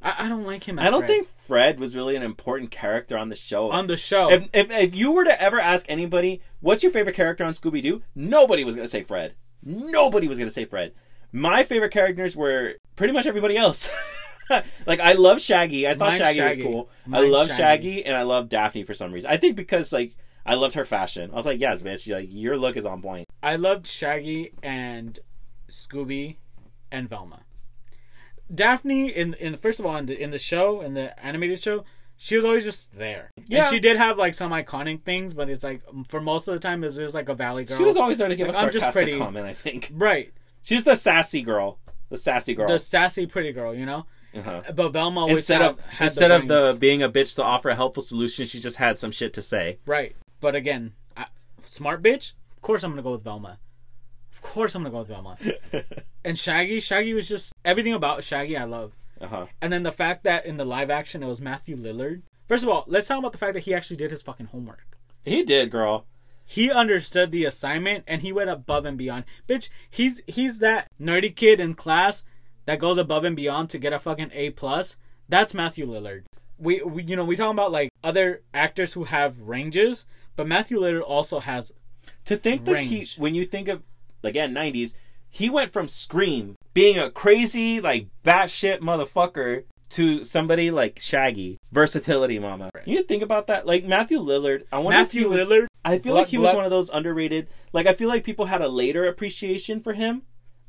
I, 0.01 0.25
I 0.25 0.29
don't 0.29 0.47
like 0.47 0.65
him 0.67 0.79
as 0.79 0.85
Mm-hmm. 0.87 0.89
I 0.89 0.91
don't 0.91 1.01
Fred. 1.07 1.11
think 1.11 1.27
Fred 1.29 1.81
was 1.81 1.95
really 1.95 2.17
an 2.17 2.23
important 2.23 2.71
character 2.71 3.19
on 3.19 3.29
the 3.29 3.37
show. 3.37 3.71
On 3.71 3.87
the 3.87 3.97
show. 3.97 4.31
if, 4.31 4.49
if 4.53 4.71
if 4.71 4.97
you 4.97 5.13
were 5.13 5.25
to 5.25 5.41
ever 5.43 5.61
ask 5.61 5.87
anybody 5.89 6.41
what's 6.61 6.83
your 6.83 6.91
favorite 6.93 7.15
character 7.15 7.45
on 7.45 7.53
Scooby 7.53 7.83
Doo, 7.83 8.03
nobody 8.15 8.65
was 8.65 8.75
gonna 8.77 8.89
say 8.89 9.03
Fred. 9.03 9.35
Nobody 9.63 10.27
was 10.29 10.39
gonna 10.39 10.51
say 10.51 10.65
Fred. 10.65 10.93
My 11.31 11.63
favorite 11.65 11.93
characters 11.93 12.37
were 12.37 12.75
pretty 12.97 13.13
much 13.13 13.27
everybody 13.27 13.57
else. 13.57 13.89
like 14.87 15.01
I 15.01 15.13
love 15.13 15.41
Shaggy. 15.41 15.87
I 15.89 15.95
thought 15.95 16.13
Shaggy, 16.15 16.39
Shaggy. 16.39 16.63
was 16.63 16.67
cool. 16.73 16.91
I 17.13 17.21
love 17.27 17.49
Shaggy. 17.49 17.57
Shaggy. 17.57 18.05
and 18.05 18.17
I 18.17 18.23
love 18.23 18.49
Daphne 18.49 18.85
for 18.85 18.95
some 18.95 19.13
reason. 19.13 19.31
I 19.31 19.37
think 19.37 19.57
because 19.57 19.93
like 19.93 20.15
I 20.45 20.55
loved 20.55 20.75
her 20.75 20.85
fashion. 20.85 21.31
I 21.33 21.37
was 21.37 21.47
like, 21.47 21.61
yes, 21.61 21.83
bitch. 21.83 22.13
Like 22.13 22.29
your 22.31 22.57
look 22.57 22.77
is 22.77 22.87
on 22.87 23.01
point. 23.03 23.29
I 23.43 23.57
loved 23.57 23.87
Shaggy 23.87 24.53
and 24.63 25.19
Scooby 25.69 26.37
and 26.91 27.09
Velma. 27.09 27.41
Daphne 28.53 29.09
in 29.09 29.35
in 29.35 29.57
first 29.57 29.81
of 29.81 29.87
all 29.87 29.97
in 29.97 30.07
the 30.07 30.21
in 30.21 30.31
the 30.31 30.39
show 30.39 30.81
in 30.83 30.95
the 30.95 31.19
animated 31.25 31.63
show 31.63 31.85
she 32.17 32.37
was 32.37 32.45
always 32.45 32.63
just 32.63 32.97
there. 32.97 33.31
Yeah. 33.47 33.63
And 33.63 33.69
she 33.69 33.81
did 33.81 33.97
have 33.97 34.17
like 34.17 34.35
some 34.35 34.53
iconic 34.53 35.03
things, 35.03 35.35
but 35.35 35.51
it's 35.51 35.65
like 35.65 35.83
for 36.09 36.21
most 36.21 36.47
of 36.47 36.55
the 36.55 36.61
time 36.61 36.85
it 36.85 36.87
was 36.87 36.97
just 36.97 37.17
like 37.17 37.29
a 37.29 37.35
valley 37.35 37.65
girl. 37.65 37.77
She 37.77 37.83
was 37.83 37.97
always 37.97 38.19
there 38.19 38.29
to 38.29 38.37
give 38.37 38.47
Like, 38.47 38.57
a 38.57 38.61
I'm 38.61 38.67
just 38.71 38.85
sarcastic 38.85 39.05
pretty. 39.05 39.19
comment. 39.19 39.47
I 39.47 39.55
think 39.55 39.91
right. 39.93 40.33
she's 40.63 40.85
the 40.85 40.95
sassy 40.95 41.43
girl. 41.43 41.81
The 42.11 42.19
sassy 42.19 42.55
girl. 42.55 42.69
The 42.69 42.79
sassy 42.79 43.27
pretty 43.27 43.53
girl, 43.53 43.75
you 43.75 43.87
know. 43.87 44.07
Uh-huh. 44.35 44.63
But 44.73 44.91
Velma 44.91 45.27
instead 45.27 45.63
had, 45.63 45.71
of 45.73 45.81
had 45.81 46.05
instead 46.05 46.29
the 46.29 46.37
of 46.37 46.47
the 46.75 46.77
being 46.79 47.03
a 47.03 47.09
bitch 47.09 47.35
to 47.37 47.43
offer 47.43 47.71
a 47.71 47.75
helpful 47.75 48.03
solution, 48.05 48.47
she 48.47 48.61
just 48.61 48.77
had 48.77 48.99
some 48.99 49.11
shit 49.11 49.33
to 49.35 49.43
say. 49.43 49.79
right. 49.85 50.15
But 50.43 50.57
again, 50.57 50.95
I, 51.17 51.27
smart 51.65 52.03
bitch. 52.03 52.33
Of 52.57 52.63
course 52.63 52.83
I'm 52.83 52.91
gonna 52.91 53.03
go 53.03 53.13
with 53.13 53.23
Velma. 53.23 53.61
Of 54.33 54.43
course 54.43 54.75
I'm 54.75 54.83
gonna 54.83 54.91
go 54.91 54.99
with 54.99 55.09
Velma. 55.09 55.39
and 56.25 56.37
Shaggy, 56.37 56.81
Shaggy 56.81 57.15
was 57.15 57.29
just 57.29 57.53
everything 57.65 57.95
about 57.95 58.25
Shaggy 58.25 58.57
I 58.57 58.65
love. 58.65 58.93
Uh 59.21 59.29
huh. 59.29 59.47
And 59.61 59.73
then 59.73 59.85
the 59.85 59.93
fact 59.93 60.25
that 60.25 60.45
in 60.45 60.57
the 60.57 60.65
live 60.65 60.91
action 60.91 61.23
it 61.23 61.29
was 61.29 61.41
Matthew 61.41 61.77
Lillard. 61.77 62.23
First 62.49 62.65
of 62.65 62.69
all, 62.69 62.85
let's 62.89 63.07
talk 63.07 63.21
about 63.21 63.31
the 63.31 63.39
fact 63.39 63.55
that 63.55 63.61
he 63.61 63.73
actually 63.73 63.97
did 63.97 64.11
his 64.11 64.21
fucking 64.21 64.47
homework. 64.47 64.85
He 65.25 65.45
did, 65.45 65.71
girl. 65.71 66.07
He 66.45 66.73
understood 66.73 67.31
the 67.31 67.45
assignment 67.45 68.03
and 68.09 68.23
he 68.23 68.33
went 68.33 68.51
above 68.51 68.85
and 68.85 68.99
beyond. 68.99 69.25
Bitch, 69.49 69.69
he's 69.89 70.21
he's 70.27 70.59
that 70.59 70.89
nerdy 71.01 71.35
kid 71.35 71.61
in 71.61 71.75
class 71.75 72.25
that 72.67 72.81
goes 72.81 72.99
above 72.99 73.23
and 73.23 73.37
beyond 73.37 73.71
to 73.71 73.79
get 73.79 73.93
a 73.93 74.01
fucking 74.01 74.33
A 74.35 74.51
plus. 74.51 74.97
That's 75.29 75.55
Matthew 75.55 75.87
Lillard. 75.87 76.25
We, 76.63 76.81
we 76.83 77.03
you 77.03 77.17
know 77.17 77.25
we 77.25 77.35
talk 77.35 77.51
about 77.51 77.73
like 77.73 77.91
other 78.05 78.43
actors 78.55 78.93
who 78.93 79.05
have 79.05 79.41
ranges, 79.41 80.07
but 80.37 80.47
Matthew 80.47 80.79
Lillard 80.79 81.03
also 81.03 81.41
has 81.41 81.73
To 82.27 82.37
think 82.37 82.65
that 82.67 82.83
he, 82.83 83.07
when 83.19 83.35
you 83.35 83.45
think 83.45 83.69
of 83.69 83.83
again 84.23 84.55
'90s, 84.55 84.95
he 85.29 85.51
went 85.51 85.73
from 85.73 85.89
Scream 85.89 86.55
being 86.73 86.99
a 86.99 87.11
crazy 87.11 87.81
like 87.81 88.07
batshit 88.25 88.79
motherfucker 88.79 89.65
to 89.91 90.25
somebody 90.25 90.71
like 90.71 90.99
Shaggy, 91.01 91.59
versatility, 91.71 92.39
mama. 92.39 92.71
You 92.87 93.03
think 93.03 93.23
about 93.23 93.47
that, 93.49 93.67
like 93.67 93.85
Matthew 93.85 94.19
Lillard. 94.19 94.65
I 94.73 94.79
wonder 94.79 95.01
if 95.01 95.09
Matthew 95.09 95.21
he 95.23 95.27
was, 95.27 95.49
Lillard. 95.49 95.67
I 95.85 95.99
feel 95.99 96.15
like 96.15 96.29
he 96.29 96.39
was 96.39 96.55
one 96.55 96.65
of 96.65 96.71
those 96.71 96.89
underrated. 96.91 97.49
Like 97.73 97.87
I 97.87 97.93
feel 97.93 98.09
like 98.09 98.25
people 98.25 98.47
had 98.47 98.63
a 98.63 98.69
later 98.69 99.05
appreciation 99.07 99.81
for 99.81 99.93
him, 99.93 100.23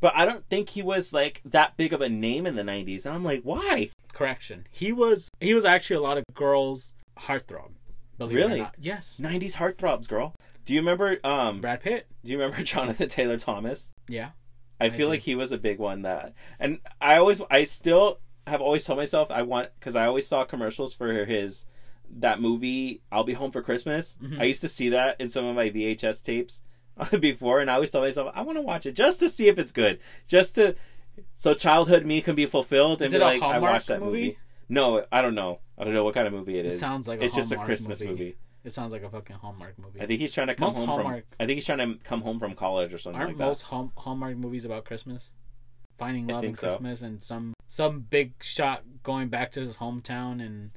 but 0.04 0.12
I 0.18 0.26
don't 0.26 0.46
think 0.50 0.72
he 0.72 0.82
was 0.82 1.14
like 1.14 1.42
that 1.46 1.78
big 1.78 1.94
of 1.94 2.02
a 2.02 2.10
name 2.10 2.46
in 2.46 2.58
the 2.58 2.62
'90s. 2.62 3.06
And 3.06 3.16
I'm 3.16 3.24
like, 3.24 3.42
why? 3.44 3.90
Correction. 4.12 4.68
He 4.70 4.92
was 4.92 5.30
he 5.40 5.54
was 5.54 5.64
actually 5.64 5.96
a 5.96 6.02
lot 6.02 6.18
of 6.18 6.26
girls' 6.34 6.94
heartthrob. 7.20 7.72
Really? 8.20 8.68
Yes. 8.78 9.18
'90s 9.24 9.56
heartthrobs, 9.56 10.10
girl. 10.10 10.36
Do 10.66 10.74
you 10.74 10.82
remember? 10.82 11.20
Um, 11.24 11.62
Brad 11.62 11.80
Pitt. 11.80 12.08
do 12.22 12.34
you 12.34 12.38
remember 12.38 12.62
Jonathan 12.66 13.08
Taylor 13.08 13.38
Thomas? 13.38 13.94
Yeah. 14.10 14.32
I 14.78 14.90
feel 14.90 15.08
do. 15.08 15.12
like 15.12 15.22
he 15.22 15.36
was 15.36 15.54
a 15.54 15.58
big 15.58 15.80
one 15.80 16.02
that, 16.02 16.34
and 16.60 16.80
I 17.00 17.16
always, 17.16 17.42
I 17.50 17.64
still 17.64 18.20
have 18.46 18.60
always 18.60 18.84
told 18.84 19.00
myself 19.00 19.32
I 19.32 19.44
want 19.44 19.70
because 19.80 19.96
I 19.96 20.06
always 20.06 20.28
saw 20.28 20.44
commercials 20.44 20.94
for 20.94 21.24
his 21.24 21.66
that 22.10 22.42
movie 22.42 23.02
I'll 23.10 23.24
Be 23.24 23.34
Home 23.34 23.52
for 23.52 23.62
Christmas. 23.62 24.18
Mm-hmm. 24.22 24.42
I 24.42 24.44
used 24.44 24.60
to 24.62 24.68
see 24.68 24.90
that 24.90 25.22
in 25.22 25.30
some 25.30 25.46
of 25.46 25.56
my 25.56 25.70
VHS 25.70 26.22
tapes 26.22 26.62
before, 27.20 27.60
and 27.60 27.70
I 27.72 27.76
always 27.76 27.92
tell 27.92 28.02
myself 28.02 28.32
I 28.36 28.42
want 28.42 28.58
to 28.58 28.62
watch 28.62 28.86
it 28.86 28.94
just 28.94 29.20
to 29.22 29.30
see 29.30 29.48
if 29.48 29.58
it's 29.60 29.72
good, 29.72 30.00
just 30.28 30.56
to 30.56 30.76
so 31.34 31.54
childhood 31.54 32.06
me 32.06 32.22
can 32.22 32.36
be 32.36 32.46
fulfilled 32.46 33.02
and 33.02 33.08
Is 33.08 33.14
be 33.14 33.20
like 33.20 33.42
I 33.42 33.60
watched 33.60 33.88
that 33.88 34.00
movie? 34.00 34.12
movie? 34.22 34.38
No, 34.70 35.06
I 35.12 35.22
don't 35.22 35.36
know. 35.36 35.60
I 35.78 35.84
don't 35.84 35.94
know 35.94 36.04
what 36.04 36.14
kind 36.16 36.26
of 36.28 36.34
movie 36.34 36.58
it 36.58 36.66
is. 36.66 36.80
sounds 36.80 37.08
like 37.08 37.22
a 37.22 37.26
it's 37.26 37.36
just 37.36 37.52
a 37.52 37.58
Christmas 37.58 38.00
movie. 38.02 38.12
movie. 38.12 38.36
It 38.64 38.72
sounds 38.72 38.94
like 38.94 39.04
a 39.04 39.10
fucking 39.10 39.36
Hallmark 39.36 39.78
movie. 39.78 40.00
I 40.02 40.06
think 40.06 40.22
he's 40.22 40.32
trying 40.34 40.48
to 40.48 40.56
come 40.56 40.68
Most 40.68 40.78
home 40.78 40.88
Hallmark- 40.88 41.28
from. 41.28 41.36
I 41.40 41.46
think 41.46 41.56
he's 41.58 41.66
trying 41.66 41.80
to 41.80 42.04
come 42.04 42.22
home 42.22 42.40
from 42.40 42.56
college 42.56 42.94
or 42.94 42.98
something 42.98 43.20
Aren't 43.22 43.32
like 43.34 43.38
that. 43.40 43.46
most 43.46 43.62
Hall- 43.64 43.92
Hallmark 43.98 44.38
movies 44.38 44.64
about 44.64 44.86
Christmas? 44.86 45.34
Finding 45.98 46.28
love 46.28 46.38
in 46.44 46.50
think 46.50 46.58
so. 46.58 46.68
Christmas 46.70 47.02
and 47.02 47.22
some 47.22 47.54
some 47.68 48.00
big 48.02 48.34
shot 48.42 48.84
going 49.04 49.28
back 49.28 49.52
to 49.52 49.60
his 49.60 49.78
hometown 49.78 50.44
and 50.44 50.72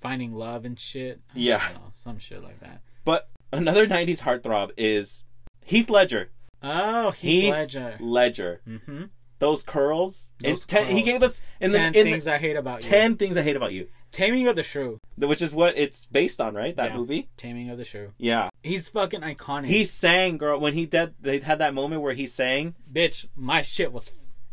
finding 0.00 0.34
love 0.34 0.64
and 0.64 0.78
shit. 0.78 1.20
I 1.34 1.38
Yeah. 1.38 1.56
know, 1.74 1.90
some 1.92 2.18
shit 2.18 2.42
like 2.42 2.60
that. 2.60 2.82
But 3.04 3.28
another 3.52 3.86
'90s 3.86 4.22
heartthrob 4.22 4.70
is 4.76 5.24
Heath 5.70 5.88
Ledger. 5.90 6.30
Oh, 6.62 7.10
Heath, 7.12 7.42
Heath 7.44 7.50
Ledger. 7.52 7.96
Ledger. 8.00 8.60
Mm-hmm. 8.68 9.04
Those 9.38 9.62
curls. 9.62 10.32
Those 10.40 10.66
ten, 10.66 10.84
He 10.94 11.02
gave 11.02 11.22
us 11.22 11.40
in 11.60 11.70
Ten 11.70 11.92
the 11.92 11.98
in 12.00 12.06
things 12.06 12.24
the, 12.26 12.34
I 12.34 12.38
hate 12.38 12.56
about 12.56 12.84
you. 12.84 12.90
ten 12.90 13.16
things 13.16 13.36
I 13.38 13.42
hate 13.42 13.56
about 13.56 13.72
you, 13.72 13.88
Taming 14.12 14.46
of 14.48 14.56
the 14.56 14.62
Shrew. 14.62 14.98
which 15.16 15.40
is 15.40 15.54
what 15.54 15.78
it's 15.78 16.04
based 16.06 16.40
on, 16.40 16.54
right? 16.54 16.76
That 16.76 16.90
Yeah. 16.90 16.96
movie. 16.98 17.28
Taming 17.38 17.70
of 17.70 17.78
the 17.78 17.84
Shrew. 17.86 18.12
Yeah, 18.18 18.50
He's 18.62 18.88
fucking 18.90 19.20
iconic. 19.22 19.66
he 19.66 19.84
sang, 19.86 20.36
girl. 20.36 20.60
When 20.60 20.74
he 20.74 20.84
did, 20.84 21.14
they 21.20 21.38
had 21.38 21.58
that 21.60 21.72
moment 21.72 22.02
where 22.02 22.12
he 22.12 22.26
sang, 22.26 22.74
bitch. 22.92 23.26
My 23.34 23.62
shit 23.62 23.92
was 23.92 24.10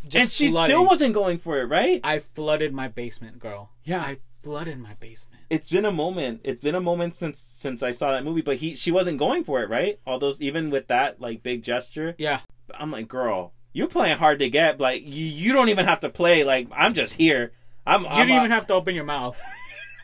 just 0.08 0.16
and 0.16 0.30
she 0.32 0.48
flooding. 0.50 0.74
still 0.76 0.86
wasn't 0.86 1.14
going 1.14 1.38
for 1.40 1.60
it, 1.60 1.66
right? 1.66 2.00
I 2.04 2.20
flooded 2.20 2.72
my 2.74 2.88
basement, 2.88 3.40
girl. 3.40 3.72
Yeah. 3.84 4.00
I 4.02 4.18
flooded 4.48 4.80
my 4.80 4.94
basement. 5.02 5.42
It's 5.50 5.70
been 5.70 5.84
a 5.84 5.92
moment. 5.92 6.40
It's 6.46 6.62
been 6.62 6.74
a 6.74 6.80
moment 6.80 7.18
since 7.18 7.38
since 7.38 7.84
I 7.84 7.92
saw 7.92 8.12
that 8.12 8.24
movie, 8.24 8.42
but 8.42 8.56
he 8.56 8.76
she 8.76 8.92
wasn't 8.92 9.20
going 9.20 9.44
for 9.44 9.62
it, 9.62 9.70
right? 9.70 10.00
All 10.08 10.20
those 10.20 10.42
even 10.42 10.70
with 10.70 10.88
that 10.88 11.20
like 11.20 11.44
big 11.44 11.64
gesture. 11.64 12.16
Yeah. 12.18 12.40
I'm 12.74 12.90
like, 12.90 13.10
girl, 13.10 13.54
you're 13.74 13.90
playing 13.90 14.20
hard 14.20 14.40
to 14.40 14.50
get. 14.50 14.80
Like 14.80 15.02
you, 15.04 15.26
you 15.26 15.52
don't 15.52 15.68
even 15.68 15.86
have 15.86 16.00
to 16.00 16.10
play. 16.10 16.46
Like 16.46 16.70
I'm 16.72 16.94
just 16.94 17.16
here. 17.16 17.52
I'm. 17.86 18.04
You 18.04 18.08
I'm 18.08 18.28
don't 18.30 18.38
a- 18.38 18.40
even 18.40 18.52
have 18.52 18.68
to 18.68 18.74
open 18.74 18.96
your 18.96 19.04
mouth. 19.04 19.40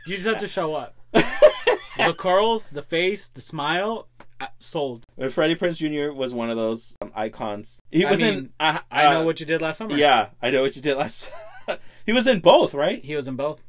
You 0.05 0.17
just 0.17 0.27
have 0.27 0.39
to 0.39 0.49
show 0.49 0.75
up. 0.75 0.97
the 1.13 2.13
curls, 2.17 2.67
the 2.67 2.81
face, 2.81 3.29
the 3.29 3.39
smile, 3.39 4.09
uh, 4.41 4.47
sold. 4.57 5.05
And 5.17 5.31
Freddie 5.31 5.55
Prinze 5.55 5.77
Jr. 5.77 6.13
was 6.13 6.33
one 6.33 6.49
of 6.49 6.57
those 6.57 6.97
um, 7.01 7.13
icons. 7.15 7.79
He 7.89 8.05
I 8.05 8.11
was 8.11 8.19
mean, 8.19 8.33
in. 8.33 8.49
Uh, 8.59 8.79
I 8.91 9.03
know 9.03 9.21
uh, 9.21 9.25
what 9.25 9.39
you 9.39 9.45
did 9.45 9.61
last 9.61 9.77
summer. 9.77 9.95
Yeah, 9.95 10.31
I 10.41 10.49
know 10.49 10.61
what 10.61 10.75
you 10.75 10.81
did 10.81 10.97
last. 10.97 11.31
he 12.05 12.11
was 12.11 12.27
in 12.27 12.41
both, 12.41 12.73
right? 12.73 13.01
He 13.01 13.15
was 13.15 13.29
in 13.29 13.37
both. 13.37 13.63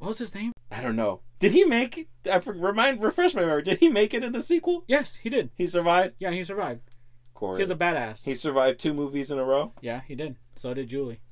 What 0.00 0.08
was 0.08 0.18
his 0.18 0.34
name? 0.34 0.52
I 0.72 0.80
don't 0.80 0.96
know. 0.96 1.20
Did 1.38 1.52
he 1.52 1.64
make? 1.64 1.96
it? 1.98 2.08
I 2.30 2.36
remind 2.38 3.02
refresh 3.02 3.34
my 3.34 3.42
memory. 3.42 3.62
Did 3.62 3.78
he 3.78 3.88
make 3.90 4.12
it 4.14 4.24
in 4.24 4.32
the 4.32 4.40
sequel? 4.42 4.82
Yes, 4.86 5.16
he 5.16 5.28
did. 5.28 5.50
He 5.56 5.66
survived. 5.66 6.14
Yeah, 6.18 6.30
he 6.30 6.42
survived. 6.42 6.80
Corey. 7.34 7.58
He 7.58 7.62
was 7.62 7.70
a 7.70 7.76
badass. 7.76 8.24
he 8.24 8.34
survived 8.34 8.80
two 8.80 8.92
movies 8.94 9.30
in 9.30 9.38
a 9.38 9.44
row. 9.44 9.72
yeah, 9.80 10.00
he 10.08 10.14
did. 10.14 10.36
So 10.56 10.74
did 10.74 10.88
Julie. 10.88 11.20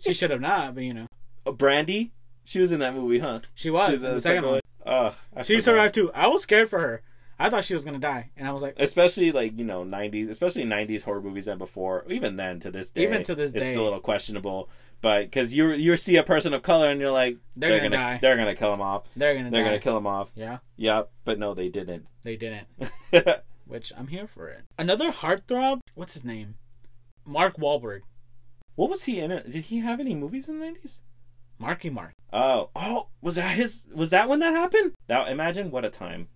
She 0.00 0.14
should 0.14 0.30
have 0.30 0.40
not, 0.40 0.74
but 0.74 0.82
you 0.84 0.94
know. 0.94 1.06
Oh, 1.46 1.52
Brandy. 1.52 2.12
She 2.44 2.58
was 2.58 2.72
in 2.72 2.80
that 2.80 2.94
movie, 2.94 3.18
huh? 3.20 3.40
She 3.54 3.70
was. 3.70 3.86
She 3.86 3.92
was 3.92 4.02
in 4.02 4.08
in 4.10 4.14
the 4.16 4.20
second 4.20 4.46
one. 4.46 4.60
Ugh, 4.86 5.14
I 5.36 5.42
She 5.42 5.54
forgot. 5.54 5.62
survived 5.64 5.94
too. 5.94 6.10
I 6.14 6.26
was 6.26 6.42
scared 6.42 6.68
for 6.68 6.80
her. 6.80 7.02
I 7.40 7.48
thought 7.50 7.64
she 7.64 7.74
was 7.74 7.84
gonna 7.84 7.98
die. 7.98 8.30
And 8.36 8.46
I 8.46 8.52
was 8.52 8.62
like, 8.62 8.74
especially 8.78 9.32
like 9.32 9.58
you 9.58 9.64
know 9.64 9.82
90s 9.84 10.28
especially 10.28 10.64
90s 10.64 11.04
horror 11.04 11.22
movies 11.22 11.48
and 11.48 11.58
before 11.58 12.04
even 12.08 12.36
then 12.36 12.60
to 12.60 12.70
this 12.70 12.90
day 12.90 13.02
Even 13.04 13.22
to 13.24 13.34
this 13.34 13.52
day, 13.52 13.68
it's 13.70 13.76
a 13.78 13.82
little 13.82 13.98
questionable 14.00 14.68
but 15.00 15.22
because 15.24 15.54
you 15.54 15.72
you 15.72 15.96
see 15.96 16.16
a 16.16 16.22
person 16.22 16.52
of 16.52 16.62
color 16.62 16.90
and 16.90 17.00
you're 17.00 17.10
like 17.10 17.38
They're 17.56 17.70
gonna 17.78 17.90
gonna 17.90 17.96
die. 17.96 18.18
they're 18.20 18.36
gonna 18.36 18.54
kill 18.54 18.72
him 18.74 18.82
off 18.82 19.08
they're 19.16 19.34
gonna 19.34 19.50
they're 19.50 19.62
die. 19.62 19.68
gonna 19.70 19.80
kill 19.80 19.96
him 19.96 20.06
off 20.06 20.30
Yeah, 20.34 20.58
yep 20.76 21.10
but 21.24 21.38
no 21.38 21.54
they 21.54 21.68
didn't 21.70 22.06
they 22.22 22.36
didn't. 22.36 22.66
Which 23.66 23.92
I'm 23.96 24.08
here 24.08 24.26
for 24.26 24.48
it. 24.48 24.62
Another 24.78 25.12
heartthrob. 25.12 25.80
What's 25.94 26.14
his 26.14 26.24
name? 26.24 26.56
Mark 27.24 27.56
Wahlberg. 27.56 28.00
what 28.74 28.90
was 28.90 29.04
he 29.04 29.18
in 29.20 29.30
it 29.30 29.48
did 29.50 29.64
he 29.64 29.78
have 29.80 30.00
any 30.00 30.14
movies 30.14 30.48
in 30.48 30.58
the 30.60 30.66
90s 30.66 31.00
Marky 31.58 31.88
Mark. 31.90 32.12
oh 32.32 32.70
oh 32.76 33.08
was 33.22 33.36
that 33.36 33.56
his 33.56 33.86
was 33.94 34.10
that 34.10 34.28
when 34.28 34.40
that 34.40 34.52
happened 34.54 34.92
Now 35.08 35.24
imagine 35.26 35.70
what 35.70 35.84
a 35.84 35.90
time 35.90 36.28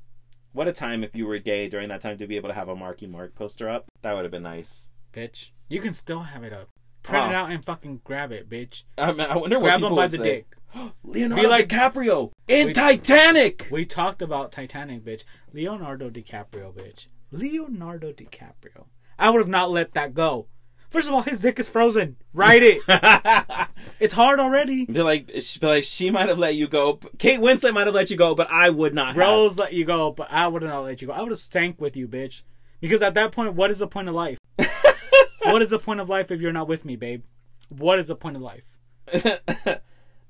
what 0.54 0.66
a 0.68 0.72
time 0.72 1.04
if 1.04 1.14
you 1.14 1.26
were 1.26 1.38
gay 1.38 1.68
during 1.68 1.90
that 1.90 2.00
time 2.00 2.16
to 2.16 2.26
be 2.26 2.36
able 2.36 2.48
to 2.48 2.54
have 2.54 2.68
a 2.70 2.74
marky 2.76 3.06
mark 3.06 3.34
poster 3.34 3.68
up 3.68 3.84
that 4.00 4.14
would 4.14 4.24
have 4.24 4.32
been 4.32 4.42
nice 4.42 4.90
Bitch. 5.12 5.50
You 5.68 5.80
can 5.80 5.92
still 5.92 6.20
have 6.20 6.42
it 6.42 6.52
up. 6.52 6.68
Print 7.04 7.28
it 7.30 7.34
out 7.34 7.50
and 7.50 7.64
fucking 7.64 8.00
grab 8.02 8.32
it, 8.32 8.48
bitch. 8.48 8.82
I, 8.98 9.12
mean, 9.12 9.20
I 9.20 9.36
wonder 9.36 9.60
what 9.60 9.66
Grab 9.68 9.76
people 9.80 9.90
him 9.90 9.96
by 9.96 10.02
would 10.04 10.10
the 10.12 10.16
say. 10.16 10.24
dick. 10.24 10.56
Leonardo 11.04 11.42
Be 11.42 11.48
like- 11.48 11.68
DiCaprio 11.68 12.30
in 12.48 12.68
We- 12.68 12.72
Titanic 12.72 13.68
We 13.70 13.84
talked 13.84 14.22
about 14.22 14.50
Titanic, 14.52 15.04
bitch. 15.04 15.22
Leonardo 15.52 16.08
DiCaprio, 16.10 16.72
bitch. 16.74 17.06
Leonardo 17.30 18.12
DiCaprio. 18.12 18.86
I 19.18 19.30
would 19.30 19.38
have 19.40 19.48
not 19.48 19.70
let 19.70 19.92
that 19.94 20.14
go. 20.14 20.46
First 20.94 21.08
of 21.08 21.14
all, 21.14 21.22
his 21.22 21.40
dick 21.40 21.58
is 21.58 21.68
frozen. 21.68 22.14
Write 22.32 22.62
it. 22.62 22.80
it's 23.98 24.14
hard 24.14 24.38
already. 24.38 24.84
Be 24.84 25.02
like, 25.02 25.28
she, 25.40 25.58
be 25.58 25.66
like, 25.66 25.82
she 25.82 26.08
might 26.08 26.28
have 26.28 26.38
let 26.38 26.54
you 26.54 26.68
go. 26.68 27.00
Kate 27.18 27.40
Winslet 27.40 27.74
might 27.74 27.88
have 27.88 27.96
let 27.96 28.12
you 28.12 28.16
go, 28.16 28.36
but 28.36 28.48
I 28.48 28.70
would 28.70 28.94
not. 28.94 29.08
have. 29.08 29.16
Rose 29.16 29.58
let 29.58 29.72
you 29.72 29.84
go, 29.84 30.12
but 30.12 30.30
I 30.30 30.46
would 30.46 30.62
not 30.62 30.84
let 30.84 31.02
you 31.02 31.08
go. 31.08 31.12
I 31.12 31.20
would 31.20 31.32
have 31.32 31.40
stank 31.40 31.80
with 31.80 31.96
you, 31.96 32.06
bitch. 32.06 32.42
Because 32.80 33.02
at 33.02 33.14
that 33.14 33.32
point, 33.32 33.54
what 33.54 33.72
is 33.72 33.80
the 33.80 33.88
point 33.88 34.08
of 34.08 34.14
life? 34.14 34.38
what 35.42 35.62
is 35.62 35.70
the 35.70 35.80
point 35.80 35.98
of 35.98 36.08
life 36.08 36.30
if 36.30 36.40
you're 36.40 36.52
not 36.52 36.68
with 36.68 36.84
me, 36.84 36.94
babe? 36.94 37.24
What 37.70 37.98
is 37.98 38.06
the 38.06 38.14
point 38.14 38.36
of 38.36 38.42
life? 38.42 38.62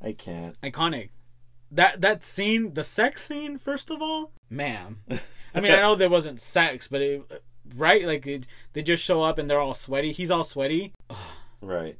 I 0.02 0.12
can't. 0.16 0.58
iconic. 0.62 1.10
That 1.70 2.00
that 2.00 2.24
scene, 2.24 2.72
the 2.72 2.84
sex 2.84 3.22
scene, 3.22 3.58
first 3.58 3.90
of 3.90 4.00
all, 4.00 4.32
man. 4.48 5.00
I 5.54 5.60
mean, 5.60 5.72
I 5.72 5.82
know 5.82 5.94
there 5.94 6.08
wasn't 6.08 6.40
sex, 6.40 6.88
but 6.88 7.02
it, 7.02 7.42
right, 7.76 8.06
like 8.06 8.26
it, 8.26 8.46
they 8.72 8.82
just 8.82 9.02
show 9.04 9.22
up 9.22 9.38
and 9.38 9.48
they're 9.48 9.60
all 9.60 9.74
sweaty. 9.74 10.12
He's 10.12 10.30
all 10.30 10.44
sweaty, 10.44 10.92
Right. 11.60 11.98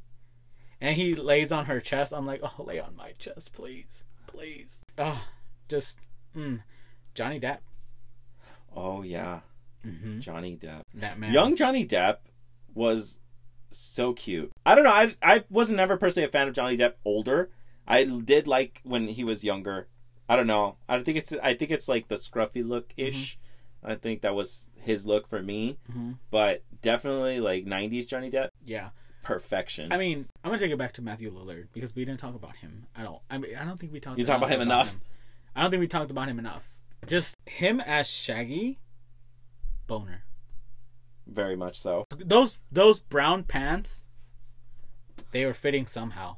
and 0.81 0.95
he 0.95 1.15
lays 1.15 1.51
on 1.51 1.65
her 1.65 1.79
chest. 1.79 2.13
I'm 2.13 2.25
like, 2.25 2.41
oh, 2.43 2.63
lay 2.63 2.79
on 2.79 2.95
my 2.95 3.11
chest, 3.17 3.53
please, 3.53 4.03
please. 4.27 4.81
Oh, 4.97 5.25
just 5.69 5.99
mm. 6.35 6.61
Johnny 7.13 7.39
Depp, 7.39 7.59
Oh 8.75 9.01
yeah. 9.03 9.39
Mhm. 9.85 10.19
Johnny 10.19 10.57
Depp. 10.57 10.81
that 10.95 11.17
man. 11.19 11.31
Young 11.33 11.55
Johnny 11.55 11.85
Depp 11.85 12.17
was 12.73 13.19
so 13.71 14.13
cute. 14.13 14.51
I 14.65 14.75
don't 14.75 14.83
know. 14.83 14.91
I 14.91 15.15
I 15.21 15.43
wasn't 15.49 15.79
ever 15.79 15.95
personally 15.97 16.25
a 16.27 16.31
fan 16.31 16.47
of 16.47 16.53
Johnny 16.53 16.77
Depp 16.77 16.93
older. 17.05 17.51
I 17.87 18.03
did 18.03 18.47
like 18.47 18.81
when 18.83 19.07
he 19.09 19.23
was 19.23 19.43
younger. 19.43 19.87
I 20.27 20.35
don't 20.35 20.47
know. 20.47 20.77
I 20.89 20.99
think 21.03 21.17
it's 21.17 21.31
I 21.43 21.53
think 21.53 21.71
it's 21.71 21.87
like 21.87 22.07
the 22.07 22.15
scruffy 22.15 22.67
look 22.67 22.93
ish. 22.97 23.37
I 23.85 23.95
think 23.95 24.21
that 24.21 24.35
was 24.35 24.67
his 24.81 25.05
look 25.05 25.27
for 25.27 25.41
me. 25.41 25.77
Mhm. 25.91 26.17
But 26.31 26.63
definitely 26.81 27.39
like 27.39 27.65
'90s 27.65 28.07
Johnny 28.07 28.29
Depp, 28.31 28.49
Yeah, 28.63 28.89
perfection. 29.21 29.91
I 29.91 29.97
mean, 29.97 30.27
I'm 30.43 30.49
gonna 30.49 30.59
take 30.59 30.71
it 30.71 30.77
back 30.77 30.91
to 30.93 31.01
Matthew 31.01 31.31
Lillard 31.31 31.67
because 31.73 31.95
we 31.95 32.03
didn't 32.05 32.19
talk 32.19 32.35
about 32.35 32.57
him 32.57 32.87
at 32.95 33.05
all. 33.07 33.23
I 33.29 33.37
mean, 33.37 33.55
I 33.55 33.63
don't 33.65 33.79
think 33.79 33.93
we 33.93 33.99
talked. 33.99 34.19
You 34.19 34.25
talk 34.25 34.37
about 34.37 34.49
him 34.51 34.61
enough? 34.61 34.99
I 35.55 35.61
don't 35.61 35.71
think 35.71 35.81
we 35.81 35.87
talked 35.87 36.11
about 36.11 36.27
him 36.27 36.39
enough. 36.39 36.69
Just 37.07 37.35
him 37.45 37.79
as 37.79 38.09
Shaggy, 38.09 38.79
boner. 39.87 40.23
Very 41.27 41.55
much 41.55 41.79
so. 41.79 42.05
those 42.09 42.59
those 42.71 42.99
brown 42.99 43.43
pants 43.43 44.05
they 45.31 45.45
were 45.45 45.53
fitting 45.53 45.85
somehow 45.85 46.37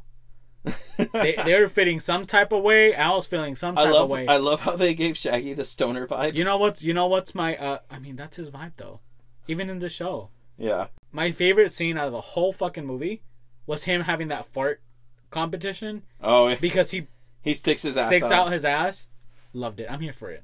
they 1.14 1.36
they 1.46 1.60
were 1.60 1.68
feeling 1.68 2.00
some 2.00 2.26
type 2.26 2.52
of 2.52 2.64
way. 2.64 2.94
Al's 2.94 3.28
feeling 3.28 3.56
some 3.56 3.78
I 3.78 3.84
type 3.86 3.94
love 3.94 4.04
of 4.06 4.10
way. 4.10 4.28
I 4.28 4.38
love 4.38 4.62
how 4.62 4.76
they 4.76 4.94
gave 4.94 5.16
Shaggy 5.18 5.54
the 5.54 5.64
stoner 5.66 6.08
vibe. 6.08 6.36
you 6.36 6.44
know 6.44 6.58
what's 6.58 6.84
you 6.84 6.94
know 6.94 7.08
what's 7.08 7.34
my 7.36 7.56
uh 7.58 7.80
I 7.90 8.00
mean 8.00 8.16
that's 8.16 8.38
his 8.38 8.52
vibe 8.52 8.74
though. 8.78 9.00
Even 9.48 9.70
in 9.70 9.80
the 9.80 9.90
show. 9.90 10.30
yeah. 10.58 10.88
My 11.12 11.32
favorite 11.32 11.74
scene 11.74 11.98
out 11.98 12.08
of 12.08 12.12
the 12.12 12.22
whole 12.22 12.52
fucking 12.52 12.86
movie 12.86 13.22
was 13.66 13.86
him 13.86 14.02
having 14.02 14.28
that 14.28 14.46
fart 14.46 14.82
competition 15.30 16.04
Oh, 16.22 16.54
because 16.58 16.92
he 16.92 17.08
he 17.42 17.54
sticks 17.54 17.82
his 17.84 17.98
ass 17.98 18.08
sticks 18.10 18.26
out. 18.26 18.48
out 18.48 18.52
his 18.52 18.66
ass. 18.66 19.10
Loved 19.54 19.80
it. 19.80 19.88
I'm 19.90 20.02
here 20.02 20.14
for 20.14 20.30
it. 20.32 20.44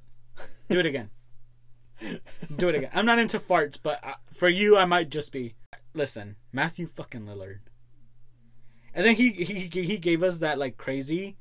Do 0.70 0.80
it 0.80 0.86
again. 0.86 1.10
Do 2.56 2.70
it 2.70 2.76
again. 2.76 2.90
I'm 2.94 3.06
not 3.06 3.20
into 3.20 3.40
farts, 3.40 3.78
but 3.82 4.00
uh, 4.04 4.14
for 4.34 4.50
you, 4.50 4.78
I 4.78 4.86
might 4.86 5.10
just 5.10 5.32
be. 5.32 5.56
Listen, 5.94 6.38
Matthew 6.52 6.88
fucking 6.88 7.26
Lillard. 7.28 7.60
And 8.94 9.06
then 9.06 9.15
he 9.15 9.32
he 9.32 9.68
he 9.84 9.98
gave 9.98 10.22
us 10.24 10.40
that 10.40 10.57
like 10.60 10.78
crazy, 10.78 11.36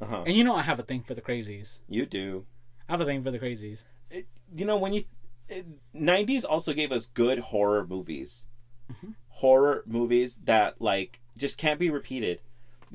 Uh-huh. 0.00 0.24
and 0.26 0.36
you 0.36 0.42
know 0.44 0.56
I 0.56 0.62
have 0.62 0.78
a 0.78 0.82
thing 0.82 1.02
for 1.02 1.14
the 1.14 1.22
crazies. 1.22 1.80
You 1.88 2.06
do. 2.06 2.46
I 2.88 2.92
have 2.92 3.00
a 3.00 3.04
thing 3.04 3.22
for 3.22 3.30
the 3.30 3.38
crazies. 3.38 3.84
You 4.10 4.64
know 4.64 4.76
when 4.76 4.92
you 4.92 5.04
it, 5.48 5.66
90s 5.94 6.44
also 6.48 6.72
gave 6.72 6.90
us 6.92 7.06
good 7.06 7.38
horror 7.38 7.86
movies. 7.86 8.46
Mm-hmm. 8.92 9.10
Horror 9.28 9.84
movies 9.86 10.36
that 10.44 10.80
like 10.80 11.20
just 11.36 11.58
can't 11.58 11.78
be 11.78 11.90
repeated. 11.90 12.40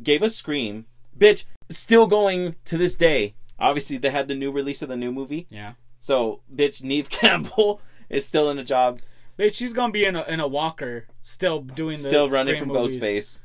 Gave 0.01 0.23
us 0.23 0.35
Scream. 0.35 0.85
Bitch, 1.17 1.45
still 1.69 2.07
going 2.07 2.55
to 2.65 2.77
this 2.77 2.95
day. 2.95 3.35
Obviously 3.59 3.97
they 3.97 4.09
had 4.09 4.27
the 4.27 4.35
new 4.35 4.51
release 4.51 4.81
of 4.81 4.89
the 4.89 4.97
new 4.97 5.11
movie. 5.11 5.45
Yeah, 5.49 5.73
So, 5.99 6.41
bitch, 6.53 6.81
Neve 6.83 7.09
Campbell 7.21 7.79
is 8.09 8.25
still 8.27 8.49
in 8.49 8.57
a 8.57 8.63
job, 8.63 8.99
bitch, 9.37 9.55
she's 9.55 9.73
gonna 9.73 9.93
be 9.93 10.03
in 10.05 10.15
a 10.15 10.23
in 10.23 10.39
a 10.39 10.47
walker, 10.47 11.05
still 11.21 11.61
doing 11.61 11.97
the 11.97 12.03
still 12.03 12.29
running 12.29 12.57
from 12.57 12.69
movies. 12.69 12.97
Ghostface. 12.97 13.43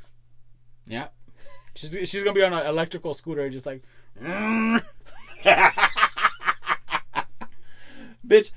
Yeah, 0.87 1.09
she's 1.75 1.91
she's 2.09 2.23
gonna 2.23 2.35
be 2.35 2.43
on 2.43 2.53
an 2.53 2.67
electrical 2.67 3.15
scooter, 3.15 3.49
just 3.51 3.67
like. 3.67 3.83
Bitch, 8.27 8.51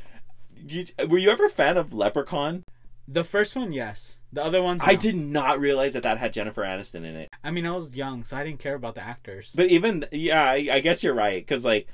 you, 0.67 0.85
were 1.07 1.17
you 1.17 1.29
ever 1.29 1.45
a 1.45 1.49
fan 1.49 1.77
of 1.77 1.93
Leprechaun? 1.93 2.63
The 3.07 3.23
first 3.23 3.55
one, 3.55 3.71
yes. 3.71 4.19
The 4.31 4.43
other 4.43 4.61
ones, 4.61 4.83
I 4.85 4.95
did 4.95 5.15
not 5.15 5.59
realize 5.59 5.93
that 5.93 6.03
that 6.03 6.17
had 6.19 6.31
Jennifer 6.33 6.61
Aniston 6.63 6.97
in 7.05 7.15
it. 7.15 7.29
I 7.43 7.49
mean, 7.51 7.65
I 7.65 7.71
was 7.71 7.95
young, 7.95 8.23
so 8.23 8.37
I 8.37 8.43
didn't 8.43 8.59
care 8.59 8.75
about 8.75 8.95
the 8.95 9.01
actors. 9.01 9.51
But 9.55 9.67
even 9.67 10.05
yeah, 10.11 10.43
I, 10.43 10.67
I 10.73 10.79
guess 10.79 11.03
you're 11.03 11.15
right 11.15 11.41
because 11.41 11.65
like, 11.65 11.87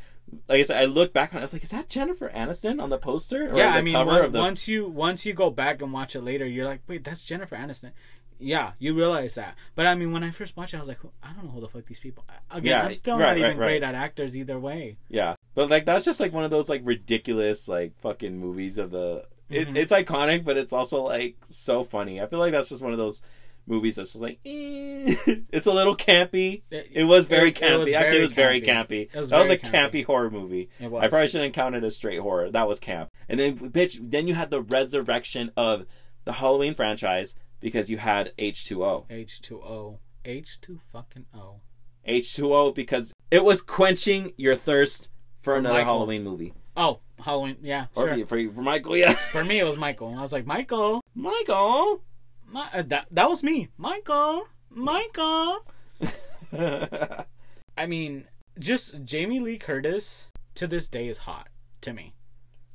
like 0.50 0.60
I 0.60 0.64
said, 0.64 0.82
I 0.82 0.86
look 0.86 1.14
back 1.14 1.34
on 1.34 1.38
it, 1.38 1.42
I 1.42 1.46
was 1.46 1.54
like, 1.54 1.64
is 1.64 1.70
that 1.72 1.88
Jennifer 1.88 2.30
Aniston 2.36 2.82
on 2.82 2.90
the 2.90 2.98
poster 2.98 3.50
or 3.50 3.58
yeah, 3.58 3.72
the 3.72 3.78
I 3.78 3.82
mean, 3.82 3.94
cover 3.94 4.12
one- 4.12 4.26
of 4.26 4.32
the? 4.34 4.40
once 4.40 4.68
you 4.68 4.88
once 4.90 5.26
you 5.26 5.34
go 5.34 5.50
back 5.50 5.82
and 5.82 5.94
watch 5.94 6.16
it 6.16 6.22
later, 6.22 6.46
you're 6.46 6.66
like, 6.66 6.82
wait, 6.88 7.04
that's 7.06 7.24
Jennifer 7.24 7.56
Aniston. 7.56 7.92
Yeah, 8.40 8.72
you 8.80 8.94
realize 8.94 9.36
that. 9.36 9.56
But 9.76 9.88
I 9.88 9.96
mean, 9.96 10.12
when 10.12 10.24
I 10.24 10.32
first 10.32 10.56
watched 10.58 10.74
it, 10.74 10.78
I 10.78 10.80
was 10.82 10.90
like, 10.90 11.00
I 11.24 11.32
don't 11.34 11.46
know 11.46 11.52
who 11.52 11.62
the 11.62 11.70
fuck 11.70 11.86
these 11.86 12.00
people. 12.00 12.26
Again, 12.52 12.70
Yeah, 12.70 12.84
I'm 12.86 12.94
still 12.94 13.18
right, 13.18 13.28
not 13.28 13.38
even 13.38 13.50
right, 13.52 13.58
right. 13.60 13.66
great 13.80 13.84
at 13.84 13.96
actors 13.96 14.36
either 14.36 14.60
way. 14.60 14.98
Yeah, 15.10 15.36
but 15.54 15.70
like 15.70 15.86
that's 15.86 16.06
just 16.06 16.20
like 16.20 16.34
one 16.34 16.44
of 16.44 16.52
those 16.52 16.68
like 16.70 16.82
ridiculous 16.84 17.68
like 17.68 17.98
fucking 18.02 18.38
movies 18.38 18.78
of 18.78 18.92
the. 18.92 19.26
It, 19.50 19.68
Mhm. 19.70 19.78
It's 19.78 19.92
iconic, 19.92 20.44
but 20.44 20.58
it's 20.58 20.74
also 20.74 21.04
like 21.04 21.36
so 21.50 21.84
funny. 21.84 22.20
I 22.22 22.26
feel 22.26 22.40
like 22.40 22.52
that's 22.52 22.70
just 22.70 22.82
one 22.82 22.92
of 22.94 22.98
those 22.98 23.22
movies 23.68 23.96
that's 23.96 24.14
just 24.14 24.22
like 24.22 24.40
eh. 24.46 25.16
it's 25.52 25.68
a 25.68 25.72
little 25.72 25.96
campy. 25.96 26.62
It 26.72 27.06
was 27.08 27.28
very 27.28 27.50
it- 27.50 27.56
campy. 27.56 27.80
was 27.86 27.94
Actually, 27.94 28.06
very 28.12 28.18
it 28.18 28.22
was 28.22 28.34
very 28.34 28.62
campy. 28.62 29.10
campy. 29.12 29.16
Was 29.16 29.30
that 29.30 29.40
was 29.42 29.50
a 29.52 29.58
campy. 29.58 29.72
campy. 30.02 30.06
horror 30.06 30.30
movie. 30.32 30.70
It 30.80 30.90
was. 30.92 31.04
I 31.04 31.08
probably 31.10 31.28
shouldn't 31.28 31.54
count 31.54 31.76
it 31.76 31.84
as 31.84 31.96
straight 31.96 32.20
horror. 32.20 32.50
That 32.52 32.68
was 32.68 32.80
camp. 32.80 33.10
And 33.30 33.40
then, 33.40 33.56
bitch, 33.58 33.98
then 34.02 34.28
you 34.28 34.34
had 34.34 34.50
the 34.50 34.62
resurrection 34.62 35.52
of 35.56 35.86
the 36.26 36.34
Halloween 36.34 36.74
franchise 36.74 37.36
because 37.66 37.90
you 37.90 37.98
had 37.98 38.32
H 38.38 38.66
two 38.66 38.84
O. 38.86 39.08
H 39.10 39.42
two 39.42 39.60
O. 39.60 39.98
H 40.24 40.62
two 40.62 40.78
fucking 40.78 41.26
O. 41.34 41.62
H 42.06 42.36
two 42.36 42.54
O 42.54 42.72
because 42.72 43.12
it 43.32 43.44
was 43.44 43.64
quenching 43.64 44.34
your 44.38 44.54
thirst 44.56 45.10
for, 45.42 45.54
For 45.54 45.58
another 45.58 45.80
Michael. 45.80 45.94
Halloween 45.94 46.24
movie. 46.24 46.54
Oh, 46.78 47.00
Halloween. 47.20 47.58
Yeah, 47.64 47.88
Or 47.96 48.14
sure. 48.14 48.26
for, 48.28 48.38
for 48.52 48.62
Michael, 48.62 48.96
yeah. 48.96 49.14
For 49.14 49.44
me, 49.44 49.60
it 49.60 49.64
was 49.64 49.78
Michael. 49.80 50.14
I 50.16 50.22
was 50.22 50.32
like, 50.32 50.46
Michael. 50.46 51.02
Michael. 51.16 52.04
My, 52.48 52.70
uh, 52.72 52.84
that 52.84 53.08
that 53.10 53.28
was 53.30 53.42
me. 53.44 53.70
Michael. 53.78 54.48
Michael. 54.70 55.66
I 57.78 57.86
mean, 57.88 58.26
just 58.60 59.04
Jamie 59.06 59.40
Lee 59.40 59.58
Curtis 59.58 60.32
to 60.54 60.68
this 60.68 60.88
day 60.88 61.08
is 61.08 61.18
hot 61.20 61.48
to 61.82 61.94
me. 61.94 62.14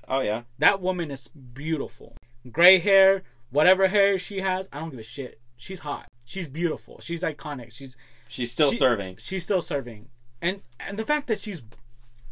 oh 0.08 0.20
yeah. 0.20 0.42
That 0.58 0.80
woman 0.80 1.12
is 1.12 1.28
beautiful. 1.28 2.16
Gray 2.50 2.78
hair, 2.80 3.22
whatever 3.50 3.88
hair 3.88 4.18
she 4.18 4.40
has, 4.40 4.68
I 4.72 4.78
don't 4.78 4.90
give 4.90 5.00
a 5.00 5.02
shit. 5.04 5.40
She's 5.56 5.80
hot. 5.80 6.06
She's 6.24 6.48
beautiful. 6.48 7.00
She's 7.00 7.22
iconic. 7.22 7.72
She's 7.72 7.96
She's 8.28 8.52
still 8.52 8.70
She- 8.70 8.76
serving. 8.78 9.16
she's 9.18 9.42
still 9.42 9.60
serving. 9.60 10.08
And 10.40 10.62
and 10.78 10.98
the 10.98 11.04
fact 11.04 11.26
that 11.26 11.40
she's 11.40 11.62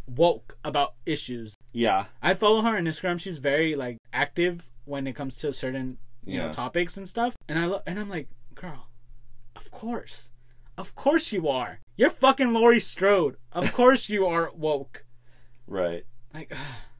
woke 0.06 0.56
about 0.64 0.94
issues. 1.04 1.54
Yeah. 1.72 2.06
I 2.22 2.34
follow 2.34 2.62
her 2.62 2.76
on 2.76 2.84
Instagram. 2.84 3.20
She's 3.20 3.38
very 3.38 3.74
like 3.74 3.98
active 4.12 4.70
when 4.84 5.06
it 5.06 5.14
comes 5.14 5.36
to 5.38 5.52
certain 5.52 5.98
you 6.24 6.38
Yeah. 6.38 6.46
know 6.46 6.52
topics 6.52 6.96
and 6.96 7.08
stuff. 7.08 7.34
And 7.48 7.58
I 7.58 7.66
lo- 7.66 7.82
and 7.86 7.98
I'm 7.98 8.08
like, 8.08 8.28
girl, 8.54 8.88
of 9.56 9.70
course, 9.70 10.30
of 10.78 10.94
course 10.94 11.32
you 11.32 11.48
are. 11.48 11.80
You're 11.96 12.10
fucking 12.10 12.52
Laurie 12.54 12.80
Strode. 12.80 13.36
Of 13.52 13.72
course 13.80 14.08
you 14.08 14.26
are 14.26 14.50
woke. 14.54 15.04
Right. 15.66 16.04
Like, 16.32 16.52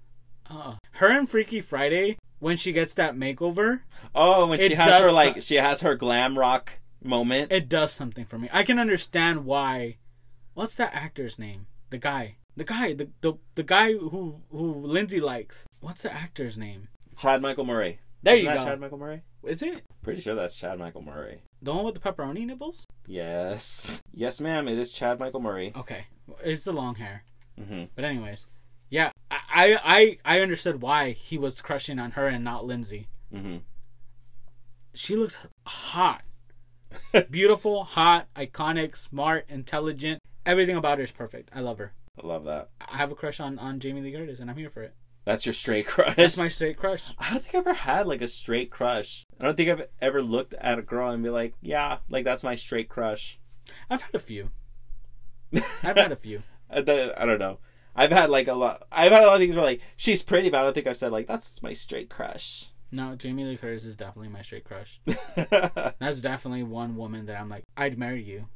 uh, 0.51 0.75
her 0.95 1.17
and 1.17 1.29
Freaky 1.29 1.61
Friday 1.61 2.19
when 2.39 2.57
she 2.57 2.73
gets 2.73 2.95
that 2.95 3.17
makeover, 3.17 3.81
Oh, 4.15 4.47
when 4.47 4.59
she 4.61 4.75
has 4.75 4.99
her 5.05 5.13
like 5.13 5.43
she 5.43 5.57
has 5.57 5.81
her 5.83 5.95
glam 5.95 6.39
rock 6.39 6.79
moment. 7.03 7.53
it 7.53 7.69
does 7.69 7.93
something 7.93 8.25
for 8.25 8.39
me. 8.39 8.49
I 8.53 8.63
can 8.65 8.79
understand 8.79 9.45
why. 9.45 9.97
What's 10.55 10.75
that 10.77 10.95
actor's 10.95 11.39
name? 11.39 11.67
The 11.91 11.99
guy. 11.99 12.37
The 12.57 12.65
guy. 12.65 12.95
The 12.95 13.09
the, 13.21 13.35
the 13.55 13.63
guy 13.63 13.93
who 13.93 14.41
who 14.51 14.75
Lindsay 14.75 15.21
likes. 15.21 15.67
What's 15.81 16.03
the 16.03 16.13
actor's 16.13 16.59
name? 16.59 16.89
Chad 17.17 17.41
Michael 17.43 17.65
Murray. 17.65 18.01
There 18.23 18.35
Isn't 18.35 18.45
you 18.45 18.51
that 18.51 18.59
go. 18.59 18.65
Chad 18.65 18.81
Michael 18.81 18.99
Murray. 18.99 19.23
Is 19.45 19.63
it 19.63 19.85
Pretty 20.03 20.21
sure 20.21 20.35
that's 20.35 20.57
Chad 20.57 20.79
Michael 20.81 21.03
Murray. 21.03 21.43
the 21.63 21.73
one 21.73 21.85
with 21.85 21.95
the 21.95 22.01
pepperoni 22.01 22.45
nipples? 22.45 22.87
Yes. 23.07 24.03
Yes, 24.13 24.41
ma'am. 24.41 24.67
It 24.67 24.79
is 24.79 24.93
Chad 24.93 25.21
Michael 25.21 25.41
Murray. 25.41 25.73
Okay, 25.77 26.07
it's 26.45 26.65
the 26.65 26.73
long 26.73 26.97
hair. 26.97 27.23
Mm-hmm. 27.61 27.85
But 27.95 28.05
anyways, 28.05 28.49
I 29.59 29.79
I 30.25 30.37
I 30.37 30.41
understood 30.41 30.81
why 30.83 31.11
he 31.11 31.37
was 31.37 31.61
crushing 31.61 31.99
on 31.99 32.13
her 32.13 32.29
and 32.29 32.45
not 32.45 32.65
Lindsay. 32.65 33.09
hmm 33.33 33.57
She 34.95 35.17
looks 35.17 35.39
hot, 35.67 36.23
beautiful, 37.31 37.83
hot, 37.83 38.29
iconic, 38.37 38.97
smart, 38.97 39.47
intelligent. 39.49 40.21
Everything 40.47 40.77
about 40.77 40.99
her 40.99 41.05
is 41.05 41.11
perfect. 41.13 41.51
I 41.53 41.61
love 41.61 41.79
her. 41.79 41.93
I 42.23 42.27
love 42.27 42.45
that. 42.45 42.71
I 42.81 42.99
have 42.99 43.11
a 43.11 43.17
crush 43.17 43.41
on 43.41 43.59
on 43.59 43.81
Jamie 43.81 44.01
Lee 44.01 44.13
Curtis, 44.13 44.39
and 44.39 44.49
I'm 44.49 44.57
here 44.57 44.71
for 44.71 44.83
it. 44.85 44.95
That's 45.25 45.45
your 45.45 45.53
straight 45.53 45.87
crush. 45.89 46.15
That's 46.15 46.37
my 46.37 46.49
straight 46.49 46.77
crush. 46.77 47.13
I 47.19 47.31
don't 47.31 47.43
think 47.43 47.55
I've 47.57 47.67
ever 47.67 47.75
had 47.75 48.07
like 48.07 48.23
a 48.23 48.29
straight 48.29 48.71
crush. 48.71 49.25
I 49.41 49.45
don't 49.45 49.57
think 49.57 49.71
I've 49.71 49.89
ever 50.01 50.23
looked 50.23 50.55
at 50.55 50.79
a 50.79 50.83
girl 50.83 51.11
and 51.11 51.23
be 51.23 51.31
like, 51.31 51.55
yeah, 51.61 51.99
like 52.09 52.25
that's 52.25 52.45
my 52.45 52.55
straight 52.55 52.89
crush. 52.89 53.41
I've 53.91 54.03
had 54.03 54.15
a 54.15 54.21
few. 54.21 54.53
I've 55.83 55.97
had 55.97 56.13
a 56.13 56.17
few. 56.17 56.45
I 56.71 56.79
I 57.19 57.25
don't 57.27 57.41
know. 57.41 57.59
I've 57.99 58.13
had 58.13 58.31
like 58.31 58.47
a 58.47 58.55
lot. 58.55 58.87
I've 58.93 59.11
had 59.11 59.25
a 59.25 59.27
lot 59.27 59.35
of 59.35 59.41
things 59.41 59.57
where 59.57 59.65
like 59.65 59.81
she's 59.97 60.23
pretty, 60.23 60.51
but 60.51 60.61
I 60.61 60.63
don't 60.63 60.73
think 60.73 60.87
I've 60.87 60.97
said 60.97 61.11
like 61.11 61.27
that's 61.27 61.63
my 61.63 61.73
straight 61.73 62.09
crush. 62.09 62.67
No, 62.93 63.17
Jamie 63.17 63.45
Lee 63.45 63.57
Curtis 63.57 63.85
is 63.85 63.97
definitely 63.97 64.29
my 64.29 64.41
straight 64.41 64.65
crush. 64.65 64.99
That's 65.99 66.23
definitely 66.23 66.63
one 66.63 66.97
woman 66.97 67.27
that 67.27 67.39
I'm 67.39 67.51
like, 67.51 67.65
I'd 67.77 67.99
marry 67.99 68.23
you. 68.23 68.49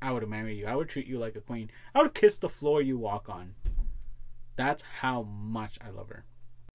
I 0.00 0.12
would 0.12 0.28
marry 0.28 0.54
you. 0.54 0.66
I 0.66 0.76
would 0.76 0.88
treat 0.88 1.08
you 1.08 1.18
like 1.18 1.34
a 1.34 1.40
queen. 1.40 1.68
I 1.96 2.02
would 2.02 2.14
kiss 2.14 2.38
the 2.38 2.48
floor 2.48 2.80
you 2.80 2.96
walk 2.96 3.28
on. 3.28 3.56
That's 4.54 4.82
how 5.00 5.22
much 5.22 5.78
I 5.84 5.90
love 5.90 6.10
her. 6.10 6.24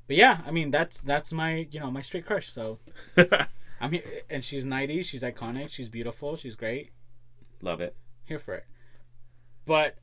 But 0.08 0.18
yeah, 0.18 0.42
I 0.46 0.52
mean 0.52 0.72
that's 0.72 1.00
that's 1.00 1.32
my 1.32 1.68
you 1.72 1.80
know 1.80 1.92
my 1.92 2.02
straight 2.02 2.26
crush. 2.26 2.50
So 2.50 2.80
I'm 3.80 3.92
here, 3.92 4.04
and 4.30 4.44
she's 4.44 4.66
90. 4.66 5.04
She's 5.04 5.24
iconic. 5.24 5.70
She's 5.70 5.88
beautiful. 5.88 6.36
She's 6.36 6.56
great. 6.56 6.90
Love 7.62 7.80
it. 7.80 7.96
Here 8.26 8.40
for 8.40 8.56
it. 8.56 8.66
But 9.66 9.98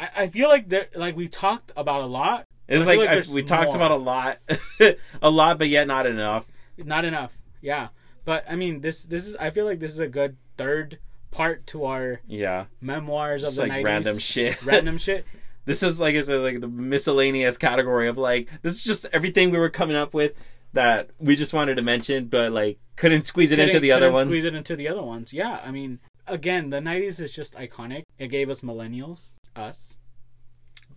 I, 0.00 0.10
I 0.24 0.26
feel 0.28 0.48
like 0.48 0.68
there 0.68 0.86
like 0.96 1.16
we 1.16 1.28
talked 1.28 1.72
about 1.76 2.02
a 2.02 2.06
lot. 2.06 2.44
It's 2.68 2.86
like, 2.86 2.98
like 2.98 3.08
I- 3.28 3.34
we 3.34 3.42
talked 3.42 3.68
more. 3.68 3.76
about 3.76 3.90
a 3.90 3.96
lot, 3.96 4.38
a 5.22 5.30
lot, 5.30 5.58
but 5.58 5.68
yet 5.68 5.86
not 5.86 6.06
enough. 6.06 6.46
Not 6.78 7.04
enough. 7.04 7.36
Yeah. 7.60 7.88
But 8.24 8.44
I 8.48 8.56
mean 8.56 8.80
this 8.80 9.04
this 9.04 9.26
is 9.26 9.36
I 9.36 9.50
feel 9.50 9.64
like 9.64 9.80
this 9.80 9.92
is 9.92 10.00
a 10.00 10.08
good 10.08 10.36
third 10.56 10.98
part 11.30 11.66
to 11.68 11.84
our 11.84 12.20
Yeah, 12.26 12.66
memoirs 12.80 13.42
of 13.42 13.48
Just 13.48 13.56
the 13.56 13.62
like 13.66 13.72
90s. 13.72 13.84
random 13.84 14.18
shit. 14.18 14.62
random 14.64 14.98
shit. 14.98 15.24
this 15.64 15.82
is 15.82 15.98
like 16.00 16.14
I 16.16 16.20
said, 16.20 16.40
like 16.40 16.60
the 16.60 16.68
miscellaneous 16.68 17.56
category 17.58 18.08
of 18.08 18.18
like 18.18 18.48
this 18.62 18.74
is 18.74 18.84
just 18.84 19.06
everything 19.12 19.50
we 19.50 19.58
were 19.58 19.70
coming 19.70 19.96
up 19.96 20.14
with 20.14 20.32
that 20.72 21.10
we 21.18 21.34
just 21.34 21.52
wanted 21.52 21.74
to 21.76 21.82
mention, 21.82 22.26
but 22.26 22.52
like 22.52 22.78
couldn't 22.96 23.26
squeeze 23.26 23.50
it 23.50 23.58
into 23.58 23.72
Couldn't- 23.72 23.82
the 23.82 23.92
other 23.92 24.12
ones. 24.12 24.26
Squeeze 24.28 24.44
it 24.44 24.54
into 24.54 24.76
the 24.76 24.86
other 24.88 25.02
ones. 25.02 25.32
Yeah, 25.32 25.60
I 25.64 25.70
mean, 25.72 25.98
again, 26.28 26.70
the 26.70 26.78
'90s 26.78 27.20
is 27.20 27.34
just 27.34 27.54
iconic. 27.56 28.02
It 28.18 28.28
gave 28.28 28.48
us 28.50 28.60
millennials, 28.60 29.34
us, 29.56 29.98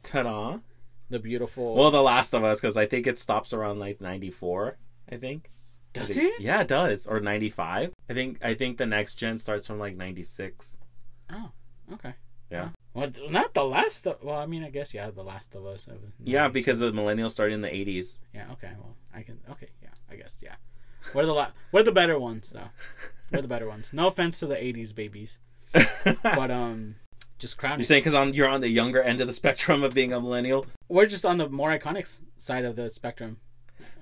Ta-da! 0.04 0.60
the 1.10 1.20
beautiful. 1.20 1.76
Well, 1.76 1.92
The 1.92 2.02
Last 2.02 2.34
of 2.34 2.44
Us, 2.44 2.60
because 2.60 2.78
I 2.78 2.86
think 2.86 3.08
it 3.08 3.20
stops 3.20 3.54
around 3.54 3.80
like 3.80 4.02
ninety 4.02 4.32
four. 4.32 4.78
I 5.12 5.18
think. 5.18 5.50
I 5.96 6.00
does 6.00 6.14
think- 6.16 6.34
it? 6.36 6.42
Yeah, 6.42 6.62
it 6.62 6.68
does. 6.68 7.08
Or 7.08 7.20
ninety 7.20 7.50
five. 7.50 7.94
I 8.10 8.14
think. 8.14 8.40
I 8.42 8.54
think 8.54 8.78
the 8.78 8.86
next 8.86 9.16
gen 9.16 9.38
starts 9.40 9.68
from 9.68 9.80
like 9.80 9.96
ninety 9.96 10.24
six. 10.24 10.78
Oh, 11.32 11.52
okay. 11.94 12.14
Yeah. 12.50 12.70
Well, 12.94 13.10
not 13.30 13.54
the 13.56 13.64
last. 13.64 14.06
Of, 14.06 14.24
well, 14.24 14.38
I 14.38 14.46
mean, 14.46 14.64
I 14.64 14.70
guess 14.70 14.94
yeah, 14.94 15.10
the 15.10 15.24
Last 15.24 15.56
of 15.56 15.66
Us. 15.66 15.88
Yeah, 16.24 16.48
because 16.48 16.80
the 16.80 16.92
millennials 16.92 17.32
started 17.32 17.54
in 17.56 17.62
the 17.62 17.70
'80s. 17.70 18.22
yeah. 18.34 18.46
Okay. 18.54 18.72
Well, 18.78 18.96
I 19.14 19.24
can. 19.24 19.40
Okay. 19.50 19.70
Yeah. 19.82 19.90
I 20.12 20.16
guess. 20.16 20.42
Yeah. 20.44 20.56
We're 21.16 21.26
the 21.26 21.34
la- 21.34 21.52
We're 21.72 21.84
the 21.84 21.92
better 21.92 22.18
ones, 22.20 22.52
though. 22.52 22.70
We're 23.32 23.42
the 23.42 23.48
better 23.48 23.68
ones. 23.68 23.92
No 23.94 24.08
offense 24.08 24.40
to 24.42 24.46
the 24.46 24.56
'80s 24.56 24.94
babies, 24.94 25.40
but 26.24 26.52
um, 26.52 26.96
just 27.44 27.58
crowning. 27.58 27.80
You're 27.80 27.86
saying 27.86 28.02
because 28.02 28.16
on 28.16 28.34
you're 28.34 28.50
on 28.50 28.62
the 28.62 28.70
younger 28.70 29.02
end 29.02 29.22
of 29.22 29.28
the 29.28 29.34
spectrum 29.34 29.84
of 29.84 29.94
being 29.94 30.12
a 30.12 30.20
millennial, 30.20 30.66
We're 30.90 31.06
just 31.06 31.26
on 31.26 31.38
the 31.38 31.48
more 31.50 31.78
iconic 31.78 32.22
side 32.38 32.66
of 32.66 32.76
the 32.76 32.90
spectrum 32.90 33.38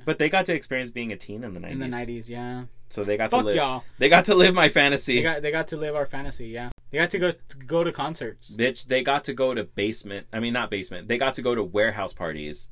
but 0.05 0.19
they 0.19 0.29
got 0.29 0.45
to 0.47 0.53
experience 0.53 0.91
being 0.91 1.11
a 1.11 1.17
teen 1.17 1.43
in 1.43 1.53
the 1.53 1.59
'90s. 1.59 1.71
in 1.71 1.79
the 1.79 1.87
'90s. 1.87 2.29
Yeah. 2.29 2.63
so 2.89 3.03
they 3.03 3.17
got 3.17 3.31
to 3.31 3.37
live. 3.37 3.55
y'all. 3.55 3.83
They 3.97 4.09
got 4.09 4.25
to 4.25 4.35
live 4.35 4.53
my 4.53 4.69
fantasy. 4.69 5.17
They 5.17 5.23
got 5.23 5.41
they 5.41 5.51
got 5.51 5.67
to 5.69 5.77
live 5.77 5.95
our 5.95 6.05
fantasy. 6.05 6.47
Yeah. 6.47 6.69
They 6.89 6.97
got 6.97 7.09
to 7.11 7.19
go 7.19 7.31
to 7.31 7.57
go 7.65 7.83
to 7.83 7.91
concerts. 7.91 8.55
Bitch, 8.55 8.85
they 8.85 9.03
got 9.03 9.23
to 9.25 9.33
go 9.33 9.53
to 9.53 9.63
basement. 9.63 10.27
I 10.33 10.39
mean, 10.39 10.53
not 10.53 10.69
basement. 10.69 11.07
They 11.07 11.17
got 11.17 11.35
to 11.35 11.41
go 11.41 11.55
to 11.55 11.63
warehouse 11.63 12.13
parties 12.13 12.69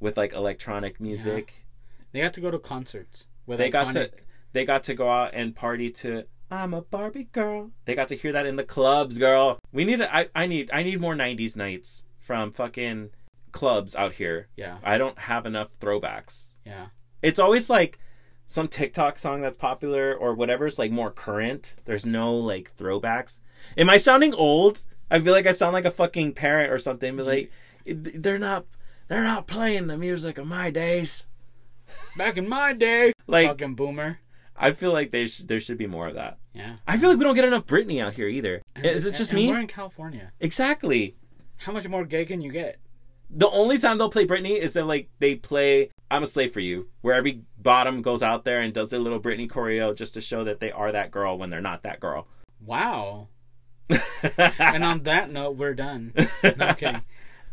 with 0.00 0.16
like 0.16 0.32
electronic 0.32 1.00
music. 1.00 1.66
They 2.12 2.20
got 2.22 2.32
to 2.34 2.40
go 2.40 2.50
to 2.50 2.58
concerts. 2.58 3.28
With 3.46 3.58
They 3.58 3.70
got 3.70 3.90
to 3.90 4.10
they 4.52 4.64
got 4.64 4.84
to 4.84 4.94
go 4.94 5.10
out 5.10 5.30
and 5.34 5.54
party 5.54 5.90
to 5.90 6.24
I'm 6.50 6.72
a 6.72 6.82
Barbie 6.82 7.24
girl. 7.24 7.72
They 7.84 7.94
got 7.94 8.08
to 8.08 8.14
hear 8.16 8.32
that 8.32 8.46
in 8.46 8.56
the 8.56 8.64
clubs, 8.64 9.18
girl. 9.18 9.58
We 9.72 9.84
need 9.84 10.00
a, 10.00 10.14
I, 10.14 10.28
I 10.34 10.46
need 10.46 10.70
I 10.72 10.82
need 10.82 11.00
more 11.00 11.14
90s 11.14 11.56
nights 11.56 12.04
from 12.18 12.52
fucking 12.52 13.10
clubs 13.52 13.94
out 13.96 14.12
here. 14.12 14.48
Yeah. 14.56 14.78
I 14.82 14.98
don't 14.98 15.18
have 15.18 15.46
enough 15.46 15.78
throwbacks. 15.78 16.54
Yeah. 16.64 16.86
It's 17.22 17.38
always 17.38 17.68
like 17.68 17.98
some 18.46 18.68
TikTok 18.68 19.18
song 19.18 19.42
that's 19.42 19.56
popular 19.56 20.14
or 20.14 20.34
whatever's 20.34 20.78
like 20.78 20.90
more 20.90 21.10
current. 21.10 21.76
There's 21.84 22.06
no 22.06 22.34
like 22.34 22.74
throwbacks. 22.76 23.40
Am 23.76 23.90
I 23.90 23.96
sounding 23.98 24.32
old? 24.34 24.86
I 25.10 25.18
feel 25.20 25.32
like 25.32 25.46
I 25.46 25.52
sound 25.52 25.72
like 25.74 25.84
a 25.84 25.90
fucking 25.90 26.32
parent 26.34 26.72
or 26.72 26.78
something. 26.78 27.16
But 27.16 27.26
like, 27.26 27.52
they're 27.84 28.38
not 28.38 28.66
they're 29.08 29.22
not 29.22 29.46
playing 29.46 29.86
the 29.86 29.96
music 29.96 30.38
of 30.38 30.46
my 30.46 30.70
days. 30.70 31.24
Back 32.16 32.36
in 32.36 32.48
my 32.48 32.72
day, 32.74 33.12
Like 33.26 33.48
fucking 33.48 33.74
boomer. 33.74 34.20
I 34.58 34.72
feel 34.72 34.92
like 34.92 35.10
they 35.10 35.26
sh- 35.26 35.38
there 35.38 35.60
should 35.60 35.78
be 35.78 35.86
more 35.86 36.08
of 36.08 36.14
that. 36.14 36.38
Yeah. 36.52 36.76
I 36.86 36.96
feel 36.98 37.08
like 37.08 37.18
we 37.18 37.24
don't 37.24 37.34
get 37.34 37.44
enough 37.44 37.66
Britney 37.66 38.02
out 38.02 38.14
here 38.14 38.26
either. 38.28 38.62
Is 38.82 39.06
it 39.06 39.14
just 39.14 39.32
And 39.32 39.40
me? 39.40 39.48
We're 39.48 39.60
in 39.60 39.66
California. 39.66 40.32
Exactly. 40.40 41.16
How 41.58 41.72
much 41.72 41.88
more 41.88 42.04
gay 42.04 42.24
can 42.24 42.40
you 42.40 42.50
get? 42.50 42.78
The 43.30 43.48
only 43.48 43.78
time 43.78 43.98
they'll 43.98 44.10
play 44.10 44.26
Britney 44.26 44.58
is 44.58 44.72
that 44.74 44.84
like 44.86 45.10
they 45.18 45.34
play 45.34 45.90
"I'm 46.10 46.22
a 46.22 46.26
Slave 46.26 46.52
for 46.52 46.60
You," 46.60 46.88
where 47.02 47.14
every 47.14 47.42
bottom 47.58 48.00
goes 48.00 48.22
out 48.22 48.44
there 48.44 48.60
and 48.60 48.72
does 48.72 48.90
their 48.90 49.00
little 49.00 49.20
Britney 49.20 49.48
choreo 49.48 49.94
just 49.94 50.14
to 50.14 50.20
show 50.20 50.44
that 50.44 50.60
they 50.60 50.72
are 50.72 50.90
that 50.92 51.10
girl 51.10 51.36
when 51.36 51.50
they're 51.50 51.60
not 51.60 51.82
that 51.82 52.00
girl. 52.00 52.26
Wow. 52.64 53.28
and 54.58 54.84
on 54.84 55.02
that 55.04 55.30
note, 55.30 55.56
we're 55.56 55.74
done. 55.74 56.12
No, 56.56 56.74
kidding. 56.76 57.02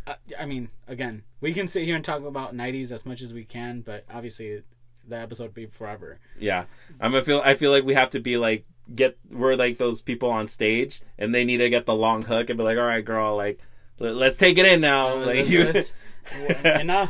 Uh, 0.08 0.16
I 0.40 0.46
mean, 0.46 0.70
again, 0.88 1.24
we 1.42 1.54
can 1.54 1.68
sit 1.68 1.84
here 1.84 1.96
and 1.96 2.06
talk 2.06 2.24
about 2.24 2.56
'90s 2.56 2.92
as 2.92 3.06
much 3.06 3.22
as 3.22 3.34
we 3.34 3.44
can, 3.44 3.82
but 3.82 4.06
obviously, 4.10 4.64
the 5.08 5.18
episode 5.18 5.54
be 5.54 5.66
forever. 5.66 6.20
Yeah, 6.40 6.66
I'm 7.00 7.12
gonna 7.12 7.24
feel. 7.24 7.42
I 7.44 7.56
feel 7.56 7.72
like 7.72 7.84
we 7.84 7.94
have 7.94 8.10
to 8.12 8.20
be 8.20 8.38
like 8.38 8.66
get. 8.94 9.18
We're 9.30 9.56
like 9.56 9.78
those 9.78 10.02
people 10.02 10.30
on 10.30 10.48
stage, 10.48 11.02
and 11.18 11.34
they 11.34 11.44
need 11.46 11.58
to 11.58 11.70
get 11.70 11.86
the 11.86 11.96
long 11.96 12.24
hook 12.24 12.50
and 12.50 12.58
be 12.58 12.64
like, 12.64 12.78
"All 12.78 12.86
right, 12.86 13.04
girl, 13.04 13.36
like 13.36 13.60
let, 14.00 14.16
us 14.16 14.36
take 14.36 14.58
it 14.58 14.66
in 14.66 14.82
now." 14.82 15.22
Uh, 15.22 15.26
like 15.26 15.50
you. 15.50 15.72
and, 16.64 16.92
uh, 16.92 17.08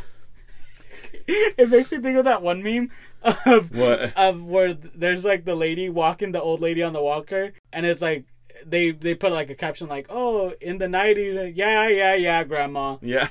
it 1.28 1.70
makes 1.70 1.92
me 1.92 2.00
think 2.00 2.18
of 2.18 2.26
that 2.26 2.42
one 2.42 2.62
meme 2.62 2.92
of 3.24 3.76
What? 3.76 4.16
of 4.16 4.46
where 4.46 4.74
there's 4.74 5.26
like 5.26 5.46
the 5.46 5.56
lady 5.56 5.90
walking 5.90 6.32
the 6.32 6.42
old 6.42 6.60
lady 6.60 6.84
on 6.84 6.94
the 6.94 7.02
walker, 7.02 7.54
and 7.74 7.86
it's 7.86 8.02
like 8.02 8.26
they 8.66 8.92
they 8.92 9.16
put 9.16 9.32
like 9.32 9.50
a 9.50 9.56
caption 9.56 9.88
like, 9.88 10.08
"Oh, 10.10 10.54
in 10.62 10.78
the 10.78 10.86
'90s, 10.88 11.54
yeah, 11.56 11.88
yeah, 11.88 12.16
yeah, 12.16 12.44
grandma." 12.44 12.98
Yeah. 13.02 13.30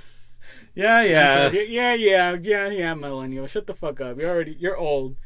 Yeah, 0.74 1.02
yeah, 1.02 1.50
yeah, 1.50 1.94
yeah, 1.94 2.36
yeah, 2.40 2.68
yeah, 2.68 2.94
millennial. 2.94 3.46
Shut 3.46 3.66
the 3.66 3.74
fuck 3.74 4.00
up. 4.00 4.18
You're 4.18 4.30
already 4.30 4.56
you're 4.58 4.76
old, 4.76 5.16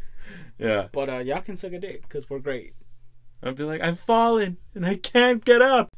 yeah. 0.59 0.89
but 0.93 1.09
uh, 1.09 1.19
y'all 1.19 1.41
can 1.41 1.57
suck 1.57 1.73
a 1.73 1.79
dick 1.79 2.03
because 2.03 2.29
we're 2.29 2.39
great. 2.39 2.75
I'd 3.43 3.57
be 3.57 3.65
like, 3.65 3.81
I'm 3.83 3.95
falling 3.95 4.59
and 4.75 4.85
I 4.85 4.97
can't 4.97 5.45
get 5.45 5.63
up. 5.63 5.91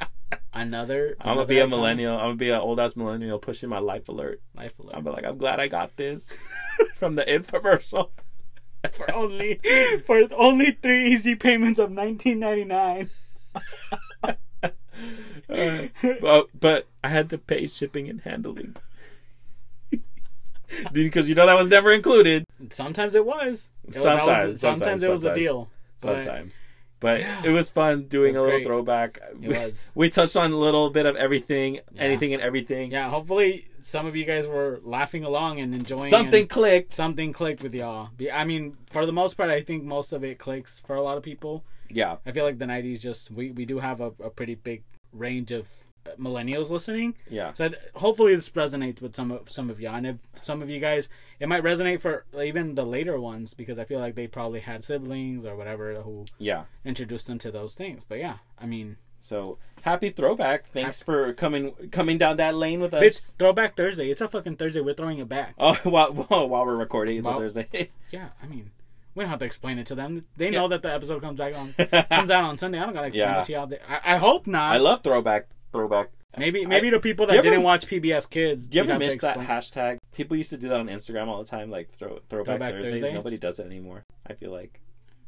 Another. 0.54 1.16
I'm 1.20 1.26
gonna 1.26 1.40
another 1.40 1.46
be 1.46 1.58
a 1.58 1.66
millennial. 1.66 2.14
I'm 2.14 2.28
gonna 2.28 2.36
be 2.36 2.50
an 2.50 2.60
old 2.60 2.80
ass 2.80 2.96
millennial 2.96 3.38
pushing 3.38 3.68
my 3.68 3.80
life 3.80 4.08
alert. 4.08 4.40
Life 4.54 4.78
alert. 4.78 4.94
I'm 4.96 5.04
be 5.04 5.10
like, 5.10 5.24
I'm 5.24 5.36
glad 5.36 5.60
I 5.60 5.68
got 5.68 5.96
this 5.96 6.50
from 6.94 7.16
the 7.16 7.24
infomercial. 7.24 8.10
for 8.92 9.12
only 9.14 9.60
for 10.04 10.22
only 10.34 10.70
three 10.70 11.06
easy 11.12 11.34
payments 11.34 11.78
of 11.78 11.90
19.99. 11.90 13.10
Uh, 15.48 15.88
but 16.20 16.48
but 16.58 16.88
I 17.04 17.08
had 17.08 17.30
to 17.30 17.38
pay 17.38 17.66
shipping 17.66 18.08
and 18.08 18.20
handling 18.22 18.76
because 20.92 21.28
you 21.28 21.34
know 21.34 21.46
that 21.46 21.56
was 21.56 21.68
never 21.68 21.92
included. 21.92 22.44
Sometimes 22.70 23.14
it 23.14 23.24
was. 23.24 23.70
It 23.84 23.94
was- 23.94 24.02
Sometimes, 24.02 24.60
sometimes, 24.60 24.60
sometimes, 24.60 25.02
it 25.02 25.10
was 25.10 25.22
sometimes. 25.22 25.38
a 25.38 25.40
deal. 25.40 25.70
But 26.02 26.24
Sometimes, 26.24 26.60
but 27.00 27.20
Yeah. 27.20 27.42
it 27.44 27.50
was 27.52 27.70
fun 27.70 28.04
doing 28.08 28.32
That's 28.32 28.42
a 28.42 28.44
little 28.44 28.58
great. 28.58 28.66
throwback. 28.66 29.20
It 29.42 29.48
was. 29.48 29.92
We 29.94 30.10
touched 30.10 30.36
on 30.36 30.52
a 30.52 30.56
little 30.58 30.90
bit 30.90 31.06
of 31.06 31.16
everything, 31.16 31.80
anything 31.96 32.34
and 32.34 32.42
everything. 32.42 32.90
Yeah, 32.92 33.08
hopefully 33.10 33.66
some 33.80 34.06
of 34.06 34.14
you 34.16 34.24
guys 34.24 34.46
were 34.46 34.80
laughing 34.84 35.24
along 35.24 35.60
and 35.60 35.74
enjoying 35.74 36.10
Something 36.10 36.42
and 36.42 36.50
clicked. 36.50 36.92
something 36.92 37.32
clicked 37.32 37.62
with 37.62 37.74
y'all. 37.74 38.10
I 38.32 38.44
mean, 38.44 38.76
for 38.90 39.06
the 39.06 39.12
most 39.12 39.36
part, 39.36 39.48
I 39.50 39.62
think 39.62 39.84
most 39.84 40.12
of 40.12 40.22
it 40.24 40.38
clicks 40.38 40.78
for 40.80 40.96
a 40.96 41.02
lot 41.02 41.16
of 41.16 41.22
people. 41.22 41.64
Yeah, 41.88 42.16
I 42.26 42.32
feel 42.32 42.44
like 42.44 42.58
the 42.58 42.66
90s 42.66 43.00
just 43.00 43.30
we, 43.30 43.52
we 43.52 43.64
do 43.64 43.78
have 43.78 44.00
a, 44.00 44.12
a 44.22 44.28
pretty 44.28 44.54
big 44.56 44.82
range 45.12 45.52
of 45.52 45.68
millennials 46.18 46.70
listening. 46.70 47.14
yeah, 47.30 47.52
So 47.52 47.70
hopefully 47.94 48.34
this 48.34 48.50
resonates 48.50 49.00
with 49.00 49.14
some 49.16 49.30
of 49.30 49.48
some 49.50 49.70
of 49.70 49.80
y'all, 49.80 49.94
and 49.94 50.06
if 50.06 50.16
some 50.42 50.62
of 50.62 50.70
you 50.70 50.80
guys, 50.80 51.08
it 51.40 51.48
might 51.48 51.62
resonate 51.62 52.00
for 52.00 52.24
even 52.40 52.74
the 52.74 52.84
later 52.86 53.18
ones 53.20 53.54
because 53.54 53.78
I 53.78 53.84
feel 53.84 53.98
like 54.00 54.14
they 54.14 54.26
probably 54.26 54.60
had 54.60 54.84
siblings 54.84 55.44
or 55.44 55.56
whatever 55.56 55.94
who 56.02 56.24
yeah. 56.38 56.64
introduced 56.84 57.26
them 57.26 57.38
to 57.40 57.50
those 57.50 57.74
things. 57.74 58.04
But 58.08 58.18
yeah, 58.18 58.36
I 58.60 58.66
mean, 58.66 58.96
So 59.20 59.58
happy 59.82 60.10
throwback! 60.10 60.66
Thanks 60.66 61.02
for 61.02 61.32
coming 61.32 61.72
coming 61.90 62.18
down 62.18 62.36
that 62.36 62.54
lane 62.54 62.80
with 62.80 62.94
us. 62.94 63.02
it's 63.02 63.30
Throwback 63.32 63.76
Thursday. 63.76 64.10
It's 64.10 64.20
a 64.20 64.28
fucking 64.28 64.56
Thursday. 64.56 64.80
We're 64.80 64.94
throwing 64.94 65.18
it 65.18 65.28
back. 65.28 65.54
Oh, 65.58 65.74
while, 65.84 66.12
while 66.12 66.64
we're 66.66 66.76
recording, 66.76 67.18
it's 67.18 67.28
a 67.28 67.32
Thursday. 67.34 67.90
Yeah, 68.12 68.28
I 68.40 68.46
mean, 68.46 68.70
we 69.16 69.24
don't 69.24 69.30
have 69.30 69.40
to 69.40 69.44
explain 69.46 69.78
it 69.80 69.86
to 69.86 69.96
them. 69.96 70.26
They 70.36 70.50
know 70.50 70.68
that 70.68 70.82
the 70.82 70.92
episode 70.94 71.20
comes 71.22 71.38
back 71.38 71.56
on 71.56 71.72
comes 72.10 72.30
out 72.30 72.44
on 72.44 72.56
Sunday. 72.56 72.78
I 72.78 72.84
don't 72.84 72.94
gotta 72.94 73.08
explain 73.08 73.28
Yeah. 73.28 73.40
it 73.40 73.44
to 73.46 73.52
y'all. 73.52 73.72
I, 73.88 74.14
I 74.14 74.16
hope 74.18 74.46
not. 74.46 74.72
I 74.72 74.78
love 74.78 75.02
throwback. 75.02 75.48
Throwback. 75.76 76.10
maybe 76.38 76.66
maybe 76.66 76.88
I- 76.88 76.90
the 76.90 77.00
people 77.00 77.26
that 77.26 77.34
ever- 77.36 77.42
didn't 77.42 77.62
watch 77.62 77.86
PBS 77.86 78.26
Kids. 78.28 78.66
Do 78.68 78.78
you 78.78 78.84
ever 78.84 78.98
miss 78.98 79.16
that 79.18 79.38
hashtag? 79.38 79.98
People 80.12 80.36
used 80.36 80.50
to 80.50 80.56
do 80.56 80.68
that 80.68 80.80
on 80.80 80.88
Instagram 80.88 81.28
all 81.28 81.38
the 81.42 81.48
time, 81.48 81.70
like 81.70 81.90
throw 81.92 82.18
throwback, 82.28 82.58
Throwback 82.58 82.72
Thursdays. 82.72 82.92
Thursdays? 82.94 83.14
Nobody 83.14 83.38
does 83.38 83.58
it 83.58 83.66
anymore. 83.66 84.04
I 84.26 84.32
feel 84.34 84.50
like 84.50 84.80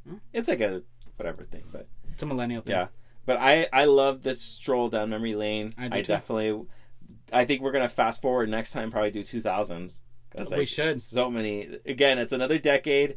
Hmm? 0.07 0.17
it's 0.33 0.49
like 0.49 0.61
a 0.61 0.83
whatever 1.17 1.45
thing, 1.45 1.65
but 1.73 1.87
It's 2.13 2.23
a 2.23 2.27
millennial 2.27 2.63
thing. 2.63 2.73
yeah. 2.75 2.89
But 3.27 3.37
I 3.39 3.69
I 3.73 3.85
love 3.85 4.23
this 4.23 4.41
stroll 4.41 4.89
down 4.89 5.11
memory 5.11 5.35
lane. 5.35 5.75
I 5.79 5.99
I, 5.99 6.03
definitely. 6.03 6.67
I 7.33 7.45
think 7.45 7.61
we're 7.63 7.73
gonna 7.73 7.89
fast 7.89 8.23
forward 8.23 8.49
next 8.49 8.73
time. 8.73 8.91
Probably 8.91 9.11
do 9.11 9.23
two 9.23 9.41
thousands. 9.43 10.03
We 10.57 10.67
should. 10.67 11.01
So 11.01 11.31
many. 11.31 11.79
Again, 11.87 12.19
it's 12.19 12.33
another 12.33 12.59
decade, 12.59 13.11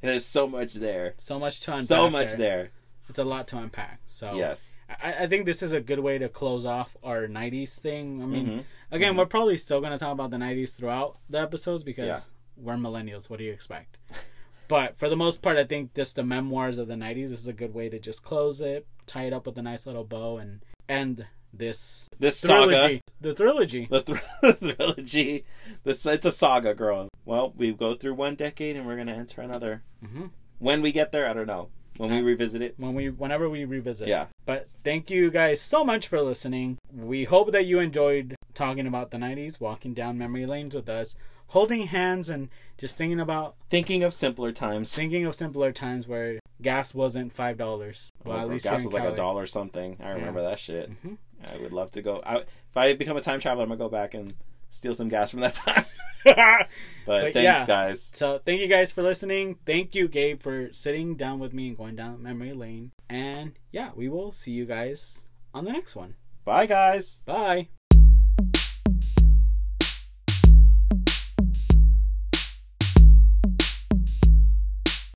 and 0.00 0.10
there's 0.10 0.24
so 0.24 0.46
much 0.48 0.74
there. 0.74 1.14
So 1.18 1.38
much 1.38 1.60
to 1.62 1.72
unpack. 1.72 1.86
So 1.86 2.08
much 2.10 2.30
there. 2.30 2.38
there. 2.38 2.70
It's 3.12 3.18
a 3.18 3.24
lot 3.24 3.46
to 3.48 3.58
unpack. 3.58 4.00
So 4.06 4.34
Yes. 4.34 4.78
I, 4.88 5.24
I 5.24 5.26
think 5.26 5.44
this 5.44 5.62
is 5.62 5.72
a 5.74 5.82
good 5.82 6.00
way 6.00 6.16
to 6.16 6.30
close 6.30 6.64
off 6.64 6.96
our 7.02 7.26
'90s 7.28 7.78
thing. 7.78 8.22
I 8.22 8.26
mean, 8.26 8.46
Mhm. 8.46 8.64
again, 8.90 9.16
we're 9.18 9.26
probably 9.26 9.58
still 9.58 9.82
gonna 9.82 9.98
talk 9.98 10.12
about 10.12 10.30
the 10.30 10.38
'90s 10.38 10.74
throughout 10.74 11.18
the 11.28 11.38
episodes 11.38 11.84
because 11.84 12.06
Yeah. 12.06 12.20
we're 12.64 12.76
millennials. 12.76 13.28
What 13.28 13.38
do 13.38 13.44
you 13.44 13.52
expect? 13.52 13.98
but 14.68 14.96
for 14.96 15.10
the 15.10 15.16
most 15.16 15.42
part, 15.42 15.58
I 15.58 15.64
think 15.64 15.92
just 15.92 16.16
the 16.16 16.24
memoirs 16.24 16.78
of 16.78 16.88
the 16.88 16.94
'90s 16.96 17.30
is 17.30 17.46
a 17.46 17.52
good 17.52 17.74
way 17.74 17.90
to 17.90 17.98
just 17.98 18.22
close 18.22 18.62
it, 18.62 18.86
tie 19.04 19.24
it 19.24 19.34
up 19.34 19.44
with 19.46 19.58
a 19.58 19.62
nice 19.62 19.84
little 19.86 20.04
bow, 20.04 20.38
and 20.38 20.64
end 20.88 21.26
this 21.52 22.08
This 22.18 22.38
saga. 22.40 22.98
The 23.20 23.34
trilogy. 23.34 23.88
The 23.90 24.00
thr- 24.00 24.52
trilogy. 24.72 25.44
This 25.84 26.06
it's 26.06 26.24
a 26.24 26.30
saga, 26.30 26.72
girl. 26.74 27.08
Well, 27.26 27.52
we 27.54 27.72
go 27.74 27.92
through 27.94 28.14
one 28.14 28.36
decade 28.36 28.74
and 28.74 28.86
we're 28.86 28.96
gonna 28.96 29.12
enter 29.12 29.42
another. 29.42 29.82
Mhm. 30.02 30.30
When 30.58 30.80
we 30.80 30.92
get 30.92 31.12
there, 31.12 31.28
I 31.28 31.34
don't 31.34 31.46
know. 31.46 31.68
When 32.02 32.16
we 32.16 32.22
revisit 32.22 32.62
it, 32.62 32.74
When 32.78 32.94
we, 32.94 33.10
whenever 33.10 33.48
we 33.48 33.64
revisit. 33.64 34.08
yeah, 34.08 34.26
But 34.44 34.68
thank 34.82 35.08
you 35.10 35.30
guys 35.30 35.60
so 35.60 35.84
much 35.84 36.08
for 36.08 36.20
listening. 36.20 36.78
We 36.92 37.24
hope 37.24 37.52
that 37.52 37.64
you 37.64 37.78
enjoyed 37.78 38.34
talking 38.54 38.86
about 38.88 39.10
the 39.12 39.18
90s, 39.18 39.60
walking 39.60 39.94
down 39.94 40.18
memory 40.18 40.44
lanes 40.44 40.74
with 40.74 40.88
us, 40.88 41.14
holding 41.48 41.86
hands 41.86 42.28
and 42.28 42.48
just 42.76 42.98
thinking 42.98 43.20
about 43.20 43.54
thinking 43.70 44.02
of 44.02 44.12
simpler 44.12 44.50
times. 44.52 44.94
thinking 44.94 45.24
of 45.26 45.34
simpler 45.36 45.70
times 45.70 46.08
where 46.08 46.40
gas 46.60 46.94
wasn't 46.94 47.30
five 47.32 47.56
dollars. 47.56 48.10
Well, 48.24 48.38
Oh, 48.38 48.40
at 48.40 48.48
least 48.48 48.64
gas 48.64 48.82
was 48.84 48.92
like 48.92 49.04
a 49.04 49.14
dollar 49.14 49.46
something. 49.46 49.96
I 50.02 50.10
remember 50.10 50.42
that 50.42 50.58
shit. 50.58 50.90
Mhm. 51.04 51.18
I 51.52 51.56
would 51.58 51.72
love 51.72 51.90
to 51.92 52.02
go. 52.02 52.20
I, 52.26 52.36
if 52.38 52.76
I 52.76 52.94
become 52.94 53.16
a 53.16 53.20
time 53.20 53.38
traveler, 53.40 53.62
I'm 53.64 53.68
gonna 53.68 53.78
go 53.78 53.88
back 53.88 54.14
and 54.14 54.34
steal 54.72 54.94
some 54.94 55.08
gas 55.08 55.30
from 55.30 55.40
that 55.40 55.54
time. 55.54 55.84
but, 56.24 56.68
but, 57.06 57.22
thanks, 57.32 57.36
yeah. 57.36 57.66
guys. 57.66 58.10
So 58.14 58.38
thank 58.38 58.60
you 58.60 58.68
guys 58.68 58.92
for 58.92 59.02
listening. 59.02 59.58
Thank 59.66 59.94
you, 59.94 60.08
Gabe, 60.08 60.40
for 60.40 60.72
sitting 60.72 61.14
down 61.14 61.38
with 61.38 61.52
me 61.52 61.68
and 61.68 61.76
going 61.76 61.96
down 61.96 62.22
memory 62.22 62.52
lane. 62.52 62.92
And 63.08 63.52
yeah, 63.70 63.90
we 63.94 64.08
will 64.08 64.32
see 64.32 64.52
you 64.52 64.64
guys 64.64 65.26
on 65.54 65.64
the 65.64 65.72
next 65.72 65.94
one. 65.94 66.16
Bye, 66.44 66.66
guys. 66.66 67.22
Bye. 67.26 67.68